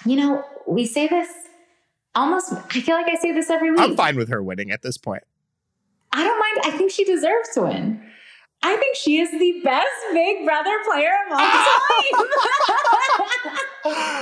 you 0.07 0.17
know, 0.17 0.45
we 0.67 0.87
say 0.87 1.09
this 1.09 1.29
almost, 2.15 2.53
I 2.53 2.81
feel 2.81 2.95
like 2.97 3.09
I 3.09 3.17
say 3.17 3.33
this 3.33 3.51
every 3.51 3.71
week. 3.71 3.81
I'm 3.81 3.97
fine 3.97 4.17
with 4.17 4.29
her 4.29 4.43
winning 4.43 4.71
at 4.71 4.83
this 4.83 4.97
point. 4.97 5.23
I 6.13 6.25
don't 6.25 6.39
mind. 6.39 6.75
I 6.75 6.79
think 6.79 6.91
she 6.91 7.05
deserves 7.05 7.51
to 7.55 7.63
win. 7.63 8.03
I 8.63 8.75
think 8.77 8.97
she 8.97 9.19
is 9.19 9.31
the 9.31 9.61
best 9.63 9.87
Big 10.13 10.45
Brother 10.47 10.73
player 10.91 11.11
of 11.27 11.33
all 11.33 11.39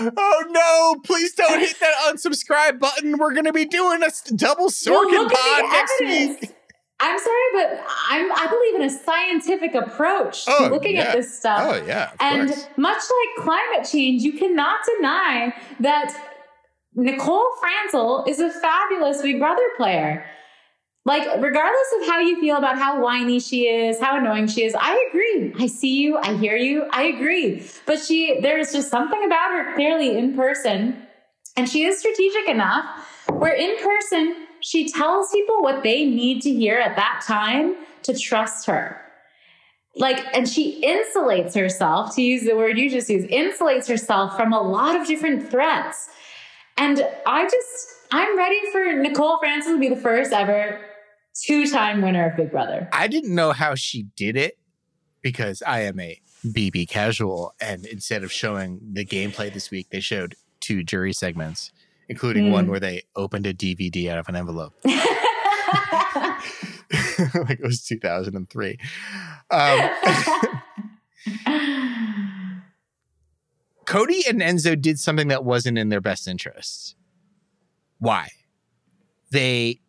time. 0.05 0.11
oh 0.17 0.45
no! 0.51 1.01
Please 1.05 1.33
don't 1.35 1.61
hit 1.61 1.79
that 1.81 1.95
unsubscribe 2.09 2.81
button. 2.81 3.17
We're 3.17 3.33
going 3.33 3.45
to 3.45 3.53
be 3.53 3.65
doing 3.65 4.03
a 4.03 4.11
double 4.35 4.69
Sorkin 4.71 5.31
pod 5.31 5.63
next 5.71 6.01
week. 6.01 6.55
I'm 7.05 7.19
sorry, 7.19 7.49
but 7.53 7.85
I'm 8.09 8.33
I 8.33 8.47
believe 8.49 8.75
in 8.77 8.83
a 8.83 8.91
scientific 8.91 9.75
approach 9.75 10.45
oh, 10.49 10.69
to 10.69 10.75
looking 10.75 10.97
yeah. 10.97 11.03
at 11.03 11.13
this 11.13 11.39
stuff. 11.39 11.61
Oh 11.63 11.85
yeah, 11.87 12.13
and 12.19 12.49
course. 12.49 12.67
much 12.77 13.03
like 13.03 13.45
climate 13.45 13.89
change, 13.91 14.23
you 14.23 14.33
cannot 14.33 14.81
deny 14.97 15.55
that 15.81 16.15
Nicole 16.95 17.47
Franzel 17.61 18.25
is 18.27 18.41
a 18.41 18.51
fabulous 18.51 19.21
Big 19.21 19.39
Brother 19.39 19.63
player. 19.77 20.25
Like, 21.07 21.29
regardless 21.39 21.89
of 22.01 22.07
how 22.07 22.19
you 22.21 22.41
feel 22.41 22.57
about 22.57 22.79
how 22.79 23.03
whiny 23.03 23.39
she 23.39 23.69
is, 23.69 24.01
how 24.01 24.17
annoying 24.17 24.47
she 24.47 24.65
is, 24.65 24.75
I 24.75 25.07
agree. 25.11 25.53
I 25.59 25.67
see 25.67 26.01
you, 26.01 26.17
I 26.17 26.35
hear 26.35 26.57
you, 26.57 26.87
I 26.91 27.03
agree. 27.03 27.63
But 27.85 27.99
she, 27.99 28.41
there's 28.41 28.73
just 28.73 28.89
something 28.91 29.23
about 29.23 29.51
her 29.51 29.75
clearly 29.75 30.17
in 30.17 30.35
person. 30.35 30.97
And 31.59 31.69
she 31.69 31.85
is 31.85 31.99
strategic 31.99 32.49
enough 32.49 32.87
where 33.29 33.53
in 33.53 33.77
person, 33.83 34.44
she 34.65 34.89
tells 34.89 35.31
people 35.31 35.63
what 35.63 35.83
they 35.83 36.07
need 36.07 36.41
to 36.41 36.51
hear 36.51 36.79
at 36.79 36.97
that 36.97 37.23
time 37.27 37.77
to 38.03 38.19
trust 38.19 38.67
her. 38.67 38.99
Like, 39.95 40.25
and 40.35 40.49
she 40.49 40.83
insulates 40.83 41.55
herself, 41.55 42.17
to 42.17 42.23
use 42.23 42.45
the 42.45 42.57
word 42.57 42.79
you 42.79 42.89
just 42.89 43.11
used, 43.11 43.29
insulates 43.29 43.87
herself 43.87 44.35
from 44.35 44.55
a 44.55 44.61
lot 44.63 44.99
of 44.99 45.07
different 45.07 45.51
threats. 45.51 46.09
And 46.79 47.07
I 47.27 47.45
just, 47.45 47.89
I'm 48.11 48.39
ready 48.39 48.59
for 48.73 48.91
Nicole 48.95 49.39
Franzel 49.39 49.75
to 49.75 49.79
be 49.79 49.91
the 49.91 50.01
first 50.01 50.33
ever 50.33 50.81
two 51.45 51.71
time 51.71 52.01
winner 52.01 52.31
of 52.31 52.37
Big 52.37 52.51
Brother. 52.51 52.89
I 52.91 53.07
didn't 53.07 53.35
know 53.35 53.53
how 53.53 53.75
she 53.75 54.05
did 54.17 54.35
it 54.35 54.59
because 55.21 55.63
I 55.67 55.81
am 55.81 56.01
a 56.01 56.19
BB 56.43 56.89
casual. 56.89 57.55
And 57.61 57.85
instead 57.85 58.25
of 58.25 58.33
showing 58.33 58.81
the 58.95 59.05
gameplay 59.05 59.53
this 59.53 59.71
week, 59.71 59.91
they 59.91 60.01
showed 60.01 60.37
two 60.61 60.83
jury 60.83 61.13
segments, 61.13 61.71
including 62.09 62.47
mm. 62.47 62.53
one 62.53 62.65
hmm. 62.65 62.71
where 62.71 62.81
they 62.81 63.03
opened 63.17 63.47
a 63.47 63.55
DVD 63.55 64.09
out 64.11 64.19
of 64.19 64.29
an 64.29 64.37
envelope. 64.37 64.75
like 67.35 67.59
it 67.61 67.65
was 67.65 67.83
2003. 67.85 68.79
Um, 69.51 69.91
Cody 73.87 74.25
and 74.29 74.41
Enzo 74.41 74.81
did 74.81 74.99
something 74.99 75.29
that 75.29 75.45
wasn't 75.45 75.79
in 75.79 75.89
their 75.89 76.01
best 76.01 76.27
interests. 76.27 76.97
Why? 77.99 78.31
They 79.31 79.81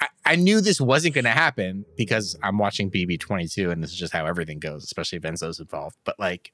I, 0.00 0.06
I 0.24 0.36
knew 0.36 0.60
this 0.60 0.80
wasn't 0.80 1.14
going 1.14 1.24
to 1.24 1.30
happen 1.30 1.84
because 1.96 2.38
I'm 2.42 2.58
watching 2.58 2.90
BB22 2.90 3.70
and 3.70 3.82
this 3.82 3.90
is 3.90 3.96
just 3.96 4.12
how 4.12 4.26
everything 4.26 4.58
goes, 4.58 4.84
especially 4.84 5.16
if 5.16 5.24
Enzo's 5.24 5.58
involved. 5.60 5.96
But 6.04 6.18
like, 6.18 6.52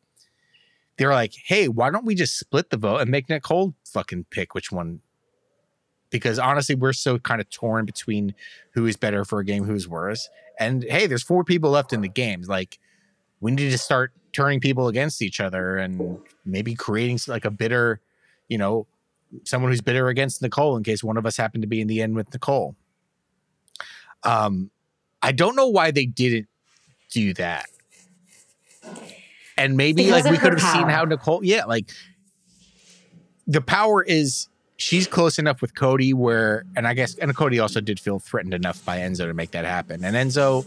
they 0.97 1.07
were 1.07 1.13
like, 1.13 1.35
hey, 1.45 1.69
why 1.69 1.91
don't 1.91 2.07
we 2.07 2.15
just 2.15 2.39
split 2.39 2.71
the 2.71 2.77
vote 2.77 2.99
and 2.99 3.11
make 3.11 3.29
Nicole 3.29 3.75
fucking 3.85 4.27
pick 4.31 4.55
which 4.55 4.71
one? 4.71 5.01
Because 6.15 6.39
honestly, 6.39 6.77
we're 6.77 6.93
so 6.93 7.19
kind 7.19 7.41
of 7.41 7.51
torn 7.51 7.87
between 7.87 8.37
who 8.71 8.87
is 8.87 8.97
better 8.97 9.25
for 9.25 9.41
a 9.41 9.45
game, 9.45 9.65
who's 9.65 9.89
worse. 9.89 10.29
And 10.61 10.85
hey, 10.85 11.09
there's 11.09 11.25
four 11.25 11.43
people 11.43 11.71
left 11.71 11.93
in 11.93 12.03
the 12.03 12.09
games. 12.09 12.49
Like, 12.49 12.79
we 13.41 13.51
need 13.51 13.71
to 13.71 13.79
start 13.79 14.13
turning 14.33 14.61
people 14.61 14.87
against 14.87 15.23
each 15.23 15.41
other 15.41 15.77
and 15.77 16.21
maybe 16.45 16.77
creating 16.77 17.19
like 17.27 17.45
a 17.45 17.51
bitter, 17.51 18.01
you 18.47 18.57
know, 18.57 18.87
someone 19.43 19.73
who's 19.73 19.81
bitter 19.81 20.07
against 20.07 20.41
Nicole 20.41 20.77
in 20.77 20.85
case 20.85 21.03
one 21.03 21.17
of 21.17 21.27
us 21.27 21.37
happened 21.37 21.63
to 21.63 21.69
be 21.69 21.81
in 21.81 21.89
the 21.89 22.01
end 22.01 22.15
with 22.15 22.33
Nicole. 22.33 22.77
Um, 24.23 24.71
I 25.21 25.33
don't 25.33 25.57
know 25.57 25.67
why 25.67 25.91
they 25.91 26.07
didn't 26.07 26.47
do 27.11 27.35
that. 27.35 27.67
And 29.59 29.77
maybe 29.77 30.05
because 30.05 30.27
like 30.27 30.33
we 30.33 30.39
could 30.39 30.61
have 30.61 30.73
seen 30.73 30.89
how 30.89 31.03
Nicole, 31.03 31.45
yeah, 31.45 31.65
like 31.65 31.91
the 33.49 33.61
power 33.61 34.01
is 34.01 34.47
she's 34.77 35.07
close 35.07 35.39
enough 35.39 35.61
with 35.61 35.75
Cody 35.75 36.13
where, 36.13 36.65
and 36.77 36.87
I 36.87 36.95
guess, 36.95 37.15
and 37.17 37.35
Cody 37.37 37.59
also 37.59 37.81
did 37.81 38.01
feel 38.01 38.19
threatened 38.19 38.55
enough 38.55 38.85
by 38.85 38.99
Enzo 38.99 39.27
to 39.27 39.35
make 39.35 39.53
that 39.53 39.65
happen. 39.65 40.05
And 40.05 40.17
Enzo, 40.17 40.67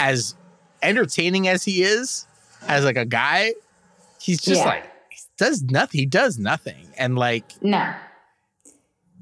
as 0.00 0.34
entertaining 0.82 1.48
as 1.48 1.64
he 1.64 1.82
is, 1.82 2.26
as 2.68 2.84
like 2.84 2.96
a 2.96 3.04
guy, 3.04 3.54
he's 4.20 4.40
just 4.40 4.60
yeah. 4.60 4.66
like 4.66 4.92
he 5.10 5.20
does 5.36 5.62
nothing. 5.62 6.00
He 6.00 6.06
does 6.06 6.38
nothing, 6.38 6.88
and 6.96 7.16
like 7.16 7.44
no, 7.62 7.94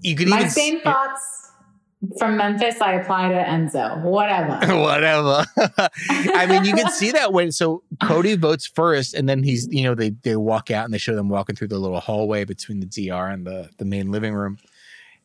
you 0.02 0.16
could 0.16 0.28
my 0.28 0.38
even 0.38 0.50
same 0.50 0.80
thoughts 0.80 1.49
from 2.18 2.36
Memphis, 2.38 2.80
I 2.80 2.94
apply 2.94 3.28
to 3.28 3.34
Enzo. 3.34 4.02
Whatever. 4.02 4.58
Whatever. 4.80 5.44
I 6.08 6.46
mean, 6.46 6.64
you 6.64 6.74
can 6.74 6.90
see 6.90 7.10
that 7.12 7.32
when 7.32 7.52
so 7.52 7.82
Cody 8.02 8.36
votes 8.36 8.66
first, 8.66 9.14
and 9.14 9.28
then 9.28 9.42
he's 9.42 9.68
you 9.70 9.82
know 9.84 9.94
they 9.94 10.10
they 10.10 10.36
walk 10.36 10.70
out 10.70 10.84
and 10.86 10.94
they 10.94 10.98
show 10.98 11.14
them 11.14 11.28
walking 11.28 11.56
through 11.56 11.68
the 11.68 11.78
little 11.78 12.00
hallway 12.00 12.44
between 12.44 12.80
the 12.80 12.86
DR 12.86 13.28
and 13.32 13.46
the 13.46 13.68
the 13.78 13.84
main 13.84 14.10
living 14.10 14.32
room, 14.34 14.56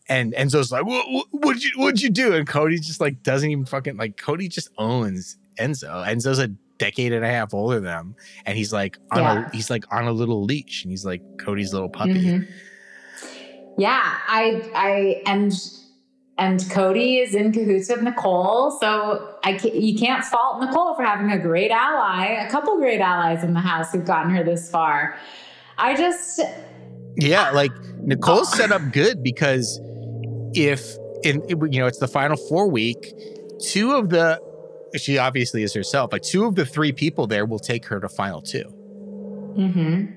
and 0.10 0.34
Enzo's 0.34 0.72
like, 0.72 0.86
"What 0.86 1.06
what'd 1.32 1.64
you 1.64 1.72
what'd 1.78 2.02
you 2.02 2.10
do?" 2.10 2.34
And 2.34 2.46
Cody 2.48 2.78
just 2.78 3.00
like 3.00 3.24
doesn't 3.24 3.50
even 3.50 3.66
fucking 3.66 3.96
like 3.96 4.18
Cody 4.18 4.50
just 4.50 4.70
owns 4.78 5.38
Enzo. 5.58 6.06
Enzo's 6.06 6.40
a 6.40 6.50
decade 6.78 7.14
and 7.14 7.24
a 7.24 7.30
half 7.30 7.54
older 7.54 7.76
than 7.76 7.86
them, 7.86 8.16
and 8.46 8.58
he's 8.58 8.74
like 8.74 8.98
on 9.12 9.20
Yeah. 9.20 9.48
a 9.48 9.50
he's 9.52 9.70
like 9.70 9.86
on 9.94 10.08
a 10.08 10.12
little 10.12 10.44
leash, 10.44 10.84
and 10.84 10.92
he's 10.92 11.06
like 11.06 11.22
Cody's 11.40 11.72
little 11.72 11.88
puppy. 11.90 12.14
Mhm. 12.26 12.48
Yeah, 13.78 14.02
I 14.28 14.70
I 14.76 15.22
and 15.26 15.54
and 16.38 16.70
Cody 16.70 17.20
is 17.20 17.34
in 17.34 17.54
cahoots 17.54 17.90
with 17.90 18.02
Nicole, 18.02 18.72
so 18.72 19.38
I 19.44 19.58
ca 19.58 19.72
you 19.72 19.98
can't 19.98 20.24
fault 20.24 20.62
Nicole 20.62 20.94
for 20.96 21.04
having 21.04 21.32
a 21.32 21.40
great 21.40 21.72
ally, 21.72 22.26
a 22.26 22.50
couple 22.50 22.78
great 22.78 23.00
allies 23.00 23.44
in 23.44 23.54
the 23.54 23.62
house 23.62 23.92
who've 23.92 24.06
gotten 24.06 24.36
her 24.36 24.44
this 24.44 24.70
far. 24.70 25.18
I 25.78 25.96
just 25.96 26.42
Yeah, 27.16 27.52
like 27.52 27.72
Nicole's 28.00 28.52
set 28.52 28.72
up 28.72 28.82
good 28.92 29.24
because 29.24 29.80
if 30.54 30.98
in 31.24 31.42
you 31.72 31.80
know 31.80 31.88
it's 31.88 32.00
the 32.00 32.08
final 32.08 32.36
four 32.36 32.70
week, 32.70 33.14
two 33.60 33.94
of 33.94 34.10
the 34.10 34.42
she 34.98 35.18
obviously 35.18 35.64
is 35.64 35.74
herself. 35.74 36.12
Like 36.12 36.22
two 36.22 36.46
of 36.46 36.56
the 36.56 36.66
three 36.66 36.92
people 36.92 37.28
there 37.28 37.46
will 37.46 37.60
take 37.60 37.86
her 37.86 38.00
to 38.00 38.10
final 38.10 38.42
two. 38.42 38.66
Mm-hmm. 39.58 40.12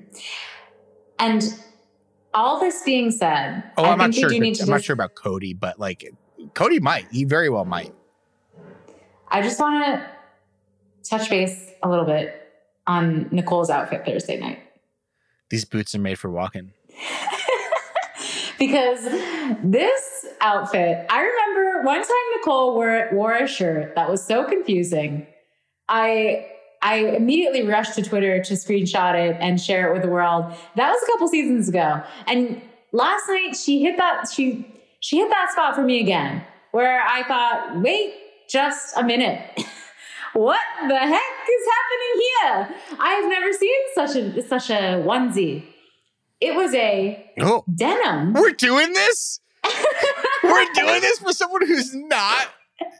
And 1.19 1.53
all 2.33 2.59
this 2.59 2.81
being 2.83 3.11
said, 3.11 3.63
Oh, 3.77 3.83
I 3.83 3.91
I'm 3.91 3.97
not 3.97 4.13
sure. 4.13 4.29
do 4.29 4.39
need 4.39 4.55
to 4.55 4.63
I'm 4.63 4.69
not 4.69 4.83
sure 4.83 4.93
about 4.93 5.15
Cody, 5.15 5.53
but 5.53 5.79
like 5.79 6.13
Cody 6.53 6.79
might. 6.79 7.07
He 7.11 7.23
very 7.23 7.49
well 7.49 7.65
might. 7.65 7.93
I 9.27 9.41
just 9.41 9.59
want 9.59 9.85
to 9.85 10.09
touch 11.07 11.29
base 11.29 11.71
a 11.83 11.89
little 11.89 12.05
bit 12.05 12.35
on 12.87 13.29
Nicole's 13.31 13.69
outfit 13.69 14.05
Thursday 14.05 14.39
night. 14.39 14.59
These 15.49 15.65
boots 15.65 15.95
are 15.95 15.99
made 15.99 16.19
for 16.19 16.29
walking. 16.29 16.73
because 18.59 19.03
this 19.63 20.25
outfit, 20.41 21.05
I 21.09 21.21
remember 21.21 21.83
one 21.83 22.01
time 22.01 22.15
Nicole 22.37 22.75
wore, 22.75 23.09
wore 23.11 23.33
a 23.33 23.47
shirt 23.47 23.95
that 23.95 24.09
was 24.09 24.25
so 24.25 24.43
confusing. 24.43 25.27
I 25.87 26.47
I 26.81 26.97
immediately 26.99 27.63
rushed 27.63 27.95
to 27.95 28.01
Twitter 28.01 28.41
to 28.43 28.53
screenshot 28.53 29.13
it 29.15 29.35
and 29.39 29.59
share 29.59 29.89
it 29.89 29.93
with 29.93 30.03
the 30.03 30.09
world. 30.09 30.53
That 30.75 30.91
was 30.91 31.01
a 31.03 31.05
couple 31.11 31.27
seasons 31.27 31.67
ago. 31.69 32.01
And 32.27 32.61
last 32.91 33.23
night 33.27 33.55
she 33.55 33.81
hit 33.81 33.97
that 33.97 34.29
she 34.33 34.65
she 35.01 35.17
hit 35.17 35.29
that 35.29 35.51
spot 35.51 35.75
for 35.75 35.81
me 35.83 35.99
again 35.99 36.43
where 36.71 37.01
I 37.01 37.23
thought, 37.23 37.81
wait 37.81 38.13
just 38.49 38.95
a 38.97 39.03
minute. 39.03 39.41
what 40.33 40.59
the 40.87 40.97
heck 40.97 41.21
is 41.49 41.67
happening 41.75 42.21
here? 42.21 42.97
I 42.99 43.09
have 43.15 43.29
never 43.29 43.51
seen 43.53 43.79
such 43.93 44.15
a 44.15 44.41
such 44.47 44.69
a 44.69 45.03
onesie. 45.05 45.63
It 46.41 46.55
was 46.55 46.73
a 46.73 47.29
Oh, 47.41 47.63
denim. 47.75 48.33
we're 48.33 48.51
doing 48.51 48.93
this. 48.93 49.41
we're 50.43 50.65
doing 50.73 51.01
this 51.01 51.19
for 51.19 51.33
someone 51.33 51.67
who's 51.67 51.93
not 51.93 52.47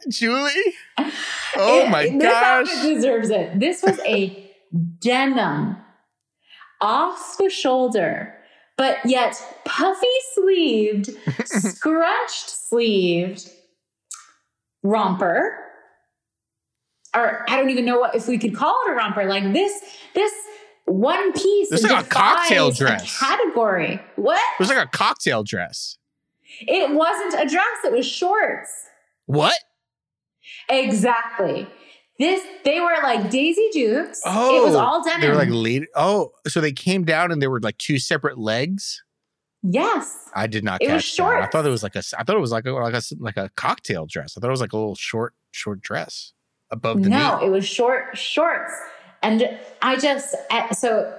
Julie. 0.08 0.52
Oh 1.56 1.80
It- 1.84 1.90
my 1.90 2.04
this 2.04 2.22
gosh! 2.22 2.68
outfit 2.70 2.94
deserves 2.94 3.28
it. 3.30 3.58
This 3.58 3.82
was 3.82 3.98
a 4.06 4.48
denim, 5.00 5.76
off 6.80 7.36
the 7.38 7.50
shoulder, 7.50 8.34
but 8.76 8.98
yet 9.04 9.34
puffy 9.64 10.06
sleeved, 10.34 11.10
scrunched 11.44 12.50
sleeved 12.68 13.50
romper. 14.84 15.58
Or 17.14 17.44
I 17.50 17.56
don't 17.56 17.70
even 17.70 17.84
know 17.84 17.98
what 17.98 18.14
if 18.14 18.28
we 18.28 18.38
could 18.38 18.54
call 18.54 18.76
it 18.86 18.92
a 18.92 18.94
romper. 18.94 19.24
Like 19.24 19.52
this, 19.52 19.72
this 20.14 20.32
one 20.84 21.32
piece. 21.32 21.68
This 21.70 21.82
is 21.84 21.90
like 21.90 22.06
a 22.06 22.08
cocktail 22.08 22.70
dress. 22.70 23.18
category. 23.18 24.00
What? 24.14 24.38
It 24.54 24.60
was 24.60 24.68
like 24.68 24.78
a 24.86 24.88
cocktail 24.88 25.42
dress. 25.42 25.98
It 26.60 26.90
wasn't 26.94 27.34
a 27.42 27.52
dress. 27.52 27.64
It 27.84 27.92
was 27.92 28.06
shorts. 28.06 28.70
What? 29.26 29.54
Exactly. 30.68 31.66
This 32.18 32.42
they 32.64 32.80
were 32.80 32.94
like 33.02 33.30
Daisy 33.30 33.68
Dukes. 33.72 34.20
Oh, 34.26 34.60
it 34.60 34.64
was 34.66 34.74
all 34.74 35.02
denim. 35.02 35.22
They 35.22 35.28
were 35.28 35.34
like 35.36 35.48
lead. 35.48 35.86
Oh, 35.94 36.32
so 36.46 36.60
they 36.60 36.72
came 36.72 37.04
down 37.04 37.32
and 37.32 37.40
there 37.40 37.50
were 37.50 37.60
like 37.60 37.78
two 37.78 37.98
separate 37.98 38.38
legs. 38.38 39.02
yes. 39.62 40.28
I 40.34 40.46
did 40.46 40.62
not 40.62 40.82
It 40.82 40.86
catch 40.86 40.94
was 40.96 41.16
that. 41.16 41.42
I 41.42 41.46
thought 41.46 41.64
it 41.66 41.70
was 41.70 41.82
like 41.82 41.96
a. 41.96 42.02
I 42.18 42.22
thought 42.24 42.36
it 42.36 42.40
was 42.40 42.52
like 42.52 42.66
a 42.66 42.72
like 42.72 42.94
a 42.94 43.02
like 43.18 43.36
a 43.38 43.50
cocktail 43.56 44.06
dress. 44.06 44.34
I 44.36 44.40
thought 44.40 44.48
it 44.48 44.50
was 44.50 44.60
like 44.60 44.72
a 44.74 44.76
little 44.76 44.94
short 44.94 45.34
short 45.52 45.80
dress 45.80 46.32
above 46.70 47.02
the 47.02 47.08
No, 47.08 47.16
knee. 47.16 47.22
No, 47.22 47.46
it 47.46 47.50
was 47.50 47.66
short 47.66 48.16
shorts, 48.18 48.72
and 49.22 49.58
I 49.82 49.96
just 49.96 50.34
eh, 50.50 50.72
so. 50.72 51.16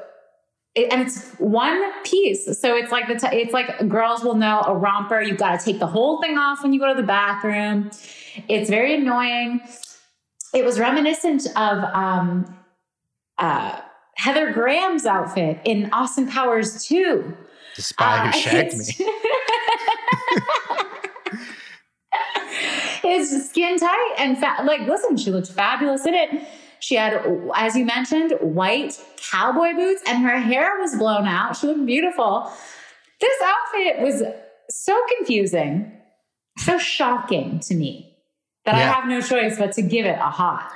It, 0.74 0.91
and 0.93 1.01
it's 1.01 1.34
one 1.34 1.82
piece, 2.03 2.45
so 2.59 2.76
it's 2.78 2.93
like 2.93 3.07
the 3.09 3.15
t- 3.15 3.36
it's 3.38 3.51
like 3.53 3.89
girls 3.89 4.24
will 4.24 4.36
know 4.36 4.61
a 4.65 4.74
romper. 4.74 5.22
You've 5.22 5.38
got 5.38 5.59
to 5.59 5.65
take 5.65 5.80
the 5.80 5.88
whole 5.88 6.22
thing 6.22 6.38
off 6.38 6.63
when 6.63 6.72
you 6.72 6.80
go 6.80 6.88
to 6.88 6.99
the 6.99 7.05
bathroom. 7.05 7.91
It's 8.47 8.69
very 8.69 8.95
annoying. 8.95 9.59
It 10.53 10.63
was 10.63 10.80
reminiscent 10.80 11.45
of 11.57 11.84
um, 11.93 12.57
uh, 13.38 13.82
Heather 14.15 14.53
Graham's 14.53 15.05
outfit 15.05 15.59
in 15.65 15.89
Austin 15.91 16.28
Powers 16.30 16.86
2. 16.86 17.36
The 17.76 17.82
spy 17.82 18.19
Uh, 18.30 18.32
who 18.32 18.32
shagged 18.39 18.78
me. 18.78 18.84
it's- 23.03 23.32
it's 23.34 23.49
skin 23.49 23.78
tight 23.80 24.15
and 24.19 24.38
fat. 24.38 24.63
Like, 24.65 24.82
listen, 24.82 25.17
she 25.17 25.32
looked 25.32 25.51
fabulous 25.51 26.05
in 26.05 26.13
it. 26.13 26.47
She 26.82 26.96
had, 26.96 27.24
as 27.56 27.76
you 27.76 27.86
mentioned, 27.86 28.34
white 28.42 29.00
cowboy 29.18 29.76
boots, 29.76 30.02
and 30.08 30.24
her 30.24 30.40
hair 30.40 30.80
was 30.80 30.96
blown 30.96 31.28
out. 31.28 31.56
She 31.56 31.68
looked 31.68 31.86
beautiful. 31.86 32.52
This 33.20 33.42
outfit 33.44 34.02
was 34.02 34.24
so 34.70 35.00
confusing, 35.18 35.92
so 36.58 36.80
shocking 36.80 37.60
to 37.62 37.76
me 37.76 38.18
that 38.66 38.76
I 38.76 38.80
have 38.80 39.08
no 39.08 39.22
choice 39.22 39.60
but 39.60 39.74
to 39.74 39.84
give 39.84 40.08
it 40.08 40.18
a 40.20 40.30
hot. 40.30 40.72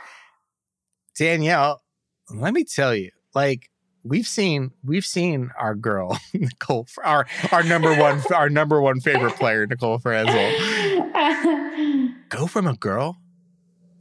Danielle, 1.18 1.82
let 2.30 2.53
me 2.53 2.64
tell 2.64 2.93
you, 2.93 3.10
like 3.34 3.70
we've 4.03 4.28
seen 4.28 4.72
we've 4.84 5.06
seen 5.06 5.49
our 5.58 5.74
girl 5.74 6.20
Nicole, 6.34 6.88
our 7.03 7.26
our 7.51 7.64
number 7.64 7.95
one 7.95 8.22
our 8.34 8.49
number 8.49 8.80
one 8.80 8.99
favorite 8.99 9.36
player 9.38 9.66
Nicole 9.66 9.97
Franzel, 9.97 10.36
go 12.30 12.45
from 12.45 12.68
a 12.68 12.76
girl 12.76 13.18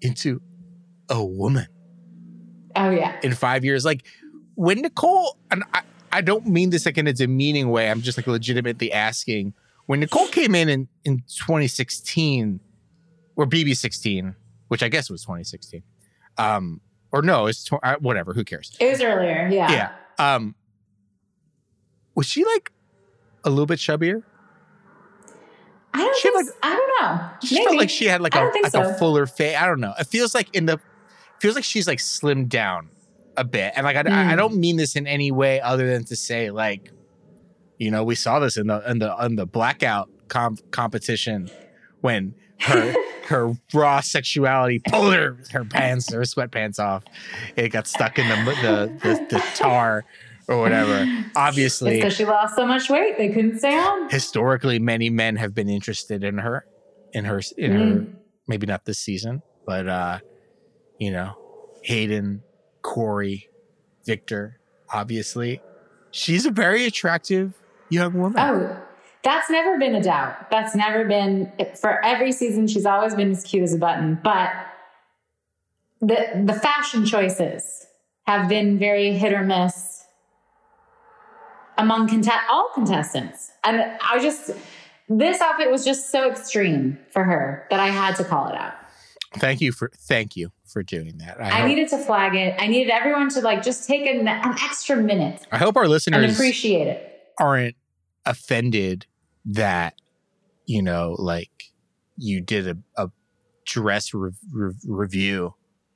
into 0.03 0.43
a 1.09 1.25
woman 1.25 1.67
oh 2.77 2.91
yeah. 2.91 3.19
in 3.23 3.35
five 3.35 3.65
years. 3.65 3.85
Like 3.85 4.05
when 4.55 4.81
Nicole, 4.83 5.37
and 5.51 5.65
I, 5.73 5.83
I 6.13 6.21
don't 6.21 6.47
mean 6.47 6.71
this 6.71 6.87
like 6.87 6.99
in 6.99 7.07
a 7.07 7.13
demeaning 7.13 7.71
way. 7.71 7.91
I'm 7.91 8.01
just 8.03 8.19
like 8.19 8.27
legitimately 8.27 8.93
asking. 8.93 9.55
When 9.87 10.01
Nicole 10.01 10.29
came 10.29 10.55
in 10.55 10.69
in, 10.71 10.89
in 11.05 11.19
2016 11.29 12.59
or 13.37 13.47
BB16, 13.47 14.35
which 14.69 14.83
I 14.83 14.89
guess 14.89 15.11
was 15.11 15.23
2016, 15.23 15.83
um, 16.39 16.81
or 17.13 17.21
no, 17.21 17.47
it's 17.47 17.65
tw- 17.65 17.75
uh, 17.83 17.97
whatever. 18.01 18.33
Who 18.33 18.45
cares? 18.45 18.75
It 18.81 18.91
was 18.91 19.03
earlier. 19.03 19.49
Yeah. 19.53 19.71
Yeah. 20.19 20.35
Um, 20.35 20.55
was 22.15 22.27
she 22.27 22.45
like 22.45 22.73
a 23.45 23.51
little 23.51 23.67
bit 23.67 23.79
chubbier? 23.79 24.23
I 25.93 25.99
don't 25.99 26.17
She 26.17 26.31
like- 26.35 26.47
I 26.63 26.75
don't 26.75 27.03
know. 27.03 27.31
She 27.47 27.55
Maybe. 27.57 27.65
felt 27.67 27.77
like 27.79 27.91
she 27.91 28.07
had 28.07 28.21
like 28.21 28.35
a 28.35 28.51
like 28.63 28.73
so. 28.73 28.91
a 28.91 28.95
fuller 28.95 29.27
face. 29.27 29.57
I 29.57 29.67
don't 29.67 29.81
know. 29.81 29.95
It 29.99 30.07
feels 30.07 30.35
like 30.35 30.49
in 30.55 30.67
the 30.67 30.81
feels 31.41 31.55
like 31.55 31.65
she's 31.65 31.87
like 31.87 31.99
slimmed 31.99 32.49
down 32.49 32.91
a 33.37 33.45
bit, 33.45 33.73
and 33.77 33.85
like 33.85 33.97
I, 33.97 34.01
I, 34.01 34.31
I 34.31 34.35
Mm. 34.35 34.37
don't 34.37 34.57
mean 34.57 34.77
this 34.77 34.97
in 34.97 35.07
any 35.07 35.31
way 35.33 35.61
other 35.61 35.87
than 35.87 36.05
to 36.07 36.17
say 36.17 36.51
like, 36.51 36.91
you 37.79 37.91
know, 37.91 38.05
we 38.05 38.15
saw 38.15 38.39
this 38.39 38.57
in 38.57 38.67
the 38.69 38.89
in 38.91 38.99
the 38.99 39.15
in 39.25 39.37
the 39.37 39.47
blackout 39.47 40.09
com- 40.29 40.59
competition 40.71 41.49
when 42.01 42.35
her 42.61 42.95
her 43.27 43.53
raw 43.73 44.01
sexuality 44.01 44.79
pulled 44.89 45.15
her 45.15 45.39
her 45.51 45.65
pants 45.65 46.13
her 46.13 46.21
sweatpants 46.21 46.79
off. 46.79 47.03
It 47.57 47.71
got 47.71 47.87
stuck 47.87 48.19
in 48.19 48.29
the 48.29 48.37
the 48.63 48.93
the, 49.03 49.27
the 49.37 49.43
tar 49.57 50.05
or 50.47 50.61
whatever. 50.61 51.07
Obviously, 51.35 51.97
because 51.97 52.15
she 52.15 52.25
lost 52.25 52.55
so 52.55 52.67
much 52.67 52.89
weight 52.91 53.17
they 53.19 53.31
couldn't 53.31 53.59
stay 53.59 53.75
on. 53.77 54.09
historically 54.11 54.79
many 54.79 55.11
men 55.11 55.37
have 55.37 55.55
been 55.55 55.69
interested 55.69 56.23
in 56.23 56.39
her 56.39 56.67
in 57.13 57.25
her 57.25 57.41
in 57.57 57.73
her 57.73 57.79
Mm. 58.01 58.17
maybe 58.47 58.67
not 58.67 58.85
this 58.85 58.99
season 58.99 59.43
but 59.67 59.89
uh 59.89 60.19
you 60.99 61.11
know 61.11 61.37
hayden 61.83 62.43
corey 62.83 63.49
victor 64.05 64.59
obviously 64.93 65.61
she's 66.11 66.47
a 66.47 66.51
very 66.51 66.85
attractive 66.85 67.55
young 67.89 68.15
woman 68.15 68.39
Oh, 68.39 68.85
that's 69.25 69.49
never 69.49 69.79
been 69.79 69.95
a 69.95 70.03
doubt. 70.03 70.51
That's 70.51 70.77
never 70.77 71.07
been 71.07 71.51
for 71.81 72.05
every 72.05 72.31
season. 72.31 72.67
She's 72.67 72.85
always 72.85 73.15
been 73.15 73.31
as 73.31 73.43
cute 73.43 73.63
as 73.63 73.73
a 73.73 73.79
button. 73.79 74.21
But 74.23 74.51
the 76.01 76.43
the 76.45 76.53
fashion 76.53 77.07
choices 77.07 77.87
have 78.27 78.49
been 78.49 78.79
very 78.79 79.15
hit 79.15 79.33
or 79.33 79.43
miss 79.43 80.05
among 81.79 82.09
contest 82.09 82.39
all 82.51 82.69
contestants. 82.75 83.51
And 83.65 83.97
I 84.03 84.19
just 84.21 84.51
this 85.09 85.41
outfit 85.41 85.71
was 85.71 85.87
just 85.87 86.11
so 86.11 86.31
extreme 86.31 86.99
for 87.11 87.25
her 87.25 87.67
that 87.71 87.81
I 87.81 87.89
had 87.89 88.17
to 88.17 88.25
call 88.25 88.49
it 88.49 88.55
out. 88.55 88.75
Thank 89.37 89.61
you 89.61 89.73
for 89.73 89.91
thank 89.97 90.37
you 90.37 90.51
for 90.67 90.83
doing 90.83 91.19
that 91.19 91.41
i, 91.41 91.49
I 91.49 91.51
hope, 91.61 91.69
needed 91.69 91.89
to 91.89 91.99
flag 91.99 92.35
it. 92.35 92.55
I 92.59 92.67
needed 92.67 92.91
everyone 92.91 93.29
to 93.31 93.41
like 93.41 93.63
just 93.63 93.87
take 93.87 94.07
an, 94.07 94.27
an 94.27 94.55
extra 94.63 94.97
minute 94.97 95.47
I 95.53 95.59
hope 95.59 95.77
our 95.77 95.89
listeners 95.89 96.35
appreciate 96.35 96.87
it. 96.89 97.23
aren't 97.39 97.77
offended 98.27 99.07
that 99.47 99.95
you 100.67 100.83
know 100.83 101.17
like 101.19 101.51
you 102.17 102.41
did 102.41 102.69
a, 102.69 102.77
a 102.97 103.11
dress 103.67 104.15
re- 104.15 104.31
re- 104.53 104.75
review 104.87 105.55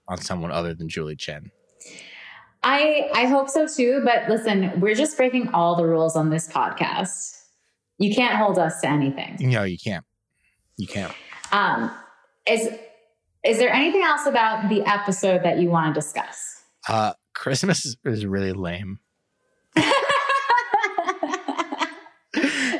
on 0.08 0.18
someone 0.18 0.50
other 0.50 0.74
than 0.74 0.88
julie 0.88 1.16
chen 1.16 1.50
I 2.62 3.08
I 3.14 3.26
hope 3.26 3.48
so 3.48 3.66
too. 3.66 4.02
But 4.04 4.28
listen, 4.28 4.80
we're 4.80 4.94
just 4.94 5.16
breaking 5.16 5.50
all 5.50 5.76
the 5.76 5.84
rules 5.84 6.16
on 6.16 6.30
this 6.30 6.48
podcast. 6.48 7.40
You 7.98 8.14
can't 8.14 8.34
hold 8.36 8.58
us 8.58 8.80
to 8.80 8.88
anything. 8.88 9.36
No, 9.40 9.62
you 9.62 9.78
can't. 9.78 10.04
You 10.76 10.86
can't. 10.86 11.12
Um, 11.52 11.90
is 12.48 12.68
is 13.44 13.58
there 13.58 13.72
anything 13.72 14.02
else 14.02 14.26
about 14.26 14.68
the 14.68 14.82
episode 14.86 15.42
that 15.44 15.58
you 15.58 15.68
want 15.70 15.94
to 15.94 16.00
discuss? 16.00 16.62
Uh, 16.88 17.12
Christmas 17.34 17.84
is, 17.84 17.96
is 18.04 18.26
really 18.26 18.52
lame. 18.52 18.98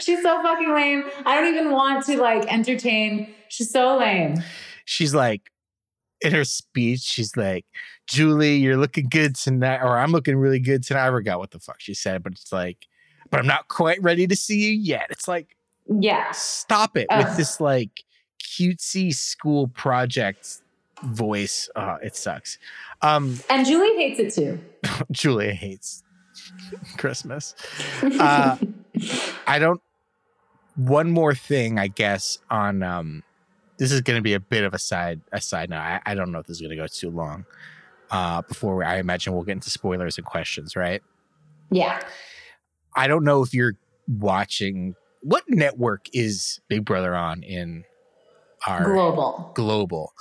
She's 0.00 0.22
so 0.22 0.42
fucking 0.42 0.72
lame. 0.74 1.04
I 1.26 1.34
don't 1.40 1.52
even 1.54 1.72
want 1.72 2.04
to 2.06 2.16
like 2.18 2.50
entertain. 2.52 3.34
She's 3.48 3.70
so 3.70 3.96
lame. 3.98 4.42
She's 4.84 5.14
like, 5.14 5.50
in 6.20 6.32
her 6.32 6.44
speech, 6.44 7.00
she's 7.00 7.36
like, 7.36 7.64
Julie, 8.08 8.56
you're 8.56 8.76
looking 8.76 9.08
good 9.08 9.36
tonight, 9.36 9.80
or 9.82 9.98
I'm 9.98 10.12
looking 10.12 10.36
really 10.36 10.60
good 10.60 10.82
tonight. 10.82 11.06
I 11.06 11.10
forgot 11.10 11.38
what 11.38 11.50
the 11.50 11.60
fuck 11.60 11.80
she 11.80 11.94
said, 11.94 12.22
but 12.22 12.32
it's 12.32 12.52
like, 12.52 12.86
but 13.30 13.38
I'm 13.40 13.46
not 13.46 13.68
quite 13.68 14.02
ready 14.02 14.26
to 14.26 14.34
see 14.36 14.58
you 14.58 14.70
yet. 14.70 15.06
It's 15.10 15.28
like, 15.28 15.56
Yeah. 15.86 16.30
stop 16.32 16.96
it 16.96 17.06
Ugh. 17.10 17.24
with 17.24 17.36
this 17.36 17.60
like 17.60 18.02
cutesy 18.48 19.14
school 19.14 19.68
project 19.68 20.62
voice. 21.02 21.68
Uh, 21.76 21.98
it 22.02 22.16
sucks. 22.16 22.58
Um, 23.02 23.38
And 23.50 23.66
Julie 23.66 23.94
hates 23.96 24.18
it 24.20 24.34
too. 24.34 24.60
Julia 25.10 25.52
hates 25.52 26.02
Christmas. 26.96 27.54
Uh, 28.02 28.56
I 29.46 29.58
don't. 29.58 29.80
One 30.76 31.10
more 31.10 31.34
thing, 31.34 31.78
I 31.78 31.88
guess, 31.88 32.38
on 32.50 32.82
um, 32.84 33.22
this 33.78 33.90
is 33.90 34.00
going 34.00 34.16
to 34.16 34.22
be 34.22 34.34
a 34.34 34.40
bit 34.40 34.62
of 34.64 34.74
a 34.74 34.78
side 34.78 35.20
a 35.32 35.40
side 35.40 35.70
note. 35.70 35.78
I, 35.78 36.00
I 36.06 36.14
don't 36.14 36.30
know 36.30 36.38
if 36.38 36.46
this 36.46 36.56
is 36.56 36.60
going 36.60 36.70
to 36.70 36.76
go 36.76 36.86
too 36.86 37.10
long. 37.10 37.44
Uh, 38.10 38.42
before 38.42 38.76
we, 38.76 38.84
I 38.84 38.98
imagine 38.98 39.34
we'll 39.34 39.42
get 39.42 39.52
into 39.52 39.70
spoilers 39.70 40.16
and 40.16 40.26
questions, 40.26 40.74
right? 40.76 41.02
yeah. 41.70 42.00
I 42.96 43.06
don't 43.06 43.22
know 43.22 43.42
if 43.42 43.52
you're 43.52 43.74
watching. 44.08 44.94
What 45.20 45.44
network 45.48 46.06
is 46.12 46.60
Big 46.68 46.84
Brother 46.84 47.14
on 47.14 47.42
in 47.42 47.84
our 48.66 48.84
Global. 48.84 49.52
global? 49.54 50.12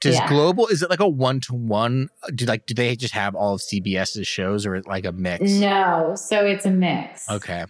Does 0.00 0.16
Yeah. 0.16 0.28
global 0.28 0.66
is 0.68 0.82
it 0.82 0.88
like 0.88 1.00
a 1.00 1.08
one 1.08 1.40
to 1.40 1.54
one? 1.54 2.08
Do 2.34 2.46
like 2.46 2.64
do 2.66 2.72
they 2.74 2.96
just 2.96 3.12
have 3.14 3.34
all 3.34 3.54
of 3.54 3.60
CBS's 3.60 4.26
shows 4.26 4.64
or 4.64 4.80
like 4.82 5.04
a 5.04 5.12
mix? 5.12 5.50
No. 5.52 6.14
So 6.16 6.46
it's 6.46 6.64
a 6.64 6.70
mix. 6.70 7.28
Okay. 7.28 7.64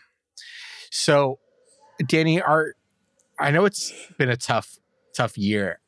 So, 0.90 1.38
Danny, 2.06 2.40
are 2.40 2.74
I 3.38 3.50
know 3.50 3.64
it's 3.64 3.92
been 4.18 4.28
a 4.28 4.36
tough, 4.36 4.76
tough 5.16 5.36
year. 5.36 5.80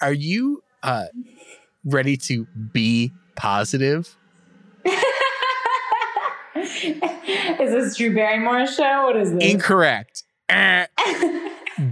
Are 0.00 0.12
you 0.12 0.62
uh 0.82 1.06
ready 1.84 2.16
to 2.16 2.46
be 2.72 3.12
positive? 3.36 4.16
is 6.54 7.00
this 7.72 7.96
Drew 7.96 8.14
Barrymore's 8.14 8.74
show? 8.74 9.04
What 9.04 9.16
is 9.16 9.32
this? 9.32 9.44
Incorrect. 9.44 10.24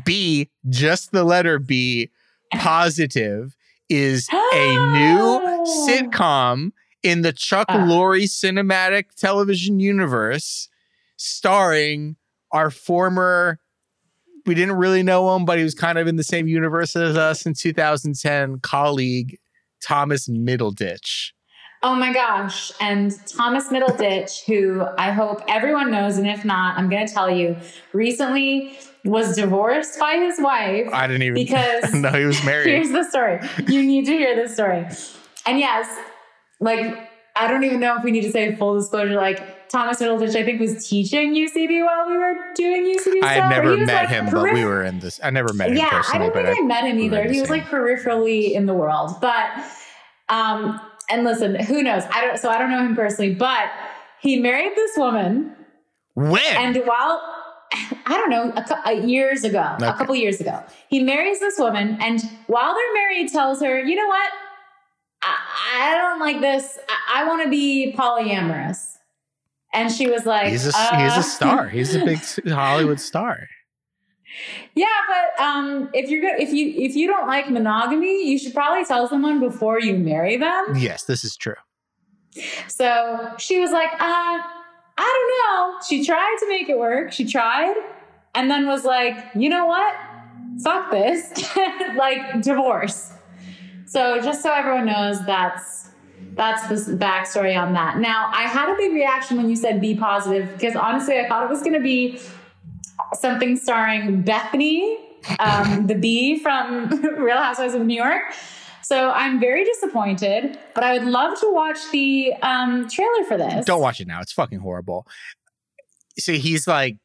B, 0.05 0.49
just 0.69 1.13
the 1.13 1.25
letter 1.25 1.59
B, 1.59 2.11
positive 2.53 3.57
is 3.89 4.29
a 4.33 4.69
new 4.93 5.65
sitcom 5.89 6.73
in 7.03 7.23
the 7.23 7.33
Chuck 7.33 7.67
Ah. 7.69 7.79
Lorre 7.79 8.25
cinematic 8.25 9.15
television 9.17 9.81
universe, 9.81 10.69
starring 11.17 12.17
our 12.53 12.71
former. 12.71 13.59
We 14.47 14.55
didn't 14.55 14.77
really 14.77 15.03
know 15.03 15.35
him, 15.37 15.45
but 15.45 15.59
he 15.59 15.65
was 15.65 15.75
kind 15.75 15.99
of 15.99 16.07
in 16.07 16.17
the 16.17 16.25
same 16.25 16.49
universe 16.49 16.97
as 16.97 17.17
us 17.17 17.45
in 17.47 17.55
2010. 17.55 18.61
Colleague 18.61 19.39
Thomas 19.83 20.29
Middleditch. 20.29 21.33
Oh 21.83 21.95
my 21.95 22.13
gosh. 22.13 22.73
And 22.81 23.15
Thomas 23.27 23.69
Middleditch, 23.69 24.45
who 24.47 24.85
I 24.99 25.13
hope 25.13 25.43
everyone 25.47 25.91
knows, 25.91 26.17
and 26.19 26.27
if 26.27 26.45
not, 26.45 26.77
I'm 26.77 26.89
going 26.91 27.07
to 27.07 27.13
tell 27.13 27.31
you, 27.31 27.57
recently 27.93 28.77
was 29.05 29.37
divorced 29.37 29.99
by 29.99 30.17
his 30.17 30.39
wife. 30.39 30.89
I 30.93 31.07
didn't 31.07 31.23
even 31.23 31.35
Because 31.35 31.93
no, 31.95 32.11
he 32.11 32.25
was 32.25 32.43
married. 32.45 32.69
Here's 32.69 32.91
the 32.91 33.05
story. 33.05 33.41
You 33.67 33.83
need 33.83 34.07
to 34.07 34.13
hear 34.13 34.35
this 34.35 34.55
story. 34.55 34.87
And 35.47 35.59
yes, 35.59 35.89
like, 36.61 37.11
I 37.37 37.49
don't 37.49 37.65
even 37.65 37.81
know 37.81 37.97
if 37.97 38.05
we 38.05 38.11
need 38.11 38.23
to 38.23 38.33
say 38.33 38.55
full 38.57 38.79
disclosure. 38.79 39.15
Like, 39.15 39.69
Thomas 39.69 40.01
Middleditch, 40.01 40.35
I 40.35 40.45
think, 40.45 40.61
was 40.61 40.89
teaching 40.89 41.35
UCB 41.35 41.85
while 41.85 42.09
we 42.09 42.17
were 42.17 42.37
doing 42.55 42.85
UCB 42.85 43.23
I 43.23 43.35
stuff. 43.35 43.45
had 43.45 43.49
never 43.49 43.77
met 43.77 44.05
like, 44.05 44.09
him, 44.09 44.29
but 44.31 44.53
we 44.53 44.65
were 44.65 44.83
in 44.85 44.99
this. 44.99 45.21
I 45.23 45.31
never 45.31 45.53
met 45.53 45.71
him 45.71 45.77
yeah, 45.77 46.03
I 46.13 46.19
don't 46.19 46.33
think 46.33 46.59
I, 46.59 46.63
met 46.63 46.85
him 46.85 46.99
either. 46.99 47.31
He 47.31 47.41
was 47.41 47.51
like 47.51 47.65
peripherally 47.67 48.53
in 48.53 48.67
the 48.67 48.75
world, 48.75 49.17
but 49.21 49.51
um, 50.29 50.81
and 51.11 51.25
listen, 51.25 51.55
who 51.55 51.83
knows? 51.83 52.05
I 52.11 52.23
don't. 52.23 52.39
So 52.39 52.49
I 52.49 52.59
don't 52.59 52.71
know 52.71 52.85
him 52.85 52.97
personally, 52.97 53.35
but 53.35 53.71
he 54.21 54.39
married 54.41 54.73
this 54.75 54.97
woman, 54.97 55.55
when 56.15 56.57
and 56.57 56.77
while 56.87 57.21
I 57.73 58.17
don't 58.17 58.31
know, 58.31 58.53
a, 58.57 58.89
uh, 58.89 58.91
years 58.93 59.45
ago, 59.45 59.77
a 59.81 59.93
couple 59.93 60.15
years 60.15 60.41
ago, 60.41 60.63
he 60.89 61.03
marries 61.03 61.41
this 61.41 61.59
woman, 61.59 61.99
and 62.01 62.21
while 62.47 62.75
they're 62.75 62.95
married, 62.95 63.31
tells 63.31 63.61
her, 63.61 63.81
you 63.81 63.95
know 63.95 64.07
what? 64.07 64.31
I, 65.23 65.37
I 65.77 65.99
don't 65.99 66.21
like 66.21 66.41
this. 66.41 66.79
I, 66.89 67.23
I 67.23 67.27
want 67.27 67.43
to 67.43 67.51
be 67.51 67.95
polyamorous. 67.97 68.97
And 69.75 69.93
she 69.93 70.09
was 70.09 70.25
like, 70.25 70.49
he's 70.49 70.67
a 70.67 70.97
he's 70.97 71.13
uh, 71.13 71.21
a 71.21 71.23
star. 71.23 71.69
He's 71.69 71.95
a 71.95 72.05
big 72.05 72.21
Hollywood 72.49 73.01
star. 73.01 73.49
Yeah, 74.75 74.87
but 75.09 75.43
um, 75.43 75.91
if 75.93 76.09
you're 76.09 76.25
if 76.37 76.53
you 76.53 76.73
if 76.77 76.97
you 76.97 77.07
don't 77.07 77.27
like 77.27 77.51
monogamy, 77.51 78.31
you 78.31 78.39
should 78.39 78.55
probably 78.55 78.85
tell 78.85 79.09
someone 79.09 79.41
before 79.41 79.81
you 79.81 79.95
marry 79.95 80.37
them. 80.37 80.75
Yes, 80.77 81.05
this 81.05 81.23
is 81.25 81.37
true. 81.37 81.55
So 82.69 83.35
she 83.39 83.59
was 83.59 83.73
like, 83.73 83.91
uh, 83.99 84.39
I 85.01 85.71
don't 85.71 85.77
know. 85.77 85.81
She 85.89 86.05
tried 86.05 86.37
to 86.41 86.49
make 86.49 86.69
it 86.69 86.79
work. 86.79 87.13
She 87.13 87.25
tried, 87.25 87.75
and 88.35 88.51
then 88.51 88.67
was 88.67 88.85
like, 88.85 89.17
you 89.35 89.49
know 89.49 89.67
what? 89.67 89.95
Fuck 90.63 90.91
this. 90.91 91.57
like 91.97 92.43
divorce. 92.43 93.13
So 93.87 94.21
just 94.21 94.43
so 94.43 94.53
everyone 94.53 94.87
knows, 94.87 95.25
that's 95.25 95.89
that's 96.35 96.67
the 96.69 96.97
backstory 96.97 97.61
on 97.61 97.73
that. 97.75 97.99
Now, 97.99 98.31
I 98.33 98.43
had 98.43 98.73
a 98.73 98.77
big 98.77 98.93
reaction 98.93 99.37
when 99.37 99.49
you 99.49 99.57
said 99.57 99.81
be 99.81 99.97
positive 99.97 100.53
because 100.53 100.77
honestly, 100.77 101.19
I 101.19 101.29
thought 101.29 101.45
it 101.45 101.51
was 101.51 101.61
going 101.61 101.75
to 101.75 101.81
be 101.81 102.21
something 103.15 103.57
starring 103.57 104.23
Bethenny, 104.23 104.97
um, 105.39 105.87
the 105.87 105.95
bee 105.95 106.39
from 106.39 106.89
Real 107.19 107.39
Housewives 107.39 107.75
of 107.75 107.85
New 107.85 107.97
York. 107.97 108.23
So 108.89 109.11
I'm 109.11 109.39
very 109.39 109.67
disappointed, 109.67 110.59
but 110.75 110.83
I 110.83 110.95
would 110.95 111.07
love 111.07 111.39
to 111.41 111.53
watch 111.53 111.77
the 111.93 112.33
um, 112.41 112.89
trailer 112.89 113.23
for 113.29 113.37
this. 113.37 113.67
Don't 113.67 113.83
watch 113.83 114.01
it 114.01 114.09
now. 114.09 114.23
It's 114.23 114.33
fucking 114.33 114.61
horrible. 114.61 115.07
So 116.19 116.33
he's 116.33 116.67
like 116.67 116.97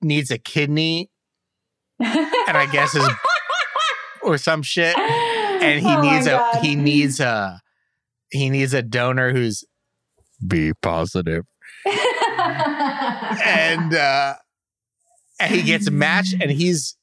needs 0.00 0.30
a 0.30 0.38
kidney 0.38 1.10
and 1.98 2.56
I 2.56 2.68
guess 2.70 2.92
his 2.92 3.08
or 4.22 4.38
some 4.38 4.62
shit. 4.62 4.96
And 4.96 5.84
he 5.84 5.92
Oh 5.92 6.00
needs 6.00 6.28
a 6.28 6.30
God. 6.30 6.60
he 6.62 6.76
needs 6.76 7.18
a 7.18 7.60
he 8.30 8.48
needs 8.48 8.72
a 8.72 8.82
donor 8.82 9.32
who's 9.32 9.64
be 10.46 10.72
positive. 10.80 11.44
And 13.44 13.94
uh 13.94 14.34
and 15.40 15.52
he 15.52 15.62
gets 15.62 15.90
matched 15.90 16.34
and 16.40 16.52
he's 16.52 16.96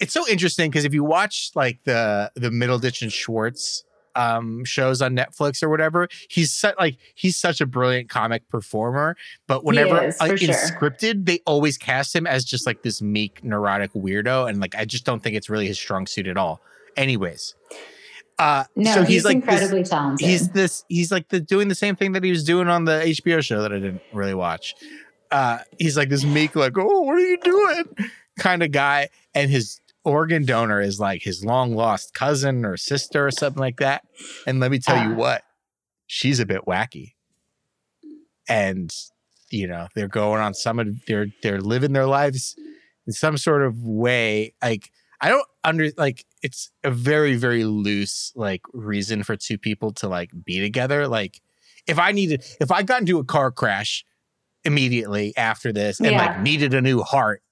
it's 0.00 0.12
so 0.12 0.26
interesting 0.28 0.70
because 0.70 0.84
if 0.84 0.94
you 0.94 1.04
watch 1.04 1.50
like 1.54 1.82
the 1.84 2.30
the 2.34 2.50
Middleditch 2.50 3.02
and 3.02 3.12
Schwartz 3.12 3.84
um 4.14 4.64
shows 4.64 5.00
on 5.02 5.16
Netflix 5.16 5.62
or 5.62 5.68
whatever, 5.68 6.08
he's 6.28 6.52
such 6.52 6.74
like 6.78 6.96
he's 7.14 7.36
such 7.36 7.60
a 7.60 7.66
brilliant 7.66 8.08
comic 8.08 8.48
performer. 8.48 9.16
But 9.46 9.64
whenever 9.64 10.04
is, 10.04 10.20
like, 10.20 10.32
in 10.32 10.38
sure. 10.38 10.54
scripted, 10.54 11.26
they 11.26 11.40
always 11.46 11.76
cast 11.76 12.14
him 12.14 12.26
as 12.26 12.44
just 12.44 12.66
like 12.66 12.82
this 12.82 13.02
meek, 13.02 13.42
neurotic 13.44 13.92
weirdo, 13.92 14.48
and 14.48 14.60
like 14.60 14.74
I 14.74 14.84
just 14.84 15.04
don't 15.04 15.22
think 15.22 15.36
it's 15.36 15.50
really 15.50 15.66
his 15.66 15.78
strong 15.78 16.06
suit 16.06 16.26
at 16.26 16.36
all. 16.36 16.60
Anyways, 16.96 17.54
uh, 18.38 18.64
no, 18.76 18.92
so 18.92 19.00
he's, 19.00 19.08
he's, 19.08 19.24
like 19.24 19.44
this, 19.44 19.54
incredibly 19.54 19.84
talented. 19.84 20.26
he's 20.26 20.48
this 20.50 20.84
he's 20.88 21.10
like 21.10 21.28
the 21.28 21.40
doing 21.40 21.68
the 21.68 21.74
same 21.74 21.96
thing 21.96 22.12
that 22.12 22.24
he 22.24 22.30
was 22.30 22.44
doing 22.44 22.68
on 22.68 22.84
the 22.84 23.02
HBO 23.04 23.42
show 23.42 23.62
that 23.62 23.72
I 23.72 23.76
didn't 23.76 24.02
really 24.12 24.34
watch. 24.34 24.74
Uh, 25.30 25.58
he's 25.78 25.96
like 25.96 26.08
this 26.08 26.24
meek, 26.24 26.56
like, 26.56 26.78
oh, 26.78 27.02
what 27.02 27.16
are 27.16 27.20
you 27.20 27.36
doing? 27.38 28.10
kind 28.38 28.62
of 28.62 28.72
guy, 28.72 29.08
and 29.34 29.50
his 29.50 29.80
organ 30.08 30.44
donor 30.44 30.80
is 30.80 30.98
like 31.00 31.22
his 31.22 31.44
long 31.44 31.74
lost 31.74 32.14
cousin 32.14 32.64
or 32.64 32.76
sister 32.76 33.26
or 33.26 33.30
something 33.30 33.60
like 33.60 33.76
that. 33.78 34.02
And 34.46 34.60
let 34.60 34.70
me 34.70 34.78
tell 34.78 34.96
you 34.96 35.12
Ah. 35.12 35.16
what, 35.16 35.42
she's 36.06 36.40
a 36.40 36.46
bit 36.46 36.62
wacky. 36.66 37.14
And 38.48 38.92
you 39.50 39.66
know, 39.66 39.88
they're 39.94 40.08
going 40.08 40.40
on 40.40 40.52
some 40.54 40.78
of 40.78 40.88
they're 41.06 41.28
they're 41.42 41.60
living 41.60 41.92
their 41.92 42.06
lives 42.06 42.54
in 43.06 43.12
some 43.12 43.36
sort 43.38 43.62
of 43.62 43.78
way. 43.82 44.54
Like 44.62 44.90
I 45.20 45.28
don't 45.30 45.46
under 45.64 45.90
like 45.96 46.24
it's 46.42 46.70
a 46.84 46.90
very, 46.90 47.36
very 47.36 47.64
loose 47.64 48.32
like 48.36 48.62
reason 48.72 49.22
for 49.22 49.36
two 49.36 49.58
people 49.58 49.92
to 49.94 50.08
like 50.08 50.30
be 50.44 50.60
together. 50.60 51.08
Like 51.08 51.40
if 51.86 51.98
I 51.98 52.12
needed 52.12 52.44
if 52.60 52.70
I 52.70 52.82
got 52.82 53.00
into 53.00 53.18
a 53.18 53.24
car 53.24 53.50
crash 53.50 54.04
immediately 54.64 55.34
after 55.36 55.72
this 55.72 55.98
and 56.00 56.10
Yeah. 56.10 56.18
like 56.26 56.42
needed 56.42 56.74
a 56.74 56.82
new 56.82 57.00
heart, 57.00 57.42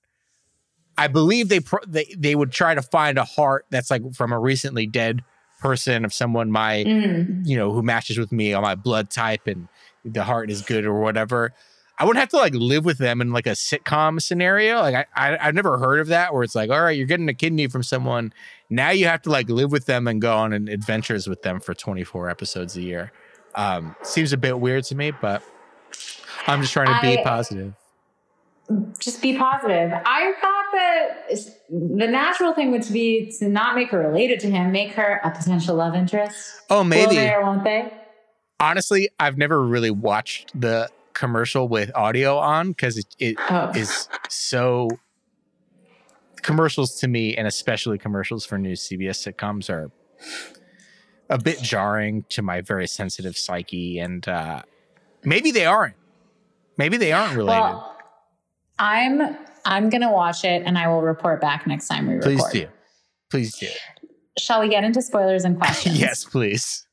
I 0.99 1.09
believe 1.09 1.49
they 1.49 1.61
pro- 1.61 1.84
they 1.86 2.12
they 2.16 2.34
would 2.34 2.53
try 2.53 2.74
to 2.74 2.82
find 2.82 3.18
a 3.18 3.24
heart 3.24 3.66
that's 3.70 3.90
like 3.90 4.03
from 4.14 4.32
a 4.32 4.38
recently 4.38 4.86
dead 4.86 5.22
person, 5.61 6.05
of 6.05 6.12
someone 6.14 6.51
my 6.51 6.84
Mm. 6.84 7.47
you 7.47 7.57
know 7.57 7.72
who 7.72 7.82
matches 7.82 8.18
with 8.18 8.32
me 8.32 8.53
on 8.53 8.62
my 8.62 8.74
blood 8.74 9.11
type 9.11 9.47
and 9.47 9.68
the 10.05 10.24
heart 10.24 10.51
is 10.51 10.62
good 10.62 10.84
or 10.86 11.01
whatever. 11.01 11.53
I 11.99 12.05
wouldn't 12.05 12.20
have 12.20 12.28
to 12.30 12.36
like 12.36 12.53
live 12.55 12.84
with 12.84 12.99
them 12.99 13.22
in 13.22 13.32
like 13.32 13.47
a 13.47 13.53
sitcom 13.53 14.20
scenario. 14.20 14.80
Like 14.80 14.94
I, 15.16 15.30
I 15.32 15.49
I've 15.49 15.55
never 15.55 15.78
heard 15.78 15.99
of 16.01 16.09
that 16.09 16.34
where 16.34 16.42
it's 16.42 16.55
like, 16.55 16.68
all 16.70 16.82
right, 16.82 16.97
you're 16.97 17.07
getting 17.07 17.28
a 17.30 17.34
kidney 17.34 17.68
from 17.68 17.82
someone. 17.82 18.34
Now 18.68 18.90
you 18.90 19.07
have 19.07 19.22
to 19.22 19.30
like 19.30 19.49
live 19.49 19.72
with 19.72 19.86
them 19.86 20.07
and 20.07 20.20
go 20.20 20.36
on 20.36 20.53
an 20.53 20.68
adventures 20.68 21.26
with 21.26 21.40
them 21.42 21.59
for 21.59 21.72
24 21.72 22.28
episodes 22.28 22.76
a 22.76 22.82
year. 22.82 23.12
Um, 23.55 23.97
seems 24.03 24.34
a 24.34 24.36
bit 24.36 24.61
weird 24.61 24.84
to 24.84 24.94
me, 24.94 25.11
but 25.11 25.42
I'm 26.47 26.61
just 26.61 26.74
trying 26.74 26.88
to 26.94 27.01
be 27.01 27.18
I- 27.18 27.22
positive. 27.24 27.72
Just 28.99 29.23
be 29.23 29.37
positive. 29.37 29.93
I 30.05 30.33
thought 30.41 30.64
that 30.73 31.29
the 31.71 32.07
natural 32.09 32.53
thing 32.53 32.73
would 32.73 32.87
be 32.93 33.31
to 33.39 33.49
not 33.49 33.77
make 33.77 33.91
her 33.91 33.99
related 34.01 34.41
to 34.41 34.51
him, 34.51 34.73
make 34.73 34.93
her 34.93 35.21
a 35.23 35.31
potential 35.31 35.77
love 35.77 35.95
interest. 35.95 36.61
Oh, 36.69 36.79
Will 36.79 36.85
maybe. 36.85 37.14
they 37.14 37.33
or 37.33 37.43
won't 37.45 37.62
they? 37.64 37.93
Honestly, 38.59 39.09
I've 39.21 39.37
never 39.39 39.62
really 39.62 39.91
watched 39.91 40.59
the 40.59 40.89
commercial 41.12 41.69
with 41.69 41.95
audio 41.95 42.39
on 42.39 42.71
because 42.71 42.99
it, 42.99 43.07
it 43.19 43.37
Oh. 43.51 43.71
is 43.75 44.09
so 44.29 44.89
commercials 46.43 46.99
to 47.01 47.09
me 47.09 47.37
and 47.37 47.47
especially 47.47 47.99
commercials 47.99 48.45
for 48.45 48.59
new 48.59 48.75
CBS 48.75 49.27
sitcoms 49.33 49.69
are 49.71 49.91
a 51.29 51.39
bit 51.39 51.61
jarring 51.61 52.25
to 52.29 52.43
my 52.43 52.61
very 52.61 52.87
sensitive 52.87 53.37
psyche 53.37 53.99
and 53.99 54.29
uh 54.29 54.62
maybe 55.25 55.51
they 55.51 55.67
aren't 55.67 55.97
maybe 56.77 56.97
they 56.97 57.11
aren't 57.12 57.37
related 57.37 57.61
Well, 57.62 57.95
I'm 58.79 59.37
I'm 59.64 59.89
gonna 59.91 60.12
watch 60.12 60.45
it 60.45 60.62
and 60.66 60.77
I 60.79 60.89
will 60.89 61.03
report 61.03 61.41
back 61.41 61.66
next 61.66 61.89
time 61.89 62.07
we 62.07 62.14
record. 62.14 62.39
please 62.39 62.45
do 62.53 62.66
please 63.31 63.57
do 63.57 63.66
Shall 64.39 64.61
we 64.61 64.68
get 64.68 64.85
into 64.85 65.01
spoilers 65.03 65.45
and 65.45 65.57
questions? 65.61 65.99
yes 66.01 66.24
please 66.24 66.87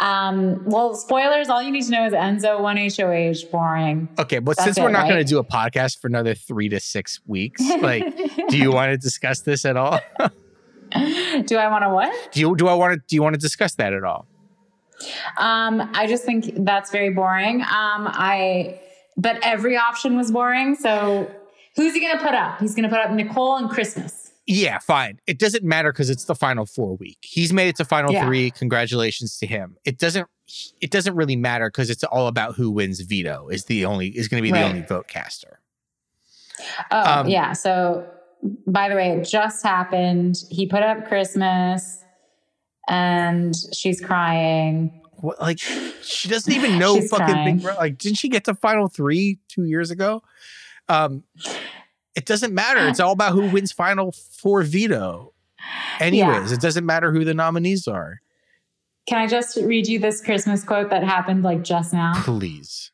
Um, 0.00 0.64
well, 0.64 0.94
spoilers. 0.94 1.48
All 1.50 1.62
you 1.62 1.70
need 1.70 1.84
to 1.84 1.90
know 1.90 2.06
is 2.06 2.12
Enzo 2.14 2.60
one 2.60 2.76
HOH 2.78 3.50
boring. 3.50 4.08
okay 4.18 4.38
but 4.38 4.56
That's 4.56 4.64
since 4.64 4.78
we're 4.80 4.90
not 4.90 5.06
going 5.08 5.18
to 5.18 5.24
do 5.24 5.38
a 5.38 5.44
podcast 5.44 6.00
for 6.00 6.06
another 6.08 6.34
three 6.34 6.68
to 6.70 6.80
six 6.80 7.20
weeks 7.26 7.62
like 7.80 8.04
do 8.48 8.56
you 8.58 8.72
want 8.72 8.90
to 8.92 8.96
discuss 8.98 9.40
this 9.40 9.64
at 9.64 9.76
all 9.76 10.00
do 11.46 11.56
I 11.56 11.68
want 11.68 11.84
to 11.84 11.90
what? 11.90 12.32
do 12.32 12.40
you 12.40 12.56
do 12.56 12.68
i 12.68 12.74
want 12.74 12.92
to 12.94 13.02
do 13.08 13.14
you 13.16 13.22
want 13.22 13.34
to 13.34 13.40
discuss 13.40 13.74
that 13.76 13.92
at 13.92 14.04
all 14.04 14.26
Um, 15.38 15.90
I 15.94 16.06
just 16.06 16.24
think 16.24 16.64
that's 16.64 16.90
very 16.92 17.10
boring. 17.10 17.60
Um, 17.62 18.06
I 18.06 18.80
but 19.16 19.38
every 19.42 19.76
option 19.76 20.16
was 20.16 20.30
boring. 20.30 20.74
So 20.74 21.30
who's 21.76 21.94
he 21.94 22.00
gonna 22.00 22.20
put 22.22 22.34
up? 22.34 22.58
He's 22.60 22.74
gonna 22.74 22.88
put 22.88 22.98
up 22.98 23.10
Nicole 23.10 23.56
and 23.56 23.68
Christmas. 23.70 24.32
Yeah, 24.46 24.78
fine. 24.80 25.20
It 25.28 25.38
doesn't 25.38 25.62
matter 25.62 25.92
because 25.92 26.10
it's 26.10 26.24
the 26.24 26.34
final 26.34 26.66
four 26.66 26.96
week. 26.96 27.18
He's 27.22 27.52
made 27.52 27.68
it 27.68 27.76
to 27.76 27.84
final 27.84 28.12
Yeah. 28.12 28.24
three. 28.24 28.50
Congratulations 28.50 29.38
to 29.38 29.46
him. 29.46 29.76
It 29.84 29.98
doesn't. 29.98 30.26
It 30.80 30.90
doesn't 30.90 31.14
really 31.14 31.36
matter 31.36 31.68
because 31.70 31.88
it's 31.90 32.02
all 32.04 32.26
about 32.26 32.56
who 32.56 32.70
wins 32.70 33.00
veto. 33.00 33.48
Is 33.48 33.66
the 33.66 33.84
only 33.84 34.08
is 34.08 34.26
going 34.28 34.42
to 34.42 34.42
be 34.42 34.50
the 34.50 34.64
only 34.64 34.82
vote 34.82 35.06
caster. 35.06 35.60
Oh 36.90 37.20
Um, 37.20 37.28
yeah. 37.28 37.52
So 37.52 38.04
by 38.66 38.88
the 38.88 38.96
way, 38.96 39.10
it 39.12 39.24
just 39.24 39.62
happened. 39.62 40.36
He 40.50 40.66
put 40.66 40.82
up 40.82 41.06
Christmas, 41.06 42.02
and 42.88 43.54
she's 43.72 44.00
crying. 44.00 45.01
What, 45.22 45.40
like 45.40 45.58
she 45.58 46.28
doesn't 46.28 46.52
even 46.56 46.78
know 46.78 47.00
fucking 47.00 47.26
crying. 47.26 47.56
Big 47.56 47.62
Brother. 47.62 47.78
Like, 47.80 47.98
didn't 47.98 48.18
she 48.18 48.28
get 48.28 48.44
to 48.44 48.54
final 48.54 48.88
three 48.88 49.38
two 49.48 49.64
years 49.64 49.90
ago? 49.90 50.22
Um, 50.88 51.22
it 52.14 52.26
doesn't 52.26 52.52
matter. 52.52 52.86
It's 52.88 53.00
all 53.00 53.12
about 53.12 53.32
who 53.32 53.48
wins 53.48 53.72
final 53.72 54.12
four 54.12 54.62
veto. 54.62 55.32
Anyways, 56.00 56.52
it 56.52 56.60
doesn't 56.60 56.84
matter 56.84 57.12
who 57.12 57.24
the 57.24 57.34
nominees 57.34 57.88
are. 57.88 58.20
Can 59.06 59.18
I 59.18 59.26
just 59.26 59.56
read 59.56 59.88
you 59.88 59.98
this 59.98 60.22
Christmas 60.22 60.62
quote 60.62 60.90
that 60.90 61.02
happened 61.02 61.42
like 61.42 61.62
just 61.62 61.92
now? 61.92 62.12
Please. 62.24 62.90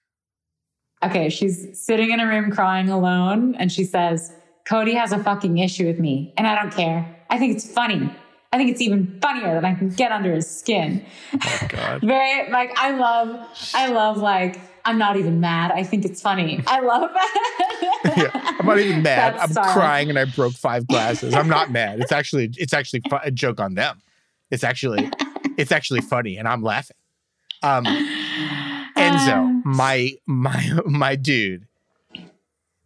Okay, 1.03 1.29
she's 1.29 1.81
sitting 1.81 2.11
in 2.11 2.21
a 2.21 2.27
room 2.27 2.51
crying 2.51 2.89
alone, 2.89 3.55
and 3.55 3.71
she 3.71 3.85
says, 3.85 4.33
Cody 4.67 4.95
has 4.95 5.13
a 5.13 5.23
fucking 5.23 5.59
issue 5.59 5.87
with 5.87 5.99
me, 5.99 6.35
and 6.37 6.47
I 6.47 6.61
don't 6.61 6.73
care. 6.73 7.17
I 7.31 7.39
think 7.39 7.57
it's 7.57 7.71
funny. 7.71 8.11
I 8.51 8.57
think 8.57 8.71
it's 8.71 8.81
even 8.81 9.19
funnier 9.21 9.53
that 9.55 9.65
I 9.65 9.75
can 9.75 9.91
get 9.91 10.11
under 10.11 10.33
his 10.33 10.49
skin. 10.49 11.05
Oh 11.35 11.67
God. 11.69 12.01
Very 12.03 12.51
like 12.51 12.73
I 12.79 12.93
love, 12.93 13.47
I 13.75 13.89
love 13.89 14.17
like 14.17 14.59
I'm 14.87 14.97
not 14.97 15.17
even 15.19 15.39
mad. 15.39 15.71
I 15.71 15.83
think 15.83 16.07
it's 16.07 16.23
funny. 16.23 16.63
I 16.67 16.81
love 16.81 17.11
that. 17.13 18.15
yeah, 18.17 18.55
I'm 18.59 18.67
not 18.67 18.79
even 18.79 19.03
mad. 19.03 19.35
That 19.35 19.43
I'm 19.43 19.51
style. 19.51 19.73
crying 19.75 20.09
and 20.09 20.19
I 20.19 20.25
broke 20.25 20.55
five 20.55 20.87
glasses. 20.87 21.35
I'm 21.35 21.49
not 21.49 21.71
mad. 21.71 22.01
It's 22.01 22.13
actually 22.13 22.51
it's 22.57 22.73
actually 22.73 23.03
a 23.23 23.31
joke 23.31 23.61
on 23.61 23.75
them. 23.75 24.01
It's 24.51 24.65
actually 24.65 25.11
it's 25.59 25.71
actually 25.73 26.01
funny 26.01 26.39
and 26.39 26.49
I'm 26.49 26.63
laughing. 26.63 26.97
Um 27.63 27.85
Enzo, 28.97 29.35
Um, 29.35 29.63
my 29.65 30.13
my 30.27 30.81
my 30.87 31.17
dude. 31.17 31.67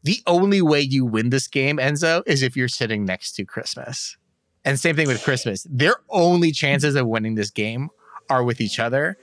The 0.02 0.18
only 0.26 0.60
way 0.60 0.80
you 0.80 1.04
win 1.04 1.30
this 1.30 1.46
game, 1.46 1.76
Enzo, 1.76 2.24
is 2.26 2.42
if 2.42 2.56
you're 2.56 2.66
sitting 2.68 3.04
next 3.04 3.32
to 3.36 3.44
Christmas. 3.44 4.16
And 4.64 4.78
same 4.78 4.94
thing 4.96 5.08
with 5.08 5.22
Christmas. 5.22 5.66
Their 5.68 5.96
only 6.08 6.52
chances 6.52 6.94
of 6.94 7.06
winning 7.06 7.34
this 7.34 7.50
game 7.50 7.90
are 8.30 8.44
with 8.44 8.60
each 8.60 8.78
other. 8.78 9.16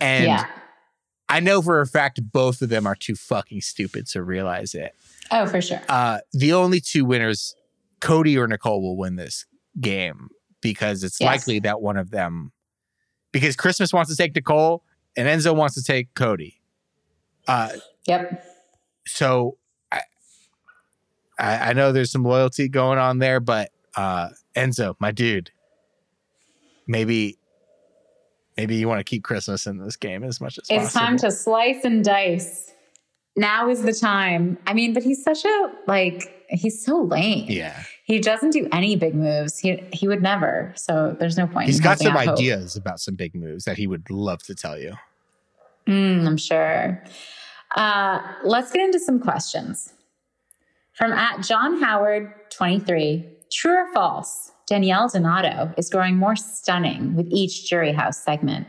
And 0.00 0.26
yeah. 0.26 0.46
I 1.28 1.40
know 1.40 1.60
for 1.60 1.80
a 1.80 1.86
fact 1.86 2.20
both 2.32 2.62
of 2.62 2.68
them 2.68 2.86
are 2.86 2.94
too 2.94 3.14
fucking 3.14 3.60
stupid 3.60 4.06
to 4.08 4.22
realize 4.22 4.74
it. 4.74 4.94
Oh, 5.30 5.46
for 5.46 5.60
sure. 5.60 5.80
Uh, 5.88 6.18
the 6.32 6.52
only 6.52 6.80
two 6.80 7.04
winners, 7.04 7.54
Cody 8.00 8.38
or 8.38 8.46
Nicole, 8.46 8.80
will 8.80 8.96
win 8.96 9.16
this 9.16 9.44
game 9.80 10.28
because 10.62 11.04
it's 11.04 11.20
Yes. 11.20 11.26
likely 11.26 11.58
that 11.60 11.80
one 11.82 11.96
of 11.96 12.10
them, 12.10 12.52
because 13.32 13.56
Christmas 13.56 13.92
wants 13.92 14.10
to 14.10 14.16
take 14.16 14.34
Nicole 14.34 14.82
and 15.16 15.28
Enzo 15.28 15.54
wants 15.54 15.74
to 15.74 15.82
take 15.82 16.14
Cody. 16.14 16.60
Uh, 17.48 17.70
Yep. 18.06 18.44
so 19.06 19.58
I, 19.92 20.02
I, 21.38 21.56
I 21.70 21.72
know 21.74 21.92
there's 21.92 22.10
some 22.12 22.24
loyalty 22.24 22.68
going 22.68 22.98
on 22.98 23.18
there, 23.18 23.40
but 23.40 23.70
uh, 23.96 24.28
Enzo, 24.54 24.94
my 24.98 25.10
dude, 25.10 25.50
maybe, 26.86 27.38
maybe 28.56 28.76
you 28.76 28.88
want 28.88 29.00
to 29.00 29.04
keep 29.04 29.24
Christmas 29.24 29.66
in 29.66 29.78
this 29.78 29.96
game 29.96 30.22
as 30.24 30.40
much 30.40 30.58
as 30.58 30.68
possible. 30.68 30.84
It's 30.84 30.92
possible. 30.92 31.06
time 31.06 31.16
to 31.18 31.30
slice 31.30 31.84
and 31.84 32.04
dice. 32.04 32.72
Now 33.36 33.68
is 33.68 33.82
the 33.82 33.92
time. 33.92 34.58
I 34.66 34.72
mean, 34.72 34.94
but 34.94 35.02
he's 35.02 35.22
such 35.22 35.44
a 35.44 35.72
like 35.86 36.32
he's 36.48 36.82
so 36.82 37.02
lame. 37.02 37.46
yeah, 37.48 37.82
He 38.04 38.18
doesn't 38.18 38.50
do 38.50 38.66
any 38.72 38.96
big 38.96 39.14
moves. 39.14 39.58
He 39.58 39.82
he 39.92 40.08
would 40.08 40.22
never. 40.22 40.72
So 40.74 41.14
there's 41.18 41.36
no 41.36 41.46
point. 41.46 41.66
he's 41.66 41.80
got 41.80 41.98
some 41.98 42.16
out 42.16 42.24
hope. 42.26 42.38
ideas 42.38 42.76
about 42.76 42.98
some 42.98 43.14
big 43.14 43.34
moves 43.34 43.64
that 43.64 43.76
he 43.76 43.86
would 43.86 44.08
love 44.10 44.42
to 44.44 44.54
tell 44.54 44.78
you. 44.78 44.94
Mm, 45.86 46.26
I'm 46.26 46.36
sure. 46.38 47.02
Uh, 47.76 48.20
let's 48.42 48.72
get 48.72 48.82
into 48.82 48.98
some 48.98 49.20
questions. 49.20 49.92
From 50.94 51.12
at 51.12 51.42
John 51.42 51.80
Howard 51.82 52.32
23. 52.50 53.35
True 53.56 53.72
or 53.72 53.92
false? 53.94 54.52
Danielle 54.66 55.08
Donato 55.08 55.72
is 55.78 55.88
growing 55.88 56.16
more 56.16 56.36
stunning 56.36 57.16
with 57.16 57.26
each 57.30 57.66
Jury 57.66 57.90
House 57.90 58.22
segment. 58.22 58.66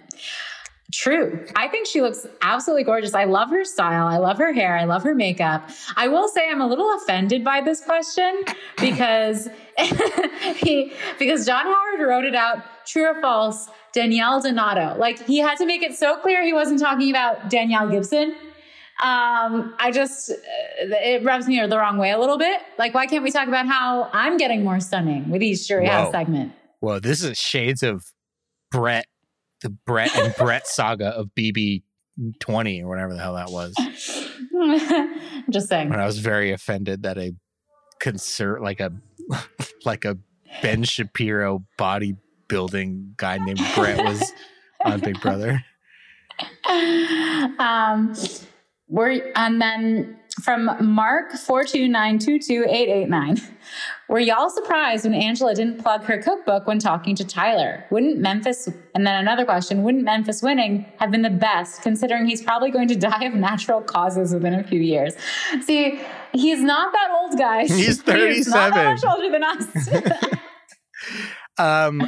True. 0.93 1.45
I 1.57 1.67
think 1.67 1.87
she 1.87 2.01
looks 2.01 2.25
absolutely 2.41 2.85
gorgeous. 2.85 3.13
I 3.13 3.25
love 3.25 3.49
her 3.49 3.65
style. 3.65 4.07
I 4.07 4.15
love 4.15 4.37
her 4.37 4.53
hair. 4.53 4.77
I 4.77 4.85
love 4.85 5.03
her 5.03 5.13
makeup. 5.13 5.69
I 5.97 6.07
will 6.07 6.29
say 6.29 6.49
I'm 6.49 6.61
a 6.61 6.67
little 6.67 6.95
offended 6.95 7.43
by 7.43 7.59
this 7.59 7.83
question 7.83 8.43
because 8.77 9.49
he 10.55 10.93
because 11.19 11.45
John 11.45 11.65
Howard 11.65 12.07
wrote 12.07 12.23
it 12.23 12.35
out 12.35 12.63
true 12.85 13.07
or 13.07 13.19
false 13.19 13.67
Danielle 13.91 14.39
Donato. 14.39 14.97
Like 14.97 15.21
he 15.25 15.39
had 15.39 15.57
to 15.57 15.65
make 15.65 15.83
it 15.83 15.97
so 15.97 16.15
clear 16.15 16.41
he 16.45 16.53
wasn't 16.53 16.79
talking 16.79 17.09
about 17.09 17.49
Danielle 17.49 17.89
Gibson. 17.89 18.33
Um, 18.99 19.75
I 19.77 19.91
just 19.93 20.31
uh, 20.31 20.35
it 20.79 21.23
rubs 21.23 21.47
me 21.47 21.63
the 21.65 21.77
wrong 21.77 21.97
way 21.97 22.11
a 22.11 22.17
little 22.17 22.37
bit. 22.37 22.61
Like 22.79 22.93
why 22.93 23.05
can't 23.05 23.23
we 23.23 23.31
talk 23.31 23.47
about 23.47 23.67
how 23.67 24.09
I'm 24.11 24.37
getting 24.37 24.63
more 24.63 24.79
stunning 24.79 25.29
with 25.29 25.43
each 25.43 25.67
Jury 25.67 25.85
House 25.85 26.07
Whoa. 26.07 26.11
segment? 26.13 26.53
Well, 26.81 26.99
this 26.99 27.23
is 27.23 27.37
shades 27.37 27.83
of 27.83 28.03
Brett, 28.71 29.05
the 29.61 29.69
Brett 29.69 30.15
and 30.17 30.33
Brett 30.35 30.67
saga 30.67 31.09
of 31.09 31.29
BB 31.37 31.83
twenty 32.39 32.81
or 32.81 32.89
whatever 32.89 33.13
the 33.13 33.19
hell 33.19 33.35
that 33.35 33.51
was. 33.51 33.75
just 35.51 35.69
saying. 35.69 35.89
When 35.89 35.99
I 35.99 36.05
was 36.05 36.17
very 36.17 36.51
offended 36.51 37.03
that 37.03 37.19
a 37.19 37.33
concert 37.99 38.61
like 38.61 38.79
a 38.79 38.91
like 39.85 40.05
a 40.05 40.17
Ben 40.61 40.83
Shapiro 40.83 41.63
bodybuilding 41.79 43.15
guy 43.17 43.37
named 43.37 43.61
Brett 43.75 44.03
was 44.03 44.31
on 44.83 44.99
Big 45.01 45.19
Brother. 45.21 45.63
um, 47.59 48.13
we're 48.89 49.31
and 49.35 49.61
then 49.61 50.17
from 50.43 50.69
Mark 50.93 51.31
four 51.33 51.63
two 51.63 51.87
nine 51.87 52.19
two 52.19 52.39
two 52.39 52.65
eight 52.69 52.89
eight 52.89 53.09
nine. 53.09 53.37
Were 54.07 54.19
y'all 54.19 54.49
surprised 54.49 55.03
when 55.03 55.13
Angela 55.13 55.53
didn't 55.53 55.81
plug 55.83 56.03
her 56.03 56.17
cookbook 56.21 56.67
when 56.67 56.79
talking 56.79 57.15
to 57.15 57.25
Tyler? 57.25 57.83
Wouldn't 57.91 58.19
Memphis? 58.19 58.69
And 58.95 59.05
then 59.05 59.19
another 59.19 59.43
question: 59.45 59.83
Wouldn't 59.83 60.03
Memphis 60.03 60.41
winning 60.41 60.85
have 60.99 61.11
been 61.11 61.23
the 61.23 61.29
best, 61.29 61.81
considering 61.81 62.27
he's 62.27 62.41
probably 62.41 62.71
going 62.71 62.87
to 62.89 62.95
die 63.09 63.25
of 63.25 63.33
natural 63.33 63.81
causes 63.81 64.33
within 64.33 64.53
a 64.53 64.63
few 64.63 64.79
years? 64.79 65.13
See, 65.65 65.99
he's 66.31 66.61
not 66.61 66.93
that 66.93 67.09
old, 67.19 67.37
guys. 67.37 67.69
He's 67.69 68.01
37. 68.03 68.35
He's 68.35 68.47
not 68.47 68.73
37. 68.73 68.73
that 68.73 68.91
much 68.91 69.15
older 69.15 69.31
than 69.31 69.43
us. 69.43 70.39
Um 71.59 72.01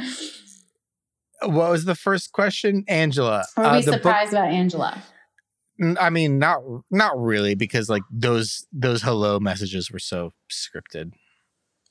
what 1.42 1.70
was 1.70 1.84
the 1.86 1.94
first 1.94 2.32
question, 2.32 2.84
Angela? 2.86 3.44
Were 3.56 3.64
Uh, 3.64 3.78
we 3.78 3.84
book- 3.84 3.94
surprised 3.94 4.32
about 4.32 4.48
Angela? 4.48 5.02
I 5.98 6.10
mean, 6.10 6.38
not 6.38 6.62
not 6.90 7.18
really, 7.18 7.54
because 7.54 7.88
like 7.88 8.02
those 8.10 8.66
those 8.72 9.02
hello 9.02 9.40
messages 9.40 9.90
were 9.90 9.98
so 9.98 10.32
scripted. 10.50 11.12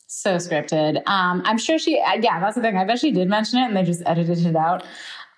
So 0.08 0.38
scripted. 0.38 1.08
Um, 1.08 1.44
I'm 1.46 1.60
sure 1.60 1.78
she, 1.78 2.00
uh, 2.00 2.16
yeah, 2.20 2.40
that's 2.40 2.56
the 2.56 2.62
thing. 2.62 2.76
I 2.76 2.84
bet 2.84 3.00
she 3.00 3.12
did 3.12 3.30
mention 3.30 3.60
it 3.60 3.66
and 3.66 3.78
they 3.78 3.84
just 3.84 4.02
edited 4.08 4.44
it 4.44 4.56
out. 4.56 4.84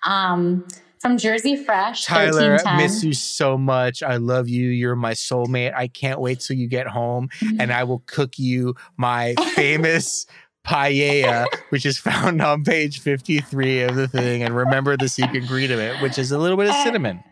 Um, 0.02 0.66
from 0.98 1.18
Jersey 1.18 1.56
Fresh, 1.56 2.06
Tyler, 2.06 2.58
I 2.64 2.76
miss 2.78 3.04
you 3.04 3.12
so 3.12 3.58
much. 3.58 4.02
I 4.02 4.16
love 4.16 4.48
you. 4.48 4.68
You're 4.68 4.96
my 4.96 5.12
soulmate. 5.12 5.74
I 5.74 5.88
can't 5.88 6.20
wait 6.20 6.40
till 6.40 6.56
you 6.56 6.68
get 6.68 6.86
home, 6.86 7.28
and 7.58 7.72
I 7.72 7.84
will 7.84 8.02
cook 8.06 8.38
you 8.38 8.76
my 8.96 9.34
famous 9.54 10.26
paella, 10.66 11.46
which 11.70 11.84
is 11.84 11.98
found 11.98 12.40
on 12.40 12.62
page 12.62 13.00
53 13.00 13.82
of 13.82 13.96
the 13.96 14.06
thing. 14.06 14.42
And 14.44 14.54
remember 14.54 14.96
the 14.96 15.08
secret 15.08 15.42
ingredient, 15.42 16.00
which 16.00 16.18
is 16.18 16.30
a 16.30 16.38
little 16.38 16.56
bit 16.56 16.68
of 16.68 16.76
cinnamon. 16.76 17.22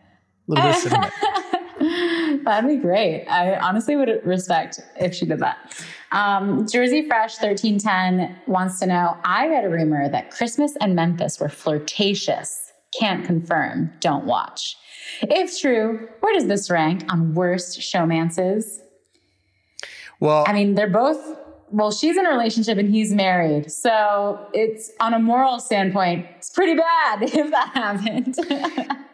A 0.47 0.51
little 0.51 0.65
bit 0.65 0.75
of 0.75 0.81
cinnamon. 0.81 2.43
That'd 2.43 2.69
be 2.69 2.77
great. 2.77 3.25
I 3.27 3.55
honestly 3.57 3.95
would 3.95 4.25
respect 4.25 4.79
if 4.99 5.13
she 5.13 5.25
did 5.25 5.39
that. 5.39 5.57
Um, 6.11 6.67
Jersey 6.67 7.07
Fresh 7.07 7.41
1310 7.41 8.35
wants 8.47 8.79
to 8.79 8.85
know 8.85 9.17
I 9.23 9.47
read 9.47 9.65
a 9.65 9.69
rumor 9.69 10.09
that 10.09 10.31
Christmas 10.31 10.73
and 10.81 10.95
Memphis 10.95 11.39
were 11.39 11.49
flirtatious. 11.49 12.71
Can't 12.97 13.25
confirm. 13.25 13.93
Don't 13.99 14.25
watch. 14.25 14.75
If 15.21 15.59
true, 15.59 16.09
where 16.19 16.33
does 16.33 16.47
this 16.47 16.69
rank 16.69 17.03
on 17.09 17.33
worst 17.33 17.79
showmances? 17.79 18.79
Well, 20.19 20.45
I 20.47 20.53
mean, 20.53 20.75
they're 20.75 20.89
both, 20.89 21.19
well, 21.71 21.91
she's 21.91 22.17
in 22.17 22.25
a 22.25 22.29
relationship 22.29 22.77
and 22.77 22.89
he's 22.89 23.11
married. 23.11 23.71
So 23.71 24.47
it's 24.53 24.91
on 24.99 25.13
a 25.13 25.19
moral 25.19 25.59
standpoint, 25.59 26.27
it's 26.37 26.49
pretty 26.49 26.75
bad 26.75 27.23
if 27.23 27.51
that 27.51 27.71
happened. 27.73 28.37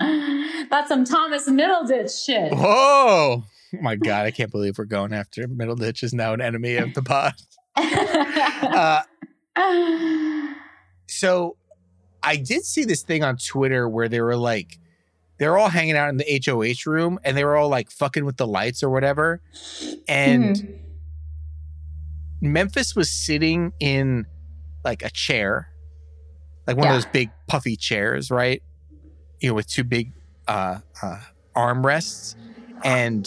That's 0.70 0.88
some 0.88 1.04
Thomas 1.04 1.48
Middleditch 1.48 2.24
shit. 2.24 2.52
whoa. 2.52 3.42
Oh 3.74 3.78
my 3.80 3.96
God, 3.96 4.26
I 4.26 4.30
can't 4.30 4.50
believe 4.50 4.78
we're 4.78 4.84
going 4.84 5.12
after 5.12 5.46
Middleditch 5.48 6.02
is 6.02 6.12
now 6.14 6.32
an 6.34 6.40
enemy 6.40 6.76
of 6.76 6.94
the 6.94 7.02
pod. 7.02 7.34
Uh, 8.58 9.02
so 11.08 11.56
I 12.22 12.36
did 12.36 12.64
see 12.64 12.84
this 12.84 13.02
thing 13.02 13.22
on 13.22 13.36
Twitter 13.36 13.88
where 13.88 14.08
they 14.08 14.20
were 14.20 14.36
like, 14.36 14.78
they're 15.38 15.58
all 15.58 15.68
hanging 15.68 15.96
out 15.96 16.08
in 16.08 16.16
the 16.16 16.42
HOH 16.44 16.90
room 16.90 17.18
and 17.24 17.36
they 17.36 17.44
were 17.44 17.56
all 17.56 17.68
like 17.68 17.90
fucking 17.90 18.24
with 18.24 18.38
the 18.38 18.46
lights 18.46 18.82
or 18.82 18.88
whatever. 18.90 19.40
And 20.08 20.56
Mhm. 20.56 20.78
Memphis 22.40 22.94
was 22.96 23.10
sitting 23.10 23.72
in 23.80 24.26
like 24.84 25.02
a 25.02 25.10
chair, 25.10 25.68
like 26.66 26.76
one 26.76 26.84
Yeah. 26.86 26.96
of 26.96 27.02
those 27.02 27.10
big 27.12 27.30
puffy 27.48 27.76
chairs, 27.76 28.30
right? 28.30 28.62
You 29.40 29.50
know, 29.50 29.54
with 29.54 29.68
two 29.68 29.84
big 29.84 30.12
uh, 30.48 30.80
uh, 31.02 31.20
armrests. 31.54 32.34
And 32.84 33.26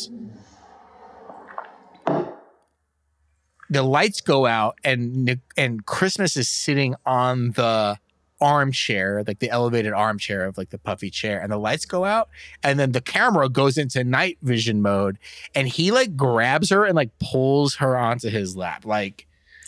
the 3.70 3.84
lights 3.84 4.22
go 4.22 4.46
out 4.46 4.78
and 4.84 5.40
and 5.58 5.86
Christmas 5.86 6.36
is 6.36 6.48
sitting 6.50 6.96
on 7.06 7.52
the 7.52 8.00
armchair, 8.42 9.24
like 9.28 9.40
the 9.40 9.50
elevated 9.50 9.94
armchair 9.94 10.46
of 10.46 10.58
like 10.58 10.70
the 10.70 10.78
puffy 10.78 11.10
chair, 11.10 11.42
and 11.42 11.52
the 11.52 11.58
lights 11.58 11.86
go 11.86 12.06
out, 12.06 12.30
and 12.64 12.80
then 12.80 12.94
the 12.94 13.02
camera 13.02 13.50
goes 13.50 13.78
into 13.78 14.04
night 14.04 14.38
vision 14.42 14.82
mode, 14.82 15.18
and 15.54 15.68
he 15.68 15.92
like 15.92 16.16
grabs 16.16 16.70
her 16.70 16.86
and 16.86 16.96
like 16.96 17.12
pulls 17.20 17.76
her 17.76 17.98
onto 17.98 18.30
his 18.30 18.56
lap. 18.56 18.86
Like 18.86 19.28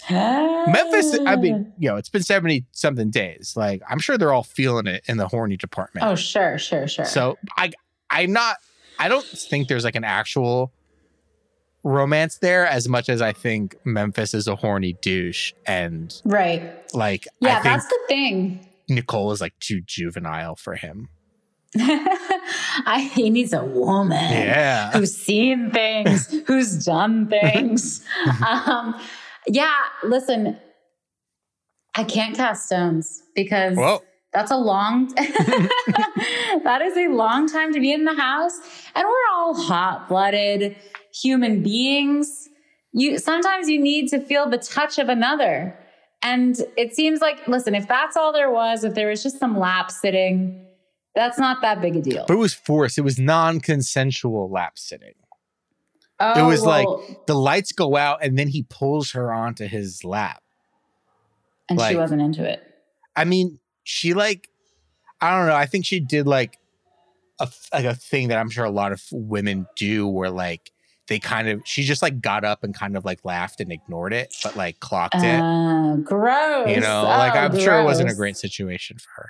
Memphis, 0.10 1.18
I 1.26 1.36
mean, 1.36 1.74
you 1.78 1.90
know, 1.90 1.96
it's 1.98 2.10
been 2.10 2.24
70 2.24 2.66
something 2.72 3.10
days. 3.10 3.54
Like 3.56 3.82
I'm 3.90 4.00
sure 4.00 4.18
they're 4.18 4.34
all 4.34 4.44
feeling 4.44 4.88
it 4.88 5.04
in 5.08 5.18
the 5.18 5.28
horny 5.28 5.58
department. 5.58 6.06
Oh, 6.06 6.16
sure, 6.16 6.58
sure, 6.58 6.88
sure. 6.88 7.06
So 7.06 7.38
I 7.58 7.72
I'm 8.10 8.32
not 8.34 8.58
I 9.00 9.08
don't 9.08 9.26
think 9.26 9.68
there's 9.68 9.84
like 9.84 9.96
an 9.96 10.04
actual 10.04 10.72
romance 11.84 12.38
there 12.38 12.68
as 12.68 12.88
much 12.88 13.10
as 13.10 13.22
I 13.22 13.34
think 13.34 13.76
Memphis 13.86 14.34
is 14.34 14.48
a 14.48 14.56
horny 14.56 14.94
douche 15.02 15.54
and 15.66 16.14
right. 16.26 16.72
like 16.94 17.28
Yeah, 17.40 17.60
I 17.60 17.64
that's 17.64 17.88
the 17.88 18.00
thing. 18.08 18.68
Nicole 18.90 19.32
is 19.32 19.42
like 19.42 19.58
too 19.60 19.82
juvenile 19.82 20.56
for 20.56 20.76
him. 20.76 21.10
I, 21.78 23.10
he 23.14 23.30
needs 23.30 23.54
a 23.54 23.64
woman 23.64 24.18
Yeah. 24.32 24.92
who's 24.92 25.16
seen 25.16 25.72
things, 25.72 26.30
who's 26.46 26.86
done 26.86 27.28
things. 27.30 28.04
um, 28.48 29.00
yeah, 29.48 29.74
listen, 30.04 30.58
I 31.96 32.04
can't 32.04 32.36
cast 32.36 32.68
stones 32.68 33.24
because 33.36 33.78
Well, 33.78 34.04
that's 34.34 34.52
a 34.52 34.58
long 34.58 35.08
that 35.16 36.82
is 36.82 36.98
a 36.98 37.08
long 37.10 37.48
time 37.48 37.74
to 37.74 37.80
be 37.80 37.92
in 37.92 38.06
the 38.06 38.14
house 38.14 38.60
and 38.96 39.06
we're 39.06 39.36
all 39.36 39.54
hot-blooded 39.54 40.76
human 41.14 41.62
beings 41.62 42.48
you 42.94 43.18
sometimes 43.18 43.68
you 43.70 43.80
need 43.80 44.08
to 44.08 44.20
feel 44.20 44.50
the 44.50 44.58
touch 44.58 44.98
of 45.00 45.10
another 45.10 45.78
and 46.24 46.62
it 46.78 46.96
seems 46.96 47.20
like 47.20 47.46
listen 47.48 47.76
if 47.76 47.88
that's 47.88 48.16
all 48.16 48.32
there 48.32 48.50
was 48.50 48.86
if 48.86 48.94
there 48.94 49.10
was 49.10 49.22
just 49.22 49.38
some 49.38 49.60
lap 49.60 49.92
sitting 49.92 50.66
that's 51.14 51.38
not 51.38 51.62
that 51.62 51.82
big 51.82 51.98
a 51.98 52.02
deal 52.02 52.24
but 52.26 52.36
it 52.36 52.38
was 52.38 52.54
forced. 52.54 52.98
It 52.98 53.02
was 53.02 53.20
non-consensual 53.20 54.50
lap 54.50 54.80
sitting. 54.80 55.14
Oh, 56.22 56.48
was 56.48 56.64
like- 56.64 56.88
The 57.28 57.36
lights 57.36 57.72
go 57.72 57.96
out 57.98 58.20
and 58.24 58.38
then 58.38 58.48
he 58.48 58.64
pulls 58.64 59.12
her 59.12 59.34
onto 59.34 59.66
his 59.68 60.04
lap. 60.04 60.42
and 61.70 61.78
like- 61.80 61.92
she 61.92 61.98
wasn't 61.98 62.22
into 62.22 62.44
it 62.44 62.62
I 63.16 63.26
mean, 63.26 63.60
she 63.84 64.14
like, 64.14 64.48
I 65.20 65.38
don't 65.38 65.48
know. 65.48 65.56
I 65.56 65.66
think 65.66 65.86
she 65.86 66.00
did 66.00 66.28
like 66.28 66.58
a 67.40 67.50
like 67.74 67.84
a 67.86 67.94
thing 67.94 68.30
that 68.30 68.38
I'm 68.38 68.50
sure 68.50 68.64
a 68.64 68.72
lot 68.72 68.92
of 68.94 69.02
women 69.12 69.68
do, 69.76 70.08
where 70.08 70.30
like 70.30 70.72
they 71.08 71.20
kind 71.20 71.50
of 71.50 71.62
she 71.66 71.84
just 71.84 72.02
like 72.02 72.22
got 72.22 72.46
up 72.46 72.64
and 72.64 72.74
kind 72.74 72.96
of 72.96 73.04
like 73.04 73.26
laughed 73.26 73.60
and 73.60 73.70
ignored 73.70 74.14
it, 74.14 74.34
but 74.44 74.56
like 74.56 74.80
clocked 74.80 75.16
it. 75.16 75.42
uh, 75.42 75.96
gross 75.98 76.70
You 76.70 76.80
know, 76.80 77.04
like 77.04 77.36
Oh, 77.36 77.40
I'm 77.40 77.60
sure 77.60 77.78
it 77.80 77.84
wasn't 77.84 78.10
a 78.10 78.16
great 78.16 78.38
situation 78.38 78.98
for 78.98 79.10
her. 79.16 79.30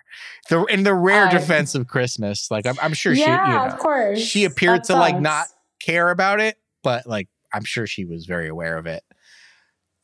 The 0.49 0.65
in 0.65 0.83
the 0.83 0.93
rare 0.93 1.25
I- 1.25 1.31
defense 1.31 1.73
of 1.73 1.87
Christmas, 1.87 2.51
like 2.51 2.67
I'm, 2.67 2.75
I'm 2.83 2.93
sure 2.93 3.15
she, 3.15 3.21
you 3.21 3.27
yeah 3.27 3.47
know, 3.47 3.73
of 3.73 3.79
course 3.79 4.19
she 4.19 4.43
appeared 4.45 4.81
That 4.81 4.93
to 4.93 4.95
like 4.95 5.19
not 5.19 5.47
care 5.79 6.11
about 6.11 6.39
it, 6.39 6.55
but 6.83 7.07
like 7.07 7.27
I'm 7.53 7.63
sure 7.63 7.87
she 7.87 8.05
was 8.05 8.25
very 8.25 8.47
aware 8.47 8.77
of 8.77 8.85
it. 8.85 9.03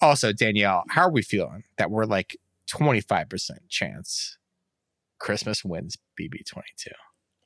Also, 0.01 0.31
Danielle, 0.31 0.83
how 0.89 1.03
are 1.03 1.11
we 1.11 1.21
feeling 1.21 1.63
that 1.77 1.89
we're 1.89 2.05
like 2.05 2.37
25% 2.71 3.51
chance 3.69 4.37
Christmas 5.19 5.63
wins 5.63 5.97
BB22? 6.19 6.91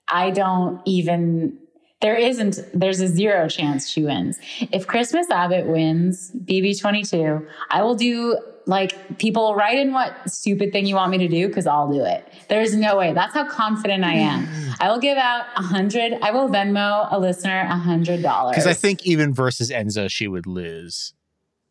I 0.07 0.31
don't 0.31 0.81
even. 0.85 1.57
There 2.01 2.15
isn't. 2.15 2.59
There's 2.73 2.99
a 2.99 3.07
zero 3.07 3.47
chance 3.47 3.87
she 3.87 4.03
wins. 4.03 4.39
If 4.71 4.87
Christmas 4.87 5.29
Abbott 5.29 5.67
wins 5.67 6.31
BB22, 6.31 7.47
I 7.69 7.83
will 7.83 7.95
do 7.95 8.37
like 8.65 9.17
people 9.17 9.55
write 9.55 9.77
in 9.77 9.93
what 9.93 10.29
stupid 10.29 10.71
thing 10.71 10.85
you 10.85 10.95
want 10.95 11.11
me 11.11 11.17
to 11.19 11.27
do 11.27 11.47
because 11.47 11.67
I'll 11.67 11.91
do 11.91 12.03
it. 12.03 12.27
There's 12.47 12.75
no 12.75 12.97
way. 12.97 13.13
That's 13.13 13.33
how 13.33 13.47
confident 13.47 14.03
I 14.03 14.13
am. 14.13 14.47
I 14.79 14.89
will 14.89 14.99
give 14.99 15.17
out 15.17 15.45
a 15.55 15.61
hundred. 15.61 16.13
I 16.21 16.31
will 16.31 16.49
Venmo 16.49 17.07
a 17.11 17.19
listener 17.19 17.61
a 17.61 17.77
hundred 17.77 18.21
dollars. 18.21 18.55
Because 18.55 18.67
I 18.67 18.73
think 18.73 19.05
even 19.05 19.33
versus 19.33 19.71
Enzo, 19.71 20.09
she 20.09 20.27
would 20.27 20.47
lose. 20.47 21.13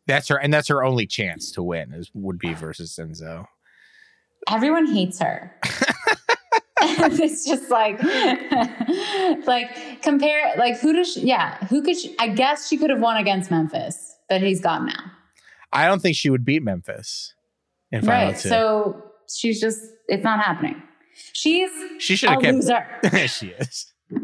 That's 0.07 0.27
her, 0.29 0.37
and 0.37 0.53
that's 0.53 0.67
her 0.67 0.83
only 0.83 1.07
chance 1.07 1.51
to 1.51 1.63
win 1.63 1.93
is 1.93 2.11
would 2.13 2.39
be 2.39 2.53
versus 2.53 2.97
Enzo. 2.99 3.45
everyone 4.49 4.87
hates 4.87 5.19
her. 5.19 5.55
it's 6.83 7.45
just 7.45 7.69
like, 7.69 8.01
like 9.47 10.01
compare, 10.01 10.53
like 10.57 10.79
who 10.79 10.93
does? 10.93 11.13
She, 11.13 11.21
yeah, 11.21 11.57
who 11.67 11.83
could? 11.83 11.95
She, 11.95 12.15
I 12.19 12.29
guess 12.29 12.67
she 12.67 12.77
could 12.77 12.89
have 12.89 12.99
won 12.99 13.17
against 13.17 13.51
Memphis, 13.51 14.15
but 14.27 14.41
he's 14.41 14.61
gone 14.61 14.87
now. 14.87 15.11
I 15.73 15.87
don't 15.87 16.01
think 16.01 16.15
she 16.15 16.29
would 16.29 16.43
beat 16.45 16.63
Memphis 16.63 17.33
in 17.91 18.01
final 18.03 18.31
Right. 18.31 18.37
two. 18.39 18.49
So 18.49 19.03
she's 19.33 19.59
just, 19.61 19.79
it's 20.07 20.23
not 20.23 20.39
happening. 20.43 20.81
She's 21.33 21.69
she 21.99 22.15
should 22.15 22.29
a 22.29 22.33
have 22.33 22.41
kept. 22.41 22.55
loser. 22.55 23.27
she 23.27 23.47
is. 23.49 23.91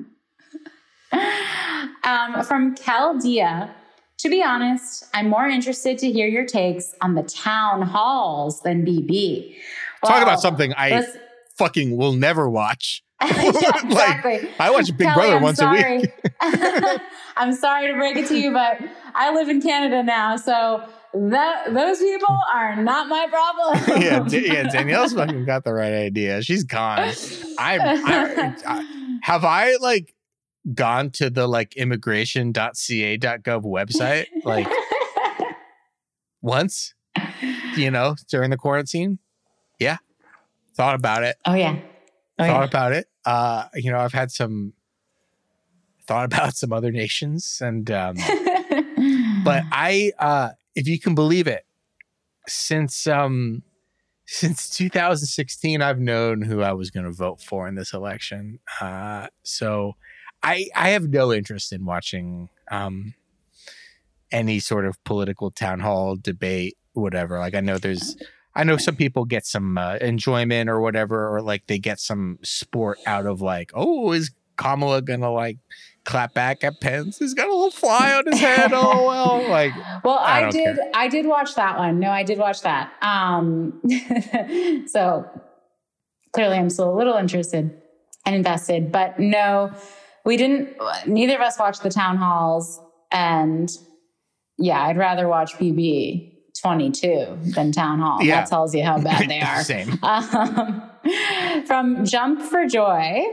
um, 2.03 2.43
from 2.43 2.75
Cal 2.75 3.17
Dia. 3.17 3.73
To 4.19 4.29
be 4.29 4.41
honest, 4.41 5.05
I'm 5.13 5.29
more 5.29 5.45
interested 5.47 5.99
to 5.99 6.11
hear 6.11 6.27
your 6.27 6.43
takes 6.45 6.95
on 7.01 7.13
the 7.13 7.21
town 7.21 7.83
halls 7.83 8.61
than 8.61 8.83
BB. 8.83 9.55
Talk 10.05 10.23
about 10.23 10.41
something 10.41 10.73
I 10.75 10.89
let's- 10.89 11.17
fucking 11.57 11.95
will 11.97 12.13
never 12.13 12.49
watch. 12.49 13.03
yeah, 13.23 13.71
exactly. 13.83 14.49
I 14.59 14.69
watch 14.71 14.87
Big 14.97 15.07
Kelly, 15.07 15.13
Brother 15.15 15.35
I'm 15.37 15.41
once 15.43 15.59
a 15.59 15.61
sorry. 15.63 15.97
week. 15.99 16.11
I'm 17.35 17.53
sorry 17.53 17.87
to 17.87 17.93
break 17.93 18.15
it 18.15 18.27
to 18.27 18.37
you, 18.37 18.51
but 18.51 18.79
I 19.15 19.33
live 19.33 19.49
in 19.49 19.59
Canada 19.61 20.01
now, 20.03 20.35
so 20.35 20.83
that 21.29 21.73
those 21.73 21.99
people 21.99 22.37
are 22.53 22.75
not 22.81 23.07
my 23.07 23.27
problem. 23.27 24.01
yeah, 24.01 24.19
D- 24.27 24.47
yeah. 24.47 24.63
Danielle's 24.63 25.13
fucking 25.13 25.45
got 25.45 25.63
the 25.63 25.73
right 25.73 25.93
idea. 25.93 26.41
She's 26.41 26.63
gone. 26.63 27.13
I'm. 27.59 27.81
I, 27.81 28.55
I, 28.65 29.19
have 29.23 29.43
I 29.43 29.75
like 29.77 30.13
gone 30.73 31.09
to 31.11 31.29
the 31.29 31.47
like 31.47 31.75
immigration.ca.gov 31.75 33.63
website 33.63 34.27
like 34.43 34.67
once? 36.41 36.93
You 37.75 37.91
know, 37.91 38.15
during 38.29 38.49
the 38.49 38.57
quarantine. 38.57 39.19
Yeah, 39.79 39.97
thought 40.75 40.95
about 40.95 41.23
it. 41.23 41.35
Oh 41.45 41.53
yeah. 41.53 41.79
Oh, 42.39 42.45
thought 42.45 42.61
yeah. 42.61 42.65
about 42.65 42.91
it. 42.93 43.07
Uh, 43.25 43.65
you 43.73 43.91
know, 43.91 43.99
I've 43.99 44.13
had 44.13 44.31
some 44.31 44.73
thought 46.07 46.25
about 46.25 46.55
some 46.55 46.71
other 46.71 46.91
nations, 46.91 47.59
and 47.61 47.89
um, 47.91 48.15
but 49.43 49.63
I, 49.71 50.13
uh, 50.17 50.49
if 50.77 50.87
you 50.87 50.99
can 50.99 51.15
believe 51.15 51.47
it, 51.47 51.65
since 52.47 53.07
um, 53.07 53.63
since 54.25 54.69
2016, 54.69 55.81
I've 55.81 55.99
known 55.99 56.43
who 56.43 56.61
I 56.61 56.73
was 56.73 56.91
going 56.91 57.05
to 57.05 57.11
vote 57.11 57.41
for 57.41 57.67
in 57.67 57.75
this 57.75 57.93
election. 57.93 58.59
Uh, 58.79 59.27
so 59.43 59.93
I 60.43 60.67
I 60.75 60.89
have 60.89 61.09
no 61.09 61.33
interest 61.33 61.73
in 61.73 61.83
watching 61.83 62.49
um 62.69 63.15
any 64.31 64.59
sort 64.59 64.85
of 64.85 65.03
political 65.03 65.49
town 65.49 65.79
hall 65.79 66.15
debate, 66.15 66.77
whatever. 66.93 67.39
Like 67.39 67.55
I 67.55 67.59
know 67.59 67.77
there's. 67.77 68.15
I 68.53 68.63
know 68.63 68.77
some 68.77 68.95
people 68.95 69.25
get 69.25 69.45
some 69.45 69.77
uh, 69.77 69.97
enjoyment 69.97 70.67
or 70.67 70.81
whatever, 70.81 71.35
or 71.35 71.43
like 71.43 71.67
they 71.67 71.77
get 71.77 71.99
some 71.99 72.39
sport 72.43 72.97
out 73.05 73.27
of 73.27 73.39
like, 73.39 73.71
oh, 73.75 74.13
is 74.13 74.31
Kamala 74.57 75.03
gonna 75.03 75.31
like 75.31 75.59
clap 76.07 76.33
back 76.33 76.63
at 76.63 76.81
Pence? 76.81 77.19
He's 77.19 77.33
got 77.35 77.47
a 77.47 77.53
little 77.53 77.69
fly 77.69 78.13
on 78.13 78.25
his 78.25 78.39
head. 78.39 78.71
Oh 78.73 79.05
well, 79.05 79.47
like 79.49 79.73
well, 80.03 80.17
I 80.17 80.45
I, 80.45 80.49
did. 80.49 80.75
care. 80.75 80.91
I 80.95 81.07
did 81.07 81.27
watch 81.27 81.53
that 81.55 81.77
one. 81.77 81.99
No, 81.99 82.09
I 82.09 82.23
did 82.23 82.39
watch 82.39 82.61
that. 82.61 82.91
Um, 83.01 83.81
so 84.87 85.29
clearly, 86.33 86.57
I'm 86.57 86.69
still 86.69 86.91
a 86.91 86.97
little 86.97 87.15
interested 87.15 87.79
and 88.25 88.35
invested. 88.35 88.91
But 88.91 89.19
no, 89.19 89.71
we 90.25 90.37
didn't. 90.37 90.75
Neither 91.05 91.35
of 91.35 91.41
us 91.41 91.59
watched 91.59 91.83
the 91.83 91.91
town 91.91 92.17
halls, 92.17 92.79
and 93.11 93.69
yeah, 94.57 94.81
I'd 94.81 94.97
rather 94.97 95.27
watch 95.27 95.53
BB 95.53 96.33
22 96.61 97.37
than 97.53 97.71
town 97.71 97.99
hall. 97.99 98.23
Yeah. 98.23 98.41
That 98.41 98.49
tells 98.49 98.73
you 98.73 98.83
how 98.83 98.99
bad 98.99 99.29
they 99.29 99.41
are. 99.41 99.63
Same. 99.63 99.99
Um, 101.07 101.63
from 101.65 102.03
Jump 102.03 102.41
for 102.41 102.65
Joy. 102.65 103.23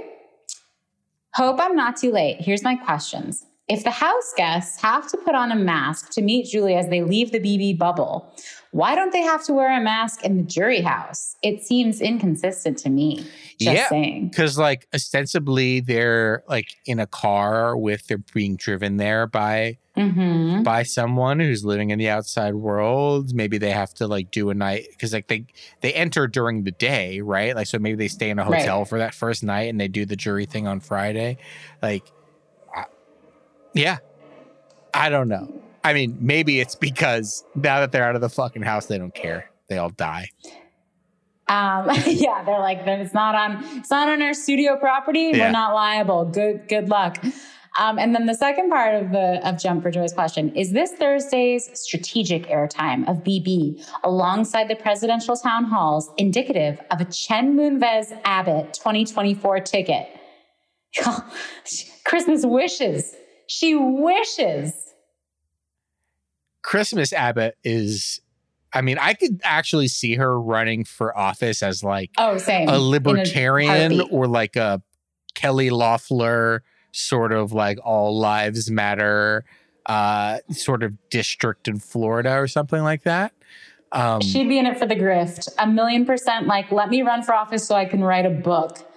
Hope 1.35 1.59
I'm 1.61 1.75
not 1.75 1.97
too 1.97 2.13
late. 2.13 2.37
Here's 2.41 2.63
my 2.63 2.77
questions. 2.77 3.45
If 3.69 3.83
the 3.83 3.91
house 3.91 4.35
guests 4.37 4.81
have 4.83 5.09
to 5.11 5.17
put 5.17 5.35
on 5.35 5.51
a 5.51 5.57
mask 5.57 6.11
to 6.13 6.23
meet 6.23 6.47
Julie 6.51 6.75
as 6.75 6.89
they 6.89 7.03
leave 7.03 7.33
the 7.33 7.41
BB 7.41 7.79
bubble, 7.79 8.31
why 8.73 8.95
don't 8.95 9.11
they 9.13 9.23
have 9.23 9.43
to 9.45 9.55
wear 9.55 9.75
a 9.75 9.83
mask 9.83 10.23
in 10.23 10.37
the 10.37 10.43
jury 10.43 10.83
house? 10.83 11.37
It 11.43 11.63
seems 11.63 12.01
inconsistent 12.03 12.77
to 12.79 12.91
me. 12.91 13.27
Just 13.59 13.61
Yeah. 13.61 13.89
saying. 13.89 14.29
Because 14.29 14.59
like 14.59 14.87
ostensibly 14.95 15.81
they're 15.81 16.43
like 16.47 16.67
in 16.85 16.99
a 16.99 17.07
car 17.07 17.77
with 17.77 18.07
they're 18.07 18.19
being 18.35 18.57
driven 18.57 18.97
there 18.99 19.27
by 19.27 19.79
hmm 19.97 20.63
by 20.63 20.83
someone 20.83 21.41
who's 21.41 21.65
living 21.65 21.91
in 21.91 21.99
the 21.99 22.09
outside 22.09 22.55
world. 22.55 23.35
Maybe 23.35 23.59
they 23.59 23.71
have 23.71 23.95
to 23.95 24.07
like 24.07 24.31
do 24.31 24.51
a 24.51 24.55
night 24.55 24.87
because 24.91 25.13
like 25.13 25.29
they 25.29 25.47
they 25.83 25.93
enter 25.95 26.27
during 26.27 26.65
the 26.65 26.73
day, 26.73 27.21
right? 27.21 27.55
Like 27.55 27.67
so 27.69 27.79
maybe 27.79 27.97
they 27.97 28.09
stay 28.09 28.29
in 28.31 28.39
a 28.39 28.45
Right. 28.45 28.61
hotel 28.61 28.85
for 28.85 28.99
that 28.99 29.15
first 29.15 29.43
night 29.43 29.71
and 29.71 29.81
they 29.81 29.89
do 29.89 30.05
the 30.05 30.17
jury 30.17 30.45
thing 30.47 30.67
on 30.67 30.81
Friday. 30.81 31.39
Like, 31.83 32.13
yeah, 33.75 33.99
I 34.93 35.09
don't 35.09 35.29
know. 35.29 35.53
I 35.83 35.93
mean, 35.93 36.17
maybe 36.21 36.61
it's 36.61 36.75
because 36.75 37.45
now 37.55 37.81
that 37.81 37.93
they're 37.93 38.05
out 38.05 38.15
of 38.15 38.23
the 38.23 38.31
fucking 38.31 38.63
house, 38.63 38.87
they 38.87 38.97
don't 38.97 39.15
care. 39.15 39.51
They 39.69 39.77
all 39.77 39.91
die. 39.91 40.31
Um, 41.49 41.91
yeah, 42.07 42.43
they're 42.43 42.59
like, 42.59 42.79
it's 42.87 43.13
not 43.13 43.35
on, 43.35 43.63
it's 43.79 43.91
not 43.91 44.09
on 44.09 44.23
our 44.23 44.33
studio 44.33 44.77
property. 44.77 45.33
Yeah. 45.35 45.47
We're 45.47 45.53
not 45.53 45.75
liable. 45.75 46.25
Good, 46.25 46.69
good 46.69 46.89
luck. 46.89 47.23
Um, 47.77 47.99
and 47.99 48.15
then 48.15 48.27
the 48.27 48.35
second 48.35 48.71
part 48.71 48.95
of 49.03 49.11
the 49.11 49.47
of 49.47 49.59
Jump 49.59 49.83
for 49.83 49.91
Joy's 49.91 50.13
question 50.13 50.55
is 50.55 50.73
this 50.73 50.93
Thursday's 50.93 51.69
strategic 51.75 52.47
airtime 52.47 53.09
of 53.09 53.25
BB 53.25 53.85
alongside 54.05 54.69
the 54.69 54.77
presidential 54.77 55.37
town 55.37 55.65
halls 55.65 56.09
indicative 56.17 56.81
of 56.93 57.01
a 57.01 57.05
Chen 57.07 57.57
Moonves 57.57 58.17
Abbott 58.25 58.75
2024 58.75 59.61
ticket. 59.61 60.09
Christmas 62.05 62.47
wishes. 62.47 63.17
She 63.57 63.75
wishes. 63.77 64.73
Christmas 66.63 67.13
Abbott 67.13 67.57
is. 67.63 68.21
I 68.73 68.81
mean, 68.81 68.99
I 68.99 69.15
could 69.15 69.41
actually 69.45 69.87
see 69.87 70.17
her 70.17 70.41
running 70.41 70.85
for 70.85 71.17
office 71.17 71.63
as 71.63 71.85
like 71.85 72.11
Oh, 72.19 72.37
same. 72.39 72.69
a 72.69 72.79
libertarian 72.79 73.93
heartbeat. 73.93 74.09
or 74.11 74.27
like 74.27 74.57
a 74.57 74.83
Kelly 75.37 75.71
Loeffler 75.71 76.65
sort 76.91 77.33
of 77.33 77.53
like 77.53 77.79
all 77.85 78.19
lives 78.19 78.71
matter 78.71 79.45
uh 79.87 80.39
sort 80.51 80.83
of 80.83 80.97
district 81.11 81.69
in 81.69 81.79
Florida 81.79 82.33
or 82.37 82.49
something 82.49 82.83
like 82.83 83.03
that. 83.05 83.33
Um 83.93 84.21
She'd 84.21 84.49
be 84.49 84.59
in 84.59 84.67
it 84.67 84.79
for 84.79 84.87
the 84.87 84.97
grift. 84.97 85.49
A 85.59 85.67
million 85.69 86.05
percent 86.05 86.49
like, 86.49 86.73
let 86.73 86.89
me 86.91 87.03
run 87.03 87.23
for 87.23 87.35
office 87.35 87.65
so 87.65 87.77
I 87.77 87.85
can 87.85 88.03
write 88.03 88.27
a 88.27 88.31
book. 88.31 88.79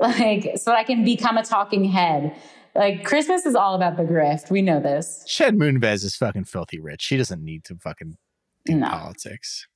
Like, 0.00 0.52
so 0.58 0.70
I 0.70 0.84
can 0.84 1.04
become 1.04 1.38
a 1.38 1.42
talking 1.44 1.82
head. 1.84 2.36
Like, 2.78 3.04
Christmas 3.04 3.44
is 3.44 3.54
all 3.56 3.74
about 3.74 3.96
the 3.96 4.04
grift. 4.04 4.50
We 4.50 4.62
know 4.62 4.78
this. 4.80 5.24
Chen 5.26 5.58
Moonves 5.58 6.04
is 6.04 6.14
fucking 6.14 6.44
filthy 6.44 6.78
rich. 6.78 7.02
She 7.02 7.16
doesn't 7.16 7.44
need 7.44 7.64
to 7.64 7.74
fucking 7.74 8.16
do 8.64 8.74
No. 8.76 8.88
politics. 8.88 9.66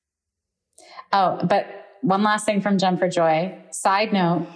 Oh, 1.13 1.41
but 1.45 1.67
one 2.03 2.23
last 2.23 2.47
thing 2.47 2.61
from 2.61 2.79
Jump 2.79 3.01
for 3.01 3.09
Joy. 3.09 3.59
Side 3.73 4.13
note, 4.13 4.47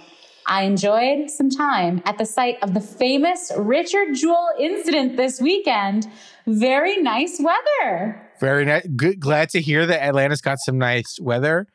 I 0.45 0.63
enjoyed 0.63 1.29
some 1.29 1.49
time 1.49 2.01
at 2.05 2.17
the 2.17 2.25
site 2.25 2.57
of 2.63 2.73
the 2.73 2.79
famous 2.79 3.51
Richard 3.57 4.15
Jewell 4.15 4.49
incident 4.57 5.17
this 5.17 5.41
weekend. 5.41 6.07
Very 6.45 7.01
nice 7.01 7.41
weather. 7.41 8.21
Very 8.39 8.63
nice. 8.63 8.87
Good 8.95 9.19
glad 9.19 9.49
to 9.49 9.61
hear 9.61 9.85
that 9.85 10.01
Atlanta's 10.01 10.39
got 10.41 10.57
some 10.65 10.77
nice 10.77 11.19
weather. 11.19 11.67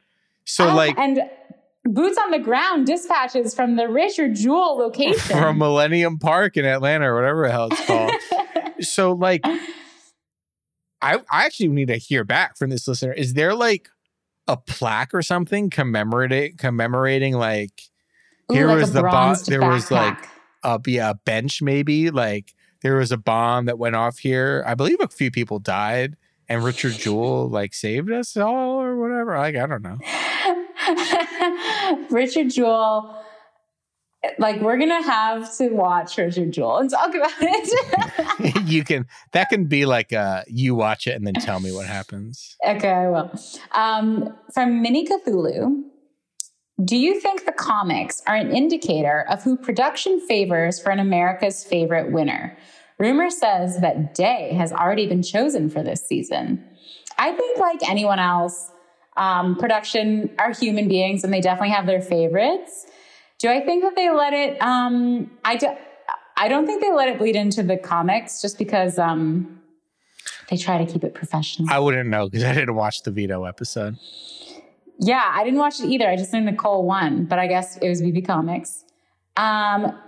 So 0.47 0.69
Um, 0.71 0.77
like 0.77 0.99
and 0.99 1.21
boots 1.85 2.19
on 2.19 2.31
the 2.31 2.39
ground 2.39 2.87
dispatches 2.87 3.55
from 3.55 3.77
the 3.77 3.89
Richard 3.89 4.35
Jewell 4.35 4.77
location. 4.79 5.37
from 5.37 5.59
Millennium 5.59 6.19
Park 6.19 6.57
in 6.57 6.65
Atlanta 6.65 7.11
or 7.11 7.15
whatever 7.15 7.47
the 7.47 7.51
hell 7.53 7.69
it's 7.71 7.87
called. 7.87 8.13
so 8.81 9.13
like 9.13 9.43
I 9.45 11.17
I 11.31 11.45
actually 11.47 11.69
need 11.69 11.89
to 11.89 11.97
hear 11.97 12.25
back 12.25 12.57
from 12.57 12.71
this 12.71 12.87
listener. 12.87 13.13
Is 13.13 13.35
there 13.35 13.55
like 13.55 13.89
a 14.49 14.57
plaque 14.57 15.15
or 15.15 15.23
something 15.23 15.71
commemorating 15.71 16.57
commemorating 16.57 17.35
like 17.35 17.83
Ooh, 18.51 18.55
here 18.55 18.67
like 18.69 18.81
was 18.81 18.93
the 18.93 19.03
bomb 19.03 19.37
there 19.47 19.63
was 19.63 19.91
like 19.91 20.19
backpack. 20.65 20.87
a 20.87 20.91
yeah, 20.91 21.11
a 21.11 21.15
bench 21.15 21.63
maybe 21.63 22.11
like 22.11 22.55
there 22.83 22.97
was 22.97 23.13
a 23.13 23.17
bomb 23.17 23.67
that 23.67 23.79
went 23.79 23.95
off 23.95 24.19
here. 24.19 24.65
I 24.67 24.75
believe 24.75 25.01
a 25.01 25.09
few 25.09 25.31
people 25.31 25.59
died 25.59 26.17
and 26.49 26.65
Richard 26.65 26.93
Jewell 26.93 27.49
like 27.49 27.75
saved 27.75 28.11
us 28.11 28.37
all 28.37 28.81
or 28.81 28.97
whatever. 28.97 29.37
Like 29.37 29.57
I 29.57 29.67
don't 29.67 29.83
know. 29.83 29.99
Richard 32.11 32.51
Jewell. 32.51 33.19
Like 34.39 34.61
we're 34.61 34.79
gonna 34.79 35.03
have 35.03 35.57
to 35.57 35.71
watch 35.71 36.17
Richard 36.17 36.53
Jewell 36.53 36.79
and 36.79 36.91
talk 36.91 37.13
about 37.15 37.33
it. 37.41 38.63
you 38.69 38.85
can 38.85 39.07
that 39.33 39.49
can 39.49 39.67
be 39.67 39.85
like 39.85 40.13
uh 40.13 40.43
you 40.47 40.77
watch 40.77 41.09
it 41.09 41.17
and 41.17 41.27
then 41.27 41.35
tell 41.35 41.59
me 41.59 41.73
what 41.73 41.87
happens. 41.87 42.57
okay, 42.65 42.91
I 42.91 43.09
will. 43.09 43.33
Um, 43.73 44.37
from 44.55 44.81
Mini 44.81 45.09
Cthulhu, 45.09 45.83
do 46.85 46.97
you 46.97 47.21
think 47.21 47.45
the 47.45 47.53
comics 47.53 48.23
are 48.27 48.35
an 48.35 48.55
indicator 48.55 49.27
of 49.29 49.43
who 49.43 49.57
production 49.57 50.21
favors 50.21 50.81
for 50.81 50.91
an 50.91 51.01
America's 51.01 51.65
favorite 51.65 52.13
winner? 52.13 52.57
Rumor 52.99 53.31
says 53.31 53.81
that 53.81 54.15
Day 54.15 54.53
has 54.55 54.73
already 54.73 55.07
been 55.07 55.23
chosen 55.23 55.69
for 55.69 55.83
this 55.83 56.07
season. 56.07 56.65
I 57.19 57.33
think, 57.33 57.59
like 57.59 57.89
anyone 57.89 58.19
else, 58.19 58.71
um, 59.17 59.57
production 59.57 60.31
are 60.39 60.53
human 60.53 60.89
beings 60.89 61.25
and 61.25 61.33
they 61.33 61.41
definitely 61.41 61.75
have 61.75 61.87
their 61.87 62.01
favorites. 62.01 62.87
Do 63.39 63.49
I 63.49 63.61
think 63.61 63.83
that 63.83 63.97
they 63.97 64.11
let 64.11 64.33
it? 64.33 64.61
Um, 64.63 65.31
I 65.45 65.57
do. 65.57 65.69
I 66.37 66.49
don't 66.49 66.67
think 66.67 66.81
they 66.81 66.93
let 66.93 67.09
it 67.09 67.19
bleed 67.19 67.37
into 67.37 67.63
the 67.63 67.77
comics 67.77 68.41
just 68.41 68.59
because 68.59 68.99
um, 68.99 69.61
they 70.49 70.57
try 70.57 70.83
to 70.83 70.91
keep 70.91 71.05
it 71.05 71.15
professional. 71.15 71.69
I 71.71 71.79
wouldn't 71.79 72.09
know 72.09 72.29
because 72.29 72.45
I 72.51 72.55
didn't 72.55 72.75
watch 72.75 73.03
the 73.03 73.11
veto 73.11 73.45
episode. 73.45 73.99
Yeah, 74.99 75.33
I 75.35 75.45
didn't 75.45 75.59
watch 75.59 75.81
it 75.81 75.87
either. 75.87 76.09
I 76.09 76.17
just 76.17 76.33
knew 76.33 76.41
Nicole 76.41 76.85
won, 76.85 77.25
but 77.25 77.39
I 77.39 77.49
guess 77.49 77.77
it 77.79 77.89
was 77.89 78.01
BB 78.01 78.27
Comics. 78.27 78.85
Um, 79.37 79.99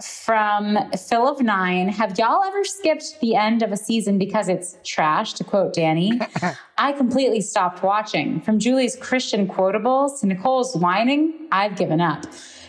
from 0.00 0.78
Phil 0.96 1.28
of 1.28 1.40
Nine, 1.42 1.88
have 1.88 2.18
y'all 2.18 2.42
ever 2.44 2.64
skipped 2.64 3.20
the 3.20 3.34
end 3.34 3.62
of 3.62 3.72
a 3.72 3.76
season 3.76 4.18
because 4.18 4.48
it's 4.48 4.76
trash? 4.84 5.34
To 5.34 5.44
quote 5.44 5.74
Dani, 5.74 6.18
I 6.78 6.92
completely 6.92 7.40
stopped 7.40 7.82
watching. 7.82 8.40
From 8.40 8.58
Julie's 8.58 8.96
Christian 8.96 9.46
quotables 9.46 10.20
to 10.20 10.26
Nicole's 10.26 10.74
whining, 10.76 11.46
I've 11.52 11.76
given 11.76 12.00
up. 12.00 12.24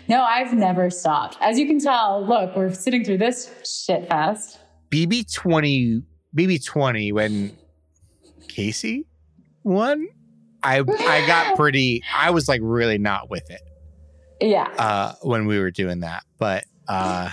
No, 0.09 0.21
I've 0.21 0.53
never 0.53 0.89
stopped. 0.89 1.37
As 1.39 1.57
you 1.57 1.65
can 1.65 1.79
tell, 1.79 2.25
look, 2.27 2.55
we're 2.57 2.73
sitting 2.73 3.05
through 3.05 3.19
this 3.19 3.49
shit 3.65 4.09
fest. 4.09 4.59
BB 4.89 5.33
twenty 5.33 6.01
BB 6.35 6.65
twenty 6.65 7.11
when 7.13 7.55
Kaycee 8.47 9.05
won. 9.63 10.07
I 10.61 10.79
I 10.79 11.25
got 11.25 11.55
pretty. 11.55 12.03
I 12.13 12.31
was 12.31 12.47
like 12.49 12.59
really 12.63 12.97
not 12.97 13.29
with 13.29 13.49
it 13.49 13.61
Yeah. 14.41 14.67
uh, 14.77 15.13
when 15.21 15.45
we 15.47 15.57
were 15.57 15.71
doing 15.71 16.01
that, 16.01 16.23
but 16.37 16.65
uh, 16.87 17.29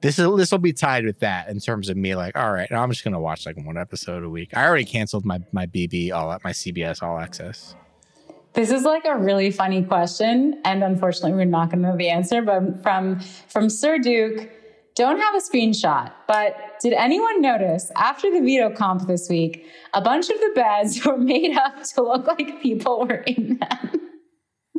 this 0.00 0.18
is 0.18 0.36
this 0.36 0.52
will 0.52 0.58
be 0.58 0.72
tied 0.72 1.04
with 1.04 1.20
that 1.20 1.48
in 1.48 1.58
terms 1.58 1.88
of 1.88 1.96
me. 1.96 2.14
Like, 2.14 2.36
all 2.36 2.52
right, 2.52 2.70
I'm 2.70 2.90
just 2.90 3.04
gonna 3.04 3.20
watch 3.20 3.46
like 3.46 3.56
one 3.56 3.76
episode 3.76 4.22
a 4.22 4.28
week. 4.28 4.56
I 4.56 4.66
already 4.66 4.84
canceled 4.84 5.24
my 5.24 5.40
my 5.52 5.66
BB 5.66 6.12
all 6.12 6.32
at 6.32 6.44
my 6.44 6.52
CBS 6.52 7.02
All 7.02 7.18
Access. 7.18 7.74
This 8.52 8.70
is 8.70 8.84
like 8.84 9.04
a 9.04 9.16
really 9.16 9.50
funny 9.50 9.82
question, 9.82 10.60
and 10.64 10.82
unfortunately, 10.82 11.32
we're 11.32 11.44
not 11.44 11.70
to 11.70 11.76
know 11.76 11.96
the 11.96 12.08
answer. 12.08 12.42
But 12.42 12.82
from 12.82 13.20
from 13.48 13.68
Sir 13.68 13.98
Duke, 13.98 14.48
don't 14.94 15.18
have 15.18 15.34
a 15.34 15.38
screenshot. 15.38 16.12
But 16.26 16.56
did 16.80 16.92
anyone 16.94 17.40
notice 17.40 17.90
after 17.96 18.30
the 18.30 18.40
veto 18.40 18.70
comp 18.74 19.06
this 19.06 19.28
week, 19.28 19.66
a 19.92 20.00
bunch 20.00 20.30
of 20.30 20.38
the 20.40 20.52
beds 20.54 21.04
were 21.04 21.18
made 21.18 21.56
up 21.56 21.82
to 21.94 22.02
look 22.02 22.26
like 22.26 22.60
people 22.62 23.06
were 23.06 23.22
in 23.26 23.58
them? 23.58 23.95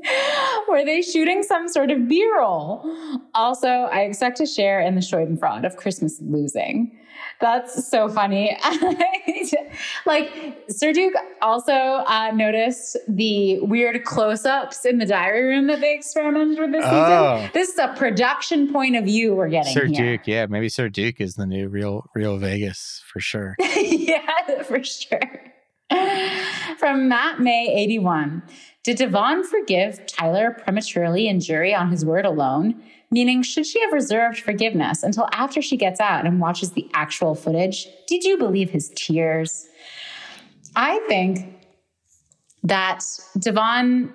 Were 0.68 0.84
they 0.86 1.02
shooting 1.02 1.44
some 1.44 1.68
sort 1.68 1.92
of 1.92 2.08
B 2.08 2.28
roll? 2.38 2.84
Also, 3.34 3.68
I 3.68 4.02
expect 4.02 4.38
to 4.38 4.46
share 4.46 4.80
in 4.82 4.96
the 4.96 5.02
Schadenfreude 5.02 5.66
of 5.66 5.76
Christmas 5.78 6.20
losing. 6.22 6.98
That's 7.40 7.90
so 7.90 8.10
funny. 8.10 8.58
like 10.06 10.32
Sir 10.70 10.92
Duke 10.94 11.14
also 11.42 11.72
uh, 11.72 12.32
noticed 12.34 12.98
the 13.08 13.60
weird 13.62 14.04
close-ups 14.06 14.86
in 14.86 14.98
the 14.98 15.06
diary 15.06 15.44
room 15.48 15.68
that 15.68 15.82
they 15.82 15.94
experimented 15.96 16.60
with 16.60 16.72
this 16.72 16.84
Oh. 16.86 17.38
season. 17.38 17.52
This 17.54 17.70
is 17.70 17.80
a 17.80 17.90
production 17.96 18.72
point 18.72 18.96
of 18.96 19.06
view 19.06 19.36
we're 19.36 19.50
getting 19.50 19.74
Sir 19.74 19.86
here. 19.86 20.18
Duke, 20.18 20.28
yeah, 20.28 20.46
maybe 20.48 20.70
Sir 20.70 20.90
Duke 20.90 21.20
is 21.22 21.36
the 21.36 21.46
new 21.46 21.68
real 21.70 22.06
real 22.16 22.38
Vegas 22.38 23.04
for 23.12 23.20
sure. 23.20 23.56
yeah, 23.76 24.64
for 24.64 24.84
sure. 24.84 25.20
From 26.80 27.08
Matt 27.08 27.40
May 27.40 27.74
81. 27.76 28.44
Did 28.88 29.00
Da'Vonne 29.00 29.46
forgive 29.46 30.06
Tyler 30.06 30.56
prematurely 30.64 31.28
in 31.28 31.42
jury 31.42 31.76
on 31.76 31.92
his 31.92 32.06
word 32.06 32.26
alone? 32.26 32.82
Meaning, 33.12 33.44
should 33.44 33.66
she 33.66 33.82
have 33.82 33.92
reserved 33.92 34.40
forgiveness 34.40 35.04
until 35.04 35.28
after 35.34 35.62
she 35.62 35.76
gets 35.76 36.00
out 36.00 36.26
and 36.26 36.40
watches 36.40 36.72
the 36.72 36.90
actual 36.94 37.36
footage? 37.36 37.90
Did 38.08 38.24
you 38.24 38.38
believe 38.38 38.70
his 38.70 38.90
tears? 38.96 39.68
I 40.78 41.00
think 41.10 41.54
that 42.64 43.00
Da'Vonne. 43.38 44.14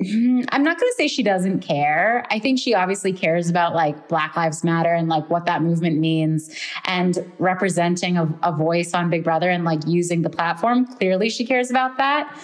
I'm 0.00 0.64
not 0.64 0.80
going 0.80 0.90
to 0.90 0.94
say 0.96 1.06
she 1.06 1.22
doesn't 1.22 1.60
care. 1.60 2.24
I 2.32 2.40
think 2.40 2.58
she 2.58 2.74
obviously 2.74 3.12
cares 3.12 3.48
about 3.48 3.72
like 3.72 4.08
Black 4.08 4.36
Lives 4.36 4.64
Matter 4.64 4.92
and 4.92 5.08
like 5.08 5.30
what 5.30 5.46
that 5.46 5.62
movement 5.62 6.00
means 6.00 6.52
and 6.86 7.18
representing 7.38 8.16
a, 8.16 8.28
a 8.42 8.50
voice 8.50 8.94
on 8.94 9.10
Big 9.10 9.22
Brother 9.22 9.48
and 9.48 9.64
like 9.64 9.86
using 9.86 10.22
the 10.22 10.30
platform. 10.30 10.86
Clearly, 10.86 11.30
she 11.30 11.46
cares 11.46 11.70
about 11.70 11.98
that. 11.98 12.36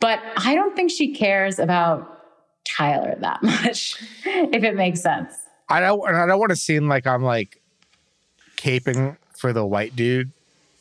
But 0.00 0.20
I 0.36 0.54
don't 0.54 0.76
think 0.76 0.90
she 0.90 1.14
cares 1.14 1.58
about 1.58 2.20
Tyler 2.64 3.16
that 3.20 3.42
much, 3.42 4.02
if 4.24 4.62
it 4.62 4.76
makes 4.76 5.00
sense. 5.00 5.32
I 5.68 5.80
don't 5.80 6.06
and 6.08 6.16
I 6.16 6.26
don't 6.26 6.38
want 6.38 6.50
to 6.50 6.56
seem 6.56 6.88
like 6.88 7.06
I'm 7.06 7.22
like 7.22 7.60
caping 8.56 9.16
for 9.36 9.52
the 9.52 9.66
white 9.66 9.94
dude 9.94 10.32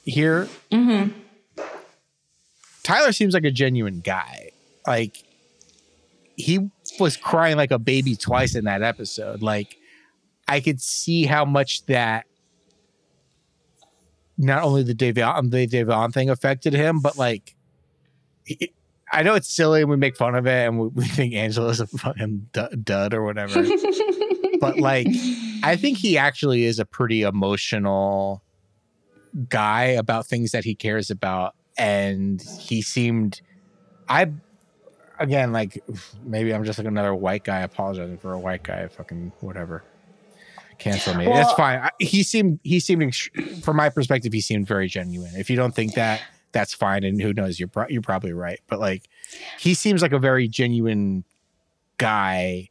here. 0.04 0.48
Mm-hmm. 0.72 1.12
Tyler 2.84 3.12
seems 3.12 3.34
like 3.34 3.44
a 3.44 3.52
genuine 3.52 4.00
guy. 4.00 4.52
Like 4.86 5.24
he 6.38 6.70
was 7.00 7.18
crying 7.18 7.58
like 7.58 7.72
a 7.72 7.80
baby 7.80 8.16
twice 8.16 8.56
in 8.56 8.66
that 8.66 8.82
episode. 8.82 9.42
Like 9.42 9.76
I 10.48 10.62
could 10.62 10.80
see 10.82 11.26
how 11.26 11.44
much 11.44 11.86
that 11.88 12.26
not 14.38 14.64
only 14.64 14.84
the 14.84 14.94
Da'Vonne 14.94 15.52
the 15.52 15.68
Da'Vonne 15.68 16.14
thing 16.14 16.30
affected 16.30 16.74
him, 16.74 17.02
but 17.02 17.18
like 17.18 17.56
he- 18.46 18.72
I 19.12 19.24
know 19.24 19.36
it's 19.36 19.54
silly 19.54 19.82
and 19.82 19.90
we 19.90 19.96
make 19.96 20.18
fun 20.18 20.36
of 20.36 20.46
it 20.48 20.68
and 20.68 20.80
we, 20.80 20.88
we 20.90 21.08
think 21.08 21.34
Angela's 21.34 21.80
a 21.80 21.88
fucking 21.88 22.50
dud 22.52 23.14
or 23.14 23.24
whatever. 23.24 23.64
but 24.60 24.78
like 24.78 25.08
I 25.64 25.76
think 25.76 25.98
he 25.98 26.18
actually 26.18 26.66
is 26.66 26.80
a 26.80 26.86
pretty 26.86 27.22
emotional 27.22 28.44
guy 29.50 29.84
about 29.84 30.26
things 30.26 30.52
that 30.52 30.64
he 30.64 30.76
cares 30.76 31.10
about. 31.10 31.56
And 31.78 32.42
he 32.60 32.82
seemed, 32.82 33.42
I, 34.10 34.32
again, 35.20 35.52
like 35.52 35.84
maybe 36.24 36.54
I'm 36.54 36.64
just 36.64 36.80
like 36.80 36.88
another 36.88 37.14
white 37.14 37.44
guy 37.44 37.60
apologizing 37.60 38.18
for 38.18 38.34
a 38.34 38.40
white 38.40 38.64
guy, 38.64 38.88
fucking 38.88 39.32
whatever. 39.42 39.84
Cancel 40.80 41.16
me. 41.16 41.26
That's 41.26 41.54
fine. 41.54 41.80
I, 41.80 41.90
he 42.00 42.24
seemed, 42.24 42.60
he 42.64 42.80
seemed, 42.80 43.16
from 43.64 43.78
my 43.78 43.90
perspective, 43.90 44.32
he 44.34 44.42
seemed 44.42 44.68
very 44.68 44.88
genuine. 44.88 45.32
If 45.36 45.50
you 45.50 45.56
don't 45.56 45.74
think 45.74 45.96
that, 45.96 46.22
that's 46.52 46.74
fine. 46.74 47.04
And 47.04 47.22
who 47.22 47.34
knows, 47.34 47.60
you're, 47.60 47.68
pro- 47.68 47.88
you're 47.90 48.02
probably 48.02 48.34
right. 48.34 48.60
But 48.68 48.80
like, 48.80 49.08
he 49.60 49.74
seems 49.74 50.02
like 50.02 50.14
a 50.14 50.20
very 50.20 50.48
genuine 50.48 51.24
guy 51.98 52.70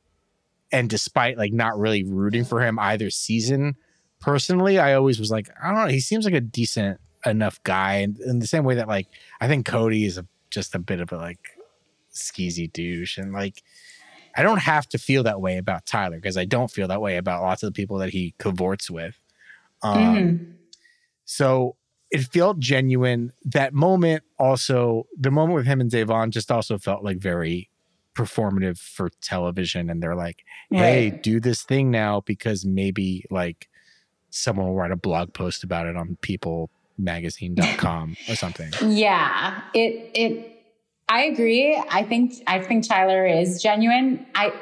and 0.72 0.88
despite 0.90 1.36
like 1.38 1.52
not 1.52 1.78
really 1.78 2.04
rooting 2.04 2.44
for 2.44 2.60
him 2.60 2.78
either 2.78 3.10
season 3.10 3.74
personally 4.20 4.78
i 4.78 4.94
always 4.94 5.18
was 5.18 5.30
like 5.30 5.48
i 5.62 5.66
don't 5.68 5.76
know 5.76 5.86
he 5.86 6.00
seems 6.00 6.24
like 6.24 6.34
a 6.34 6.40
decent 6.40 7.00
enough 7.24 7.60
guy 7.64 7.94
and 7.94 8.18
in 8.20 8.38
the 8.38 8.46
same 8.46 8.62
way 8.64 8.74
that 8.76 8.86
like 8.88 9.08
i 9.40 9.48
think 9.48 9.66
cody 9.66 10.04
is 10.04 10.16
a, 10.16 10.24
just 10.50 10.74
a 10.74 10.78
bit 10.78 11.00
of 11.00 11.10
a 11.12 11.16
like 11.16 11.40
skeezy 12.14 12.72
douche 12.72 13.18
and 13.18 13.32
like 13.32 13.62
i 14.36 14.42
don't 14.42 14.60
have 14.60 14.88
to 14.88 14.96
feel 14.98 15.22
that 15.24 15.40
way 15.40 15.56
about 15.58 15.84
tyler 15.86 16.16
because 16.16 16.36
i 16.36 16.44
don't 16.44 16.70
feel 16.70 16.86
that 16.88 17.00
way 17.00 17.16
about 17.16 17.42
lots 17.42 17.62
of 17.64 17.68
the 17.68 17.76
people 17.76 17.98
that 17.98 18.10
he 18.10 18.32
cavorts 18.38 18.88
with 18.90 19.18
um 19.82 19.96
Mhm. 20.16 20.52
so 21.24 21.76
it 22.10 22.22
felt 22.32 22.58
genuine. 22.58 23.32
That 23.44 23.74
moment 23.74 24.22
also, 24.38 25.06
the 25.18 25.30
moment 25.30 25.56
with 25.56 25.66
him 25.66 25.80
and 25.80 25.90
Da'Vonne 25.90 26.30
just 26.30 26.50
also 26.50 26.78
felt 26.78 27.02
like 27.04 27.18
very 27.18 27.68
performative 28.14 28.78
for 28.78 29.10
television. 29.20 29.90
And 29.90 30.02
they're 30.02 30.14
like, 30.14 30.44
hey, 30.70 31.10
Right. 31.10 31.22
do 31.22 31.40
this 31.40 31.62
thing 31.64 31.90
now 31.90 32.20
because 32.22 32.64
maybe 32.64 33.24
like 33.30 33.68
someone 34.30 34.66
will 34.66 34.74
write 34.74 34.90
a 34.92 34.96
blog 34.96 35.34
post 35.34 35.64
about 35.64 35.86
it 35.86 35.96
on 35.96 36.16
peoplemagazine.com 36.22 38.16
or 38.28 38.34
something. 38.34 38.70
Yeah, 38.82 39.60
it 39.74 40.10
it 40.14 40.52
I 41.08 41.22
agree. 41.24 41.80
I 41.90 42.02
think 42.02 42.34
I 42.46 42.60
think 42.62 42.86
Tyler 42.86 43.26
is 43.26 43.62
genuine. 43.62 44.26
I 44.34 44.52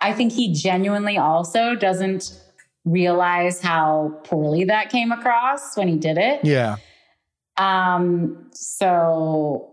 I 0.00 0.12
think 0.12 0.32
he 0.32 0.52
genuinely 0.52 1.18
also 1.18 1.74
doesn't 1.74 2.38
realize 2.84 3.60
how 3.60 4.20
poorly 4.24 4.64
that 4.64 4.90
came 4.90 5.12
across 5.12 5.76
when 5.76 5.88
he 5.88 5.96
did 5.96 6.16
it. 6.18 6.40
Yeah. 6.44 6.76
Um 7.56 8.48
so 8.52 9.70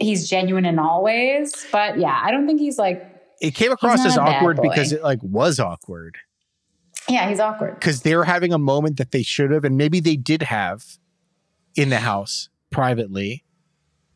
he's 0.00 0.28
genuine 0.28 0.64
in 0.64 0.78
all 0.78 1.02
ways, 1.02 1.66
but 1.70 1.98
yeah, 1.98 2.18
I 2.22 2.30
don't 2.30 2.46
think 2.46 2.60
he's 2.60 2.78
like 2.78 3.04
It 3.40 3.54
came 3.54 3.70
across 3.72 4.04
as 4.06 4.16
awkward 4.16 4.58
because 4.62 4.92
it 4.92 5.02
like 5.02 5.22
was 5.22 5.60
awkward. 5.60 6.16
yeah, 7.08 7.28
he's 7.28 7.40
awkward. 7.40 7.74
because 7.74 8.02
they 8.02 8.16
were 8.16 8.24
having 8.24 8.52
a 8.52 8.58
moment 8.58 8.96
that 8.96 9.10
they 9.10 9.22
should 9.22 9.50
have, 9.50 9.64
and 9.64 9.76
maybe 9.76 10.00
they 10.00 10.16
did 10.16 10.42
have 10.42 10.84
in 11.76 11.90
the 11.90 11.98
house 11.98 12.48
privately, 12.70 13.44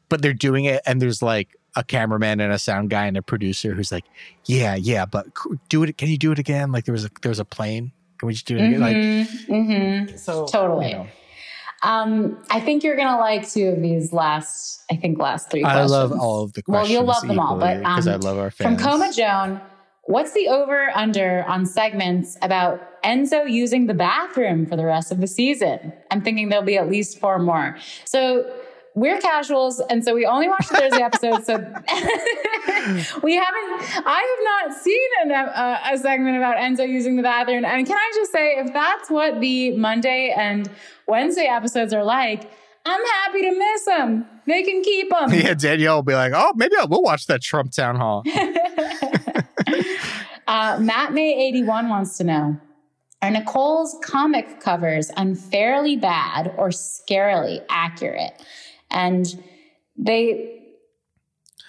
but 0.08 0.22
they're 0.22 0.32
doing 0.32 0.64
it, 0.64 0.80
and 0.86 1.02
there's 1.02 1.20
like 1.22 1.48
a 1.76 1.84
cameraman 1.84 2.40
and 2.40 2.50
a 2.52 2.58
sound 2.58 2.88
guy 2.88 3.04
and 3.06 3.16
a 3.18 3.22
producer 3.22 3.74
who's 3.74 3.92
like, 3.92 4.04
"Yeah, 4.46 4.74
yeah, 4.74 5.04
but 5.04 5.26
do 5.68 5.82
it. 5.82 5.98
Can 5.98 6.08
you 6.08 6.16
do 6.16 6.32
it 6.32 6.38
again? 6.38 6.72
Like 6.72 6.86
there 6.86 6.94
was 6.94 7.04
a 7.04 7.10
there 7.20 7.28
was 7.28 7.40
a 7.40 7.44
plane. 7.44 7.92
Can 8.18 8.26
we 8.26 8.32
just 8.32 8.46
do 8.46 8.56
it 8.56 8.66
again? 8.66 8.80
Like 8.80 8.96
Mhm, 8.96 9.46
mhm. 9.48 10.18
so 10.18 10.46
Totally. 10.46 10.88
you 10.88 10.94
know. 10.94 11.06
Um, 11.82 12.42
I 12.50 12.58
think 12.60 12.82
you're 12.82 12.96
gonna 12.96 13.18
like 13.18 13.48
two 13.48 13.68
of 13.68 13.80
these 13.80 14.12
last, 14.12 14.82
I 14.90 14.96
think 14.96 15.18
last 15.18 15.50
three 15.50 15.62
I 15.62 15.84
love 15.84 16.12
all 16.12 16.42
of 16.42 16.52
the 16.52 16.62
Well, 16.66 16.86
you'll 16.86 17.04
love 17.04 17.26
them 17.26 17.38
all, 17.38 17.56
but, 17.56 17.78
because 17.78 18.08
I 18.08 18.14
um, 18.14 18.20
love 18.20 18.38
our 18.38 18.50
From. 18.50 18.76
Coma 18.76 19.12
Joan, 19.12 19.60
what's 20.04 20.32
the 20.32 20.48
over 20.48 20.90
under 20.96 21.44
on 21.46 21.66
segments 21.66 22.36
about 22.42 22.80
Enzo 23.04 23.48
using 23.48 23.86
the 23.86 23.94
bathroom 23.94 24.66
for 24.66 24.74
the 24.74 24.84
rest 24.84 25.12
of 25.12 25.20
the 25.20 25.28
season? 25.28 25.92
I'm 26.10 26.20
thinking 26.20 26.48
there'll 26.48 26.64
be 26.64 26.78
at 26.78 26.90
least 26.90 27.20
four 27.20 27.38
more. 27.38 27.76
So 28.04 28.52
we're 29.00 29.18
casuals, 29.18 29.80
and 29.80 30.04
so 30.04 30.14
we 30.14 30.26
only 30.26 30.48
watch 30.48 30.68
the 30.68 30.76
Thursday 30.76 31.02
episodes. 31.02 31.46
So 31.46 31.56
we 33.22 33.34
haven't. 33.36 34.06
I 34.06 34.36
have 34.36 34.70
not 34.70 34.78
seen 34.82 35.08
an, 35.22 35.32
uh, 35.32 35.80
a 35.92 35.98
segment 35.98 36.36
about 36.36 36.56
Enzo 36.56 36.88
using 36.88 37.16
the 37.16 37.22
bathroom. 37.22 37.64
And 37.64 37.86
can 37.86 37.96
I 37.96 38.12
just 38.14 38.32
say, 38.32 38.58
if 38.58 38.72
that's 38.72 39.10
what 39.10 39.40
the 39.40 39.72
Monday 39.76 40.34
and 40.36 40.68
Wednesday 41.06 41.46
episodes 41.46 41.92
are 41.92 42.04
like, 42.04 42.50
I'm 42.84 43.04
happy 43.04 43.42
to 43.42 43.58
miss 43.58 43.84
them. 43.84 44.26
They 44.46 44.62
can 44.62 44.82
keep 44.82 45.10
them. 45.10 45.32
yeah, 45.32 45.54
Danielle 45.54 45.96
will 45.96 46.02
be 46.02 46.14
like, 46.14 46.32
"Oh, 46.34 46.52
maybe 46.56 46.74
I 46.80 46.86
will 46.86 47.02
watch 47.02 47.26
that 47.26 47.42
Trump 47.42 47.72
town 47.72 47.96
hall." 47.96 48.24
uh, 50.46 50.78
Matt 50.80 51.12
May 51.12 51.48
81 51.48 51.88
wants 51.88 52.16
to 52.18 52.24
know 52.24 52.56
Are 53.20 53.30
Nicole's 53.30 53.96
comic 54.02 54.60
covers 54.60 55.10
unfairly 55.16 55.96
bad 55.96 56.54
or 56.56 56.68
scarily 56.68 57.62
accurate? 57.68 58.40
And 58.90 59.26
they, 59.96 60.60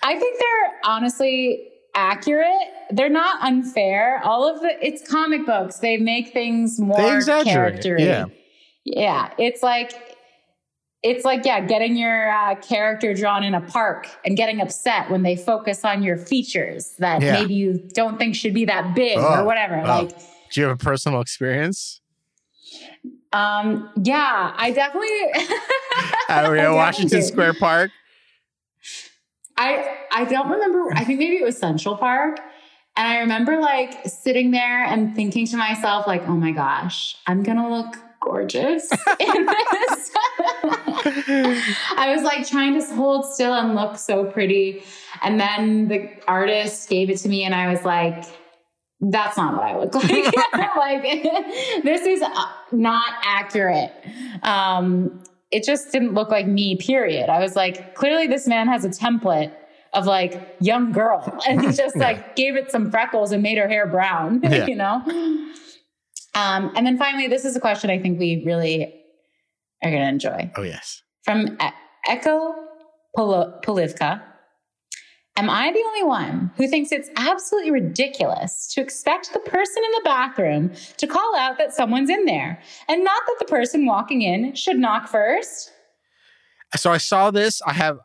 I 0.04 0.18
think 0.18 0.40
they're 0.40 0.80
honestly 0.86 1.68
accurate. 1.96 2.48
They're 2.92 3.10
not 3.10 3.42
unfair. 3.44 4.22
All 4.24 4.48
of 4.48 4.62
the, 4.62 4.70
it's 4.86 5.08
comic 5.10 5.46
books. 5.46 5.80
They 5.80 5.98
make 5.98 6.32
things 6.34 6.80
more 6.80 6.98
They 6.98 7.16
exaggerate, 7.16 7.82
charactery. 7.82 8.06
yeah. 8.06 8.26
Yeah. 8.86 9.34
It's 9.38 9.62
like, 9.62 9.94
it's 11.04 11.24
like, 11.26 11.46
yeah, 11.46 11.62
getting 11.62 11.96
your 11.96 12.30
uh, 12.30 12.56
character 12.56 13.14
drawn 13.14 13.44
in 13.44 13.54
a 13.54 13.62
park 13.62 14.08
and 14.26 14.36
getting 14.36 14.60
upset 14.62 15.10
when 15.10 15.24
they 15.24 15.36
focus 15.36 15.84
on 15.86 16.04
your 16.04 16.18
features 16.18 16.96
that 17.00 17.22
Yeah. 17.22 17.34
maybe 17.40 17.54
you 17.54 17.88
don't 17.94 18.18
think 18.18 18.36
should 18.36 18.54
be 18.54 18.66
that 18.66 18.96
big 18.96 19.18
Oh, 19.18 19.40
or 19.42 19.46
whatever. 19.46 19.78
oh. 19.80 19.84
Like, 20.04 20.18
Do 20.52 20.62
you 20.62 20.68
have 20.68 20.76
a 20.76 20.78
personal 20.84 21.22
experience? 21.22 22.02
Um, 23.32 23.90
yeah, 24.02 24.54
I 24.56 24.72
definitely. 24.72 25.08
At 26.30 26.74
Washington. 26.74 27.22
Square 27.24 27.56
Park. 27.56 27.92
I 29.58 29.98
I 30.12 30.26
don't 30.26 30.50
remember. 30.50 30.92
I 30.94 31.04
think 31.04 31.20
maybe 31.20 31.38
it 31.38 31.44
was 31.44 31.58
Central 31.58 31.98
Park. 31.98 32.40
And 32.96 33.08
I 33.08 33.20
remember 33.20 33.60
like 33.60 34.06
sitting 34.06 34.52
there 34.52 34.84
and 34.84 35.16
thinking 35.16 35.46
to 35.48 35.58
myself, 35.58 36.08
like, 36.08 36.28
oh 36.28 36.36
my 36.36 36.52
gosh, 36.52 37.16
I'm 37.28 37.44
gonna 37.44 37.70
look 37.70 37.96
gorgeous 38.22 38.90
in 39.20 39.46
this. 39.46 40.12
I 41.96 42.14
was 42.14 42.24
like 42.24 42.48
trying 42.48 42.80
to 42.80 42.86
hold 42.96 43.26
still 43.26 43.54
and 43.54 43.76
look 43.76 43.98
so 43.98 44.26
pretty. 44.26 44.84
And 45.22 45.40
then 45.40 45.88
the 45.88 46.10
artist 46.28 46.90
gave 46.90 47.10
it 47.10 47.18
to 47.20 47.30
me, 47.30 47.44
and 47.44 47.54
I 47.54 47.72
was 47.72 47.84
like, 47.84 48.26
that's 49.02 49.38
not 49.38 49.54
what 49.54 49.64
I 49.64 49.78
look 49.78 49.96
like. 49.96 50.10
like, 50.78 51.84
this 51.84 52.02
is 52.02 52.22
uh, 52.22 52.46
not 52.72 53.14
accurate. 53.24 53.92
Um, 54.44 55.24
it 55.52 55.64
just 55.64 55.92
didn't 55.92 56.14
look 56.14 56.30
like 56.30 56.48
me, 56.48 56.76
period. 56.76 57.30
I 57.30 57.40
was 57.40 57.56
like, 57.56 57.96
clearly, 57.96 58.28
this 58.28 58.48
man 58.48 58.68
has 58.68 58.86
a 58.86 58.90
template 58.90 59.54
of 59.94 60.06
like 60.06 60.56
young 60.60 60.92
girl 60.92 61.40
and 61.48 61.62
he 61.62 61.72
just 61.72 61.96
like 61.96 62.36
gave 62.36 62.56
it 62.56 62.72
some 62.72 62.92
freckles 62.92 63.32
and 63.32 63.42
made 63.42 63.58
her 63.58 63.68
hair 63.68 63.88
brown 63.88 64.40
yeah. 64.44 64.66
you 64.66 64.76
know 64.76 65.02
um, 66.36 66.72
and 66.76 66.86
then 66.86 66.98
finally 66.98 67.28
this 67.28 67.46
is 67.46 67.56
a 67.56 67.60
question 67.60 67.90
i 67.90 67.98
think 67.98 68.20
we 68.20 68.44
really 68.46 68.94
are 69.84 69.90
going 69.90 70.02
to 70.02 70.08
enjoy 70.08 70.52
oh 70.58 70.62
yes 70.62 71.02
from 71.24 71.48
e- 71.62 71.72
echo 72.08 72.54
Pol- 73.16 73.60
polivka 73.66 74.22
am 75.40 75.50
i 75.50 75.72
the 75.72 75.84
only 75.88 76.04
one 76.04 76.52
who 76.58 76.68
thinks 76.68 76.92
it's 76.92 77.10
absolutely 77.16 77.72
ridiculous 77.72 78.68
to 78.68 78.82
expect 78.82 79.34
the 79.34 79.40
person 79.40 79.84
in 79.84 79.92
the 79.92 80.02
bathroom 80.04 80.72
to 80.98 81.08
call 81.08 81.36
out 81.38 81.58
that 81.58 81.74
someone's 81.74 82.10
in 82.10 82.26
there 82.26 82.62
and 82.88 83.04
not 83.04 83.22
that 83.28 83.36
the 83.40 83.46
person 83.46 83.86
walking 83.86 84.22
in 84.22 84.54
should 84.54 84.78
knock 84.78 85.08
first 85.08 85.72
so 86.76 86.92
i 86.92 86.98
saw 86.98 87.32
this 87.32 87.62
i 87.66 87.74
have 87.74 88.00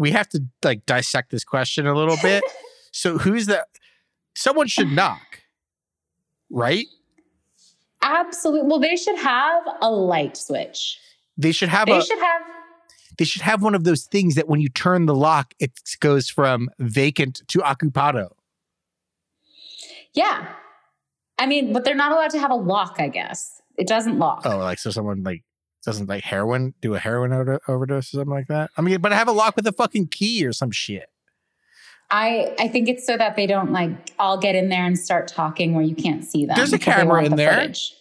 we 0.00 0.12
have 0.12 0.28
to 0.30 0.42
like 0.64 0.86
dissect 0.86 1.30
this 1.30 1.44
question 1.44 1.86
a 1.86 1.94
little 1.94 2.16
bit. 2.22 2.42
so 2.90 3.18
who's 3.18 3.44
the 3.46 3.66
someone 4.34 4.66
should 4.66 4.90
knock, 4.90 5.42
right? 6.50 6.86
Absolutely. 8.02 8.66
Well, 8.66 8.80
they 8.80 8.96
should 8.96 9.18
have 9.18 9.62
a 9.82 9.90
light 9.90 10.38
switch. 10.38 10.98
They 11.36 11.52
should 11.52 11.68
have 11.68 11.86
they 11.86 11.98
a, 11.98 12.02
should 12.02 12.18
have 12.18 12.42
they 13.20 13.26
should 13.26 13.42
have 13.42 13.62
one 13.62 13.74
of 13.74 13.84
those 13.84 14.04
things 14.04 14.34
that 14.36 14.48
when 14.48 14.62
you 14.62 14.70
turn 14.70 15.04
the 15.04 15.14
lock, 15.14 15.52
it 15.60 15.72
goes 16.00 16.30
from 16.30 16.70
vacant 16.78 17.42
to 17.48 17.58
occupado. 17.58 18.30
Yeah. 20.14 20.48
I 21.38 21.44
mean, 21.44 21.74
but 21.74 21.84
they're 21.84 21.94
not 21.94 22.12
allowed 22.12 22.30
to 22.30 22.38
have 22.38 22.50
a 22.50 22.54
lock, 22.54 22.96
I 22.98 23.08
guess. 23.08 23.60
It 23.76 23.86
doesn't 23.86 24.18
lock. 24.18 24.46
Oh, 24.46 24.56
like 24.56 24.78
so 24.78 24.90
someone 24.90 25.22
like 25.22 25.44
doesn't 25.84 26.08
like 26.08 26.24
heroin 26.24 26.72
do 26.80 26.94
a 26.94 26.98
heroin 26.98 27.58
overdose 27.68 28.14
or 28.14 28.16
something 28.16 28.30
like 28.30 28.46
that. 28.46 28.70
I 28.78 28.80
mean, 28.80 28.98
but 29.02 29.12
have 29.12 29.28
a 29.28 29.32
lock 29.32 29.54
with 29.54 29.66
a 29.66 29.72
fucking 29.72 30.06
key 30.06 30.46
or 30.46 30.54
some 30.54 30.70
shit. 30.70 31.10
I 32.10 32.54
I 32.58 32.68
think 32.68 32.88
it's 32.88 33.06
so 33.06 33.18
that 33.18 33.36
they 33.36 33.46
don't 33.46 33.70
like 33.70 34.14
all 34.18 34.38
get 34.38 34.54
in 34.54 34.70
there 34.70 34.86
and 34.86 34.98
start 34.98 35.28
talking 35.28 35.74
where 35.74 35.84
you 35.84 35.94
can't 35.94 36.24
see 36.24 36.46
them. 36.46 36.56
There's 36.56 36.72
a 36.72 36.78
camera 36.78 37.22
in 37.22 37.32
the 37.32 37.36
there. 37.36 37.52
Footage. 37.52 37.94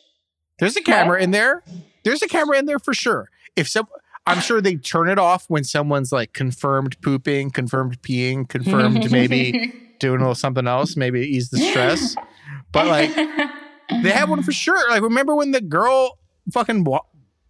There's 0.59 0.77
a 0.77 0.81
camera 0.81 1.17
what? 1.17 1.23
in 1.23 1.31
there. 1.31 1.61
There's 2.05 2.21
a 2.21 2.29
camera 2.29 2.57
in 2.57 2.67
there 2.67 2.79
for 2.79 2.93
sure. 2.93 3.29
If 3.57 3.67
some 3.67 3.87
I'm 4.30 4.41
sure 4.41 4.61
they 4.61 4.76
turn 4.76 5.10
it 5.10 5.19
off 5.19 5.45
when 5.49 5.64
someone's 5.64 6.11
like 6.11 6.34
confirmed 6.34 7.01
pooping, 7.01 7.51
confirmed 7.51 8.01
peeing, 8.01 8.47
confirmed 8.47 9.11
maybe 9.11 9.73
doing 9.99 10.18
a 10.18 10.19
little 10.19 10.35
something 10.35 10.68
else, 10.68 10.95
maybe 10.95 11.22
ease 11.22 11.49
the 11.49 11.57
stress. 11.57 12.15
But 12.72 12.88
like 12.88 13.14
they 14.03 14.11
have 14.11 14.30
one 14.30 14.43
for 14.43 14.51
sure. 14.51 14.89
Like 14.89 15.01
remember 15.01 15.35
when 15.35 15.51
the 15.51 15.61
girl 15.61 16.18
fucking 16.51 16.85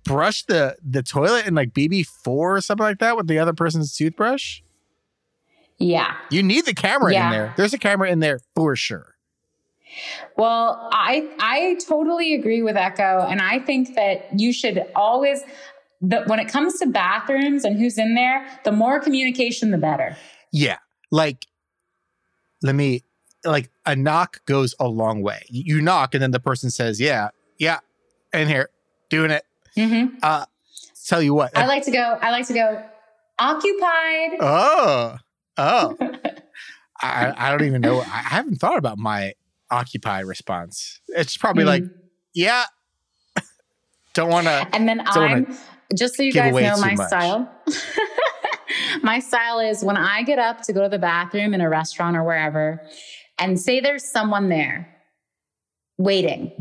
brushed 0.04 0.48
the 0.48 0.76
the 0.84 1.04
toilet 1.04 1.46
in 1.46 1.56
like 1.56 1.74
BB4 1.74 2.28
or 2.28 2.62
something 2.62 2.84
like 2.84 3.00
that 3.00 3.18
with 3.18 3.28
the 3.28 3.40
other 3.40 3.54
person's 3.54 3.96
toothbrush? 3.96 4.62
Yeah. 5.78 6.18
You 6.30 6.44
need 6.44 6.66
the 6.66 6.74
camera 6.74 7.14
yeah. 7.14 7.26
in 7.26 7.32
there. 7.32 7.54
There's 7.58 7.74
a 7.74 7.78
camera 7.78 8.10
in 8.10 8.20
there 8.20 8.40
for 8.56 8.76
sure. 8.76 9.16
Well, 10.38 10.90
I 10.92 11.28
I 11.40 11.78
totally 11.88 12.36
agree 12.36 12.62
with 12.62 12.78
Echo 12.78 13.26
and 13.28 13.42
I 13.42 13.60
think 13.60 13.96
that 13.96 14.28
you 14.40 14.54
should 14.54 14.86
always 14.96 15.44
that 16.02 16.28
when 16.28 16.40
it 16.40 16.48
comes 16.48 16.80
to 16.80 16.88
bathrooms 16.88 17.66
and 17.66 17.78
who's 17.78 17.98
in 17.98 18.16
there, 18.16 18.48
the 18.64 18.72
more 18.72 19.00
communication 19.00 19.72
the 19.72 19.78
better. 19.78 20.16
Yeah. 20.52 20.78
Like 21.12 21.46
let 22.62 22.76
me 22.76 23.04
like 23.46 23.70
a 23.86 23.96
knock 23.96 24.46
goes 24.46 24.76
a 24.80 24.88
long 24.88 25.22
way. 25.22 25.44
You 25.50 25.82
knock 25.82 26.14
and 26.14 26.22
then 26.22 26.32
the 26.32 26.40
person 26.40 26.70
says, 26.70 27.00
"Yeah, 27.00 27.30
yeah, 27.58 27.80
in 28.34 28.48
here, 28.48 28.70
doing 29.10 29.32
it." 29.32 29.44
Mm-hmm. 29.78 30.18
Uh, 30.22 30.46
tell 31.06 31.22
you 31.22 31.34
what, 31.34 31.58
I 31.58 31.66
like 31.66 31.86
to 31.86 31.92
go. 31.92 32.18
I 32.22 32.32
like 32.32 32.48
to 32.48 32.54
go 32.54 32.84
occupied. 33.40 34.38
Oh, 34.40 35.18
oh. 35.58 35.98
I, 37.02 37.34
I 37.38 37.52
don't 37.52 37.66
even 37.66 37.80
know. 37.80 38.02
I 38.02 38.04
haven't 38.04 38.58
thought 38.58 38.78
about 38.78 38.98
my 38.98 39.34
occupy 39.72 40.20
response. 40.20 41.00
It's 41.08 41.38
probably 41.38 41.64
mm. 41.64 41.68
like, 41.68 41.84
yeah, 42.34 42.66
don't 44.14 44.30
want 44.30 44.48
to. 44.48 44.68
And 44.74 44.88
then 44.88 45.02
I'm 45.06 45.58
just 45.96 46.16
so 46.16 46.24
you 46.24 46.32
guys 46.32 46.54
know 46.54 46.78
my 46.82 46.96
much. 46.96 47.08
style. 47.08 47.52
my 49.04 49.20
style 49.20 49.60
is 49.60 49.84
when 49.84 49.98
I 49.98 50.24
get 50.24 50.40
up 50.40 50.62
to 50.64 50.74
go 50.74 50.84
to 50.84 50.90
the 50.90 51.00
bathroom 51.00 51.54
in 51.54 51.62
a 51.62 51.70
restaurant 51.70 52.16
or 52.16 52.24
wherever, 52.24 52.82
and 53.38 53.60
say 53.60 53.80
there's 53.80 54.04
someone 54.04 54.50
there 54.50 54.96
waiting 55.98 56.52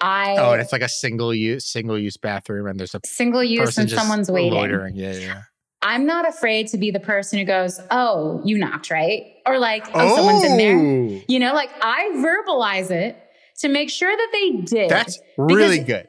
I 0.00 0.36
oh, 0.38 0.52
and 0.52 0.60
it's 0.60 0.72
like 0.72 0.82
a 0.82 0.88
single 0.88 1.34
use 1.34 1.64
single 1.64 1.98
use 1.98 2.16
bathroom, 2.16 2.66
and 2.66 2.78
there's 2.78 2.94
a 2.94 3.00
single 3.04 3.42
use 3.42 3.78
and 3.78 3.90
someone's 3.90 4.30
waiting. 4.30 4.52
Loitering. 4.52 4.94
Yeah, 4.94 5.12
yeah. 5.12 5.42
I'm 5.82 6.04
not 6.04 6.28
afraid 6.28 6.68
to 6.68 6.78
be 6.78 6.90
the 6.90 7.00
person 7.00 7.38
who 7.38 7.44
goes, 7.44 7.80
"Oh, 7.90 8.42
you 8.44 8.58
knocked, 8.58 8.90
right?" 8.90 9.24
Or 9.46 9.58
like, 9.58 9.86
"Oh, 9.88 10.12
oh. 10.12 10.16
someone's 10.16 10.44
in 10.44 10.56
there." 10.58 10.78
Oh! 10.78 11.22
You 11.28 11.38
know, 11.38 11.54
like 11.54 11.70
I 11.80 12.10
verbalize 12.16 12.90
it 12.90 13.16
to 13.60 13.68
make 13.68 13.88
sure 13.88 14.14
that 14.14 14.28
they 14.32 14.50
did. 14.62 14.90
That's 14.90 15.18
really 15.38 15.78
good. 15.78 16.08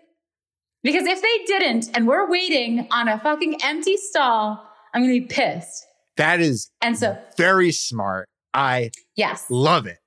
Because 0.88 1.06
if 1.06 1.22
they 1.22 1.44
didn't, 1.48 1.90
and 1.98 2.08
we're 2.08 2.30
waiting 2.30 2.88
on 2.92 3.10
a 3.10 3.20
fucking 3.20 3.58
empty 3.62 3.98
stall, 3.98 4.66
I'm 4.94 5.02
gonna 5.02 5.20
be 5.20 5.20
pissed. 5.20 5.86
That 6.16 6.40
is 6.40 6.72
and 6.82 6.98
so 6.98 7.18
very 7.36 7.74
smart. 7.74 8.30
I 8.54 8.92
yes 9.18 9.44
love 9.50 9.86
it. 9.86 9.98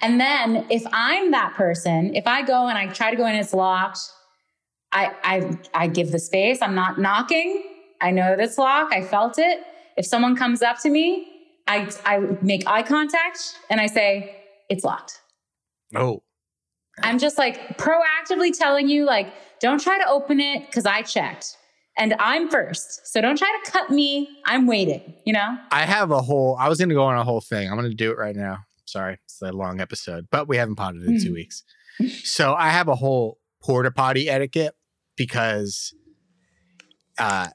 And 0.00 0.20
then 0.20 0.66
if 0.70 0.84
I'm 0.92 1.32
that 1.32 1.54
person, 1.54 2.14
if 2.14 2.28
I 2.28 2.42
go 2.42 2.68
and 2.68 2.78
I 2.78 2.86
try 2.86 3.10
to 3.10 3.16
go 3.16 3.26
in, 3.26 3.34
it's 3.34 3.52
locked. 3.52 3.98
I 4.92 5.12
I 5.24 5.58
I 5.74 5.88
give 5.88 6.12
the 6.12 6.20
space. 6.20 6.62
I'm 6.62 6.76
not 6.76 7.00
knocking. 7.00 7.64
I 8.00 8.12
know 8.12 8.36
that 8.36 8.44
it's 8.44 8.58
locked. 8.58 8.94
I 8.94 9.02
felt 9.02 9.36
it. 9.36 9.64
If 9.96 10.06
someone 10.06 10.36
comes 10.36 10.62
up 10.62 10.78
to 10.82 10.90
me, 10.90 11.26
I 11.66 11.90
I 12.04 12.20
make 12.40 12.68
eye 12.68 12.84
contact 12.84 13.40
and 13.68 13.80
I 13.80 13.88
say 13.88 14.44
it's 14.68 14.84
locked. 14.84 15.20
Oh. 15.92 16.22
I'm 17.02 17.18
just 17.18 17.38
like 17.38 17.78
proactively 17.78 18.56
telling 18.56 18.88
you 18.88 19.04
like 19.04 19.32
don't 19.60 19.80
try 19.80 19.98
to 19.98 20.08
open 20.08 20.40
it 20.40 20.70
cuz 20.72 20.86
I 20.86 21.02
checked. 21.02 21.56
And 21.98 22.14
I'm 22.18 22.50
first. 22.50 23.06
So 23.06 23.22
don't 23.22 23.38
try 23.38 23.58
to 23.64 23.70
cut 23.70 23.88
me. 23.90 24.28
I'm 24.44 24.66
waiting, 24.66 25.14
you 25.24 25.32
know? 25.32 25.56
I 25.70 25.86
have 25.86 26.10
a 26.10 26.20
whole 26.20 26.56
I 26.58 26.68
was 26.68 26.78
going 26.78 26.90
to 26.90 26.94
go 26.94 27.04
on 27.04 27.16
a 27.16 27.24
whole 27.24 27.40
thing. 27.40 27.70
I'm 27.70 27.76
going 27.76 27.90
to 27.90 27.96
do 27.96 28.10
it 28.10 28.18
right 28.18 28.36
now. 28.36 28.58
Sorry, 28.84 29.18
it's 29.24 29.40
a 29.42 29.52
long 29.52 29.80
episode, 29.80 30.28
but 30.30 30.46
we 30.46 30.56
haven't 30.56 30.76
potted 30.76 31.02
in 31.02 31.20
two 31.20 31.28
hmm. 31.28 31.34
weeks. 31.34 31.64
So 32.24 32.54
I 32.54 32.68
have 32.68 32.88
a 32.88 32.94
whole 32.94 33.38
porta 33.62 33.90
potty 33.90 34.28
etiquette 34.28 34.74
because 35.16 35.94
uh, 37.18 37.48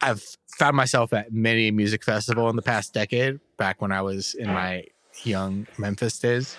I've 0.00 0.22
found 0.58 0.76
myself 0.76 1.12
at 1.12 1.32
many 1.32 1.70
music 1.70 2.04
festival 2.04 2.50
in 2.50 2.56
the 2.56 2.62
past 2.62 2.92
decade. 2.92 3.40
Back 3.56 3.80
when 3.80 3.92
I 3.92 4.02
was 4.02 4.34
in 4.34 4.48
my 4.52 4.84
young 5.24 5.66
Memphis 5.78 6.18
days. 6.18 6.56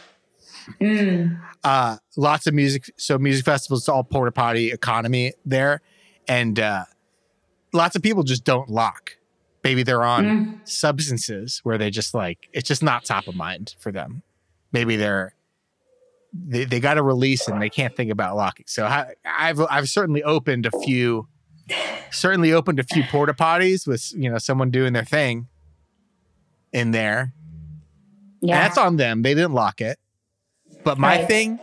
Mm. 0.82 1.40
Uh, 1.64 1.98
lots 2.16 2.48
of 2.48 2.54
music. 2.54 2.92
So 2.98 3.18
music 3.18 3.46
festivals, 3.46 3.88
all 3.90 4.04
porta 4.04 4.32
potty 4.32 4.72
economy 4.72 5.34
there, 5.46 5.82
and 6.28 6.60
uh, 6.60 6.86
lots 7.74 7.96
of 7.96 8.02
people 8.02 8.24
just 8.24 8.44
don't 8.44 8.70
lock. 8.70 9.18
Maybe 9.64 9.84
they're 9.84 10.04
on 10.04 10.26
mm. 10.26 10.68
substances 10.68 11.60
where 11.64 11.78
they 11.78 11.90
just 11.90 12.14
like 12.14 12.48
it's 12.54 12.68
just 12.68 12.84
not 12.84 13.06
top 13.06 13.28
of 13.28 13.36
mind 13.36 13.76
for 13.80 13.92
them. 13.92 14.24
Maybe 14.72 14.96
they're 14.96 15.34
they, 16.34 16.66
they 16.66 16.80
got 16.80 16.98
a 16.98 17.04
release 17.04 17.48
and 17.48 17.62
they 17.62 17.70
can't 17.70 17.96
think 17.96 18.12
about 18.12 18.36
locking. 18.36 18.66
So 18.68 18.86
I, 18.86 19.14
i've 19.26 19.60
i've 19.70 19.90
certainly 19.90 20.24
opened 20.24 20.66
a 20.66 20.80
few 20.80 21.28
certainly 22.12 22.54
opened 22.54 22.80
a 22.80 22.84
few 22.84 23.04
porta 23.04 23.34
potties 23.34 23.88
with 23.88 24.14
you 24.16 24.30
know 24.30 24.38
someone 24.38 24.72
doing 24.72 24.94
their 24.94 25.06
thing 25.06 25.48
in 26.72 26.92
there. 26.92 27.34
Yeah. 28.42 28.56
And 28.56 28.64
that's 28.64 28.78
on 28.78 28.98
them. 28.98 29.24
They 29.24 29.34
didn't 29.34 29.54
lock 29.54 29.82
it 29.82 29.98
but 30.88 30.98
my 30.98 31.18
right. 31.18 31.28
thing 31.28 31.60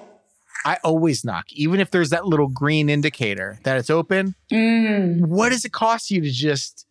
I 0.65 0.79
always 0.85 1.25
knock, 1.25 1.53
even 1.53 1.81
if 1.81 1.91
there's 1.91 2.11
that 2.11 2.27
little 2.27 2.49
green 2.49 2.89
indicator 2.89 3.59
that 3.65 3.77
it's 3.77 3.91
open. 3.91 4.35
Mm. 4.51 5.27
What 5.27 5.51
does 5.51 5.65
it 5.65 5.73
cost 5.73 6.11
you 6.11 6.21
to 6.21 6.31
just 6.31 6.87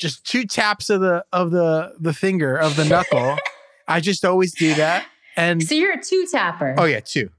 just 0.00 0.24
two 0.24 0.44
taps 0.46 0.90
of 0.90 1.00
the 1.00 1.24
of 1.32 1.50
the 1.50 1.94
the 2.00 2.12
finger 2.12 2.56
of 2.56 2.74
the 2.74 2.84
knuckle. 2.84 3.36
I 3.86 4.00
just 4.00 4.24
always 4.24 4.52
do 4.54 4.74
that. 4.74 5.06
And 5.36 5.62
so 5.62 5.74
you're 5.74 5.92
a 5.92 6.02
two 6.02 6.26
tapper. 6.30 6.74
Oh 6.78 6.86
yeah, 6.86 7.00
two. 7.00 7.30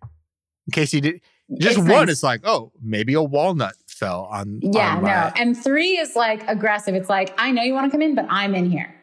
In 0.68 0.72
case 0.72 0.94
you 0.94 1.02
did 1.02 1.22
just 1.60 1.80
it's 1.80 1.90
one 1.90 2.06
nice. 2.06 2.10
is 2.10 2.24
like, 2.24 2.42
oh, 2.46 2.72
maybe 2.82 3.14
a 3.14 3.22
walnut 3.22 3.74
fell 3.88 4.30
on. 4.32 4.60
Yeah, 4.62 4.98
on 4.98 5.04
no. 5.04 5.32
And 5.36 5.62
three 5.62 5.98
is 5.98 6.16
like 6.16 6.48
aggressive. 6.48 6.96
It's 6.96 7.10
like, 7.10 7.34
I 7.38 7.52
know 7.52 7.64
you 7.64 7.74
want 7.74 7.88
to 7.88 7.92
come 7.92 8.02
in, 8.02 8.16
but 8.16 8.26
I'm 8.30 8.56
in 8.56 8.72
here. 8.72 8.96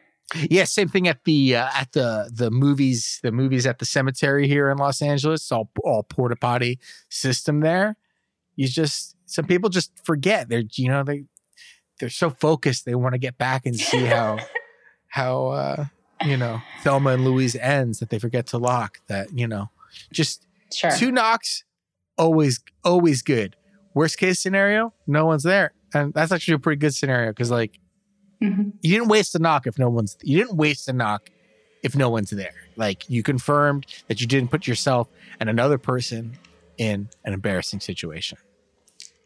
Yeah, 0.50 0.64
same 0.64 0.88
thing 0.88 1.08
at 1.08 1.24
the 1.24 1.56
uh, 1.56 1.68
at 1.74 1.92
the 1.92 2.30
the 2.34 2.50
movies 2.50 3.18
the 3.22 3.32
movies 3.32 3.66
at 3.66 3.78
the 3.78 3.86
cemetery 3.86 4.46
here 4.46 4.70
in 4.70 4.76
Los 4.76 5.00
Angeles. 5.00 5.50
All 5.50 5.70
all 5.84 6.02
porta 6.02 6.36
potty 6.36 6.78
system 7.08 7.60
there. 7.60 7.96
You 8.56 8.68
just 8.68 9.16
some 9.24 9.46
people 9.46 9.70
just 9.70 9.90
forget. 10.04 10.48
They're 10.48 10.64
you 10.74 10.88
know 10.88 11.02
they 11.02 11.24
they're 11.98 12.10
so 12.10 12.28
focused 12.30 12.84
they 12.84 12.94
want 12.94 13.14
to 13.14 13.18
get 13.18 13.38
back 13.38 13.64
and 13.64 13.74
see 13.74 14.04
how 14.04 14.38
how 15.08 15.46
uh, 15.48 15.84
you 16.24 16.36
know 16.36 16.60
Thelma 16.82 17.10
and 17.10 17.24
Louise 17.24 17.56
ends 17.56 17.98
that 18.00 18.10
they 18.10 18.18
forget 18.18 18.46
to 18.48 18.58
lock. 18.58 18.98
That 19.08 19.32
you 19.32 19.48
know 19.48 19.70
just 20.12 20.44
Sure. 20.74 20.90
two 20.90 21.10
knocks 21.10 21.64
always 22.18 22.60
always 22.84 23.22
good. 23.22 23.56
Worst 23.94 24.18
case 24.18 24.38
scenario, 24.38 24.92
no 25.06 25.24
one's 25.24 25.42
there, 25.42 25.72
and 25.94 26.12
that's 26.12 26.30
actually 26.32 26.54
a 26.54 26.58
pretty 26.58 26.78
good 26.78 26.94
scenario 26.94 27.30
because 27.30 27.50
like 27.50 27.80
Mhm. 28.42 28.72
you 28.82 28.92
didn't 28.92 29.08
waste 29.08 29.34
a 29.34 29.38
knock 29.38 29.66
if 29.66 29.78
no 29.78 29.88
one's 29.88 30.16
you 30.22 30.38
didn't 30.38 30.56
waste 30.56 30.88
a 30.88 30.92
knock 30.92 31.30
if 31.82 31.96
no 31.96 32.08
one's 32.10 32.30
there 32.30 32.54
like 32.76 33.08
you 33.10 33.22
confirmed 33.22 33.86
that 34.08 34.20
you 34.20 34.26
didn't 34.26 34.50
put 34.50 34.66
yourself 34.66 35.08
and 35.40 35.48
another 35.50 35.78
person 35.78 36.38
in 36.76 37.08
an 37.24 37.32
embarrassing 37.32 37.80
situation 37.80 38.38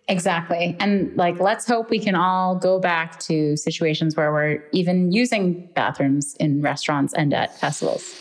Exactly. 0.08 0.76
And 0.80 1.16
like, 1.16 1.38
let's 1.38 1.66
hope 1.66 1.88
we 1.88 2.00
can 2.00 2.16
all 2.16 2.56
go 2.56 2.80
back 2.80 3.20
to 3.20 3.56
situations 3.56 4.16
where 4.16 4.32
we're 4.32 4.62
even 4.72 5.12
using 5.12 5.68
bathrooms 5.74 6.34
in 6.40 6.60
restaurants 6.60 7.14
and 7.14 7.32
at 7.32 7.56
festivals. 7.58 8.12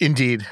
indeed 0.00 0.46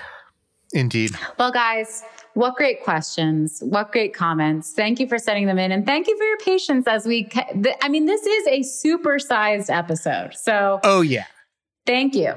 indeed 0.74 1.12
Well, 1.39 1.51
guys, 1.52 2.02
what 2.37 2.55
great 2.55 2.85
questions. 2.85 3.61
What 3.63 3.93
great 3.93 4.13
comments. 4.15 4.73
Thank 4.73 5.01
you 5.01 5.09
for 5.09 5.19
sending 5.19 5.47
them 5.47 5.59
in. 5.59 5.73
And 5.73 5.87
thank 5.87 6.07
you 6.07 6.17
for 6.19 6.25
your 6.25 6.37
patience 6.39 6.87
as 6.87 7.07
we, 7.07 7.25
ca- 7.25 7.51
th- 7.53 7.77
I 7.83 7.89
mean, 7.89 8.05
this 8.05 8.25
is 8.27 8.47
a 8.49 8.63
super-sized 8.63 9.71
episode. 9.71 10.35
So 10.35 10.79
oh 10.85 11.01
yeah 11.01 11.25
thank 11.87 12.15
you. 12.15 12.35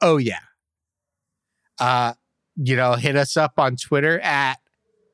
oh 0.00 0.16
yeah 0.16 0.38
uh 1.78 2.14
you 2.56 2.76
know 2.76 2.94
hit 2.94 3.16
us 3.16 3.36
up 3.36 3.54
on 3.58 3.76
twitter 3.76 4.20
at 4.20 4.56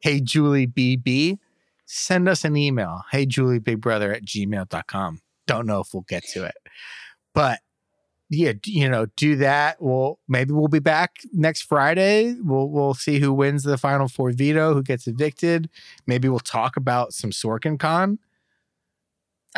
hey 0.02 0.20
julie 0.20 0.66
bb 0.66 1.38
send 1.86 2.28
us 2.28 2.44
an 2.44 2.56
email 2.56 3.02
hey 3.12 3.24
julie 3.26 3.58
big 3.58 3.80
brother 3.80 4.12
at 4.12 4.24
gmail.com 4.24 5.20
don't 5.46 5.66
know 5.66 5.80
if 5.80 5.88
we'll 5.94 6.04
get 6.08 6.22
to 6.24 6.44
it 6.44 6.56
but 7.34 7.60
yeah 8.28 8.52
you 8.64 8.88
know 8.88 9.06
do 9.16 9.36
that 9.36 9.76
we'll 9.80 10.18
maybe 10.28 10.52
we'll 10.52 10.66
be 10.68 10.78
back 10.80 11.16
next 11.32 11.62
friday 11.62 12.34
we'll 12.42 12.68
we'll 12.68 12.94
see 12.94 13.20
who 13.20 13.32
wins 13.32 13.62
the 13.62 13.78
final 13.78 14.08
four 14.08 14.32
veto 14.32 14.74
who 14.74 14.82
gets 14.82 15.06
evicted 15.06 15.68
maybe 16.06 16.28
we'll 16.28 16.40
talk 16.40 16.76
about 16.76 17.12
some 17.12 17.30
sorkin 17.30 17.78
con 17.78 18.18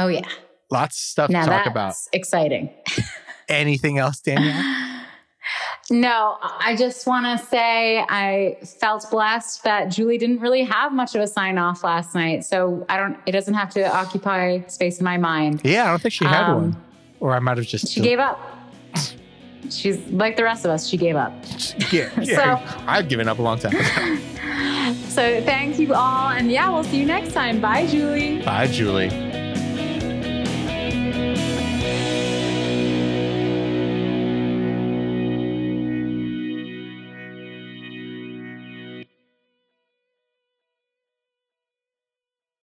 Oh, 0.01 0.07
yeah. 0.09 0.29
lots 0.71 0.97
of 0.97 1.01
stuff 1.01 1.31
Now 1.31 1.45
to 1.45 1.49
talk 1.51 1.65
that's 1.65 1.71
about 1.71 1.95
exciting. 2.13 2.71
anything 3.49 3.99
else 3.99 4.21
danielle 4.21 4.63
No, 5.91 6.37
I 6.43 6.77
just 6.77 7.07
want 7.07 7.25
to 7.41 7.47
say 7.47 8.05
I 8.11 8.59
felt 8.63 9.11
blessed 9.11 9.65
that 9.65 9.87
Julie 9.89 10.19
didn't 10.19 10.41
really 10.41 10.63
have 10.63 10.93
much 10.93 11.15
of 11.15 11.23
a 11.23 11.27
sign 11.27 11.57
off 11.57 11.83
last 11.83 12.15
night. 12.15 12.45
So 12.45 12.85
I 12.91 12.99
don't, 12.99 13.17
it 13.25 13.33
doesn't 13.33 13.55
have 13.55 13.71
to 13.71 13.91
occupy 13.91 14.61
space 14.67 14.99
in 14.99 15.05
my 15.05 15.17
mind. 15.17 15.63
yeah 15.65 15.85
i 15.85 15.89
don't 15.89 16.03
think 16.03 16.13
she 16.13 16.27
had 16.27 16.43
Um, 16.51 16.55
one 16.73 16.77
or 17.21 17.33
i 17.35 17.39
might 17.39 17.57
have 17.57 17.67
just 17.67 17.89
She 17.91 18.03
gave 18.03 18.19
up. 18.19 18.39
She's 19.71 19.99
like 20.11 20.37
the 20.37 20.45
rest 20.45 20.65
of 20.65 20.71
us, 20.71 20.87
she 20.87 20.97
gave 20.97 21.17
up. 21.17 21.33
yeah, 21.93 22.11
yeah. 22.23 22.37
So- 22.69 22.83
i've 22.87 23.09
given 23.09 23.29
up 23.29 23.39
a 23.39 23.43
long 23.43 23.59
time 23.59 23.75
ago 23.75 24.19
So 25.09 25.43
thank 25.43 25.79
you 25.79 25.93
all. 25.93 26.31
And 26.31 26.51
yeah, 26.51 26.71
we'll 26.71 26.85
see 26.85 26.99
you 26.99 27.05
next 27.07 27.33
time. 27.35 27.61
Bye, 27.61 27.87
Julie. 27.87 28.41
bye 28.43 28.67
julie 28.67 29.11